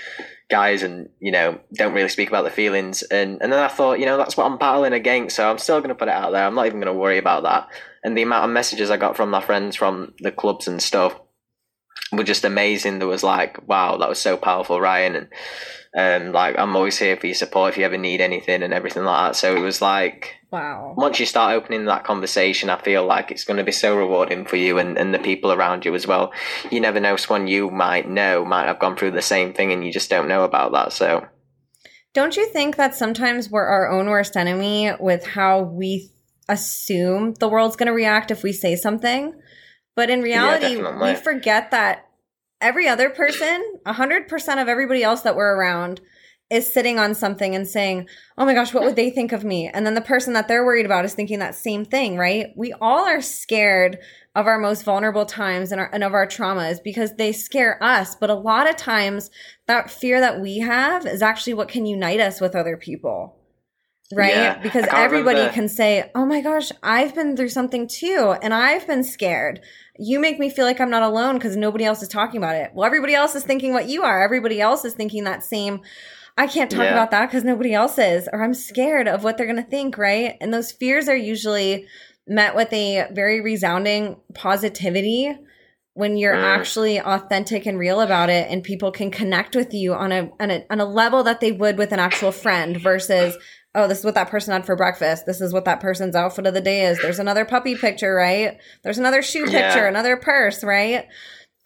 guys, 0.50 0.82
and 0.82 1.08
you 1.18 1.32
know 1.32 1.58
don't 1.74 1.94
really 1.94 2.08
speak 2.08 2.28
about 2.28 2.42
their 2.42 2.52
feelings. 2.52 3.02
And 3.02 3.40
and 3.42 3.52
then 3.52 3.58
I 3.58 3.68
thought, 3.68 3.98
you 3.98 4.06
know, 4.06 4.16
that's 4.16 4.36
what 4.36 4.46
I'm 4.46 4.58
battling 4.58 4.92
against, 4.92 5.36
so 5.36 5.50
I'm 5.50 5.58
still 5.58 5.78
going 5.78 5.88
to 5.88 5.94
put 5.94 6.08
it 6.08 6.14
out 6.14 6.32
there. 6.32 6.46
I'm 6.46 6.54
not 6.54 6.66
even 6.66 6.80
going 6.80 6.92
to 6.92 6.98
worry 6.98 7.18
about 7.18 7.44
that. 7.44 7.68
And 8.04 8.16
the 8.16 8.22
amount 8.22 8.44
of 8.44 8.50
messages 8.50 8.90
I 8.90 8.96
got 8.96 9.16
from 9.16 9.30
my 9.30 9.40
friends 9.40 9.76
from 9.76 10.14
the 10.18 10.32
clubs 10.32 10.68
and 10.68 10.82
stuff 10.82 11.18
were 12.12 12.24
just 12.24 12.44
amazing. 12.44 12.98
There 12.98 13.08
was 13.08 13.22
like, 13.22 13.66
wow, 13.66 13.96
that 13.96 14.08
was 14.08 14.18
so 14.18 14.36
powerful, 14.36 14.80
Ryan, 14.80 15.16
and 15.16 15.28
um, 15.96 16.32
like 16.32 16.58
I'm 16.58 16.74
always 16.76 16.98
here 16.98 17.16
for 17.16 17.26
your 17.26 17.34
support 17.34 17.72
if 17.72 17.78
you 17.78 17.84
ever 17.84 17.98
need 17.98 18.20
anything 18.20 18.62
and 18.62 18.72
everything 18.72 19.04
like 19.04 19.32
that. 19.32 19.36
So 19.36 19.56
it 19.56 19.60
was 19.60 19.82
like 19.82 20.42
Wow. 20.52 20.92
Once 20.98 21.18
you 21.18 21.24
start 21.24 21.54
opening 21.54 21.86
that 21.86 22.04
conversation, 22.04 22.68
I 22.68 22.78
feel 22.78 23.06
like 23.06 23.30
it's 23.30 23.44
going 23.44 23.56
to 23.56 23.64
be 23.64 23.72
so 23.72 23.96
rewarding 23.96 24.44
for 24.44 24.56
you 24.56 24.78
and, 24.78 24.98
and 24.98 25.14
the 25.14 25.18
people 25.18 25.50
around 25.50 25.86
you 25.86 25.94
as 25.94 26.06
well. 26.06 26.30
You 26.70 26.78
never 26.78 27.00
know, 27.00 27.16
someone 27.16 27.48
you 27.48 27.70
might 27.70 28.06
know 28.06 28.44
might 28.44 28.66
have 28.66 28.78
gone 28.78 28.94
through 28.94 29.12
the 29.12 29.22
same 29.22 29.54
thing 29.54 29.72
and 29.72 29.82
you 29.82 29.90
just 29.90 30.10
don't 30.10 30.28
know 30.28 30.44
about 30.44 30.72
that. 30.72 30.92
So, 30.92 31.26
don't 32.12 32.36
you 32.36 32.46
think 32.48 32.76
that 32.76 32.94
sometimes 32.94 33.48
we're 33.48 33.64
our 33.64 33.90
own 33.90 34.08
worst 34.08 34.36
enemy 34.36 34.92
with 35.00 35.24
how 35.24 35.62
we 35.62 36.10
assume 36.50 37.32
the 37.40 37.48
world's 37.48 37.76
going 37.76 37.86
to 37.86 37.94
react 37.94 38.30
if 38.30 38.42
we 38.42 38.52
say 38.52 38.76
something? 38.76 39.32
But 39.96 40.10
in 40.10 40.20
reality, 40.20 40.76
yeah, 40.76 41.02
we 41.02 41.14
forget 41.14 41.70
that 41.70 42.08
every 42.62 42.88
other 42.88 43.10
person, 43.10 43.62
100% 43.86 44.62
of 44.62 44.68
everybody 44.68 45.02
else 45.02 45.22
that 45.22 45.36
we're 45.36 45.54
around, 45.54 46.00
is 46.52 46.70
sitting 46.70 46.98
on 46.98 47.14
something 47.14 47.54
and 47.54 47.66
saying, 47.66 48.06
Oh 48.36 48.44
my 48.44 48.52
gosh, 48.52 48.74
what 48.74 48.84
would 48.84 48.94
they 48.94 49.08
think 49.08 49.32
of 49.32 49.42
me? 49.42 49.68
And 49.68 49.86
then 49.86 49.94
the 49.94 50.02
person 50.02 50.34
that 50.34 50.48
they're 50.48 50.64
worried 50.64 50.84
about 50.84 51.06
is 51.06 51.14
thinking 51.14 51.38
that 51.38 51.54
same 51.54 51.84
thing, 51.84 52.18
right? 52.18 52.48
We 52.56 52.74
all 52.74 53.06
are 53.06 53.22
scared 53.22 53.98
of 54.34 54.46
our 54.46 54.58
most 54.58 54.84
vulnerable 54.84 55.24
times 55.24 55.72
and, 55.72 55.80
our, 55.80 55.90
and 55.92 56.04
of 56.04 56.12
our 56.12 56.26
traumas 56.26 56.82
because 56.82 57.16
they 57.16 57.32
scare 57.32 57.82
us. 57.82 58.14
But 58.14 58.28
a 58.28 58.34
lot 58.34 58.68
of 58.68 58.76
times, 58.76 59.30
that 59.66 59.90
fear 59.90 60.20
that 60.20 60.40
we 60.40 60.58
have 60.58 61.06
is 61.06 61.22
actually 61.22 61.54
what 61.54 61.68
can 61.68 61.86
unite 61.86 62.20
us 62.20 62.40
with 62.40 62.54
other 62.54 62.76
people. 62.76 63.38
Right? 64.14 64.34
Yeah, 64.34 64.58
because 64.58 64.84
everybody 64.90 65.48
can 65.54 65.70
say, 65.70 66.10
Oh 66.14 66.26
my 66.26 66.42
gosh, 66.42 66.70
I've 66.82 67.14
been 67.14 67.34
through 67.34 67.48
something 67.48 67.88
too, 67.88 68.34
and 68.42 68.52
I've 68.52 68.86
been 68.86 69.04
scared 69.04 69.62
you 70.02 70.18
make 70.18 70.40
me 70.40 70.50
feel 70.50 70.64
like 70.64 70.80
I'm 70.80 70.90
not 70.90 71.04
alone 71.04 71.36
because 71.36 71.56
nobody 71.56 71.84
else 71.84 72.02
is 72.02 72.08
talking 72.08 72.38
about 72.38 72.56
it. 72.56 72.72
Well, 72.74 72.84
everybody 72.84 73.14
else 73.14 73.36
is 73.36 73.44
thinking 73.44 73.72
what 73.72 73.88
you 73.88 74.02
are. 74.02 74.20
Everybody 74.20 74.60
else 74.60 74.84
is 74.84 74.94
thinking 74.94 75.24
that 75.24 75.44
same, 75.44 75.80
I 76.36 76.48
can't 76.48 76.70
talk 76.70 76.82
yeah. 76.82 76.92
about 76.92 77.12
that 77.12 77.26
because 77.26 77.44
nobody 77.44 77.72
else 77.72 77.98
is, 77.98 78.28
or 78.32 78.42
I'm 78.42 78.54
scared 78.54 79.06
of 79.06 79.22
what 79.22 79.36
they're 79.36 79.46
going 79.46 79.62
to 79.62 79.70
think, 79.70 79.96
right? 79.96 80.36
And 80.40 80.52
those 80.52 80.72
fears 80.72 81.08
are 81.08 81.16
usually 81.16 81.86
met 82.26 82.56
with 82.56 82.72
a 82.72 83.06
very 83.12 83.40
resounding 83.40 84.16
positivity 84.34 85.38
when 85.94 86.16
you're 86.16 86.34
mm. 86.34 86.42
actually 86.42 87.00
authentic 87.00 87.66
and 87.66 87.78
real 87.78 88.00
about 88.00 88.30
it 88.30 88.50
and 88.50 88.64
people 88.64 88.90
can 88.90 89.10
connect 89.10 89.54
with 89.54 89.72
you 89.72 89.94
on 89.94 90.10
a, 90.10 90.30
on 90.40 90.50
a 90.50 90.64
on 90.70 90.80
a 90.80 90.84
level 90.86 91.22
that 91.22 91.40
they 91.40 91.52
would 91.52 91.76
with 91.76 91.92
an 91.92 91.98
actual 91.98 92.32
friend 92.32 92.80
versus 92.80 93.36
oh 93.74 93.88
this 93.88 93.98
is 93.98 94.04
what 94.04 94.14
that 94.14 94.30
person 94.30 94.52
had 94.52 94.66
for 94.66 94.76
breakfast 94.76 95.26
this 95.26 95.40
is 95.40 95.52
what 95.52 95.64
that 95.64 95.80
person's 95.80 96.14
outfit 96.14 96.46
of 96.46 96.54
the 96.54 96.60
day 96.60 96.84
is 96.84 97.00
there's 97.00 97.18
another 97.18 97.44
puppy 97.44 97.74
picture 97.74 98.14
right 98.14 98.58
there's 98.82 98.98
another 98.98 99.22
shoe 99.22 99.44
picture 99.44 99.58
yeah. 99.58 99.88
another 99.88 100.16
purse 100.16 100.62
right 100.62 101.06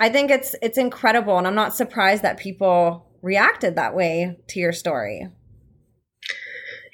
i 0.01 0.09
think 0.09 0.31
it's 0.31 0.55
it's 0.63 0.79
incredible 0.79 1.39
and 1.39 1.47
i'm 1.47 1.55
not 1.55 1.75
surprised 1.75 2.23
that 2.23 2.39
people 2.39 3.07
reacted 3.27 3.75
that 3.75 3.95
way 3.95 4.39
to 4.49 4.61
your 4.61 4.73
story. 4.73 5.29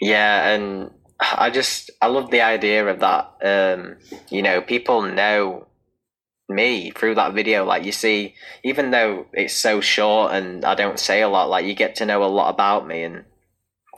Yeah, 0.00 0.48
and 0.48 0.90
I 1.20 1.50
just 1.50 1.90
I 2.00 2.06
love 2.06 2.30
the 2.30 2.40
idea 2.40 2.86
of 2.86 3.00
that. 3.00 3.34
Um, 3.42 3.96
you 4.30 4.42
know, 4.42 4.60
people 4.60 5.02
know 5.02 5.68
me 6.48 6.90
through 6.90 7.14
that 7.16 7.34
video. 7.34 7.64
Like 7.64 7.84
you 7.84 7.92
see, 7.92 8.34
even 8.64 8.90
though 8.90 9.26
it's 9.32 9.54
so 9.54 9.80
short 9.80 10.32
and 10.32 10.64
I 10.64 10.74
don't 10.74 10.98
say 10.98 11.22
a 11.22 11.28
lot, 11.28 11.50
like 11.50 11.66
you 11.66 11.74
get 11.74 11.94
to 11.96 12.06
know 12.06 12.24
a 12.24 12.26
lot 12.26 12.48
about 12.52 12.88
me, 12.88 13.04
and 13.04 13.24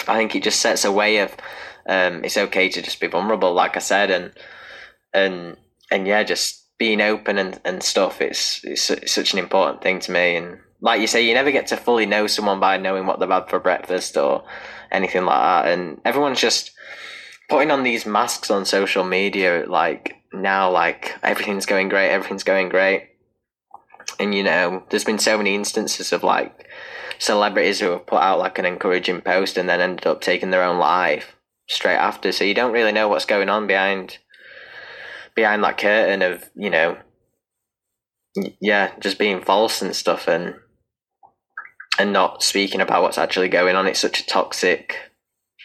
I 0.06 0.16
think 0.16 0.34
it 0.34 0.42
just 0.42 0.60
sets 0.60 0.84
a 0.84 0.92
way 0.92 1.18
of 1.18 1.34
um, 1.86 2.24
it's 2.24 2.36
okay 2.36 2.68
to 2.68 2.82
just 2.82 3.00
be 3.00 3.06
vulnerable, 3.06 3.52
like 3.52 3.76
I 3.76 3.80
said, 3.80 4.10
and 4.10 4.32
and 5.12 5.56
and 5.90 6.06
yeah, 6.06 6.22
just 6.22 6.64
being 6.78 7.00
open 7.00 7.38
and, 7.38 7.60
and 7.64 7.82
stuff. 7.82 8.20
It's, 8.20 8.64
it's 8.64 8.90
it's 8.90 9.12
such 9.12 9.32
an 9.32 9.38
important 9.38 9.82
thing 9.82 10.00
to 10.00 10.12
me, 10.12 10.36
and 10.36 10.58
like 10.80 11.00
you 11.00 11.06
say, 11.06 11.26
you 11.26 11.34
never 11.34 11.50
get 11.50 11.66
to 11.68 11.76
fully 11.76 12.06
know 12.06 12.26
someone 12.26 12.60
by 12.60 12.76
knowing 12.76 13.06
what 13.06 13.20
they've 13.20 13.28
had 13.28 13.48
for 13.48 13.58
breakfast 13.58 14.16
or 14.16 14.44
anything 14.90 15.24
like 15.24 15.40
that. 15.40 15.72
And 15.72 16.00
everyone's 16.04 16.40
just 16.40 16.72
putting 17.48 17.70
on 17.70 17.82
these 17.82 18.06
masks 18.06 18.50
on 18.50 18.64
social 18.64 19.04
media, 19.04 19.64
like 19.66 20.16
now, 20.32 20.70
like 20.70 21.14
everything's 21.22 21.66
going 21.66 21.88
great, 21.88 22.10
everything's 22.10 22.44
going 22.44 22.68
great. 22.68 23.08
And 24.18 24.34
you 24.34 24.42
know, 24.42 24.82
there's 24.90 25.04
been 25.04 25.18
so 25.18 25.38
many 25.38 25.54
instances 25.54 26.12
of 26.12 26.22
like 26.22 26.68
celebrities 27.18 27.80
who 27.80 27.90
have 27.90 28.06
put 28.06 28.20
out 28.20 28.38
like 28.38 28.58
an 28.58 28.64
encouraging 28.64 29.20
post 29.20 29.56
and 29.56 29.68
then 29.68 29.80
ended 29.80 30.06
up 30.06 30.20
taking 30.20 30.50
their 30.50 30.62
own 30.62 30.78
life 30.78 31.36
straight 31.68 31.96
after. 31.96 32.32
So 32.32 32.44
you 32.44 32.54
don't 32.54 32.72
really 32.72 32.92
know 32.92 33.08
what's 33.08 33.26
going 33.26 33.48
on 33.48 33.66
behind 33.66 34.18
behind 35.34 35.64
that 35.64 35.78
curtain 35.78 36.22
of 36.22 36.48
you 36.54 36.70
know 36.70 36.96
yeah 38.60 38.92
just 39.00 39.18
being 39.18 39.42
false 39.42 39.82
and 39.82 39.96
stuff 39.96 40.28
and 40.28 40.54
and 41.98 42.12
not 42.12 42.42
speaking 42.42 42.80
about 42.80 43.02
what's 43.02 43.18
actually 43.18 43.48
going 43.48 43.76
on. 43.76 43.86
It's 43.86 44.00
such 44.00 44.20
a 44.20 44.26
toxic 44.26 44.96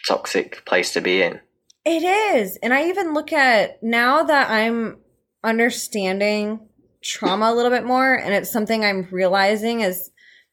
toxic 0.06 0.64
place 0.64 0.92
to 0.92 1.00
be 1.00 1.22
in. 1.22 1.40
It 1.84 2.02
is. 2.02 2.58
And 2.62 2.72
i 2.72 2.88
even 2.88 3.14
look 3.14 3.32
at 3.32 3.82
now 3.82 4.22
that 4.22 4.50
i'm 4.50 4.98
understanding 5.42 6.60
trauma 7.02 7.50
a 7.50 7.54
little 7.54 7.70
bit 7.70 7.84
more 7.84 8.14
and 8.14 8.34
it's 8.34 8.52
something 8.52 8.84
i'm 8.84 9.08
realizing 9.10 9.80
is 9.80 10.09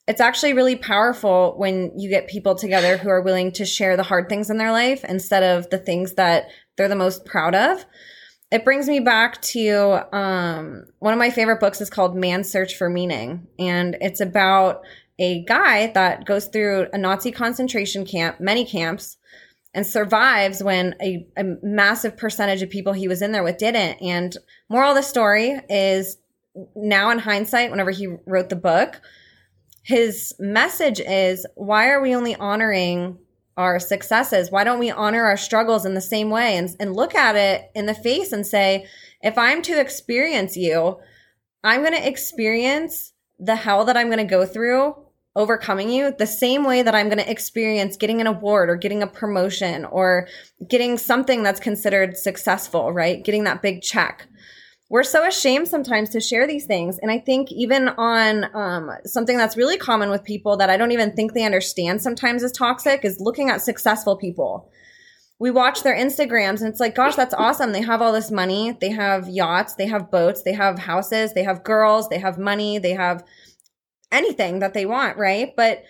it's 0.08 0.22
actually 0.22 0.54
really 0.54 0.76
powerful 0.76 1.54
when 1.58 1.92
you 2.00 2.10
get 2.10 2.28
people 2.28 2.56
together 2.56 2.98
who 2.98 3.10
are 3.10 3.22
willing 3.22 3.52
to 3.54 3.66
share 3.66 3.98
the 3.98 4.04
hard 4.04 4.30
things 4.30 4.50
in 4.50 4.58
their 4.58 4.72
life 4.72 5.04
instead 5.04 5.44
of 5.44 5.70
the 5.70 5.78
things 5.78 6.14
that 6.14 6.48
they're 6.78 6.88
the 6.88 6.96
most 6.96 7.26
proud 7.26 7.54
of. 7.54 7.86
It 8.50 8.64
brings 8.64 8.88
me 8.88 9.02
back 9.02 9.42
to 9.42 10.16
um, 10.16 10.86
one 11.00 11.12
of 11.12 11.20
my 11.20 11.30
favorite 11.30 11.60
books 11.60 11.82
is 11.82 11.90
called 11.90 12.16
Man's 12.16 12.50
Search 12.50 12.78
for 12.78 12.90
Meaning. 12.90 13.48
And 13.60 13.98
it's 14.00 14.22
about 14.22 14.84
a 15.20 15.44
guy 15.44 15.88
that 15.88 16.26
goes 16.26 16.48
through 16.48 16.88
a 16.94 16.98
Nazi 16.98 17.32
concentration 17.32 18.06
camp, 18.06 18.40
many 18.40 18.64
camps, 18.64 19.18
and 19.74 19.86
survives 19.86 20.64
when 20.64 20.96
a, 21.02 21.28
a 21.36 21.44
massive 21.62 22.16
percentage 22.16 22.62
of 22.62 22.70
people 22.70 22.94
he 22.94 23.10
was 23.10 23.22
in 23.22 23.34
there 23.34 23.44
with 23.44 23.58
didn't. 23.58 24.02
And 24.02 24.38
moral 24.70 24.92
of 24.92 24.96
the 24.96 25.02
story 25.02 25.60
is 25.70 26.18
now 26.76 27.10
in 27.10 27.20
hindsight, 27.20 27.70
whenever 27.70 27.92
he 27.92 28.08
wrote 28.26 28.48
the 28.48 28.56
book, 28.56 29.02
his 29.88 30.36
message 30.38 31.00
is 31.00 31.46
why 31.56 31.88
are 31.88 32.02
we 32.02 32.14
only 32.14 32.36
honoring 32.36 33.18
our 33.56 33.80
successes? 33.80 34.52
Why 34.52 34.66
don't 34.66 34.80
we 34.80 34.92
honor 34.92 35.24
our 35.24 35.38
struggles 35.38 35.86
in 35.86 35.94
the 35.94 36.02
same 36.02 36.30
way 36.30 36.58
and, 36.58 36.76
and 36.78 36.94
look 36.94 37.16
at 37.16 37.38
it 37.38 37.72
in 37.74 37.86
the 37.86 37.94
face 37.94 38.34
and 38.34 38.46
say, 38.46 38.86
if 39.24 39.38
I'm 39.38 39.62
to 39.62 39.80
experience 39.80 40.58
you, 40.58 41.00
I'm 41.64 41.84
going 41.84 41.94
to 41.94 42.06
experience 42.06 43.14
the 43.40 43.56
hell 43.56 43.86
that 43.86 43.96
I'm 43.96 44.08
going 44.08 44.18
to 44.18 44.26
go 44.26 44.46
through 44.46 44.94
overcoming 45.38 45.90
you 45.90 46.14
the 46.18 46.28
same 46.28 46.66
way 46.66 46.82
that 46.82 46.94
I'm 46.94 47.08
going 47.08 47.24
to 47.24 47.32
experience 47.32 47.96
getting 47.96 48.20
an 48.20 48.28
award 48.28 48.70
or 48.70 48.76
getting 48.76 49.02
a 49.02 49.08
promotion 49.08 49.86
or 49.86 50.28
getting 50.68 50.98
something 50.98 51.44
that's 51.44 51.62
considered 51.62 52.18
successful, 52.18 52.92
right? 52.92 53.24
Getting 53.24 53.46
that 53.46 53.62
big 53.62 53.82
check 53.82 54.28
we're 54.90 55.04
so 55.04 55.28
ashamed 55.28 55.68
sometimes 55.68 56.10
to 56.10 56.22
share 56.22 56.48
these 56.48 56.66
things. 56.66 56.98
And 57.00 57.12
I 57.12 57.20
think 57.20 57.52
even 57.52 57.90
on 57.90 58.56
um, 58.56 58.92
something 59.06 59.38
that's 59.38 59.58
really 59.58 59.78
common 59.78 60.10
with 60.10 60.24
people 60.24 60.56
that 60.58 60.70
I 60.70 60.78
don't 60.78 60.94
even 60.94 61.12
think 61.12 61.34
they 61.34 61.44
understand 61.44 62.02
sometimes 62.02 62.42
is 62.42 62.54
toxic 62.54 63.04
is 63.04 63.20
looking 63.20 63.50
at 63.50 63.62
successful 63.62 64.16
people. 64.16 64.72
We 65.40 65.52
watch 65.52 65.84
their 65.84 65.96
Instagrams 65.96 66.62
and 66.62 66.70
it's 66.70 66.80
like, 66.80 66.96
gosh, 66.96 67.16
that's 67.16 67.34
awesome. 67.34 67.74
They 67.74 67.82
have 67.82 68.02
all 68.02 68.14
this 68.14 68.32
money. 68.32 68.78
They 68.80 68.90
have 68.90 69.28
yachts. 69.28 69.76
They 69.76 69.88
have 69.88 70.10
boats. 70.10 70.44
They 70.44 70.54
have 70.54 70.80
houses. 70.80 71.34
They 71.34 71.44
have 71.44 71.64
girls. 71.64 72.08
They 72.08 72.20
have 72.20 72.40
money. 72.40 72.80
They 72.80 72.94
have 72.94 73.24
anything 74.12 74.60
that 74.60 74.74
they 74.74 74.86
want, 74.86 75.18
right? 75.18 75.54
But 75.56 75.84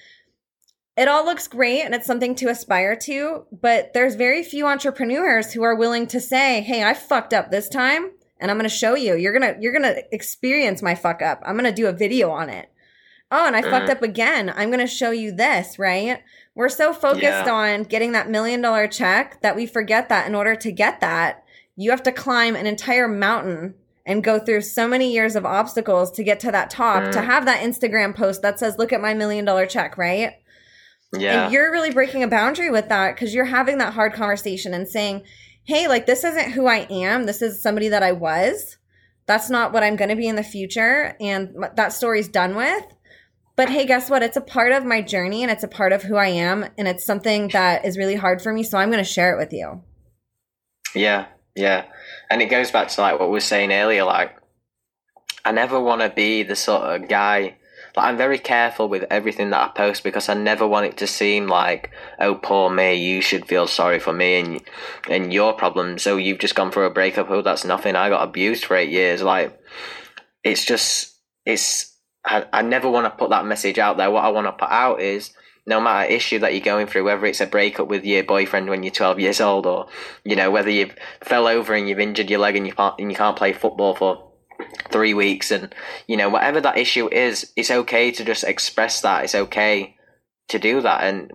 it 0.98 1.08
all 1.08 1.24
looks 1.24 1.48
great 1.48 1.84
and 1.84 1.94
it's 1.94 2.08
something 2.08 2.34
to 2.36 2.50
aspire 2.50 2.96
to. 3.04 3.46
But 3.52 3.94
there's 3.94 4.16
very 4.16 4.44
few 4.44 4.66
entrepreneurs 4.66 5.54
who 5.54 5.62
are 5.62 5.76
willing 5.76 6.08
to 6.08 6.20
say, 6.20 6.62
hey, 6.62 6.84
I 6.84 6.96
fucked 6.96 7.34
up 7.34 7.52
this 7.52 7.70
time 7.70 8.12
and 8.40 8.52
I'm 8.52 8.58
going 8.58 8.70
to 8.70 8.76
show 8.76 8.96
you. 8.96 9.16
You're 9.16 9.38
going 9.38 9.54
to 9.54 9.62
you're 9.62 9.74
going 9.74 9.84
to 9.84 10.04
experience 10.14 10.82
my 10.82 10.96
fuck 10.96 11.22
up. 11.22 11.42
I'm 11.46 11.58
going 11.58 11.66
to 11.66 11.72
do 11.72 11.88
a 11.88 11.94
video 11.94 12.30
on 12.30 12.50
it. 12.50 12.70
Oh, 13.30 13.46
and 13.46 13.56
I 13.56 13.62
mm. 13.62 13.70
fucked 13.70 13.90
up 13.90 14.02
again. 14.02 14.54
I'm 14.56 14.70
going 14.70 14.80
to 14.80 14.88
show 14.88 15.12
you 15.12 15.34
this, 15.34 15.78
right? 15.78 16.22
We're 16.56 16.70
so 16.70 16.94
focused 16.94 17.24
yeah. 17.24 17.52
on 17.52 17.84
getting 17.84 18.14
that 18.14 18.30
million 18.30 18.62
dollar 18.62 18.88
check 18.88 19.42
that 19.42 19.56
we 19.56 19.66
forget 19.66 20.10
that 20.10 20.28
in 20.28 20.36
order 20.36 20.56
to 20.56 20.72
get 20.72 21.02
that, 21.02 21.44
you 21.76 21.92
have 21.92 22.04
to 22.04 22.12
climb 22.12 22.56
an 22.56 22.66
entire 22.66 23.08
mountain 23.08 23.76
and 24.06 24.24
go 24.24 24.40
through 24.40 24.62
so 24.62 24.88
many 24.88 25.12
years 25.12 25.36
of 25.36 25.46
obstacles 25.46 26.10
to 26.12 26.24
get 26.24 26.40
to 26.40 26.52
that 26.52 26.70
top 26.70 27.04
mm. 27.04 27.12
to 27.12 27.22
have 27.22 27.46
that 27.46 27.62
Instagram 27.62 28.16
post 28.16 28.42
that 28.42 28.58
says, 28.58 28.78
look 28.78 28.94
at 28.94 29.02
my 29.02 29.14
million 29.14 29.44
dollar 29.44 29.66
check, 29.66 29.98
right? 29.98 30.34
Yeah. 31.14 31.46
And 31.46 31.54
you're 31.54 31.72
really 31.72 31.92
breaking 31.92 32.24
a 32.24 32.28
boundary 32.28 32.70
with 32.70 32.90
that 32.90 33.16
because 33.16 33.34
you're 33.34 33.46
having 33.46 33.78
that 33.80 33.94
hard 33.94 34.14
conversation 34.14 34.74
and 34.74 34.88
saying, 34.88 35.24
hey, 35.68 35.88
like 35.88 36.06
this 36.06 36.24
isn't 36.24 36.52
who 36.52 36.66
I 36.66 36.88
am. 36.90 37.26
This 37.26 37.42
is 37.42 37.62
somebody 37.62 37.90
that 37.90 38.02
I 38.02 38.14
was. 38.14 38.78
That's 39.28 39.50
not 39.50 39.74
what 39.74 39.84
I'm 39.84 39.98
going 39.98 40.10
to 40.10 40.16
be 40.16 40.28
in 40.28 40.38
the 40.38 40.44
future. 40.44 41.16
And 41.20 41.54
that 41.76 41.92
story's 41.92 42.30
done 42.30 42.56
with. 42.56 42.86
But 43.58 43.70
hey, 43.70 43.86
guess 43.86 44.10
what? 44.10 44.24
It's 44.24 44.38
a 44.38 44.42
part 44.42 44.72
of 44.72 44.86
my 44.86 45.02
journey 45.02 45.44
and 45.44 45.52
it's 45.52 45.64
a 45.64 45.68
part 45.68 45.92
of 45.92 46.04
who 46.04 46.16
I 46.16 46.28
am. 46.28 46.66
And 46.78 46.88
it's 46.88 47.06
something 47.06 47.50
that 47.50 47.86
is 47.86 47.98
really 47.98 48.16
hard 48.16 48.42
for 48.42 48.54
me. 48.54 48.64
So 48.64 48.78
I'm 48.78 48.90
going 48.90 49.04
to 49.04 49.10
share 49.10 49.34
it 49.34 49.40
with 49.40 49.52
you. 49.52 49.82
Yeah. 50.96 51.26
Yeah. 51.56 51.86
And 52.30 52.42
it 52.42 52.50
goes 52.50 52.72
back 52.72 52.88
to 52.90 53.02
like 53.02 53.20
what 53.20 53.28
we 53.28 53.34
were 53.34 53.40
saying 53.42 53.74
earlier. 53.74 54.06
Like, 54.06 54.38
I 55.44 55.52
never 55.52 55.82
want 55.82 56.02
to 56.02 56.10
be 56.10 56.44
the 56.44 56.56
sort 56.56 56.84
of 56.84 57.10
guy 57.10 57.58
but 57.98 58.04
I'm 58.04 58.16
very 58.16 58.38
careful 58.38 58.88
with 58.90 59.06
everything 59.10 59.50
that 59.50 59.60
I 59.60 59.68
post 59.70 60.04
because 60.04 60.30
I 60.30 60.36
never 60.36 60.68
want 60.68 60.86
it 60.86 60.98
to 60.98 61.08
seem 61.08 61.48
like, 61.48 61.90
oh, 62.20 62.36
poor 62.36 62.70
me, 62.70 62.94
you 62.94 63.22
should 63.22 63.48
feel 63.48 63.66
sorry 63.66 63.98
for 63.98 64.14
me 64.14 64.40
and 64.40 64.62
and 65.10 65.34
your 65.34 65.54
problems. 65.54 66.04
So 66.04 66.16
you've 66.16 66.38
just 66.38 66.54
gone 66.54 66.70
through 66.70 66.86
a 66.86 66.92
breakup. 66.92 67.28
Oh, 67.32 67.42
that's 67.42 67.66
nothing. 67.66 67.96
I 67.96 68.10
got 68.10 68.22
abused 68.22 68.66
for 68.66 68.76
eight 68.76 68.92
years. 68.92 69.24
Like, 69.24 69.60
it's 70.44 70.64
just, 70.64 71.18
it's, 71.44 71.98
I, 72.24 72.46
I 72.54 72.62
never 72.62 72.88
want 72.88 73.06
to 73.06 73.18
put 73.18 73.32
that 73.32 73.48
message 73.48 73.80
out 73.80 73.98
there. 73.98 74.12
What 74.12 74.26
I 74.26 74.30
want 74.30 74.46
to 74.46 74.52
put 74.52 74.70
out 74.70 75.02
is, 75.02 75.34
no 75.66 75.82
matter 75.82 76.08
issue 76.08 76.38
that 76.38 76.54
you're 76.54 76.62
going 76.62 76.86
through, 76.86 77.06
whether 77.06 77.26
it's 77.26 77.42
a 77.42 77.48
breakup 77.48 77.88
with 77.88 78.06
your 78.06 78.24
boyfriend 78.24 78.70
when 78.70 78.84
you're 78.84 78.94
12 78.94 79.20
years 79.20 79.42
old, 79.42 79.66
or 79.66 79.88
you 80.24 80.36
know 80.36 80.52
whether 80.52 80.70
you've 80.70 80.96
fell 81.24 81.48
over 81.48 81.74
and 81.74 81.90
you've 81.90 82.00
injured 82.00 82.30
your 82.30 82.40
leg 82.42 82.56
and 82.56 82.68
you 82.68 82.74
can't 82.74 82.94
and 83.00 83.12
you 83.12 83.18
can't 83.18 83.36
play 83.36 83.54
football 83.54 83.96
for 83.96 84.27
three 84.92 85.14
weeks 85.14 85.52
and 85.52 85.74
you 86.08 86.18
know 86.18 86.30
whatever 86.30 86.62
that 86.62 86.78
issue 86.78 87.12
is 87.12 87.52
it's 87.56 87.72
okay 87.72 88.12
to 88.12 88.24
just 88.24 88.44
express 88.44 89.02
that. 89.02 89.24
It's 89.24 89.36
okay 89.36 89.96
to 90.50 90.60
do 90.60 90.82
that 90.82 91.04
and 91.04 91.34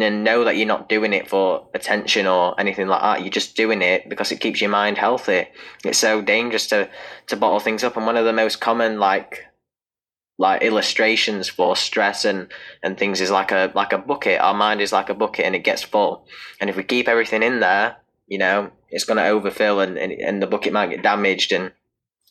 and 0.00 0.24
know 0.24 0.44
that 0.44 0.56
you're 0.56 0.66
not 0.66 0.88
doing 0.88 1.12
it 1.12 1.28
for 1.28 1.68
attention 1.74 2.26
or 2.26 2.58
anything 2.58 2.88
like 2.88 3.02
that. 3.02 3.20
You're 3.20 3.30
just 3.30 3.56
doing 3.56 3.82
it 3.82 4.08
because 4.08 4.32
it 4.32 4.40
keeps 4.40 4.60
your 4.60 4.70
mind 4.70 4.96
healthy. 4.96 5.46
It's 5.84 5.98
so 5.98 6.22
dangerous 6.22 6.66
to 6.68 6.88
to 7.26 7.36
bottle 7.36 7.60
things 7.60 7.84
up. 7.84 7.96
And 7.96 8.06
one 8.06 8.16
of 8.16 8.24
the 8.24 8.32
most 8.32 8.60
common 8.60 8.98
like 8.98 9.44
like 10.40 10.62
illustrations 10.62 11.48
for 11.48 11.76
stress 11.76 12.24
and 12.24 12.48
and 12.82 12.96
things 12.96 13.20
is 13.20 13.30
like 13.30 13.52
a 13.52 13.70
like 13.74 13.92
a 13.92 13.98
bucket. 13.98 14.40
Our 14.40 14.54
mind 14.54 14.80
is 14.80 14.92
like 14.92 15.10
a 15.10 15.14
bucket 15.14 15.44
and 15.44 15.54
it 15.54 15.64
gets 15.64 15.82
full. 15.82 16.26
And 16.60 16.70
if 16.70 16.76
we 16.76 16.82
keep 16.82 17.08
everything 17.08 17.42
in 17.42 17.60
there 17.60 17.98
you 18.28 18.38
know 18.38 18.70
it's 18.90 19.04
going 19.04 19.16
to 19.16 19.26
overfill 19.26 19.80
and, 19.80 19.98
and 19.98 20.12
and 20.12 20.42
the 20.42 20.46
bucket 20.46 20.72
might 20.72 20.90
get 20.90 21.02
damaged 21.02 21.52
and 21.52 21.72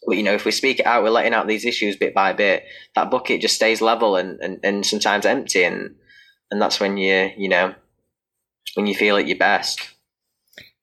you 0.08 0.24
know, 0.24 0.34
if 0.34 0.46
we 0.46 0.52
speak 0.52 0.80
it 0.80 0.86
out, 0.86 1.04
we're 1.04 1.10
letting 1.10 1.34
out 1.34 1.48
these 1.48 1.66
issues 1.66 1.96
bit 1.96 2.14
by 2.14 2.34
bit. 2.34 2.64
That 2.96 3.12
bucket 3.12 3.42
just 3.42 3.56
stays 3.56 3.82
level 3.82 4.16
and, 4.16 4.40
and, 4.40 4.60
and 4.64 4.86
sometimes 4.86 5.26
empty, 5.26 5.64
and 5.64 5.96
and 6.52 6.62
that's 6.62 6.80
when 6.80 6.98
you 6.98 7.32
you 7.38 7.50
know 7.50 7.74
when 8.76 8.88
you 8.88 8.96
feel 8.96 9.18
at 9.18 9.28
your 9.28 9.38
best. 9.38 9.82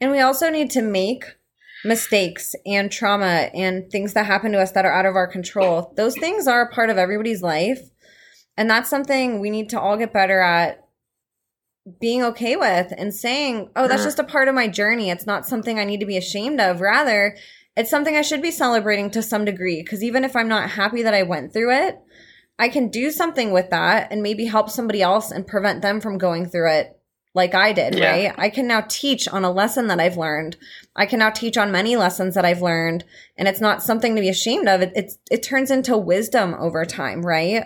And 0.01 0.11
we 0.11 0.21
also 0.21 0.51
need 0.51 0.71
to 0.73 0.83
make 0.83 1.25
mistakes 1.85 2.55
and 2.67 2.91
trauma 2.91 3.51
and 3.55 3.91
things 3.91 4.15
that 4.15 4.27
happen 4.27 4.53
to 4.53 4.61
us 4.61 4.73
that 4.73 4.85
are 4.85 4.93
out 4.93 5.07
of 5.07 5.17
our 5.17 5.27
control. 5.27 5.93
Those 5.97 6.17
things 6.19 6.47
are 6.47 6.63
a 6.63 6.73
part 6.73 6.91
of 6.91 6.99
everybody's 6.99 7.43
life, 7.43 7.91
and 8.57 8.69
that's 8.69 8.91
something 8.91 9.41
we 9.41 9.51
need 9.51 9.71
to 9.71 9.81
all 9.81 9.97
get 9.97 10.13
better 10.13 10.41
at 10.41 10.81
being 12.01 12.23
okay 12.23 12.57
with 12.57 12.93
and 12.97 13.15
saying, 13.15 13.71
"Oh, 13.77 13.87
that's 13.87 14.03
mm. 14.03 14.07
just 14.07 14.19
a 14.19 14.25
part 14.25 14.49
of 14.49 14.55
my 14.55 14.69
journey. 14.69 15.11
It's 15.11 15.27
not 15.27 15.47
something 15.47 15.79
I 15.79 15.85
need 15.85 16.01
to 16.01 16.07
be 16.07 16.17
ashamed 16.17 16.61
of." 16.61 16.81
Rather, 16.81 17.37
it's 17.77 17.91
something 17.91 18.17
I 18.17 18.23
should 18.23 18.43
be 18.43 18.51
celebrating 18.51 19.11
to 19.11 19.23
some 19.23 19.45
degree 19.45 19.83
because 19.83 20.05
even 20.05 20.25
if 20.25 20.37
I'm 20.37 20.49
not 20.49 20.71
happy 20.71 21.03
that 21.03 21.15
I 21.15 21.23
went 21.25 21.53
through 21.53 21.73
it, 21.73 22.01
I 22.59 22.69
can 22.69 22.89
do 22.89 23.11
something 23.11 23.53
with 23.53 23.71
that 23.71 24.13
and 24.13 24.23
maybe 24.23 24.45
help 24.45 24.71
somebody 24.71 25.03
else 25.03 25.31
and 25.31 25.47
prevent 25.47 25.83
them 25.83 26.01
from 26.01 26.19
going 26.19 26.47
through 26.47 26.71
it 26.71 27.01
like 27.35 27.53
I 27.53 27.73
did, 27.73 27.99
yeah. 27.99 28.11
right? 28.11 28.35
I 28.39 28.49
can 28.49 28.69
now 28.69 28.85
teach 28.89 29.27
on 29.27 29.45
a 29.45 29.51
lesson 29.51 29.89
that 29.89 29.99
I've 29.99 30.17
learned. 30.17 30.57
I 30.95 31.05
can 31.05 31.19
now 31.19 31.31
teach 31.31 31.59
on 31.59 31.73
many 31.73 31.97
lessons 31.97 32.37
that 32.37 32.45
I've 32.45 32.63
learned 32.63 33.05
and 33.37 33.49
it's 33.49 33.61
not 33.61 33.83
something 33.83 34.15
to 34.15 34.21
be 34.21 34.29
ashamed 34.29 34.69
of. 34.69 34.83
It 34.83 34.93
it's, 34.95 35.19
it 35.31 35.43
turns 35.43 35.73
into 35.73 35.99
wisdom 35.99 36.55
over 36.55 36.85
time, 36.85 37.23
right? 37.27 37.65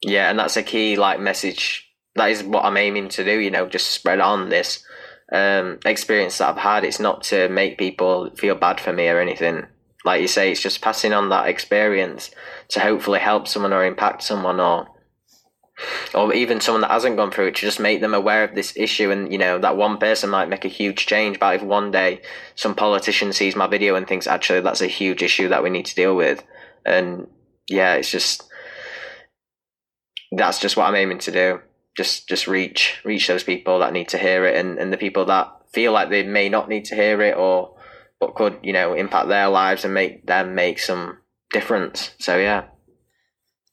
Yeah, 0.00 0.30
and 0.30 0.38
that's 0.38 0.56
a 0.56 0.62
key 0.62 0.94
like 0.94 1.18
message. 1.18 1.90
That 2.14 2.30
is 2.30 2.44
what 2.44 2.64
I'm 2.64 2.76
aiming 2.76 3.08
to 3.10 3.24
do, 3.24 3.40
you 3.40 3.50
know, 3.50 3.66
just 3.66 3.90
spread 3.90 4.20
on 4.20 4.48
this 4.48 4.84
um, 5.32 5.78
experience 5.84 6.38
that 6.38 6.50
I've 6.50 6.58
had. 6.58 6.84
It's 6.84 7.00
not 7.00 7.22
to 7.24 7.48
make 7.48 7.78
people 7.78 8.30
feel 8.36 8.54
bad 8.54 8.80
for 8.80 8.92
me 8.92 9.08
or 9.08 9.20
anything. 9.20 9.66
Like 10.04 10.20
you 10.20 10.28
say, 10.28 10.50
it's 10.50 10.60
just 10.60 10.82
passing 10.82 11.12
on 11.12 11.30
that 11.30 11.48
experience 11.48 12.30
to 12.68 12.80
hopefully 12.80 13.20
help 13.20 13.48
someone 13.48 13.72
or 13.72 13.84
impact 13.84 14.22
someone 14.22 14.60
or 14.60 14.88
or 16.14 16.32
even 16.32 16.60
someone 16.60 16.82
that 16.82 16.90
hasn't 16.90 17.16
gone 17.16 17.30
through 17.30 17.48
it 17.48 17.56
to 17.56 17.62
just 17.62 17.80
make 17.80 18.00
them 18.00 18.14
aware 18.14 18.44
of 18.44 18.54
this 18.54 18.76
issue 18.76 19.10
and 19.10 19.32
you 19.32 19.38
know 19.38 19.58
that 19.58 19.76
one 19.76 19.98
person 19.98 20.30
might 20.30 20.48
make 20.48 20.64
a 20.64 20.68
huge 20.68 21.04
change 21.06 21.40
but 21.40 21.56
if 21.56 21.62
one 21.62 21.90
day 21.90 22.20
some 22.54 22.76
politician 22.76 23.32
sees 23.32 23.56
my 23.56 23.66
video 23.66 23.96
and 23.96 24.06
thinks 24.06 24.28
actually 24.28 24.60
that's 24.60 24.80
a 24.80 24.86
huge 24.86 25.20
issue 25.20 25.48
that 25.48 25.64
we 25.64 25.70
need 25.70 25.84
to 25.84 25.94
deal 25.96 26.14
with 26.14 26.44
and 26.86 27.26
yeah 27.68 27.94
it's 27.94 28.10
just 28.10 28.44
that's 30.30 30.60
just 30.60 30.76
what 30.76 30.86
i'm 30.86 30.94
aiming 30.94 31.18
to 31.18 31.32
do 31.32 31.60
just 31.96 32.28
just 32.28 32.46
reach 32.46 33.00
reach 33.04 33.26
those 33.28 33.44
people 33.44 33.78
that 33.78 33.92
need 33.92 34.08
to 34.08 34.18
hear 34.18 34.44
it 34.44 34.56
and, 34.56 34.78
and 34.78 34.92
the 34.92 34.96
people 34.96 35.24
that 35.26 35.50
feel 35.72 35.92
like 35.92 36.10
they 36.10 36.22
may 36.22 36.48
not 36.48 36.68
need 36.68 36.84
to 36.86 36.94
hear 36.94 37.20
it 37.22 37.36
or 37.36 37.76
but 38.20 38.34
could 38.34 38.58
you 38.62 38.72
know 38.72 38.94
impact 38.94 39.28
their 39.28 39.48
lives 39.48 39.84
and 39.84 39.94
make 39.94 40.26
them 40.26 40.54
make 40.54 40.78
some 40.78 41.18
difference. 41.52 42.10
So 42.18 42.36
yeah. 42.36 42.64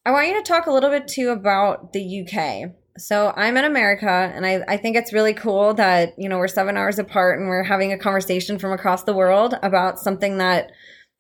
I 0.06 0.12
want 0.12 0.28
you 0.28 0.36
to 0.36 0.42
talk 0.42 0.66
a 0.68 0.72
little 0.72 0.90
bit 0.90 1.08
too 1.08 1.30
about 1.30 1.94
the 1.94 2.22
UK. 2.22 2.72
So 2.98 3.34
I'm 3.36 3.58
in 3.58 3.66
America 3.66 4.10
and 4.10 4.46
I, 4.46 4.64
I 4.68 4.78
think 4.78 4.96
it's 4.96 5.14
really 5.14 5.34
cool 5.34 5.74
that, 5.76 6.14
you 6.18 6.28
know, 6.28 6.38
we're 6.38 6.48
seven 6.48 6.76
hours 6.76 7.00
apart 7.00 7.40
and 7.40 7.48
we're 7.48 7.64
having 7.64 7.94
a 7.94 7.98
conversation 7.98 8.60
from 8.60 8.72
across 8.72 9.04
the 9.04 9.14
world 9.14 9.56
about 9.64 10.00
something 10.00 10.38
that 10.40 10.72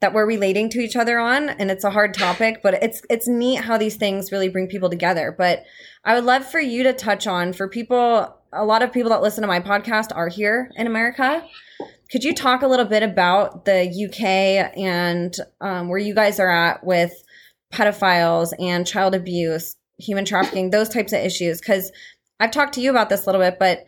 that 0.01 0.13
we're 0.13 0.25
relating 0.25 0.69
to 0.69 0.79
each 0.79 0.95
other 0.95 1.19
on 1.19 1.49
and 1.49 1.71
it's 1.71 1.83
a 1.83 1.91
hard 1.91 2.13
topic 2.13 2.61
but 2.61 2.73
it's 2.83 3.01
it's 3.09 3.27
neat 3.27 3.57
how 3.57 3.77
these 3.77 3.95
things 3.95 4.31
really 4.31 4.49
bring 4.49 4.67
people 4.67 4.89
together 4.89 5.33
but 5.37 5.63
i 6.03 6.13
would 6.13 6.25
love 6.25 6.45
for 6.45 6.59
you 6.59 6.83
to 6.83 6.93
touch 6.93 7.27
on 7.27 7.53
for 7.53 7.67
people 7.67 8.35
a 8.53 8.65
lot 8.65 8.81
of 8.81 8.91
people 8.91 9.09
that 9.09 9.21
listen 9.21 9.41
to 9.41 9.47
my 9.47 9.59
podcast 9.59 10.15
are 10.15 10.27
here 10.27 10.71
in 10.75 10.87
america 10.87 11.45
could 12.11 12.23
you 12.23 12.33
talk 12.33 12.61
a 12.61 12.67
little 12.67 12.85
bit 12.85 13.03
about 13.03 13.65
the 13.65 14.07
uk 14.07 14.21
and 14.77 15.35
um, 15.61 15.87
where 15.87 15.99
you 15.99 16.13
guys 16.13 16.39
are 16.39 16.51
at 16.51 16.83
with 16.83 17.13
pedophiles 17.71 18.51
and 18.59 18.85
child 18.85 19.15
abuse 19.15 19.77
human 20.01 20.25
trafficking, 20.25 20.69
those 20.69 20.89
types 20.89 21.13
of 21.13 21.19
issues. 21.19 21.59
Because 21.59 21.91
I've 22.39 22.51
talked 22.51 22.73
to 22.73 22.81
you 22.81 22.89
about 22.89 23.09
this 23.09 23.23
a 23.23 23.25
little 23.27 23.41
bit, 23.41 23.57
but 23.59 23.85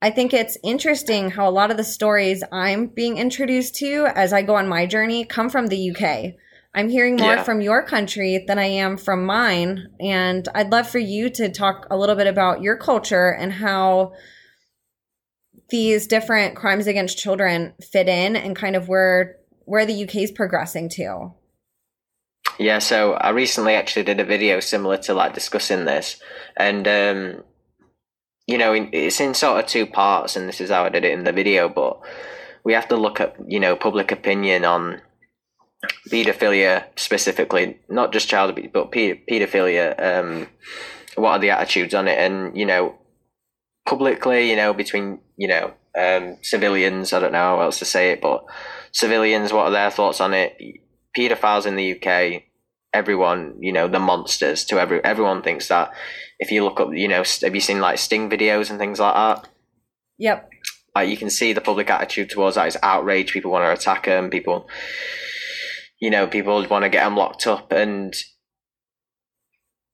I 0.00 0.10
think 0.10 0.32
it's 0.32 0.56
interesting 0.62 1.30
how 1.30 1.48
a 1.48 1.50
lot 1.50 1.70
of 1.70 1.76
the 1.76 1.84
stories 1.84 2.44
I'm 2.52 2.86
being 2.86 3.18
introduced 3.18 3.74
to 3.76 4.06
as 4.14 4.32
I 4.32 4.42
go 4.42 4.54
on 4.54 4.68
my 4.68 4.86
journey 4.86 5.24
come 5.24 5.50
from 5.50 5.66
the 5.66 5.90
UK. 5.90 6.34
I'm 6.74 6.88
hearing 6.88 7.16
more 7.16 7.34
yeah. 7.34 7.42
from 7.42 7.60
your 7.60 7.82
country 7.82 8.44
than 8.46 8.58
I 8.58 8.66
am 8.66 8.96
from 8.96 9.24
mine. 9.24 9.88
And 9.98 10.46
I'd 10.54 10.70
love 10.70 10.88
for 10.88 11.00
you 11.00 11.30
to 11.30 11.50
talk 11.50 11.86
a 11.90 11.96
little 11.96 12.14
bit 12.14 12.28
about 12.28 12.62
your 12.62 12.76
culture 12.76 13.30
and 13.30 13.52
how 13.52 14.12
these 15.70 16.06
different 16.06 16.54
crimes 16.54 16.86
against 16.86 17.18
children 17.18 17.74
fit 17.82 18.08
in 18.08 18.36
and 18.36 18.54
kind 18.54 18.76
of 18.76 18.88
where 18.88 19.36
where 19.64 19.84
the 19.84 20.04
UK 20.04 20.16
is 20.16 20.30
progressing 20.30 20.88
to. 20.88 21.32
Yeah, 22.58 22.78
so 22.78 23.12
I 23.14 23.30
recently 23.30 23.74
actually 23.74 24.04
did 24.04 24.18
a 24.18 24.24
video 24.24 24.60
similar 24.60 24.96
to 24.98 25.14
like 25.14 25.34
discussing 25.34 25.84
this, 25.84 26.20
and 26.56 26.88
um, 26.88 27.44
you 28.48 28.56
know, 28.56 28.72
it's 28.72 29.20
in 29.20 29.34
sort 29.34 29.62
of 29.62 29.70
two 29.70 29.86
parts, 29.86 30.34
and 30.34 30.48
this 30.48 30.60
is 30.60 30.70
how 30.70 30.84
I 30.84 30.88
did 30.88 31.04
it 31.04 31.12
in 31.12 31.24
the 31.24 31.32
video. 31.32 31.68
But 31.68 32.00
we 32.64 32.72
have 32.72 32.88
to 32.88 32.96
look 32.96 33.20
at 33.20 33.36
you 33.46 33.60
know 33.60 33.76
public 33.76 34.10
opinion 34.10 34.64
on 34.64 35.02
pedophilia 36.08 36.86
specifically, 36.96 37.78
not 37.90 38.12
just 38.12 38.28
child 38.28 38.50
abuse, 38.50 38.70
but 38.72 38.90
pedophilia. 38.90 40.02
Um, 40.02 40.48
what 41.16 41.32
are 41.32 41.38
the 41.38 41.50
attitudes 41.50 41.94
on 41.94 42.08
it, 42.08 42.18
and 42.18 42.56
you 42.56 42.64
know, 42.64 42.94
publicly, 43.86 44.48
you 44.48 44.56
know, 44.56 44.72
between 44.72 45.20
you 45.36 45.48
know 45.48 45.74
um, 45.96 46.38
civilians. 46.42 47.12
I 47.12 47.20
don't 47.20 47.32
know 47.32 47.38
how 47.38 47.60
else 47.60 47.78
to 47.80 47.84
say 47.84 48.12
it, 48.12 48.22
but 48.22 48.46
civilians, 48.92 49.52
what 49.52 49.66
are 49.66 49.72
their 49.72 49.90
thoughts 49.90 50.22
on 50.22 50.32
it? 50.32 50.58
Pedophiles 51.14 51.66
in 51.66 51.76
the 51.76 51.92
UK 51.92 52.44
everyone, 52.92 53.56
you 53.60 53.72
know, 53.72 53.88
the 53.88 53.98
monsters 53.98 54.64
to 54.66 54.80
every 54.80 55.02
everyone 55.04 55.42
thinks 55.42 55.68
that. 55.68 55.92
If 56.38 56.52
you 56.52 56.62
look 56.62 56.78
up, 56.80 56.90
you 56.92 57.08
know, 57.08 57.24
have 57.42 57.54
you 57.54 57.60
seen 57.60 57.80
like 57.80 57.98
Sting 57.98 58.30
videos 58.30 58.70
and 58.70 58.78
things 58.78 59.00
like 59.00 59.14
that? 59.14 59.48
Yep. 60.18 60.50
Like 60.94 61.08
you 61.08 61.16
can 61.16 61.30
see 61.30 61.52
the 61.52 61.60
public 61.60 61.90
attitude 61.90 62.30
towards 62.30 62.56
that 62.56 62.68
is 62.68 62.76
outrage. 62.82 63.32
People 63.32 63.50
want 63.50 63.64
to 63.64 63.72
attack 63.72 64.06
them. 64.06 64.30
People, 64.30 64.68
you 66.00 66.10
know, 66.10 66.26
people 66.26 66.64
want 66.68 66.84
to 66.84 66.88
get 66.88 67.04
them 67.04 67.16
locked 67.16 67.46
up. 67.46 67.72
And 67.72 68.14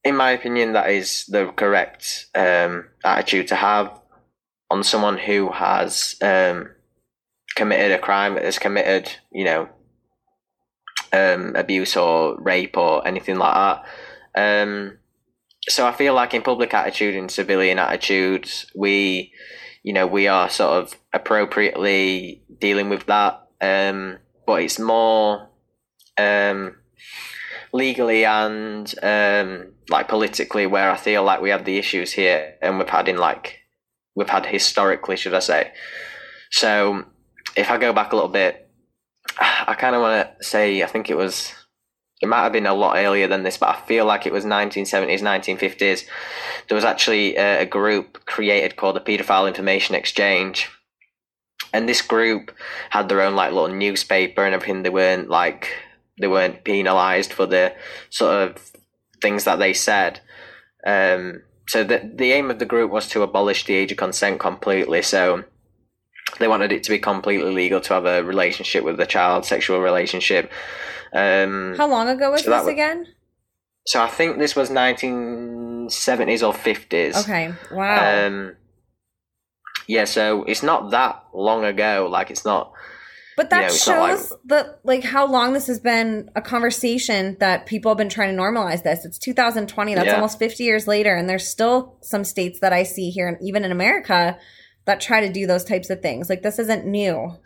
in 0.05 0.17
my 0.17 0.33
opinion, 0.33 0.75
that 0.75 0.91
is 0.91 1.25
the 1.27 1.47
correct 1.57 2.27
um, 2.35 2.89
attitude 3.05 3.49
to 3.49 3.57
have 3.57 3.99
on 4.71 4.85
someone 4.85 5.19
who 5.19 5.51
has 5.51 6.15
um, 6.23 6.71
committed 7.55 7.93
a 7.93 7.99
crime, 7.99 8.37
has 8.37 8.59
committed, 8.59 9.11
you 9.33 9.45
know, 9.45 9.69
um, 11.15 11.55
abuse 11.55 11.97
or 11.97 12.37
rape 12.41 12.77
or 12.77 13.07
anything 13.07 13.37
like 13.37 13.55
that. 13.55 13.85
Um, 14.37 14.99
so 15.69 15.87
I 15.87 15.93
feel 15.93 16.15
like 16.15 16.35
in 16.35 16.43
public 16.43 16.75
attitude 16.75 17.15
and 17.15 17.31
civilian 17.31 17.79
attitudes, 17.79 18.67
we, 18.75 19.33
you 19.83 19.93
know, 19.93 20.07
we 20.07 20.27
are 20.27 20.51
sort 20.51 20.83
of 20.83 20.99
appropriately 21.13 22.43
dealing 22.61 22.91
with 22.91 23.07
that. 23.07 23.47
Um, 23.61 24.19
but 24.47 24.63
it's 24.63 24.79
more 24.79 25.49
um, 26.19 26.77
legally 27.73 28.25
and 28.25 28.93
um, 29.03 29.73
like 29.89 30.09
politically 30.09 30.67
where 30.67 30.91
I 30.91 30.97
feel 30.97 31.23
like 31.23 31.41
we 31.41 31.51
have 31.51 31.65
the 31.65 31.79
issues 31.79 32.13
here, 32.13 32.57
and 32.61 32.79
we've 32.79 32.89
had 32.89 33.09
in 33.09 33.17
like 33.17 33.61
we've 34.15 34.29
had 34.29 34.47
historically, 34.47 35.17
should 35.17 35.35
I 35.35 35.41
say? 35.41 35.73
So 36.51 37.05
if 37.57 37.71
I 37.71 37.79
go 37.79 37.93
back 37.93 38.13
a 38.13 38.17
little 38.17 38.31
bit, 38.31 38.64
I 39.41 39.75
kind 39.75 39.95
of 39.95 40.03
want 40.03 40.39
to 40.39 40.45
say 40.45 40.83
I 40.83 40.87
think 40.87 41.11
it 41.11 41.17
was 41.17 41.53
it 42.21 42.29
might 42.29 42.43
have 42.43 42.53
been 42.53 42.67
a 42.67 42.75
lot 42.75 42.97
earlier 42.97 43.29
than 43.29 43.43
this, 43.43 43.59
but 43.59 43.69
I 43.69 43.81
feel 43.87 44.07
like 44.07 44.25
it 44.25 44.33
was 44.33 44.45
1970s, 44.45 45.21
1950s. 45.21 46.05
There 46.69 46.75
was 46.75 46.85
actually 46.85 47.37
a, 47.37 47.63
a 47.63 47.67
group 47.67 48.25
created 48.25 48.77
called 48.77 48.97
the 48.97 49.01
Pedophile 49.01 49.49
Information 49.49 49.95
Exchange, 49.95 50.71
and 51.73 51.89
this 51.89 52.01
group 52.01 52.53
had 52.91 53.09
their 53.09 53.21
own 53.21 53.35
like 53.35 53.53
little 53.53 53.69
newspaper 53.69 54.45
and 54.45 54.55
everything. 54.55 54.83
They 54.83 54.91
weren't 54.91 55.29
like 55.29 55.71
they 56.21 56.29
weren't 56.29 56.65
penalised 56.65 57.33
for 57.33 57.47
the 57.47 57.75
sort 58.11 58.49
of 58.49 58.71
things 59.21 59.45
that 59.45 59.59
they 59.59 59.75
said. 59.75 60.21
Um, 60.87 61.43
so 61.67 61.83
the 61.83 62.11
the 62.15 62.33
aim 62.33 62.51
of 62.51 62.59
the 62.59 62.67
group 62.67 62.91
was 62.91 63.09
to 63.09 63.23
abolish 63.23 63.65
the 63.65 63.75
age 63.75 63.93
of 63.93 63.99
consent 63.99 64.39
completely. 64.39 65.03
So 65.03 65.45
they 66.39 66.49
wanted 66.49 66.73
it 66.73 66.83
to 66.85 66.91
be 66.91 66.99
completely 66.99 67.53
legal 67.53 67.81
to 67.81 67.95
have 67.95 68.07
a 68.07 68.23
relationship 68.23 68.85
with 68.85 68.97
the 68.97 69.07
child, 69.07 69.45
sexual 69.45 69.81
relationship. 69.81 70.51
Um, 71.13 71.75
How 71.77 71.89
long 71.89 72.09
ago 72.09 72.33
was 72.33 72.45
so 72.45 72.51
this 72.51 72.65
was, 72.65 72.69
again? 72.69 73.07
So 73.87 74.03
I 74.03 74.09
think 74.09 74.39
this 74.39 74.57
was 74.57 74.71
1970s 74.71 76.43
or 76.43 76.53
50s. 76.53 77.23
Okay. 77.23 77.53
Wow. 77.71 78.27
Um, 78.27 78.57
yeah, 79.87 80.05
so 80.05 80.45
it's 80.45 80.63
not 80.63 80.91
that 80.91 81.23
long 81.33 81.65
ago. 81.65 82.09
Like 82.11 82.31
it's 82.31 82.45
not. 82.45 82.73
But 83.37 83.51
that 83.51 83.63
you 83.63 83.67
know, 83.67 83.75
shows 83.75 84.31
like, 84.31 84.41
that 84.47 84.81
like 84.85 85.03
how 85.03 85.27
long 85.27 85.55
this 85.55 85.67
has 85.67 85.81
been 85.81 86.31
a 86.37 86.41
conversation 86.41 87.37
that 87.41 87.67
people 87.67 87.91
have 87.91 87.99
been 87.99 88.09
trying 88.09 88.35
to 88.35 88.41
normalize 88.41 88.85
this. 88.85 89.05
It's 89.05 89.19
2020. 89.19 89.95
That's 89.95 90.07
yeah. 90.07 90.15
almost 90.15 90.39
50 90.39 90.63
years 90.63 90.87
later, 90.87 91.15
and 91.15 91.29
there's 91.29 91.47
still 91.47 91.97
some 92.01 92.25
states 92.25 92.61
that 92.61 92.73
I 92.73 92.85
see 92.85 93.11
here, 93.11 93.27
and 93.27 93.37
even 93.43 93.65
in 93.65 93.73
America, 93.73 94.39
that 94.87 95.01
try 95.01 95.21
to 95.27 95.33
do 95.33 95.47
those 95.47 95.65
types 95.65 95.91
of 95.91 96.03
things. 96.03 96.29
Like 96.29 96.43
this 96.43 96.59
isn't 96.59 96.87
new. 96.87 97.37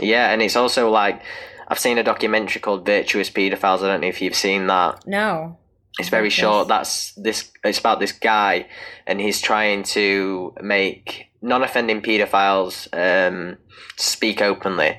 Yeah, 0.00 0.30
and 0.30 0.40
it's 0.42 0.56
also 0.56 0.90
like 0.90 1.22
I've 1.68 1.78
seen 1.78 1.98
a 1.98 2.04
documentary 2.04 2.60
called 2.60 2.86
Virtuous 2.86 3.30
Pedophiles. 3.30 3.82
I 3.82 3.88
don't 3.88 4.00
know 4.00 4.08
if 4.08 4.20
you've 4.20 4.34
seen 4.34 4.66
that. 4.68 5.06
No. 5.06 5.58
It's 5.98 6.08
very 6.08 6.30
short. 6.30 6.68
That's 6.68 7.12
this. 7.14 7.50
It's 7.64 7.78
about 7.78 8.00
this 8.00 8.12
guy, 8.12 8.66
and 9.06 9.20
he's 9.20 9.42
trying 9.42 9.82
to 9.84 10.54
make 10.62 11.26
non-offending 11.42 12.00
pedophiles 12.00 12.88
um, 12.94 13.58
speak 13.96 14.40
openly. 14.40 14.98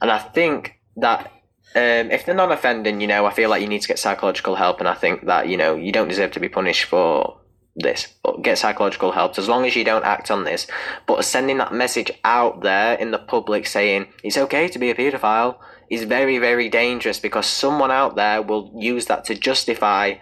And 0.00 0.10
I 0.10 0.18
think 0.18 0.78
that 0.96 1.26
um, 1.74 2.10
if 2.12 2.26
they're 2.26 2.34
non-offending, 2.34 3.00
you 3.00 3.08
know, 3.08 3.26
I 3.26 3.32
feel 3.32 3.50
like 3.50 3.60
you 3.60 3.68
need 3.68 3.82
to 3.82 3.88
get 3.88 3.98
psychological 3.98 4.54
help, 4.54 4.78
and 4.78 4.88
I 4.88 4.94
think 4.94 5.26
that 5.26 5.48
you 5.48 5.56
know 5.56 5.74
you 5.74 5.90
don't 5.90 6.08
deserve 6.08 6.30
to 6.32 6.40
be 6.40 6.48
punished 6.48 6.84
for 6.84 7.39
this, 7.82 8.08
get 8.42 8.58
psychological 8.58 9.12
help 9.12 9.38
as 9.38 9.48
long 9.48 9.66
as 9.66 9.76
you 9.76 9.84
don't 9.84 10.04
act 10.04 10.30
on 10.30 10.44
this. 10.44 10.66
But 11.06 11.24
sending 11.24 11.58
that 11.58 11.72
message 11.72 12.10
out 12.24 12.62
there 12.62 12.94
in 12.94 13.10
the 13.10 13.18
public 13.18 13.66
saying 13.66 14.06
it's 14.22 14.38
okay 14.38 14.68
to 14.68 14.78
be 14.78 14.90
a 14.90 14.94
paedophile 14.94 15.56
is 15.90 16.04
very, 16.04 16.38
very 16.38 16.68
dangerous 16.68 17.18
because 17.18 17.46
someone 17.46 17.90
out 17.90 18.16
there 18.16 18.42
will 18.42 18.72
use 18.76 19.06
that 19.06 19.24
to 19.26 19.34
justify 19.34 20.14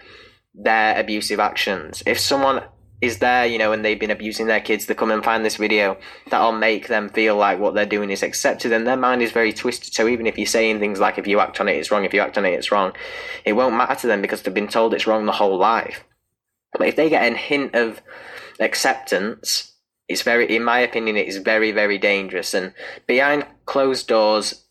their 0.55 0.99
abusive 0.99 1.39
actions. 1.39 2.03
If 2.07 2.19
someone 2.19 2.63
is 3.01 3.19
there, 3.19 3.47
you 3.47 3.59
know, 3.59 3.73
and 3.73 3.85
they've 3.85 4.01
been 4.01 4.11
abusing 4.11 4.47
their 4.47 4.61
kids, 4.61 4.87
they 4.87 4.95
come 4.95 5.13
and 5.13 5.23
find 5.23 5.45
this 5.45 5.57
video, 5.57 5.97
that'll 6.31 6.53
make 6.53 6.89
them 6.89 7.09
feel 7.09 7.37
like 7.37 7.61
what 7.61 7.75
they're 7.75 7.87
doing 7.87 8.11
is 8.11 8.25
accepted, 8.25 8.73
and 8.73 8.87
their 8.87 8.97
mind 8.97 9.23
is 9.23 9.31
very 9.31 9.53
twisted. 9.53 9.95
So 9.95 10.09
even 10.09 10.27
if 10.27 10.37
you're 10.37 10.47
saying 10.47 10.81
things 10.81 10.99
like, 10.99 11.17
if 11.17 11.27
you 11.27 11.39
act 11.39 11.61
on 11.61 11.69
it, 11.69 11.77
it's 11.77 11.93
wrong, 11.93 12.05
if 12.05 12.13
you 12.13 12.21
act 12.21 12.37
on 12.37 12.45
it, 12.45 12.55
it's 12.55 12.73
wrong, 12.73 12.93
it 13.45 13.53
won't 13.53 13.77
matter 13.77 13.95
to 14.01 14.07
them 14.09 14.21
because 14.21 14.43
they've 14.43 14.53
been 14.53 14.67
told 14.67 14.95
it's 14.95 15.07
wrong 15.07 15.27
the 15.27 15.33
whole 15.33 15.57
life. 15.57 16.03
But 16.73 16.89
if 16.89 16.97
they 16.97 17.09
get 17.09 17.33
a 17.33 17.37
hint 17.37 17.75
of 17.75 18.03
acceptance, 18.61 19.75
it's 20.09 20.23
very, 20.23 20.55
in 20.55 20.65
my 20.65 20.81
opinion, 20.81 21.17
it 21.17 21.29
is 21.29 21.39
very, 21.39 21.73
very 21.73 21.99
dangerous. 21.99 22.55
And 22.55 22.73
behind 23.07 23.47
closed 23.67 24.09
doors, 24.09 24.65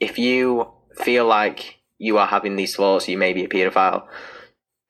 if 0.00 0.18
you 0.18 0.68
feel 0.96 1.26
like 1.26 1.78
you 1.98 2.18
are 2.18 2.26
having 2.26 2.56
these 2.56 2.76
thoughts, 2.76 3.08
you 3.08 3.18
may 3.18 3.32
be 3.32 3.44
a 3.44 3.48
paedophile, 3.48 4.06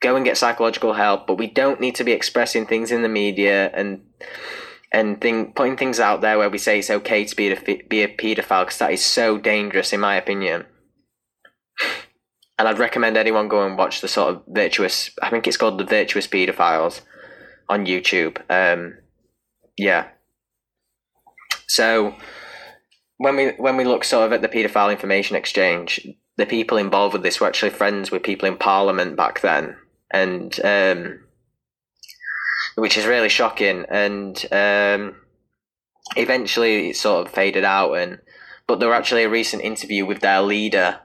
go 0.01 0.15
and 0.15 0.25
get 0.25 0.37
psychological 0.37 0.93
help. 0.93 1.27
But 1.27 1.37
we 1.37 1.47
don't 1.47 1.79
need 1.79 1.95
to 1.95 2.03
be 2.03 2.11
expressing 2.11 2.65
things 2.65 2.91
in 2.91 3.01
the 3.01 3.09
media 3.09 3.71
and 3.73 4.01
and 4.91 5.19
think, 5.19 5.55
putting 5.55 5.75
things 5.75 5.99
out 5.99 6.21
there 6.21 6.37
where 6.37 6.49
we 6.49 6.57
say 6.57 6.79
it's 6.79 6.89
okay 6.89 7.25
to 7.25 7.35
be 7.35 7.51
a, 7.51 7.83
be 7.89 8.01
a 8.03 8.07
paedophile 8.07 8.63
because 8.63 8.77
that 8.77 8.93
is 8.93 9.03
so 9.03 9.37
dangerous, 9.37 9.91
in 9.91 9.99
my 9.99 10.15
opinion 10.15 10.65
and 12.57 12.67
I'd 12.67 12.79
recommend 12.79 13.17
anyone 13.17 13.47
go 13.47 13.65
and 13.65 13.77
watch 13.77 14.01
the 14.01 14.07
sort 14.07 14.35
of 14.35 14.43
virtuous. 14.47 15.09
I 15.21 15.29
think 15.29 15.47
it's 15.47 15.57
called 15.57 15.77
the 15.77 15.85
Virtuous 15.85 16.27
Pedophiles 16.27 17.01
on 17.69 17.85
YouTube. 17.85 18.39
Um, 18.49 18.97
yeah. 19.77 20.07
So 21.67 22.15
when 23.17 23.35
we 23.35 23.49
when 23.57 23.77
we 23.77 23.83
look 23.83 24.03
sort 24.03 24.25
of 24.25 24.33
at 24.33 24.41
the 24.41 24.49
paedophile 24.49 24.91
information 24.91 25.35
exchange, 25.35 26.07
the 26.37 26.45
people 26.45 26.77
involved 26.77 27.13
with 27.13 27.23
this 27.23 27.39
were 27.39 27.47
actually 27.47 27.71
friends 27.71 28.11
with 28.11 28.23
people 28.23 28.47
in 28.47 28.57
Parliament 28.57 29.15
back 29.15 29.41
then, 29.41 29.75
and 30.11 30.59
um, 30.63 31.19
which 32.75 32.97
is 32.97 33.05
really 33.05 33.29
shocking. 33.29 33.85
And 33.89 34.37
um, 34.51 35.15
eventually, 36.15 36.89
it 36.89 36.97
sort 36.97 37.25
of 37.25 37.33
faded 37.33 37.63
out. 37.63 37.93
And 37.93 38.19
but 38.67 38.79
there 38.79 38.89
were 38.89 38.95
actually 38.95 39.23
a 39.23 39.29
recent 39.29 39.63
interview 39.63 40.05
with 40.05 40.21
their 40.21 40.41
leader. 40.41 40.99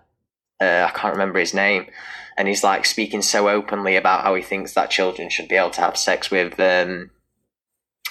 Uh, 0.61 0.87
I 0.89 0.91
can't 0.97 1.15
remember 1.15 1.39
his 1.39 1.55
name, 1.55 1.87
and 2.37 2.49
he's 2.49 2.62
like 2.65 2.85
speaking 2.85 3.23
so 3.23 3.49
openly 3.49 3.97
about 3.97 4.23
how 4.23 4.35
he 4.35 4.43
thinks 4.43 4.74
that 4.74 4.91
children 4.91 5.31
should 5.31 5.49
be 5.49 5.57
able 5.57 5.70
to 5.70 5.81
have 5.81 5.97
sex 5.97 6.31
with 6.31 6.59
um, 6.61 7.11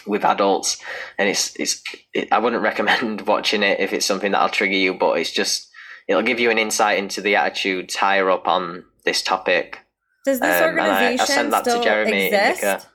with 0.07 0.25
adults, 0.25 0.81
and 1.17 1.29
it's 1.29 1.55
it's 1.59 1.83
it, 2.13 2.27
I 2.31 2.39
wouldn't 2.39 2.63
recommend 2.63 3.21
watching 3.21 3.63
it 3.63 3.79
if 3.79 3.93
it's 3.93 4.05
something 4.05 4.31
that'll 4.31 4.49
trigger 4.49 4.75
you, 4.75 4.93
but 4.93 5.19
it's 5.19 5.31
just 5.31 5.69
it'll 6.07 6.23
give 6.23 6.39
you 6.39 6.49
an 6.49 6.57
insight 6.57 6.97
into 6.97 7.21
the 7.21 7.35
attitudes 7.35 7.95
higher 7.95 8.29
up 8.29 8.47
on 8.47 8.83
this 9.05 9.21
topic. 9.21 9.79
Does 10.25 10.39
this 10.39 10.61
um, 10.61 10.69
organization 10.69 11.19
I, 11.19 11.23
I 11.23 11.25
sent 11.25 11.51
that 11.51 11.65
still 11.65 11.77
to 11.79 11.83
Jeremy 11.83 12.25
exist? 12.27 12.87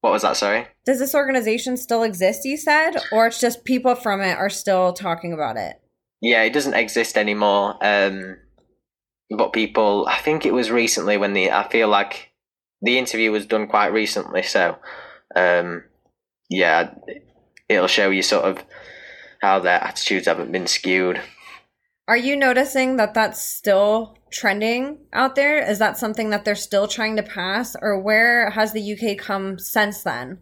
What 0.00 0.12
was 0.12 0.22
that? 0.22 0.36
Sorry. 0.36 0.66
Does 0.84 0.98
this 0.98 1.14
organization 1.14 1.76
still 1.76 2.02
exist? 2.02 2.44
You 2.44 2.56
said, 2.56 2.96
or 3.12 3.28
it's 3.28 3.40
just 3.40 3.64
people 3.64 3.94
from 3.94 4.20
it 4.20 4.36
are 4.36 4.50
still 4.50 4.92
talking 4.92 5.32
about 5.32 5.56
it. 5.56 5.80
Yeah, 6.20 6.42
it 6.42 6.52
doesn't 6.52 6.74
exist 6.74 7.16
anymore. 7.16 7.76
Um, 7.80 8.36
but 9.36 9.52
people, 9.52 10.06
I 10.08 10.18
think 10.18 10.44
it 10.44 10.52
was 10.52 10.70
recently 10.70 11.16
when 11.16 11.32
the 11.32 11.50
I 11.50 11.68
feel 11.68 11.88
like 11.88 12.32
the 12.80 12.98
interview 12.98 13.30
was 13.30 13.46
done 13.46 13.66
quite 13.66 13.88
recently, 13.88 14.42
so 14.42 14.76
um, 15.34 15.84
yeah, 16.48 16.94
it'll 17.68 17.86
show 17.86 18.10
you 18.10 18.22
sort 18.22 18.44
of 18.44 18.64
how 19.40 19.58
their 19.58 19.82
attitudes 19.82 20.26
haven't 20.26 20.52
been 20.52 20.66
skewed. 20.66 21.20
Are 22.08 22.16
you 22.16 22.36
noticing 22.36 22.96
that 22.96 23.14
that's 23.14 23.40
still 23.40 24.18
trending 24.30 24.98
out 25.12 25.36
there? 25.36 25.58
Is 25.58 25.78
that 25.78 25.96
something 25.96 26.30
that 26.30 26.44
they're 26.44 26.54
still 26.54 26.88
trying 26.88 27.16
to 27.16 27.22
pass, 27.22 27.76
or 27.80 28.00
where 28.00 28.50
has 28.50 28.72
the 28.72 28.92
UK 28.92 29.16
come 29.16 29.58
since 29.58 30.02
then? 30.02 30.38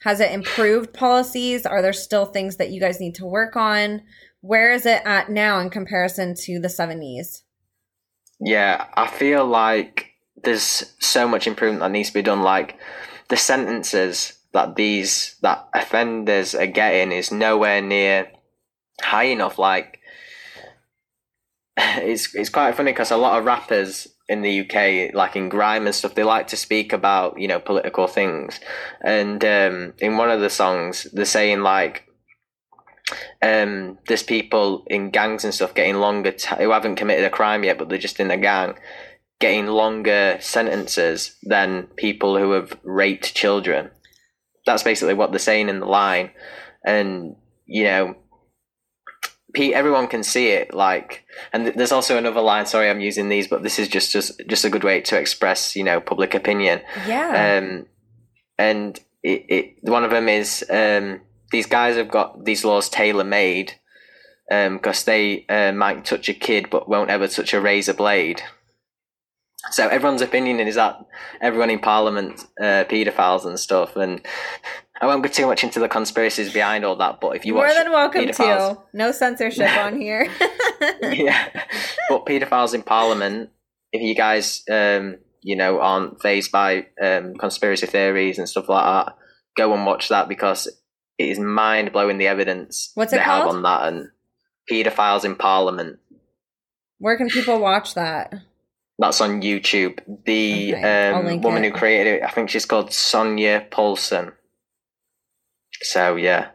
Has 0.00 0.20
it 0.20 0.32
improved 0.32 0.92
policies? 0.92 1.64
Are 1.64 1.80
there 1.80 1.92
still 1.92 2.26
things 2.26 2.56
that 2.56 2.70
you 2.70 2.80
guys 2.80 2.98
need 2.98 3.14
to 3.16 3.26
work 3.26 3.56
on? 3.56 4.02
Where 4.40 4.72
is 4.72 4.84
it 4.86 5.02
at 5.04 5.30
now 5.30 5.60
in 5.60 5.70
comparison 5.70 6.34
to 6.42 6.58
the 6.58 6.68
70s? 6.68 7.42
Yeah, 8.44 8.86
I 8.94 9.06
feel 9.06 9.46
like 9.46 10.12
there's 10.42 10.94
so 10.98 11.28
much 11.28 11.46
improvement 11.46 11.80
that 11.80 11.92
needs 11.92 12.08
to 12.08 12.14
be 12.14 12.22
done. 12.22 12.42
Like 12.42 12.76
the 13.28 13.36
sentences 13.36 14.34
that 14.52 14.74
these 14.74 15.36
that 15.42 15.68
offenders 15.72 16.54
are 16.54 16.66
getting 16.66 17.12
is 17.12 17.30
nowhere 17.30 17.80
near 17.80 18.30
high 19.00 19.24
enough. 19.24 19.58
Like 19.58 20.00
it's 21.76 22.34
it's 22.34 22.50
quite 22.50 22.74
funny 22.74 22.92
because 22.92 23.10
a 23.10 23.16
lot 23.16 23.38
of 23.38 23.44
rappers 23.44 24.08
in 24.28 24.42
the 24.42 24.60
UK, 24.60 25.14
like 25.14 25.36
in 25.36 25.48
grime 25.48 25.86
and 25.86 25.94
stuff, 25.94 26.14
they 26.14 26.24
like 26.24 26.48
to 26.48 26.56
speak 26.56 26.92
about 26.92 27.38
you 27.38 27.46
know 27.46 27.60
political 27.60 28.08
things. 28.08 28.58
And 29.04 29.44
um, 29.44 29.94
in 29.98 30.16
one 30.16 30.30
of 30.30 30.40
the 30.40 30.50
songs, 30.50 31.06
they're 31.12 31.24
saying 31.24 31.60
like, 31.60 32.08
um, 33.42 33.98
there's 34.06 34.22
people 34.22 34.84
in 34.88 35.10
gangs 35.10 35.44
and 35.44 35.52
stuff 35.52 35.74
getting 35.74 35.96
longer 35.96 36.32
t- 36.32 36.56
who 36.56 36.70
haven't 36.70 36.96
committed 36.96 37.24
a 37.24 37.30
crime 37.30 37.64
yet, 37.64 37.78
but 37.78 37.88
they're 37.88 37.98
just 37.98 38.20
in 38.20 38.30
a 38.30 38.36
gang, 38.36 38.74
getting 39.40 39.66
longer 39.66 40.38
sentences 40.40 41.36
than 41.42 41.88
people 41.96 42.38
who 42.38 42.52
have 42.52 42.78
raped 42.84 43.34
children 43.34 43.90
that's 44.64 44.82
basically 44.82 45.14
what 45.14 45.32
they're 45.32 45.38
saying 45.38 45.68
in 45.68 45.80
the 45.80 45.86
line, 45.86 46.30
and 46.84 47.36
you 47.66 47.84
know, 47.84 48.14
Pete, 49.52 49.74
everyone 49.74 50.06
can 50.06 50.22
see 50.22 50.48
it. 50.48 50.72
Like, 50.72 51.24
and 51.52 51.66
there's 51.66 51.92
also 51.92 52.16
another 52.16 52.40
line. 52.40 52.66
Sorry, 52.66 52.88
I'm 52.88 53.00
using 53.00 53.28
these, 53.28 53.48
but 53.48 53.62
this 53.62 53.78
is 53.78 53.88
just 53.88 54.12
just 54.12 54.40
just 54.46 54.64
a 54.64 54.70
good 54.70 54.84
way 54.84 55.00
to 55.02 55.18
express, 55.18 55.74
you 55.74 55.84
know, 55.84 56.00
public 56.00 56.34
opinion. 56.34 56.80
Yeah. 57.06 57.58
Um, 57.58 57.86
and 58.58 58.98
it, 59.22 59.44
it 59.48 59.74
one 59.82 60.04
of 60.04 60.10
them 60.10 60.28
is 60.28 60.64
um, 60.70 61.20
these 61.52 61.66
guys 61.66 61.96
have 61.96 62.10
got 62.10 62.44
these 62.44 62.64
laws 62.64 62.88
tailor 62.88 63.24
made 63.24 63.74
because 64.48 65.00
um, 65.00 65.04
they 65.06 65.46
uh, 65.48 65.72
might 65.72 66.04
touch 66.04 66.28
a 66.28 66.34
kid 66.34 66.68
but 66.70 66.88
won't 66.88 67.10
ever 67.10 67.28
touch 67.28 67.54
a 67.54 67.60
razor 67.60 67.94
blade. 67.94 68.42
So 69.70 69.86
everyone's 69.86 70.22
opinion 70.22 70.58
is 70.58 70.74
that 70.74 70.98
everyone 71.40 71.70
in 71.70 71.78
Parliament 71.78 72.40
uh, 72.60 72.84
paedophiles 72.84 73.46
and 73.46 73.58
stuff, 73.58 73.94
and 73.94 74.20
I 75.00 75.06
won't 75.06 75.22
go 75.22 75.28
too 75.28 75.46
much 75.46 75.62
into 75.62 75.78
the 75.78 75.88
conspiracies 75.88 76.52
behind 76.52 76.84
all 76.84 76.96
that. 76.96 77.20
But 77.20 77.36
if 77.36 77.46
you 77.46 77.54
more 77.54 77.66
watch 77.66 77.76
than 77.76 77.92
welcome 77.92 78.26
to, 78.26 78.78
no 78.92 79.12
censorship 79.12 79.70
on 79.76 80.00
here. 80.00 80.28
yeah, 81.02 81.48
but 82.08 82.26
paedophiles 82.26 82.74
in 82.74 82.82
Parliament, 82.82 83.50
if 83.92 84.02
you 84.02 84.16
guys, 84.16 84.64
um, 84.68 85.18
you 85.42 85.54
know, 85.54 85.80
aren't 85.80 86.20
phased 86.20 86.50
by 86.50 86.86
um, 87.00 87.34
conspiracy 87.36 87.86
theories 87.86 88.38
and 88.38 88.48
stuff 88.48 88.68
like 88.68 88.84
that, 88.84 89.16
go 89.56 89.72
and 89.74 89.86
watch 89.86 90.08
that 90.08 90.28
because 90.28 90.68
it 91.18 91.28
is 91.28 91.38
mind 91.38 91.92
blowing 91.92 92.18
the 92.18 92.26
evidence 92.26 92.90
What's 92.94 93.12
it 93.12 93.16
they 93.16 93.22
called? 93.22 93.46
have 93.46 93.54
on 93.54 93.62
that 93.62 93.88
and 93.88 94.10
paedophiles 94.70 95.24
in 95.24 95.36
Parliament. 95.36 95.98
Where 96.98 97.16
can 97.16 97.28
people 97.28 97.58
watch 97.58 97.94
that? 97.94 98.32
That's 98.98 99.20
on 99.20 99.42
YouTube. 99.42 99.98
The 100.24 100.74
okay, 100.74 101.10
um, 101.10 101.40
woman 101.40 101.64
it. 101.64 101.72
who 101.72 101.78
created 101.78 102.14
it, 102.14 102.22
I 102.22 102.30
think 102.30 102.50
she's 102.50 102.66
called 102.66 102.92
Sonia 102.92 103.66
Poulton. 103.70 104.32
So 105.82 106.14
yeah, 106.14 106.50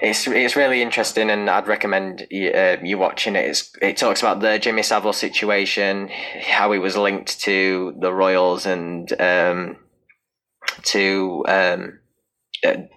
it's 0.00 0.26
it's 0.26 0.56
really 0.56 0.82
interesting, 0.82 1.30
and 1.30 1.48
I'd 1.48 1.68
recommend 1.68 2.26
you, 2.30 2.50
uh, 2.50 2.78
you 2.82 2.98
watching 2.98 3.36
it. 3.36 3.44
It's, 3.44 3.72
it 3.80 3.96
talks 3.96 4.20
about 4.20 4.40
the 4.40 4.58
Jimmy 4.58 4.82
Savile 4.82 5.12
situation, 5.12 6.08
how 6.08 6.72
he 6.72 6.78
was 6.78 6.96
linked 6.96 7.40
to 7.42 7.94
the 8.00 8.12
Royals, 8.12 8.66
and 8.66 9.10
um, 9.20 9.76
to 10.84 11.44
um, 11.48 12.00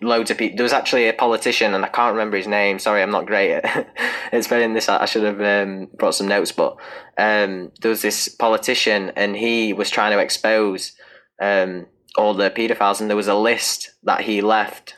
loads 0.01 0.31
of 0.31 0.37
people. 0.37 0.57
There 0.57 0.63
was 0.63 0.73
actually 0.73 1.07
a 1.07 1.13
politician, 1.13 1.73
and 1.73 1.83
I 1.83 1.89
can't 1.89 2.13
remember 2.13 2.37
his 2.37 2.47
name. 2.47 2.79
Sorry, 2.79 3.01
I'm 3.01 3.11
not 3.11 3.25
great 3.25 3.53
at 3.53 3.93
explaining 4.31 4.73
this. 4.73 4.89
I 4.89 5.05
should 5.05 5.23
have 5.23 5.41
um, 5.41 5.87
brought 5.97 6.15
some 6.15 6.27
notes, 6.27 6.51
but 6.51 6.77
um, 7.17 7.71
there 7.81 7.89
was 7.89 8.01
this 8.01 8.27
politician, 8.27 9.11
and 9.15 9.35
he 9.35 9.73
was 9.73 9.89
trying 9.89 10.11
to 10.11 10.19
expose 10.19 10.93
um, 11.41 11.87
all 12.17 12.33
the 12.33 12.49
paedophiles, 12.49 13.01
and 13.01 13.09
there 13.09 13.17
was 13.17 13.27
a 13.27 13.35
list 13.35 13.91
that 14.03 14.21
he 14.21 14.41
left 14.41 14.95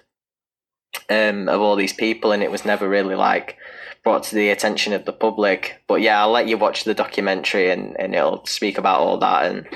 um, 1.10 1.50
of 1.50 1.62
all 1.62 1.76
these 1.76 1.94
people, 1.94 2.32
and 2.32 2.44
it 2.44 2.52
was 2.52 2.66
never 2.66 2.88
really 2.88 3.16
like 3.16 3.58
brought 4.04 4.24
to 4.24 4.36
the 4.36 4.50
attention 4.50 4.94
of 4.94 5.06
the 5.06 5.14
public. 5.14 5.82
But 5.88 6.02
yeah, 6.02 6.20
I'll 6.20 6.32
let 6.32 6.48
you 6.48 6.58
watch 6.58 6.84
the 6.84 6.94
documentary, 6.94 7.72
and 7.72 8.00
and 8.00 8.16
it'll 8.16 8.46
speak 8.46 8.78
about 8.78 9.00
all 9.00 9.18
that, 9.20 9.46
and 9.52 9.68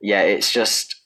yeah, 0.00 0.22
it's 0.22 0.52
just 0.52 0.99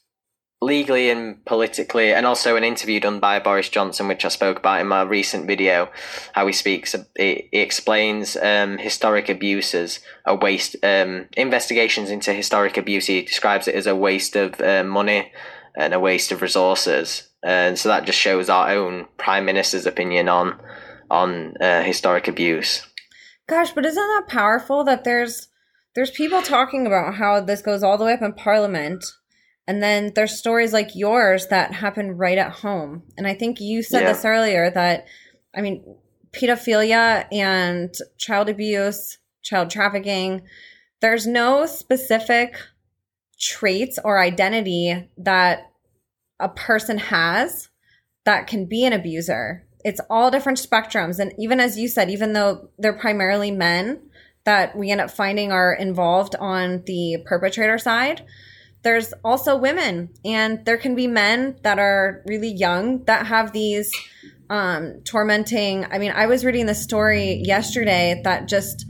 legally 0.61 1.11
and 1.11 1.45
politically, 1.45 2.13
and 2.13 2.27
also 2.27 2.57
an 2.57 2.65
interview 2.65 3.01
done 3.01 3.21
by 3.21 3.39
Boris 3.39 3.69
Johnson, 3.69 4.09
which 4.09 4.25
I 4.25 4.29
spoke 4.29 4.59
about 4.59 4.81
in 4.81 4.87
my 4.87 5.03
recent 5.03 5.47
video, 5.47 5.91
how 6.33 6.47
he 6.47 6.53
speaks. 6.53 6.95
He, 7.17 7.49
he 7.53 7.59
explains 7.59 8.37
um, 8.37 8.79
historic 8.79 9.29
abuses, 9.29 10.01
a 10.25 10.35
waste, 10.35 10.77
um, 10.83 11.27
investigations 11.37 12.11
into 12.11 12.33
historic 12.33 12.77
abuse. 12.77 13.07
He 13.07 13.23
describes 13.23 13.69
it 13.69 13.75
as 13.75 13.87
a 13.87 13.97
waste 13.97 14.37
of 14.37 14.61
uh, 14.61 14.85
money 14.85 15.33
and 15.77 15.93
a 15.93 16.01
waste 16.01 16.33
of 16.33 16.41
resources, 16.41 17.29
and 17.43 17.79
so 17.79 17.89
that 17.89 18.07
just 18.07 18.19
shows 18.19 18.49
our 18.49 18.71
own 18.71 19.07
prime 19.19 19.45
minister's 19.45 19.87
opinion 19.87 20.29
on 20.29 20.61
on 21.11 21.55
uh, 21.61 21.83
historic 21.83 22.29
abuse. 22.29 22.87
Gosh, 23.47 23.73
but 23.73 23.85
isn't 23.85 23.97
that 23.97 24.29
powerful 24.29 24.85
that 24.85 25.05
there's 25.05 25.49
there's 25.95 26.11
people 26.11 26.43
talking 26.43 26.87
about 26.87 27.15
how 27.15 27.41
this 27.41 27.63
goes 27.63 27.83
all 27.83 27.99
the 27.99 28.05
way 28.05 28.15
up 28.15 28.23
in 28.23 28.33
Parliament 28.33 29.05
and 29.66 29.82
then 29.82 30.12
there's 30.15 30.39
stories 30.39 30.73
like 30.73 30.95
yours 30.95 31.47
that 31.49 31.73
happen 31.73 32.16
right 32.16 32.36
at 32.39 32.53
home. 32.53 33.03
And 33.16 33.27
I 33.27 33.35
think 33.35 33.61
you 33.61 33.82
said 33.82 34.03
yeah. 34.03 34.12
this 34.12 34.24
earlier 34.24 34.70
that, 34.70 35.07
I 35.57 35.62
mean, 35.62 35.97
pedophilia 36.32 37.27
and 37.32 37.95
child 38.19 38.49
abuse, 38.49 39.19
child 39.43 39.70
trafficking, 39.70 40.43
there's 41.01 41.27
no 41.27 41.65
specific 41.66 42.57
traits 43.41 43.99
or 44.05 44.20
identity 44.20 45.09
that 45.16 45.70
a 46.41 46.49
person 46.49 46.99
has 46.99 47.70
that 48.24 48.47
can 48.47 48.66
be 48.66 48.85
an 48.85 48.93
abuser. 48.93 49.66
It's 49.85 50.01
all 50.11 50.31
different 50.31 50.59
spectrums. 50.59 51.19
And 51.19 51.32
even 51.39 51.61
as 51.61 51.78
you 51.78 51.89
said, 51.89 52.11
even 52.11 52.32
though 52.32 52.70
they're 52.78 52.99
primarily 52.99 53.51
men 53.51 54.01
that 54.45 54.77
we 54.77 54.91
end 54.91 55.01
up 55.01 55.11
finding 55.11 55.53
are 55.53 55.73
involved 55.74 56.35
on 56.36 56.82
the 56.86 57.19
perpetrator 57.24 57.78
side, 57.78 58.24
there's 58.85 59.12
also 59.24 59.56
women 59.56 60.11
and 60.24 60.65
there 60.65 60.77
can 60.77 60.94
be 60.94 61.06
men 61.06 61.56
that 61.62 61.78
are 61.78 62.23
really 62.27 62.52
young 62.52 63.02
that 63.05 63.27
have 63.27 63.52
these 63.52 63.90
um, 64.51 65.01
tormenting 65.05 65.85
i 65.90 65.98
mean 65.98 66.12
i 66.12 66.27
was 66.27 66.44
reading 66.44 66.66
the 66.66 66.74
story 66.74 67.43
yesterday 67.44 68.20
that 68.24 68.47
just 68.47 68.86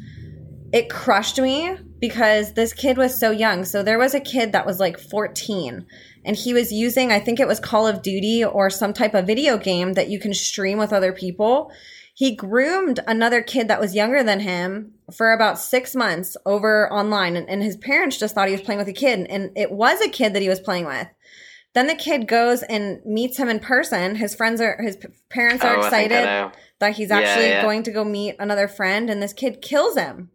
it 0.72 0.90
crushed 0.90 1.40
me 1.40 1.76
because 2.00 2.52
this 2.54 2.72
kid 2.72 2.98
was 2.98 3.18
so 3.18 3.30
young. 3.30 3.64
So 3.64 3.84
there 3.84 3.96
was 3.96 4.12
a 4.12 4.20
kid 4.20 4.50
that 4.52 4.66
was 4.66 4.80
like 4.80 4.98
14 4.98 5.86
and 6.24 6.36
he 6.36 6.52
was 6.52 6.72
using 6.72 7.12
i 7.12 7.20
think 7.20 7.38
it 7.38 7.46
was 7.46 7.60
call 7.60 7.86
of 7.86 8.02
duty 8.02 8.44
or 8.44 8.70
some 8.70 8.92
type 8.92 9.14
of 9.14 9.26
video 9.26 9.58
game 9.58 9.92
that 9.92 10.08
you 10.08 10.18
can 10.18 10.32
stream 10.32 10.78
with 10.78 10.92
other 10.92 11.12
people 11.12 11.70
he 12.16 12.36
groomed 12.36 13.00
another 13.08 13.42
kid 13.42 13.66
that 13.66 13.80
was 13.80 13.94
younger 13.94 14.22
than 14.22 14.40
him 14.40 14.92
for 15.12 15.32
about 15.32 15.58
six 15.58 15.96
months 15.96 16.36
over 16.46 16.90
online. 16.92 17.34
And, 17.34 17.48
and 17.48 17.60
his 17.60 17.76
parents 17.76 18.18
just 18.18 18.34
thought 18.34 18.46
he 18.46 18.54
was 18.54 18.62
playing 18.62 18.78
with 18.78 18.88
a 18.88 18.92
kid. 18.92 19.26
And 19.28 19.50
it 19.56 19.72
was 19.72 20.00
a 20.00 20.08
kid 20.08 20.32
that 20.32 20.42
he 20.42 20.48
was 20.48 20.60
playing 20.60 20.86
with. 20.86 21.08
Then 21.74 21.88
the 21.88 21.96
kid 21.96 22.28
goes 22.28 22.62
and 22.62 23.04
meets 23.04 23.36
him 23.36 23.48
in 23.48 23.58
person. 23.58 24.14
His 24.14 24.32
friends 24.32 24.60
are, 24.60 24.80
his 24.80 24.96
parents 25.28 25.64
are 25.64 25.74
Oh, 25.74 25.80
I 25.80 25.82
I 25.82 25.86
excited 25.86 26.52
that 26.78 26.94
he's 26.94 27.10
actually 27.10 27.48
yeah. 27.48 27.62
going 27.62 27.82
to 27.82 27.90
go 27.90 28.04
meet 28.04 28.36
another 28.38 28.68
friend. 28.68 29.10
And 29.10 29.20
this 29.20 29.32
kid 29.32 29.60
kills 29.60 29.96
him. 29.96 30.30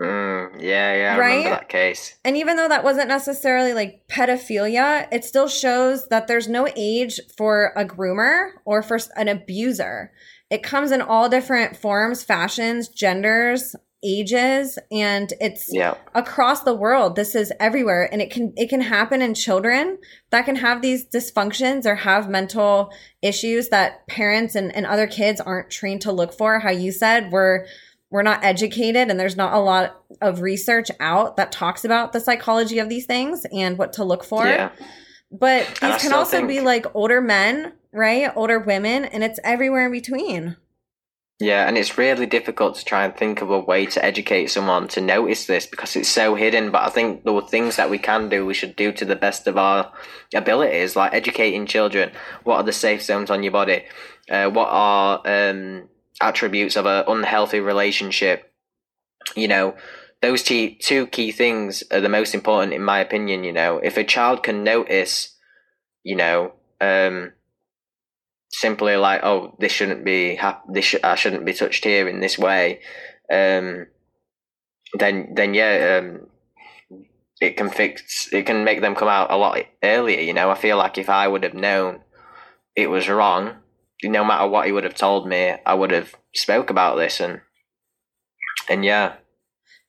Mm, 0.00 0.60
yeah, 0.60 0.94
yeah, 0.94 1.16
I 1.16 1.18
Right? 1.18 1.44
that 1.44 1.68
case. 1.68 2.16
And 2.24 2.36
even 2.36 2.56
though 2.56 2.68
that 2.68 2.84
wasn't 2.84 3.08
necessarily 3.08 3.72
like 3.72 4.06
pedophilia, 4.08 5.08
it 5.10 5.24
still 5.24 5.48
shows 5.48 6.06
that 6.08 6.28
there's 6.28 6.46
no 6.46 6.68
age 6.76 7.18
for 7.36 7.72
a 7.74 7.84
groomer 7.84 8.50
or 8.64 8.82
for 8.82 8.98
an 9.16 9.26
abuser. 9.26 10.12
It 10.50 10.62
comes 10.62 10.92
in 10.92 11.02
all 11.02 11.28
different 11.28 11.76
forms, 11.76 12.22
fashions, 12.22 12.88
genders, 12.88 13.74
ages, 14.04 14.78
and 14.92 15.32
it's 15.40 15.68
Yeah, 15.72 15.94
across 16.14 16.62
the 16.62 16.74
world. 16.74 17.16
This 17.16 17.34
is 17.34 17.52
everywhere 17.58 18.08
and 18.12 18.22
it 18.22 18.30
can 18.30 18.52
it 18.56 18.68
can 18.68 18.80
happen 18.80 19.22
in 19.22 19.34
children 19.34 19.98
that 20.30 20.44
can 20.44 20.56
have 20.56 20.82
these 20.82 21.06
dysfunctions 21.06 21.86
or 21.86 21.96
have 21.96 22.28
mental 22.28 22.92
issues 23.22 23.70
that 23.70 24.06
parents 24.06 24.54
and, 24.54 24.74
and 24.74 24.86
other 24.86 25.06
kids 25.06 25.40
aren't 25.40 25.70
trained 25.70 26.02
to 26.02 26.12
look 26.12 26.32
for. 26.32 26.60
How 26.60 26.70
you 26.70 26.92
said 26.92 27.32
we're 27.32 27.66
we're 28.10 28.22
not 28.22 28.44
educated 28.44 29.10
and 29.10 29.18
there's 29.18 29.36
not 29.36 29.52
a 29.52 29.58
lot 29.58 30.00
of 30.22 30.40
research 30.40 30.90
out 31.00 31.36
that 31.36 31.50
talks 31.50 31.84
about 31.84 32.12
the 32.12 32.20
psychology 32.20 32.78
of 32.78 32.88
these 32.88 33.06
things 33.06 33.44
and 33.52 33.76
what 33.78 33.92
to 33.94 34.04
look 34.04 34.22
for. 34.22 34.46
yeah, 34.46 34.70
But 35.32 35.66
these 35.80 36.00
can 36.00 36.12
also 36.12 36.46
be 36.46 36.60
like 36.60 36.86
older 36.94 37.20
men, 37.20 37.72
right? 37.96 38.30
Older 38.36 38.58
women, 38.58 39.04
and 39.04 39.24
it's 39.24 39.40
everywhere 39.42 39.86
in 39.86 39.92
between. 39.92 40.56
yeah, 41.38 41.68
and 41.68 41.76
it's 41.76 41.98
really 41.98 42.26
difficult 42.26 42.76
to 42.76 42.84
try 42.84 43.04
and 43.04 43.14
think 43.14 43.42
of 43.42 43.50
a 43.50 43.60
way 43.60 43.84
to 43.86 44.04
educate 44.04 44.46
someone 44.46 44.88
to 44.88 45.00
notice 45.02 45.46
this 45.46 45.66
because 45.66 45.94
it's 45.96 46.08
so 46.08 46.34
hidden. 46.34 46.70
But 46.70 46.82
I 46.84 46.88
think 46.88 47.24
the 47.24 47.40
things 47.42 47.76
that 47.76 47.90
we 47.90 47.98
can 47.98 48.28
do, 48.28 48.46
we 48.46 48.54
should 48.54 48.74
do 48.76 48.92
to 48.92 49.04
the 49.04 49.16
best 49.16 49.46
of 49.46 49.58
our 49.58 49.92
abilities, 50.34 50.96
like 50.96 51.12
educating 51.12 51.66
children. 51.66 52.12
What 52.44 52.56
are 52.56 52.62
the 52.62 52.72
safe 52.72 53.02
zones 53.02 53.30
on 53.30 53.42
your 53.42 53.52
body? 53.52 53.84
Uh, 54.30 54.48
what 54.48 54.68
are 54.70 55.20
um, 55.26 55.88
attributes 56.22 56.76
of 56.76 56.86
an 56.86 57.04
unhealthy 57.06 57.60
relationship? 57.60 58.50
You 59.34 59.48
know, 59.48 59.74
those 60.22 60.42
two, 60.42 60.76
two 60.80 61.06
key 61.08 61.32
things 61.32 61.82
are 61.90 62.00
the 62.00 62.08
most 62.08 62.34
important, 62.34 62.72
in 62.72 62.82
my 62.82 63.00
opinion. 63.00 63.44
You 63.44 63.52
know, 63.52 63.78
if 63.78 63.98
a 63.98 64.04
child 64.04 64.42
can 64.42 64.64
notice, 64.64 65.36
you 66.02 66.16
know, 66.16 66.52
um, 66.80 67.32
simply 68.50 68.96
like, 68.96 69.22
oh, 69.22 69.56
this 69.58 69.72
shouldn't 69.72 70.04
be 70.04 70.34
hap- 70.36 70.64
this 70.72 70.84
sh- 70.84 71.04
I 71.04 71.14
shouldn't 71.14 71.44
be 71.44 71.52
touched 71.52 71.84
here 71.84 72.08
in 72.08 72.20
this 72.20 72.38
way, 72.38 72.80
um, 73.32 73.86
then 74.98 75.32
then 75.34 75.54
yeah, 75.54 76.00
um, 76.00 76.26
it 77.40 77.56
can 77.56 77.68
fix 77.70 78.28
it 78.32 78.46
can 78.46 78.64
make 78.64 78.80
them 78.80 78.94
come 78.94 79.08
out 79.08 79.30
a 79.30 79.36
lot 79.36 79.58
earlier. 79.82 80.20
You 80.20 80.32
know, 80.32 80.50
I 80.50 80.54
feel 80.54 80.76
like 80.78 80.98
if 80.98 81.08
I 81.10 81.28
would 81.28 81.42
have 81.42 81.54
known 81.54 82.00
it 82.74 82.88
was 82.90 83.08
wrong, 83.08 83.56
no 84.04 84.24
matter 84.24 84.48
what 84.48 84.66
he 84.66 84.72
would 84.72 84.84
have 84.84 84.94
told 84.94 85.28
me, 85.28 85.54
I 85.64 85.74
would 85.74 85.90
have 85.90 86.14
spoke 86.34 86.70
about 86.70 86.96
this 86.96 87.20
and 87.20 87.40
and 88.68 88.84
yeah, 88.84 89.16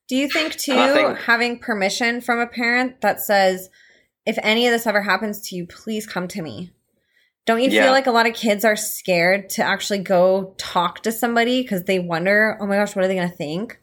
Do 0.08 0.16
you 0.16 0.28
think 0.30 0.56
too 0.58 0.74
think- 0.94 1.20
having 1.20 1.60
permission 1.60 2.22
from 2.22 2.40
a 2.40 2.48
parent 2.48 3.02
that 3.02 3.20
says, 3.20 3.70
if 4.26 4.38
any 4.44 4.68
of 4.68 4.72
this 4.72 4.86
ever 4.88 5.02
happens 5.02 5.42
to 5.50 5.56
you, 5.56 5.66
please 5.66 6.06
come 6.06 6.28
to 6.30 6.42
me? 6.42 6.74
Don't 7.48 7.64
you 7.64 7.72
Yeah. 7.72 7.84
feel 7.84 7.92
like 7.94 8.06
a 8.08 8.12
lot 8.12 8.28
of 8.28 8.36
kids 8.36 8.64
are 8.66 8.76
scared 8.76 9.50
to 9.52 9.64
actually 9.64 10.00
go 10.00 10.54
talk 10.58 11.02
to 11.04 11.12
somebody 11.12 11.62
because 11.64 11.86
they 11.86 11.98
wonder, 11.98 12.58
oh 12.62 12.68
my 12.68 12.76
gosh, 12.76 12.96
what 12.96 13.06
are 13.06 13.08
they 13.08 13.16
going 13.16 13.30
to 13.30 13.36
think? 13.36 13.80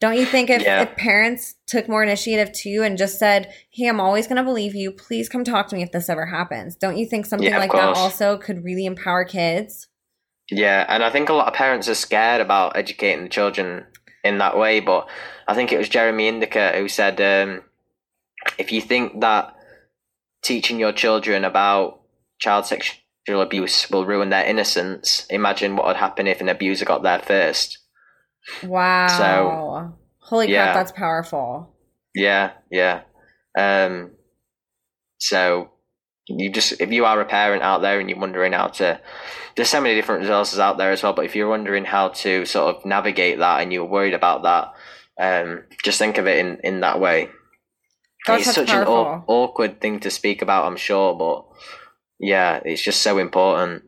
Don't 0.00 0.16
you 0.16 0.26
think 0.26 0.50
if, 0.50 0.62
Yeah. 0.62 0.82
if 0.82 0.96
parents 0.96 1.54
took 1.66 1.88
more 1.88 2.02
initiative 2.02 2.52
too 2.52 2.82
and 2.82 2.98
just 2.98 3.18
said, 3.18 3.52
hey, 3.70 3.86
I'm 3.86 4.00
always 4.00 4.26
going 4.26 4.36
to 4.36 4.42
believe 4.42 4.74
you. 4.74 4.90
Please 4.92 5.28
come 5.28 5.44
talk 5.44 5.68
to 5.68 5.76
me 5.76 5.82
if 5.82 5.92
this 5.92 6.08
ever 6.08 6.26
happens? 6.26 6.74
Don't 6.74 6.96
you 6.96 7.06
think 7.06 7.26
something 7.26 7.48
Yeah, 7.48 7.58
like 7.58 7.72
that 7.72 7.96
also 7.96 8.36
could 8.38 8.64
really 8.64 8.86
empower 8.86 9.24
kids? 9.24 9.88
Yeah, 10.50 10.84
and 10.88 11.02
I 11.02 11.10
think 11.10 11.28
a 11.28 11.32
lot 11.34 11.48
of 11.48 11.54
parents 11.54 11.88
are 11.88 11.94
scared 11.94 12.40
about 12.40 12.76
educating 12.76 13.24
the 13.24 13.28
children 13.28 13.86
in 14.24 14.38
that 14.38 14.56
way. 14.56 14.80
But 14.80 15.08
I 15.46 15.54
think 15.54 15.70
it 15.70 15.78
was 15.78 15.88
Jeremy 15.88 16.28
Indica 16.28 16.72
who 16.76 16.88
said, 16.88 17.20
um, 17.20 17.62
if 18.58 18.72
you 18.72 18.80
think 18.80 19.20
that 19.20 19.54
teaching 20.42 20.78
your 20.78 20.92
children 20.92 21.44
about 21.44 22.00
child 22.38 22.66
sexual 22.66 23.40
abuse 23.40 23.90
will 23.90 24.06
ruin 24.06 24.30
their 24.30 24.44
innocence, 24.44 25.26
imagine 25.30 25.76
what 25.76 25.86
would 25.86 25.96
happen 25.96 26.26
if 26.26 26.40
an 26.40 26.48
abuser 26.48 26.84
got 26.84 27.02
there 27.02 27.20
first. 27.20 27.78
Wow. 28.62 29.08
So, 29.08 29.98
Holy 30.18 30.48
crap, 30.48 30.74
that's 30.74 30.92
powerful. 30.92 31.74
Yeah, 32.14 32.52
yeah. 32.70 33.02
Um, 33.58 34.12
so 35.18 35.70
you 36.28 36.50
just 36.50 36.80
if 36.80 36.90
you 36.90 37.04
are 37.04 37.20
a 37.20 37.24
parent 37.24 37.62
out 37.62 37.82
there 37.82 38.00
and 38.00 38.10
you're 38.10 38.18
wondering 38.18 38.52
how 38.52 38.66
to 38.66 39.00
there's 39.54 39.68
so 39.68 39.80
many 39.80 39.94
different 39.94 40.22
resources 40.22 40.58
out 40.58 40.76
there 40.76 40.90
as 40.90 41.02
well 41.02 41.12
but 41.12 41.24
if 41.24 41.36
you're 41.36 41.48
wondering 41.48 41.84
how 41.84 42.08
to 42.08 42.44
sort 42.44 42.74
of 42.74 42.84
navigate 42.84 43.38
that 43.38 43.62
and 43.62 43.72
you're 43.72 43.84
worried 43.84 44.14
about 44.14 44.42
that 44.42 44.72
um, 45.18 45.62
just 45.82 45.98
think 45.98 46.18
of 46.18 46.26
it 46.26 46.38
in 46.38 46.58
in 46.64 46.80
that 46.80 47.00
way 47.00 47.28
That's 48.26 48.46
it's 48.46 48.54
such 48.54 48.68
such 48.68 48.76
an 48.76 48.86
aw- 48.86 49.22
awkward 49.26 49.80
thing 49.80 50.00
to 50.00 50.10
speak 50.10 50.42
about 50.42 50.66
i'm 50.66 50.76
sure 50.76 51.14
but 51.14 51.46
yeah 52.18 52.60
it's 52.64 52.82
just 52.82 53.02
so 53.02 53.18
important 53.18 53.82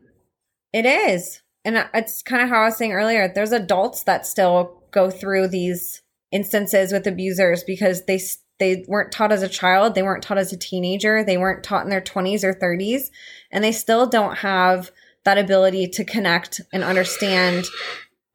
It 0.73 0.85
is. 0.85 1.41
And 1.65 1.89
it's 1.93 2.21
kind 2.21 2.41
of 2.41 2.49
how 2.49 2.61
I 2.61 2.65
was 2.65 2.77
saying 2.77 2.93
earlier. 2.93 3.27
There's 3.27 3.51
adults 3.51 4.03
that 4.03 4.25
still 4.25 4.83
go 4.91 5.09
through 5.09 5.49
these 5.49 6.01
instances 6.31 6.91
with 6.91 7.05
abusers 7.07 7.63
because 7.63 8.05
they 8.05 8.19
they 8.59 8.85
weren't 8.87 9.11
taught 9.11 9.31
as 9.31 9.41
a 9.41 9.49
child, 9.49 9.95
they 9.95 10.03
weren't 10.03 10.23
taught 10.23 10.37
as 10.37 10.51
a 10.53 10.57
teenager, 10.57 11.23
they 11.23 11.37
weren't 11.37 11.63
taught 11.63 11.83
in 11.83 11.89
their 11.89 12.01
20s 12.01 12.43
or 12.43 12.53
30s, 12.53 13.09
and 13.51 13.63
they 13.63 13.71
still 13.71 14.05
don't 14.05 14.39
have 14.39 14.91
that 15.23 15.37
ability 15.37 15.87
to 15.87 16.03
connect 16.03 16.59
and 16.73 16.83
understand 16.83 17.65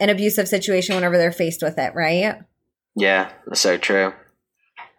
an 0.01 0.09
abusive 0.09 0.49
situation 0.49 0.95
whenever 0.95 1.19
they're 1.19 1.31
faced 1.33 1.63
with 1.63 1.79
it, 1.79 1.95
right? 1.95 2.37
yeah 2.97 3.31
that's 3.47 3.61
so 3.61 3.77
true 3.77 4.13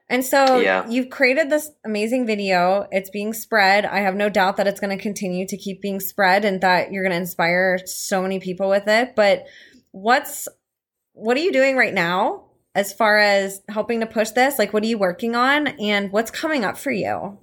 And 0.10 0.24
so 0.24 0.60
Yeah. 0.60 0.88
you've 0.88 1.10
created 1.10 1.50
this 1.50 1.72
amazing 1.84 2.26
video. 2.28 2.88
It's 2.92 3.10
being 3.10 3.34
spread. 3.34 3.86
I 3.86 4.00
have 4.00 4.16
no 4.16 4.30
doubt 4.30 4.58
that 4.58 4.68
it's 4.68 4.80
going 4.80 4.96
to 4.96 5.02
continue 5.02 5.48
to 5.48 5.58
keep 5.58 5.82
being 5.82 6.00
spread 6.00 6.46
and 6.46 6.62
that 6.62 6.92
you're 6.92 7.04
going 7.04 7.12
to 7.12 7.18
inspire 7.18 7.80
so 7.86 8.22
many 8.22 8.40
people 8.40 8.70
with 8.70 8.88
it. 8.88 9.16
But 9.16 9.46
what's 9.92 10.48
what 11.14 11.38
are 11.38 11.42
you 11.42 11.52
doing 11.52 11.78
right 11.78 11.94
now 11.94 12.44
as 12.76 12.92
far 12.92 13.18
as 13.18 13.62
helping 13.70 14.02
to 14.02 14.06
push 14.06 14.32
this? 14.32 14.60
Like 14.60 14.74
what 14.74 14.84
are 14.84 14.88
you 14.88 14.98
working 14.98 15.36
on 15.36 15.68
and 15.68 16.12
what's 16.12 16.30
coming 16.30 16.64
up 16.64 16.78
for 16.78 16.92
you? 16.92 17.40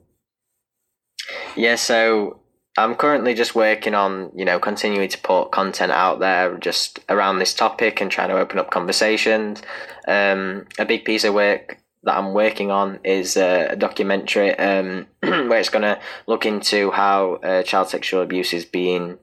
Yeah, 1.57 1.77
so 1.77 2.41
I'm 2.77 2.95
currently 2.95 3.35
just 3.35 3.55
working 3.55 3.95
on, 3.95 4.31
you 4.35 4.45
know, 4.45 4.59
continuing 4.59 5.09
to 5.09 5.19
put 5.19 5.51
content 5.51 5.93
out 5.93 6.21
there 6.21 6.57
just 6.59 7.01
around 7.09 7.39
this 7.39 7.55
topic 7.55 8.01
and 8.01 8.11
trying 8.11 8.29
to 8.29 8.39
open 8.39 8.59
up 8.59 8.71
conversations. 8.71 9.63
Um, 10.07 10.67
a 10.79 10.85
big 10.85 11.05
piece 11.05 11.25
of 11.25 11.35
work 11.35 11.79
that 12.05 12.17
I'm 12.17 12.35
working 12.35 12.71
on 12.71 12.99
is 13.05 13.37
a 13.37 13.77
documentary 13.77 14.59
um, 14.59 15.07
where 15.21 15.59
it's 15.59 15.69
going 15.69 15.83
to 15.83 16.01
look 16.27 16.45
into 16.45 16.91
how 16.91 17.35
uh, 17.35 17.63
child 17.63 17.89
sexual 17.89 18.23
abuse 18.23 18.53
is 18.53 18.65
being 18.65 19.19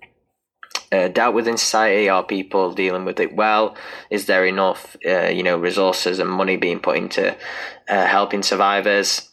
uh, 0.91 1.10
dealt 1.10 1.35
with 1.35 1.47
in 1.47 1.57
society. 1.57 2.10
Are 2.10 2.23
people 2.23 2.73
dealing 2.73 3.06
with 3.06 3.19
it 3.19 3.35
well? 3.35 3.76
Is 4.10 4.26
there 4.26 4.45
enough, 4.45 4.95
uh, 5.06 5.27
you 5.27 5.43
know, 5.43 5.57
resources 5.57 6.19
and 6.19 6.30
money 6.30 6.57
being 6.57 6.80
put 6.80 6.97
into 6.97 7.35
uh, 7.89 8.06
helping 8.06 8.43
survivors? 8.43 9.30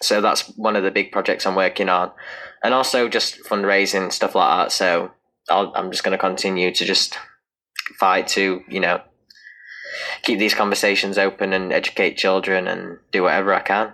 So 0.00 0.20
that's 0.20 0.48
one 0.56 0.76
of 0.76 0.84
the 0.84 0.90
big 0.90 1.12
projects 1.12 1.44
I'm 1.44 1.54
working 1.54 1.88
on, 1.88 2.12
and 2.62 2.72
also 2.72 3.08
just 3.08 3.42
fundraising 3.44 4.12
stuff 4.12 4.34
like 4.34 4.66
that. 4.66 4.72
So 4.72 5.10
I'll, 5.50 5.72
I'm 5.74 5.90
just 5.90 6.04
going 6.04 6.16
to 6.16 6.18
continue 6.18 6.72
to 6.72 6.84
just 6.84 7.18
fight 7.98 8.28
to, 8.28 8.62
you 8.68 8.80
know, 8.80 9.00
keep 10.22 10.38
these 10.38 10.54
conversations 10.54 11.18
open 11.18 11.52
and 11.52 11.72
educate 11.72 12.16
children 12.16 12.66
and 12.66 12.98
do 13.12 13.22
whatever 13.22 13.54
I 13.54 13.60
can 13.60 13.92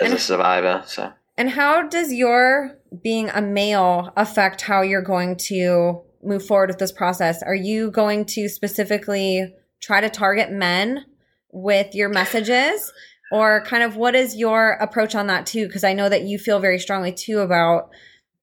as 0.00 0.10
And- 0.10 0.14
a 0.14 0.18
survivor. 0.18 0.82
So. 0.86 1.12
And 1.36 1.50
how 1.50 1.82
does 1.88 2.12
your 2.12 2.76
being 3.02 3.30
a 3.30 3.40
male 3.40 4.12
affect 4.16 4.60
how 4.62 4.82
you're 4.82 5.00
going 5.02 5.36
to 5.36 6.02
move 6.22 6.46
forward 6.46 6.68
with 6.68 6.78
this 6.78 6.92
process? 6.92 7.42
Are 7.42 7.54
you 7.54 7.90
going 7.90 8.26
to 8.26 8.48
specifically 8.48 9.54
try 9.80 10.00
to 10.00 10.10
target 10.10 10.50
men 10.52 11.06
with 11.50 11.94
your 11.94 12.08
messages? 12.10 12.92
Or 13.32 13.64
kind 13.64 13.82
of 13.82 13.96
what 13.96 14.14
is 14.14 14.36
your 14.36 14.72
approach 14.72 15.14
on 15.14 15.26
that 15.28 15.46
too? 15.46 15.66
Because 15.66 15.84
I 15.84 15.94
know 15.94 16.10
that 16.10 16.24
you 16.24 16.38
feel 16.38 16.60
very 16.60 16.78
strongly 16.78 17.12
too 17.12 17.38
about 17.38 17.88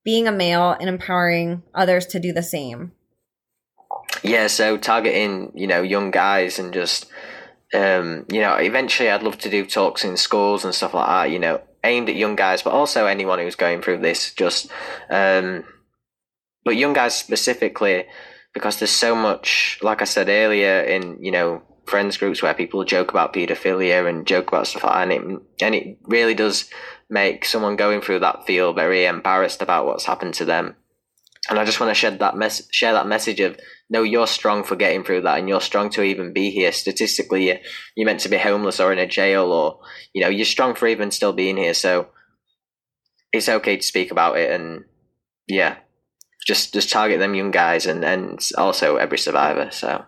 being 0.03 0.27
a 0.27 0.31
male 0.31 0.71
and 0.71 0.89
empowering 0.89 1.61
others 1.75 2.07
to 2.07 2.19
do 2.19 2.33
the 2.33 2.41
same. 2.41 2.91
Yeah, 4.23 4.47
so 4.47 4.77
targeting, 4.77 5.51
you 5.55 5.67
know, 5.67 5.81
young 5.81 6.11
guys 6.11 6.59
and 6.59 6.73
just, 6.73 7.05
um, 7.73 8.25
you 8.31 8.41
know, 8.41 8.55
eventually 8.55 9.09
I'd 9.09 9.23
love 9.23 9.37
to 9.39 9.49
do 9.49 9.65
talks 9.65 10.03
in 10.03 10.17
schools 10.17 10.65
and 10.65 10.75
stuff 10.75 10.93
like 10.93 11.07
that, 11.07 11.31
you 11.31 11.39
know, 11.39 11.61
aimed 11.83 12.09
at 12.09 12.15
young 12.15 12.35
guys, 12.35 12.61
but 12.61 12.73
also 12.73 13.05
anyone 13.05 13.39
who's 13.39 13.55
going 13.55 13.81
through 13.81 13.99
this, 13.99 14.33
just, 14.33 14.69
um, 15.09 15.63
but 16.65 16.75
young 16.75 16.93
guys 16.93 17.15
specifically, 17.15 18.05
because 18.53 18.79
there's 18.79 18.91
so 18.91 19.15
much, 19.15 19.79
like 19.81 20.01
I 20.01 20.05
said 20.05 20.29
earlier, 20.29 20.81
in 20.81 21.17
you 21.21 21.31
know 21.31 21.63
friends 21.85 22.17
groups 22.17 22.41
where 22.41 22.53
people 22.53 22.83
joke 22.83 23.09
about 23.09 23.33
paedophilia 23.33 24.07
and 24.07 24.27
joke 24.27 24.49
about 24.49 24.67
stuff 24.67 24.83
like 24.83 24.93
that, 24.93 25.17
and 25.17 25.31
it 25.31 25.41
and 25.61 25.75
it 25.75 25.97
really 26.03 26.33
does 26.33 26.69
make 27.09 27.45
someone 27.45 27.75
going 27.75 28.01
through 28.01 28.19
that 28.19 28.45
feel 28.45 28.73
very 28.73 29.05
embarrassed 29.05 29.61
about 29.61 29.85
what's 29.85 30.05
happened 30.05 30.33
to 30.35 30.45
them. 30.45 30.75
And 31.49 31.57
I 31.57 31.65
just 31.65 31.79
want 31.79 31.89
to 31.89 31.95
share 31.95 32.11
that 32.11 32.37
mess 32.37 32.67
share 32.71 32.93
that 32.93 33.07
message 33.07 33.39
of 33.39 33.57
no, 33.89 34.03
you're 34.03 34.27
strong 34.27 34.63
for 34.63 34.75
getting 34.75 35.03
through 35.03 35.21
that, 35.21 35.39
and 35.39 35.49
you're 35.49 35.61
strong 35.61 35.89
to 35.91 36.03
even 36.03 36.33
be 36.33 36.51
here. 36.51 36.71
Statistically, 36.71 37.47
you're, 37.47 37.57
you're 37.95 38.05
meant 38.05 38.19
to 38.21 38.29
be 38.29 38.37
homeless 38.37 38.79
or 38.79 38.93
in 38.93 38.99
a 38.99 39.07
jail, 39.07 39.51
or 39.51 39.79
you 40.13 40.21
know, 40.21 40.29
you're 40.29 40.45
strong 40.45 40.75
for 40.75 40.87
even 40.87 41.11
still 41.11 41.33
being 41.33 41.57
here. 41.57 41.73
So 41.73 42.09
it's 43.31 43.49
okay 43.49 43.77
to 43.77 43.83
speak 43.83 44.11
about 44.11 44.37
it, 44.37 44.51
and 44.51 44.85
yeah, 45.47 45.77
just 46.45 46.73
just 46.73 46.91
target 46.91 47.19
them 47.19 47.35
young 47.35 47.51
guys, 47.51 47.85
and 47.85 48.05
and 48.05 48.39
also 48.57 48.97
every 48.97 49.17
survivor. 49.17 49.69
So 49.71 50.05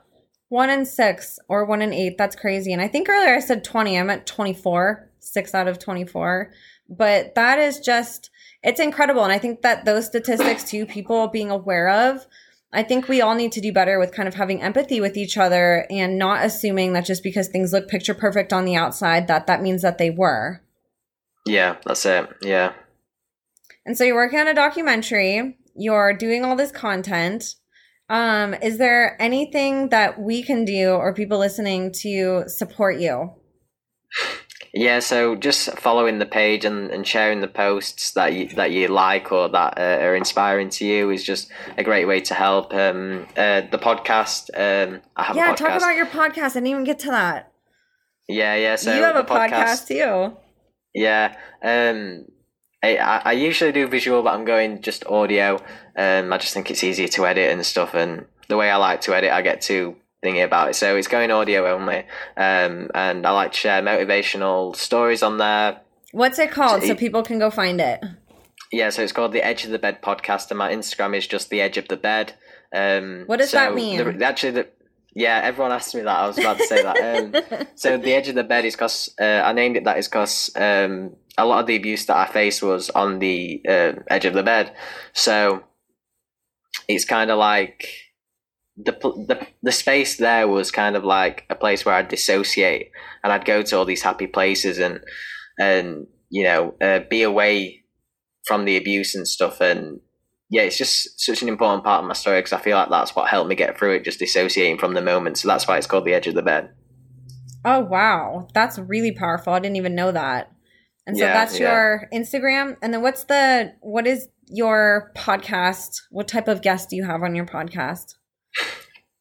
one 0.51 0.69
in 0.69 0.85
six 0.85 1.39
or 1.47 1.63
one 1.63 1.81
in 1.81 1.93
eight. 1.93 2.17
That's 2.17 2.35
crazy. 2.35 2.73
And 2.73 2.81
I 2.81 2.89
think 2.89 3.07
earlier 3.07 3.33
I 3.33 3.39
said 3.39 3.63
20. 3.63 3.97
I'm 3.97 4.09
at 4.09 4.27
24, 4.27 5.09
six 5.19 5.55
out 5.55 5.69
of 5.69 5.79
24. 5.79 6.51
But 6.89 7.35
that 7.35 7.57
is 7.57 7.79
just, 7.79 8.29
it's 8.61 8.81
incredible. 8.81 9.23
And 9.23 9.31
I 9.31 9.37
think 9.37 9.61
that 9.61 9.85
those 9.85 10.07
statistics, 10.07 10.69
too, 10.69 10.85
people 10.85 11.29
being 11.29 11.49
aware 11.49 11.87
of, 11.87 12.27
I 12.73 12.83
think 12.83 13.07
we 13.07 13.21
all 13.21 13.35
need 13.35 13.51
to 13.53 13.61
do 13.61 13.73
better 13.73 13.99
with 13.99 14.13
kind 14.13 14.27
of 14.27 14.35
having 14.35 14.61
empathy 14.61 15.01
with 15.01 15.17
each 15.17 15.37
other 15.37 15.85
and 15.89 16.17
not 16.17 16.45
assuming 16.45 16.93
that 16.93 17.05
just 17.05 17.21
because 17.21 17.49
things 17.49 17.73
look 17.73 17.89
picture 17.89 18.13
perfect 18.13 18.53
on 18.53 18.63
the 18.63 18.75
outside, 18.75 19.27
that 19.27 19.47
that 19.47 19.61
means 19.61 19.81
that 19.81 19.97
they 19.97 20.09
were. 20.09 20.61
Yeah, 21.45 21.77
that's 21.85 22.05
it. 22.05 22.29
Yeah. 22.41 22.73
And 23.85 23.97
so 23.97 24.03
you're 24.03 24.15
working 24.15 24.39
on 24.39 24.47
a 24.47 24.53
documentary, 24.53 25.57
you're 25.75 26.13
doing 26.13 26.45
all 26.45 26.55
this 26.55 26.71
content. 26.71 27.55
Um, 28.09 28.53
is 28.53 28.77
there 28.77 29.21
anything 29.21 29.89
that 29.89 30.19
we 30.19 30.43
can 30.43 30.65
do 30.65 30.91
or 30.91 31.13
people 31.13 31.39
listening 31.39 31.91
to 32.01 32.43
support 32.47 32.99
you? 32.99 33.33
Yeah, 34.73 34.99
so 34.99 35.35
just 35.35 35.77
following 35.79 36.19
the 36.19 36.25
page 36.25 36.63
and, 36.63 36.91
and 36.91 37.05
sharing 37.05 37.41
the 37.41 37.47
posts 37.47 38.11
that 38.11 38.33
you 38.33 38.47
that 38.55 38.71
you 38.71 38.87
like 38.87 39.31
or 39.31 39.49
that 39.49 39.77
uh, 39.77 40.03
are 40.03 40.15
inspiring 40.15 40.69
to 40.69 40.85
you 40.85 41.09
is 41.09 41.25
just 41.25 41.51
a 41.77 41.83
great 41.83 42.05
way 42.05 42.21
to 42.21 42.33
help. 42.33 42.73
Um, 42.73 43.27
uh, 43.35 43.61
the 43.69 43.77
podcast, 43.77 44.49
um, 44.55 45.01
I 45.17 45.23
have 45.23 45.35
yeah, 45.35 45.49
a 45.49 45.53
podcast. 45.53 45.57
talk 45.57 45.77
about 45.77 45.95
your 45.97 46.05
podcast. 46.05 46.51
I 46.51 46.53
didn't 46.53 46.67
even 46.67 46.83
get 46.85 46.99
to 46.99 47.07
that. 47.07 47.51
Yeah, 48.29 48.55
yeah. 48.55 48.77
So 48.77 48.95
you 48.95 49.03
have 49.03 49.17
a 49.17 49.23
podcast, 49.23 49.51
podcast 49.51 49.87
too. 49.87 50.37
Yeah, 50.93 51.35
um, 51.61 52.25
I, 52.81 52.95
I 52.97 53.31
usually 53.33 53.73
do 53.73 53.87
visual, 53.87 54.23
but 54.23 54.33
I'm 54.33 54.45
going 54.45 54.81
just 54.81 55.05
audio. 55.05 55.55
Um, 55.97 56.31
I 56.31 56.37
just 56.37 56.53
think 56.53 56.71
it's 56.71 56.83
easier 56.83 57.09
to 57.09 57.25
edit 57.27 57.51
and 57.51 57.65
stuff, 57.65 57.93
and 57.93 58.25
the 58.47 58.55
way 58.55 58.71
I 58.71 58.77
like 58.77 59.01
to 59.01 59.15
edit, 59.15 59.31
I 59.31 59.41
get 59.41 59.61
to 59.63 59.97
thingy 60.23 60.43
about 60.43 60.69
it. 60.69 60.75
So 60.75 60.95
it's 60.95 61.07
going 61.07 61.31
audio 61.31 61.67
only, 61.73 62.05
um, 62.37 62.89
and 62.93 63.25
I 63.25 63.31
like 63.31 63.53
to 63.53 63.57
share 63.57 63.81
motivational 63.81 64.75
stories 64.75 65.23
on 65.23 65.37
there. 65.37 65.81
What's 66.11 66.39
it 66.39 66.51
called 66.51 66.81
so, 66.81 66.89
so 66.89 66.95
people 66.95 67.23
can 67.23 67.39
go 67.39 67.49
find 67.49 67.79
it? 67.79 68.03
Yeah, 68.71 68.89
so 68.89 69.01
it's 69.01 69.11
called 69.11 69.33
the 69.33 69.45
Edge 69.45 69.65
of 69.65 69.71
the 69.71 69.79
Bed 69.79 70.01
podcast, 70.01 70.49
and 70.49 70.57
my 70.57 70.71
Instagram 70.71 71.15
is 71.17 71.27
just 71.27 71.49
the 71.49 71.61
Edge 71.61 71.77
of 71.77 71.87
the 71.87 71.97
Bed. 71.97 72.33
Um, 72.73 73.23
what 73.25 73.39
does 73.39 73.49
so 73.49 73.57
that 73.57 73.75
mean? 73.75 73.97
The, 73.97 74.25
actually, 74.25 74.51
the, 74.51 74.67
yeah, 75.13 75.41
everyone 75.43 75.71
asked 75.71 75.93
me 75.93 76.01
that. 76.01 76.19
I 76.19 76.27
was 76.27 76.37
about 76.37 76.57
to 76.57 76.67
say 76.67 76.83
that. 76.83 76.97
Um, 77.57 77.67
so 77.75 77.97
the 77.97 78.13
edge 78.13 78.29
of 78.29 78.35
the 78.35 78.43
bed 78.43 78.63
is 78.63 78.75
because 78.75 79.13
uh, 79.19 79.41
I 79.43 79.51
named 79.51 79.75
it 79.75 79.83
that 79.83 79.97
is 79.97 80.07
because 80.07 80.51
um, 80.55 81.15
a 81.37 81.45
lot 81.45 81.59
of 81.59 81.67
the 81.67 81.75
abuse 81.75 82.05
that 82.05 82.15
I 82.15 82.31
faced 82.31 82.63
was 82.63 82.89
on 82.91 83.19
the 83.19 83.61
uh, 83.67 83.93
edge 84.09 84.25
of 84.25 84.33
the 84.33 84.43
bed. 84.43 84.73
So 85.13 85.63
it's 86.87 87.03
kind 87.03 87.29
of 87.29 87.37
like 87.37 87.87
the, 88.83 88.91
the 89.27 89.47
the 89.63 89.71
space 89.71 90.17
there 90.17 90.47
was 90.47 90.71
kind 90.71 90.95
of 90.95 91.03
like 91.03 91.45
a 91.49 91.55
place 91.55 91.85
where 91.85 91.95
I'd 91.95 92.07
dissociate 92.07 92.91
and 93.23 93.31
I'd 93.31 93.45
go 93.45 93.61
to 93.61 93.77
all 93.77 93.85
these 93.85 94.01
happy 94.01 94.27
places 94.27 94.79
and 94.79 95.01
and 95.59 96.07
you 96.29 96.43
know 96.43 96.75
uh, 96.81 96.99
be 97.09 97.23
away 97.23 97.83
from 98.45 98.65
the 98.65 98.77
abuse 98.77 99.15
and 99.15 99.27
stuff 99.27 99.61
and 99.61 99.99
yeah 100.49 100.63
it's 100.63 100.77
just 100.77 101.19
such 101.19 101.41
an 101.41 101.49
important 101.49 101.83
part 101.83 102.01
of 102.01 102.07
my 102.07 102.13
story 102.13 102.39
because 102.39 102.53
I 102.53 102.61
feel 102.61 102.77
like 102.77 102.89
that's 102.89 103.15
what 103.15 103.29
helped 103.29 103.49
me 103.49 103.55
get 103.55 103.77
through 103.77 103.95
it 103.95 104.03
just 104.03 104.19
dissociating 104.19 104.77
from 104.77 104.93
the 104.93 105.01
moment 105.01 105.37
so 105.37 105.47
that's 105.47 105.67
why 105.67 105.77
it's 105.77 105.87
called 105.87 106.05
the 106.05 106.13
edge 106.13 106.27
of 106.27 106.35
the 106.35 106.41
bed 106.41 106.71
oh 107.65 107.81
wow 107.81 108.47
that's 108.53 108.79
really 108.79 109.11
powerful 109.11 109.53
I 109.53 109.59
didn't 109.59 109.77
even 109.77 109.95
know 109.95 110.11
that 110.11 110.51
and 111.07 111.17
so 111.17 111.25
yeah, 111.25 111.33
that's 111.33 111.59
yeah. 111.59 111.71
your 111.71 112.09
Instagram. 112.13 112.77
And 112.81 112.93
then 112.93 113.01
what's 113.01 113.23
the 113.25 113.73
what 113.81 114.05
is 114.07 114.27
your 114.47 115.11
podcast? 115.15 116.01
What 116.11 116.27
type 116.27 116.47
of 116.47 116.61
guests 116.61 116.87
do 116.87 116.95
you 116.95 117.05
have 117.05 117.23
on 117.23 117.35
your 117.35 117.45
podcast? 117.45 118.15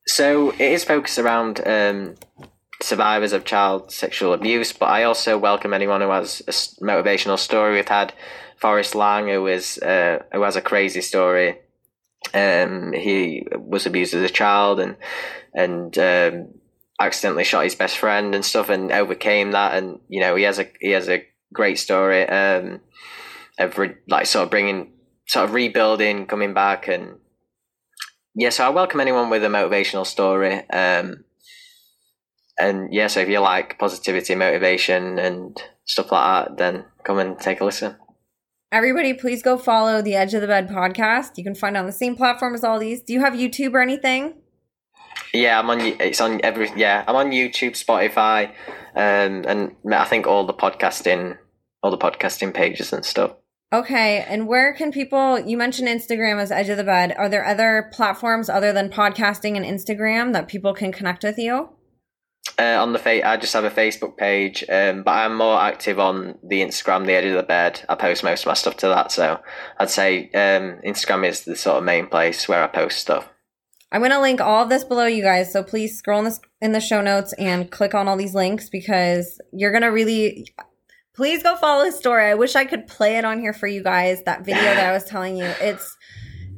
So 0.06 0.50
it 0.50 0.60
is 0.60 0.84
focused 0.84 1.18
around 1.18 1.60
um, 1.66 2.16
survivors 2.82 3.32
of 3.32 3.44
child 3.44 3.92
sexual 3.92 4.32
abuse, 4.32 4.72
but 4.72 4.86
I 4.86 5.04
also 5.04 5.38
welcome 5.38 5.72
anyone 5.72 6.00
who 6.00 6.10
has 6.10 6.40
a 6.48 6.52
motivational 6.84 7.38
story. 7.38 7.74
We've 7.74 7.88
had 7.88 8.12
Forrest 8.56 8.94
Lang, 8.94 9.28
who 9.28 9.46
is 9.46 9.78
uh, 9.78 10.22
who 10.32 10.42
has 10.42 10.56
a 10.56 10.60
crazy 10.60 11.00
story. 11.00 11.58
Um, 12.34 12.92
he 12.92 13.46
was 13.56 13.86
abused 13.86 14.14
as 14.14 14.28
a 14.28 14.32
child 14.32 14.80
and 14.80 14.96
and 15.54 15.96
um, 15.98 16.48
accidentally 17.00 17.44
shot 17.44 17.64
his 17.64 17.74
best 17.74 17.96
friend 17.96 18.34
and 18.34 18.44
stuff, 18.44 18.68
and 18.68 18.90
overcame 18.90 19.52
that. 19.52 19.74
And 19.74 20.00
you 20.08 20.20
know, 20.20 20.34
he 20.34 20.42
has 20.42 20.58
a 20.58 20.66
he 20.80 20.90
has 20.90 21.08
a 21.08 21.24
great 21.52 21.78
story 21.78 22.28
um, 22.28 22.80
of 23.58 23.78
re- 23.78 23.96
like 24.08 24.26
sort 24.26 24.44
of 24.44 24.50
bringing, 24.50 24.92
sort 25.26 25.44
of 25.44 25.54
rebuilding, 25.54 26.26
coming 26.26 26.52
back, 26.52 26.88
and 26.88 27.19
yeah. 28.34 28.50
So 28.50 28.66
I 28.66 28.70
welcome 28.70 29.00
anyone 29.00 29.30
with 29.30 29.44
a 29.44 29.48
motivational 29.48 30.06
story. 30.06 30.68
Um, 30.70 31.24
and 32.58 32.92
yeah, 32.92 33.06
so 33.06 33.20
if 33.20 33.28
you 33.28 33.40
like 33.40 33.78
positivity, 33.78 34.34
motivation, 34.34 35.18
and 35.18 35.60
stuff 35.84 36.12
like 36.12 36.48
that, 36.48 36.56
then 36.58 36.84
come 37.04 37.18
and 37.18 37.38
take 37.38 37.60
a 37.60 37.64
listen. 37.64 37.96
Everybody, 38.72 39.14
please 39.14 39.42
go 39.42 39.56
follow 39.56 40.00
the 40.00 40.14
Edge 40.14 40.34
of 40.34 40.42
the 40.42 40.46
Bed 40.46 40.68
podcast. 40.68 41.36
You 41.36 41.42
can 41.42 41.56
find 41.56 41.74
it 41.74 41.80
on 41.80 41.86
the 41.86 41.92
same 41.92 42.14
platform 42.14 42.54
as 42.54 42.62
all 42.62 42.78
these. 42.78 43.02
Do 43.02 43.12
you 43.12 43.20
have 43.20 43.32
YouTube 43.32 43.74
or 43.74 43.80
anything? 43.80 44.34
Yeah, 45.32 45.58
I'm 45.58 45.68
on. 45.70 45.80
It's 45.80 46.20
on 46.20 46.40
every. 46.44 46.70
Yeah, 46.76 47.04
I'm 47.06 47.16
on 47.16 47.30
YouTube, 47.30 47.72
Spotify, 47.72 48.50
um, 48.94 49.44
and 49.46 49.76
I 49.92 50.04
think 50.04 50.26
all 50.26 50.46
the 50.46 50.54
podcasting, 50.54 51.36
all 51.82 51.90
the 51.90 51.98
podcasting 51.98 52.54
pages 52.54 52.92
and 52.92 53.04
stuff. 53.04 53.32
Okay, 53.72 54.24
and 54.26 54.48
where 54.48 54.72
can 54.74 54.90
people? 54.90 55.38
You 55.38 55.56
mentioned 55.56 55.86
Instagram 55.86 56.40
as 56.40 56.50
Edge 56.50 56.68
of 56.70 56.76
the 56.76 56.84
Bed. 56.84 57.14
Are 57.16 57.28
there 57.28 57.44
other 57.44 57.88
platforms 57.92 58.48
other 58.48 58.72
than 58.72 58.90
podcasting 58.90 59.56
and 59.56 59.64
Instagram 59.64 60.32
that 60.32 60.48
people 60.48 60.74
can 60.74 60.90
connect 60.90 61.22
with 61.22 61.38
you? 61.38 61.70
Uh, 62.58 62.82
on 62.82 62.92
the 62.92 62.98
fa- 62.98 63.26
I 63.26 63.36
just 63.36 63.52
have 63.52 63.64
a 63.64 63.70
Facebook 63.70 64.16
page, 64.16 64.64
um, 64.68 65.04
but 65.04 65.12
I'm 65.12 65.36
more 65.36 65.60
active 65.60 66.00
on 66.00 66.36
the 66.42 66.62
Instagram, 66.62 67.06
the 67.06 67.12
Edge 67.12 67.26
of 67.26 67.36
the 67.36 67.44
Bed. 67.44 67.84
I 67.88 67.94
post 67.94 68.24
most 68.24 68.42
of 68.42 68.46
my 68.48 68.54
stuff 68.54 68.76
to 68.78 68.88
that, 68.88 69.12
so 69.12 69.40
I'd 69.78 69.88
say 69.88 70.24
um, 70.34 70.80
Instagram 70.84 71.28
is 71.28 71.44
the 71.44 71.54
sort 71.54 71.78
of 71.78 71.84
main 71.84 72.08
place 72.08 72.48
where 72.48 72.64
I 72.64 72.66
post 72.66 72.98
stuff. 72.98 73.28
I'm 73.92 74.00
going 74.00 74.12
to 74.12 74.20
link 74.20 74.40
all 74.40 74.62
of 74.62 74.68
this 74.68 74.84
below 74.84 75.06
you 75.06 75.22
guys. 75.22 75.52
So 75.52 75.62
please 75.62 75.96
scroll 75.96 76.20
in, 76.20 76.24
this, 76.26 76.40
in 76.60 76.72
the 76.72 76.80
show 76.80 77.00
notes 77.00 77.32
and 77.34 77.70
click 77.70 77.94
on 77.94 78.08
all 78.08 78.16
these 78.16 78.34
links 78.34 78.68
because 78.68 79.40
you're 79.52 79.72
going 79.72 79.82
to 79.82 79.88
really, 79.88 80.46
please 81.20 81.42
go 81.42 81.54
follow 81.54 81.84
his 81.84 81.98
story. 81.98 82.30
I 82.30 82.34
wish 82.34 82.56
I 82.56 82.64
could 82.64 82.86
play 82.86 83.18
it 83.18 83.26
on 83.26 83.40
here 83.40 83.52
for 83.52 83.66
you 83.66 83.82
guys. 83.82 84.22
That 84.22 84.42
video 84.42 84.62
that 84.62 84.86
I 84.86 84.92
was 84.92 85.04
telling 85.04 85.36
you, 85.36 85.44
it's, 85.60 85.98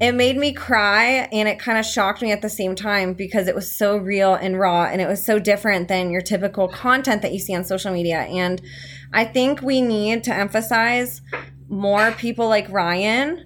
it 0.01 0.13
made 0.13 0.37
me 0.37 0.53
cry 0.53 1.29
and 1.33 1.49
it 1.49 1.59
kind 1.59 1.79
of 1.79 1.85
shocked 1.85 2.23
me 2.23 2.31
at 2.31 2.43
the 2.43 2.49
same 2.49 2.77
time 2.77 3.13
because 3.15 3.49
it 3.49 3.57
was 3.57 3.77
so 3.77 3.97
real 3.97 4.35
and 4.35 4.57
raw 4.57 4.85
and 4.85 5.01
it 5.01 5.09
was 5.09 5.27
so 5.27 5.41
different 5.41 5.89
than 5.89 6.13
your 6.13 6.21
typical 6.21 6.69
content 6.69 7.23
that 7.23 7.33
you 7.33 7.41
see 7.41 7.57
on 7.57 7.65
social 7.65 7.93
media. 7.93 8.21
And 8.21 8.63
I 9.13 9.25
think 9.25 9.63
we 9.63 9.81
need 9.81 10.23
to 10.23 10.33
emphasize 10.33 11.23
more 11.69 12.13
people 12.13 12.49
like 12.49 12.71
Ryan 12.71 13.45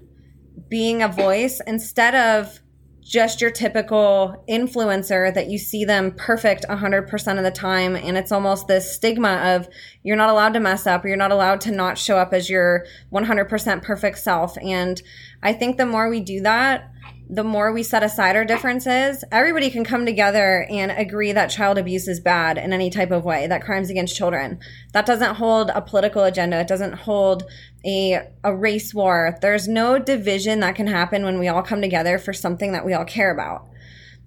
being 0.68 1.02
a 1.02 1.08
voice 1.08 1.62
instead 1.66 2.14
of 2.14 2.60
just 3.06 3.40
your 3.40 3.52
typical 3.52 4.44
influencer 4.48 5.32
that 5.32 5.48
you 5.48 5.58
see 5.58 5.84
them 5.84 6.10
perfect 6.10 6.64
100% 6.68 7.38
of 7.38 7.44
the 7.44 7.50
time. 7.52 7.94
And 7.94 8.16
it's 8.16 8.32
almost 8.32 8.66
this 8.66 8.92
stigma 8.92 9.54
of 9.54 9.68
you're 10.02 10.16
not 10.16 10.28
allowed 10.28 10.54
to 10.54 10.60
mess 10.60 10.88
up. 10.88 11.04
Or 11.04 11.08
you're 11.08 11.16
not 11.16 11.30
allowed 11.30 11.60
to 11.62 11.70
not 11.70 11.98
show 11.98 12.18
up 12.18 12.32
as 12.32 12.50
your 12.50 12.84
100% 13.12 13.82
perfect 13.82 14.18
self. 14.18 14.58
And 14.58 15.00
i 15.42 15.52
think 15.52 15.76
the 15.76 15.86
more 15.86 16.08
we 16.08 16.20
do 16.20 16.40
that 16.40 16.90
the 17.28 17.42
more 17.42 17.72
we 17.72 17.82
set 17.82 18.04
aside 18.04 18.36
our 18.36 18.44
differences, 18.44 19.24
everybody 19.32 19.68
can 19.68 19.84
come 19.84 20.06
together 20.06 20.64
and 20.70 20.92
agree 20.92 21.32
that 21.32 21.48
child 21.48 21.76
abuse 21.76 22.06
is 22.06 22.20
bad 22.20 22.56
in 22.56 22.72
any 22.72 22.88
type 22.88 23.10
of 23.10 23.24
way, 23.24 23.48
that 23.48 23.64
crimes 23.64 23.90
against 23.90 24.16
children. 24.16 24.60
That 24.92 25.06
doesn't 25.06 25.34
hold 25.34 25.70
a 25.70 25.82
political 25.82 26.22
agenda. 26.22 26.60
It 26.60 26.68
doesn't 26.68 26.92
hold 26.92 27.42
a, 27.84 28.28
a 28.44 28.54
race 28.54 28.94
war. 28.94 29.36
There's 29.40 29.66
no 29.66 29.98
division 29.98 30.60
that 30.60 30.76
can 30.76 30.86
happen 30.86 31.24
when 31.24 31.40
we 31.40 31.48
all 31.48 31.62
come 31.62 31.82
together 31.82 32.18
for 32.18 32.32
something 32.32 32.72
that 32.72 32.84
we 32.84 32.94
all 32.94 33.04
care 33.04 33.32
about. 33.32 33.68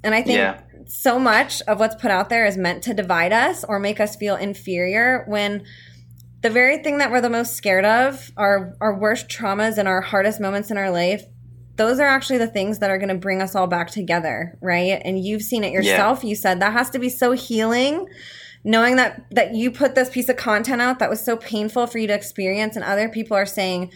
And 0.04 0.14
I 0.14 0.22
think 0.22 0.38
yeah. 0.38 0.60
so 0.88 1.20
much 1.20 1.62
of 1.64 1.80
what's 1.80 1.96
put 1.96 2.12
out 2.12 2.30
there 2.30 2.46
is 2.46 2.58
meant 2.58 2.84
to 2.84 2.94
divide 2.94 3.32
us 3.32 3.64
or 3.64 3.80
make 3.80 4.02
us 4.02 4.18
feel 4.18 4.36
inferior 4.36 5.24
when 5.28 5.64
the 6.42 6.50
very 6.50 6.84
thing 6.84 6.98
that 7.00 7.12
we're 7.12 7.22
the 7.22 7.30
most 7.30 7.56
scared 7.56 7.86
of, 7.86 8.32
our, 8.38 8.76
our 8.80 8.98
worst 8.98 9.28
traumas 9.28 9.78
and 9.78 9.88
our 9.88 10.02
hardest 10.02 10.40
moments 10.40 10.72
in 10.72 10.78
our 10.78 10.90
life, 10.90 11.24
those 11.80 11.98
are 11.98 12.06
actually 12.06 12.38
the 12.38 12.48
things 12.48 12.80
that 12.80 12.92
are 12.92 12.98
going 12.98 13.10
to 13.10 13.16
bring 13.16 13.42
us 13.42 13.56
all 13.56 13.66
back 13.66 13.90
together, 13.90 14.58
right? 14.62 15.02
And 15.06 15.24
you've 15.24 15.42
seen 15.42 15.64
it 15.64 15.72
yourself. 15.72 16.24
Yeah. 16.24 16.32
You 16.32 16.36
said 16.36 16.60
that 16.60 16.74
has 16.74 16.90
to 16.90 17.00
be 17.00 17.08
so 17.08 17.32
healing 17.32 18.06
knowing 18.66 18.98
that 18.98 19.24
that 19.32 19.56
you 19.56 19.72
put 19.72 19.96
this 19.96 20.10
piece 20.10 20.28
of 20.28 20.36
content 20.36 20.82
out 20.82 21.00
that 21.00 21.10
was 21.10 21.24
so 21.24 21.38
painful 21.38 21.88
for 21.88 21.98
you 21.98 22.08
to 22.08 22.14
experience 22.14 22.76
and 22.76 22.84
other 22.84 23.08
people 23.08 23.36
are 23.36 23.46
saying, 23.46 23.92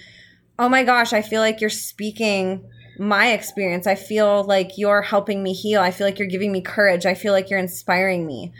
"Oh 0.57 0.69
my 0.69 0.85
gosh, 0.85 1.11
I 1.11 1.21
feel 1.21 1.41
like 1.41 1.59
you're 1.59 1.69
speaking 1.69 2.65
my 2.97 3.33
experience. 3.33 3.85
I 3.85 3.95
feel 3.95 4.43
like 4.45 4.77
you're 4.77 5.01
helping 5.01 5.43
me 5.43 5.51
heal. 5.51 5.81
I 5.81 5.91
feel 5.91 6.07
like 6.07 6.17
you're 6.17 6.27
giving 6.29 6.53
me 6.53 6.61
courage. 6.61 7.05
I 7.05 7.15
feel 7.15 7.33
like 7.33 7.49
you're 7.49 7.59
inspiring 7.59 8.25
me." 8.25 8.53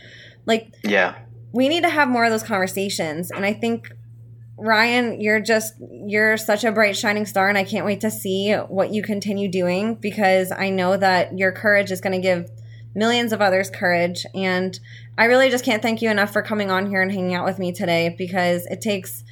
Like 0.45 0.73
Yeah. 0.83 1.15
We 1.53 1.69
need 1.69 1.83
to 1.83 1.89
have 1.89 2.09
more 2.09 2.25
of 2.25 2.31
those 2.31 2.43
conversations 2.43 3.31
and 3.31 3.45
I 3.45 3.53
think 3.53 3.89
Ryan, 4.57 5.19
you're 5.19 5.39
just 5.39 5.73
you're 5.79 6.37
such 6.37 6.63
a 6.63 6.71
bright 6.71 6.95
shining 6.95 7.25
star 7.25 7.49
and 7.49 7.57
I 7.57 7.63
can't 7.63 7.85
wait 7.85 8.01
to 8.01 8.11
see 8.11 8.53
what 8.53 8.93
you 8.93 9.01
continue 9.01 9.49
doing 9.49 9.95
because 9.95 10.51
I 10.51 10.69
know 10.69 10.95
that 10.95 11.37
your 11.37 11.51
courage 11.51 11.91
is 11.91 12.01
going 12.01 12.13
to 12.13 12.21
give 12.21 12.51
millions 12.95 13.33
of 13.33 13.41
others 13.41 13.71
courage 13.71 14.25
and 14.35 14.79
I 15.17 15.25
really 15.25 15.49
just 15.49 15.65
can't 15.65 15.81
thank 15.81 16.01
you 16.01 16.09
enough 16.09 16.31
for 16.31 16.43
coming 16.43 16.69
on 16.69 16.87
here 16.87 17.01
and 17.01 17.11
hanging 17.11 17.33
out 17.33 17.45
with 17.45 17.57
me 17.57 17.71
today 17.71 18.15
because 18.17 18.67
it 18.67 18.81
takes 18.81 19.23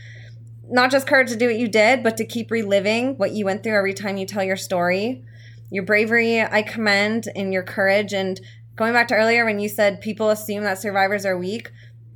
not 0.71 0.89
just 0.89 1.05
courage 1.05 1.29
to 1.29 1.35
do 1.35 1.47
what 1.47 1.57
you 1.57 1.67
did, 1.67 2.01
but 2.01 2.17
to 2.17 2.25
keep 2.25 2.49
reliving 2.49 3.17
what 3.17 3.31
you 3.31 3.45
went 3.45 3.61
through 3.61 3.77
every 3.77 3.93
time 3.93 4.17
you 4.17 4.25
tell 4.25 4.43
your 4.43 4.57
story. 4.57 5.23
Your 5.69 5.83
bravery, 5.83 6.41
I 6.41 6.61
commend, 6.61 7.27
and 7.35 7.53
your 7.53 7.63
courage. 7.63 8.13
And 8.13 8.39
going 8.75 8.93
back 8.93 9.07
to 9.09 9.15
earlier 9.15 9.43
when 9.43 9.59
you 9.59 9.67
said 9.67 10.01
people 10.01 10.29
assume 10.29 10.63
that 10.63 10.79
survivors 10.79 11.25
are 11.25 11.37
weak, 11.37 11.71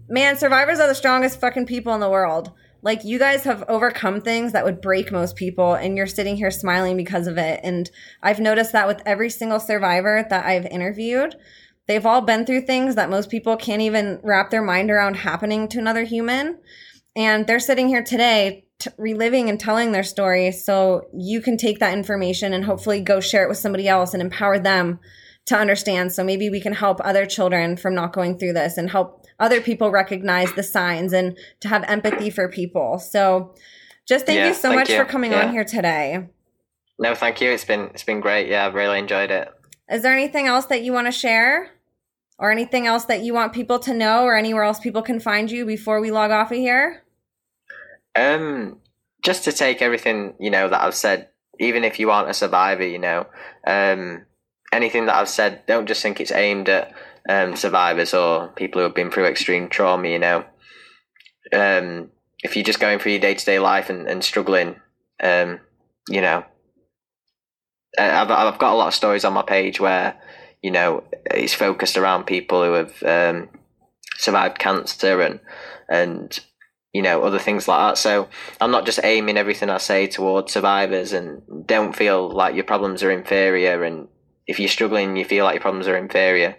man, 0.08 0.38
survivors 0.38 0.80
are 0.80 0.88
the 0.88 0.96
strongest 0.96 1.40
fucking 1.40 1.66
people 1.66 1.94
in 1.94 2.00
the 2.00 2.10
world. 2.10 2.52
Like 2.86 3.04
you 3.04 3.18
guys 3.18 3.44
have 3.46 3.64
overcome 3.68 4.22
things 4.22 4.52
that 4.52 4.64
would 4.64 4.80
break 4.80 5.12
most 5.12 5.36
people 5.36 5.74
and 5.74 5.98
you're 5.98 6.06
sitting 6.06 6.36
here 6.36 6.52
smiling 6.52 6.96
because 6.96 7.26
of 7.26 7.40
it. 7.40 7.60
And 7.64 7.90
I've 8.22 8.40
noticed 8.40 8.74
that 8.74 8.88
with 8.88 9.02
every 9.08 9.32
single 9.32 9.60
survivor 9.60 10.24
that 10.30 10.46
I've 10.46 10.68
interviewed. 10.68 11.36
They've 11.88 12.06
all 12.06 12.22
been 12.22 12.46
through 12.46 12.62
things 12.62 12.94
that 12.94 13.10
most 13.10 13.32
people 13.32 13.58
can't 13.58 13.82
even 13.82 14.20
wrap 14.22 14.52
their 14.52 14.62
mind 14.62 14.92
around 14.92 15.16
happening 15.16 15.68
to 15.70 15.80
another 15.80 16.04
human. 16.04 16.60
And 17.16 17.48
they're 17.48 17.60
sitting 17.60 17.88
here 17.88 18.04
today 18.04 18.68
t- 18.78 18.92
reliving 19.00 19.50
and 19.50 19.60
telling 19.60 19.92
their 19.92 20.04
story. 20.04 20.52
So 20.52 21.08
you 21.12 21.42
can 21.42 21.58
take 21.58 21.80
that 21.80 21.98
information 21.98 22.54
and 22.54 22.66
hopefully 22.66 23.02
go 23.02 23.20
share 23.20 23.44
it 23.44 23.50
with 23.50 23.58
somebody 23.58 23.88
else 23.88 24.14
and 24.14 24.22
empower 24.22 24.60
them 24.60 25.00
to 25.46 25.56
understand. 25.58 26.12
So 26.12 26.24
maybe 26.24 26.50
we 26.50 26.60
can 26.60 26.74
help 26.74 27.00
other 27.04 27.26
children 27.26 27.78
from 27.78 27.94
not 27.94 28.14
going 28.14 28.38
through 28.38 28.54
this 28.54 28.78
and 28.78 28.90
help 28.90 29.26
other 29.40 29.62
people 29.62 29.92
recognize 29.92 30.52
the 30.54 30.64
signs 30.64 31.14
and 31.14 31.38
to 31.60 31.68
have 31.68 31.84
empathy 31.88 32.30
for 32.30 32.50
people. 32.50 33.00
So 33.00 33.54
just 34.08 34.26
thank 34.26 34.38
yeah, 34.38 34.48
you 34.48 34.54
so 34.54 34.70
thank 34.70 34.80
much 34.80 34.90
you. 34.90 34.98
for 34.98 35.06
coming 35.06 35.32
yeah. 35.32 35.46
on 35.46 35.52
here 35.52 35.64
today. 35.64 36.28
No, 36.98 37.14
thank 37.16 37.42
you. 37.42 37.50
It's 37.50 37.66
been 37.66 37.90
it's 37.94 38.04
been 38.04 38.22
great. 38.22 38.48
Yeah, 38.48 38.66
I've 38.66 38.74
really 38.74 39.00
enjoyed 39.00 39.32
it. 39.32 39.50
Is 39.90 40.02
there 40.02 40.14
anything 40.14 40.48
else 40.48 40.66
that 40.68 40.84
you 40.84 40.94
want 40.94 41.08
to 41.08 41.12
share? 41.12 41.72
Or 42.38 42.52
anything 42.52 42.86
else 42.86 43.06
that 43.06 43.22
you 43.22 43.34
want 43.34 43.54
people 43.54 43.80
to 43.80 43.94
know 43.94 44.26
or 44.26 44.36
anywhere 44.36 44.64
else 44.64 44.78
people 44.78 45.02
can 45.02 45.22
find 45.22 45.50
you 45.50 45.66
before 45.66 46.02
we 46.02 46.12
log 46.12 46.32
off 46.32 46.52
of 46.52 46.58
here? 46.58 47.04
Um 48.14 48.80
just 49.24 49.46
to 49.46 49.54
take 49.54 49.82
everything, 49.82 50.34
you 50.38 50.50
know, 50.50 50.68
that 50.68 50.82
I've 50.84 50.96
said, 50.96 51.30
even 51.60 51.86
if 51.86 51.98
you 51.98 52.12
aren't 52.12 52.30
a 52.30 52.34
survivor, 52.34 52.86
you 52.86 53.00
know, 53.00 53.28
um 53.66 54.26
anything 54.72 55.06
that 55.06 55.16
I've 55.16 55.30
said, 55.30 55.66
don't 55.66 55.88
just 55.88 56.02
think 56.02 56.20
it's 56.20 56.32
aimed 56.32 56.70
at 56.70 56.94
um, 57.28 57.56
survivors 57.56 58.14
or 58.14 58.50
people 58.50 58.80
who 58.80 58.84
have 58.84 58.96
been 58.96 59.12
through 59.12 59.26
extreme 59.26 59.70
trauma, 59.70 60.08
you 60.08 60.20
know. 60.20 60.46
Um, 61.54 62.12
if 62.44 62.56
you're 62.56 62.66
just 62.66 62.80
going 62.80 63.00
through 63.00 63.14
your 63.14 63.22
day 63.22 63.34
to 63.34 63.46
day 63.46 63.60
life 63.60 63.90
and, 63.90 64.08
and 64.08 64.24
struggling, 64.24 64.76
um, 65.24 65.60
you 66.10 66.22
know, 66.22 66.44
I've, 67.98 68.30
I've 68.30 68.60
got 68.60 68.74
a 68.74 68.76
lot 68.76 68.88
of 68.88 68.94
stories 68.94 69.26
on 69.26 69.34
my 69.34 69.42
page 69.42 69.80
where, 69.80 70.20
you 70.62 70.72
know, 70.72 71.04
it's 71.32 71.54
focused 71.54 71.98
around 71.98 72.26
people 72.26 72.64
who 72.64 72.74
have 72.74 73.04
um, 73.04 73.50
survived 74.18 74.60
cancer 74.60 75.22
and, 75.22 75.40
and, 75.90 76.38
you 76.94 77.02
know, 77.02 77.24
other 77.24 77.40
things 77.40 77.68
like 77.68 77.80
that. 77.80 77.98
So 77.98 78.28
I'm 78.60 78.72
not 78.72 78.86
just 78.86 79.00
aiming 79.04 79.38
everything 79.38 79.70
I 79.70 79.78
say 79.78 80.08
towards 80.08 80.52
survivors 80.52 81.14
and 81.14 81.42
don't 81.66 81.96
feel 81.96 82.30
like 82.30 82.56
your 82.56 82.64
problems 82.64 83.04
are 83.04 83.12
inferior. 83.12 83.84
And 83.84 84.08
if 84.48 84.60
you're 84.60 84.70
struggling, 84.70 85.18
you 85.18 85.26
feel 85.26 85.46
like 85.46 85.56
your 85.56 85.62
problems 85.62 85.88
are 85.88 85.98
inferior 85.98 86.56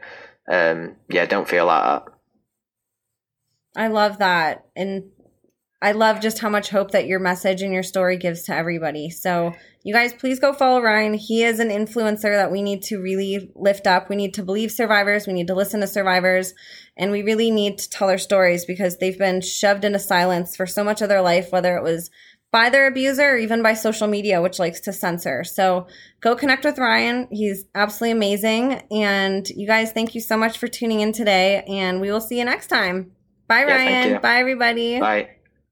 um, 0.49 0.97
yeah, 1.09 1.27
don't 1.27 1.49
feel 1.49 1.67
like 1.67 1.83
that. 1.83 2.13
I 3.77 3.89
love 3.89 4.19
that. 4.19 4.67
And 4.75 5.11
I 5.83 5.93
love 5.93 6.21
just 6.21 6.39
how 6.39 6.49
much 6.49 6.71
hope 6.71 6.93
that 6.93 7.07
your 7.07 7.19
message 7.19 7.61
and 7.61 7.73
your 7.73 7.83
story 7.83 8.17
gives 8.17 8.45
to 8.45 8.55
everybody. 8.55 9.11
So, 9.11 9.53
you 9.83 9.93
guys, 9.93 10.15
please 10.15 10.41
go 10.41 10.53
follow 10.55 10.81
Ryan. 10.81 11.15
He 11.15 11.45
is 11.45 11.61
an 11.61 11.69
influencer 11.69 12.35
that 12.35 12.51
we 12.51 12.63
need 12.63 12.83
to 12.85 12.99
really 12.99 13.53
lift 13.55 13.87
up. 13.87 14.09
We 14.09 14.17
need 14.17 14.35
to 14.35 14.43
believe 14.43 14.73
survivors. 14.73 15.27
We 15.27 15.35
need 15.35 15.47
to 15.49 15.55
listen 15.55 15.81
to 15.81 15.87
survivors. 15.87 16.55
And 16.97 17.11
we 17.11 17.23
really 17.23 17.51
need 17.51 17.79
to 17.79 17.91
tell 17.91 18.09
their 18.09 18.19
stories 18.19 18.65
because 18.65 18.97
they've 18.97 19.19
been 19.19 19.43
shoved 19.43 19.85
into 19.85 19.99
silence 19.99 20.57
for 20.57 20.67
so 20.67 20.83
much 20.83 21.03
of 21.03 21.11
their 21.11 21.23
life, 21.23 21.53
whether 21.53 21.77
it 21.77 21.83
was 21.83 22.11
by 22.51 22.71
their 22.71 22.87
abuser 22.87 23.33
or 23.33 23.37
even 23.37 23.63
by 23.63 23.75
social 23.75 24.07
media, 24.07 24.41
which 24.41 24.59
likes 24.59 24.81
to 24.81 24.93
censor. 24.93 25.45
So 25.45 25.87
go 26.21 26.35
connect 26.35 26.65
with 26.65 26.79
Ryan. 26.79 27.29
He's 27.31 27.65
absolutely 27.75 28.13
amazing. 28.13 28.83
And 28.91 29.49
you 29.51 29.67
guys, 29.67 29.93
thank 29.93 30.15
you 30.15 30.21
so 30.21 30.37
much 30.37 30.59
for 30.59 30.69
tuning 30.69 31.01
in 31.01 31.13
today. 31.13 31.65
And 31.69 32.01
we 32.01 32.11
will 32.11 32.21
see 32.21 32.39
you 32.39 32.45
next 32.45 32.69
time. 32.69 33.13
Bye, 33.49 33.65
yeah, 33.67 33.77
Ryan. 33.77 34.21
Bye, 34.21 34.39
everybody. 34.39 35.01
Bye. 35.01 35.36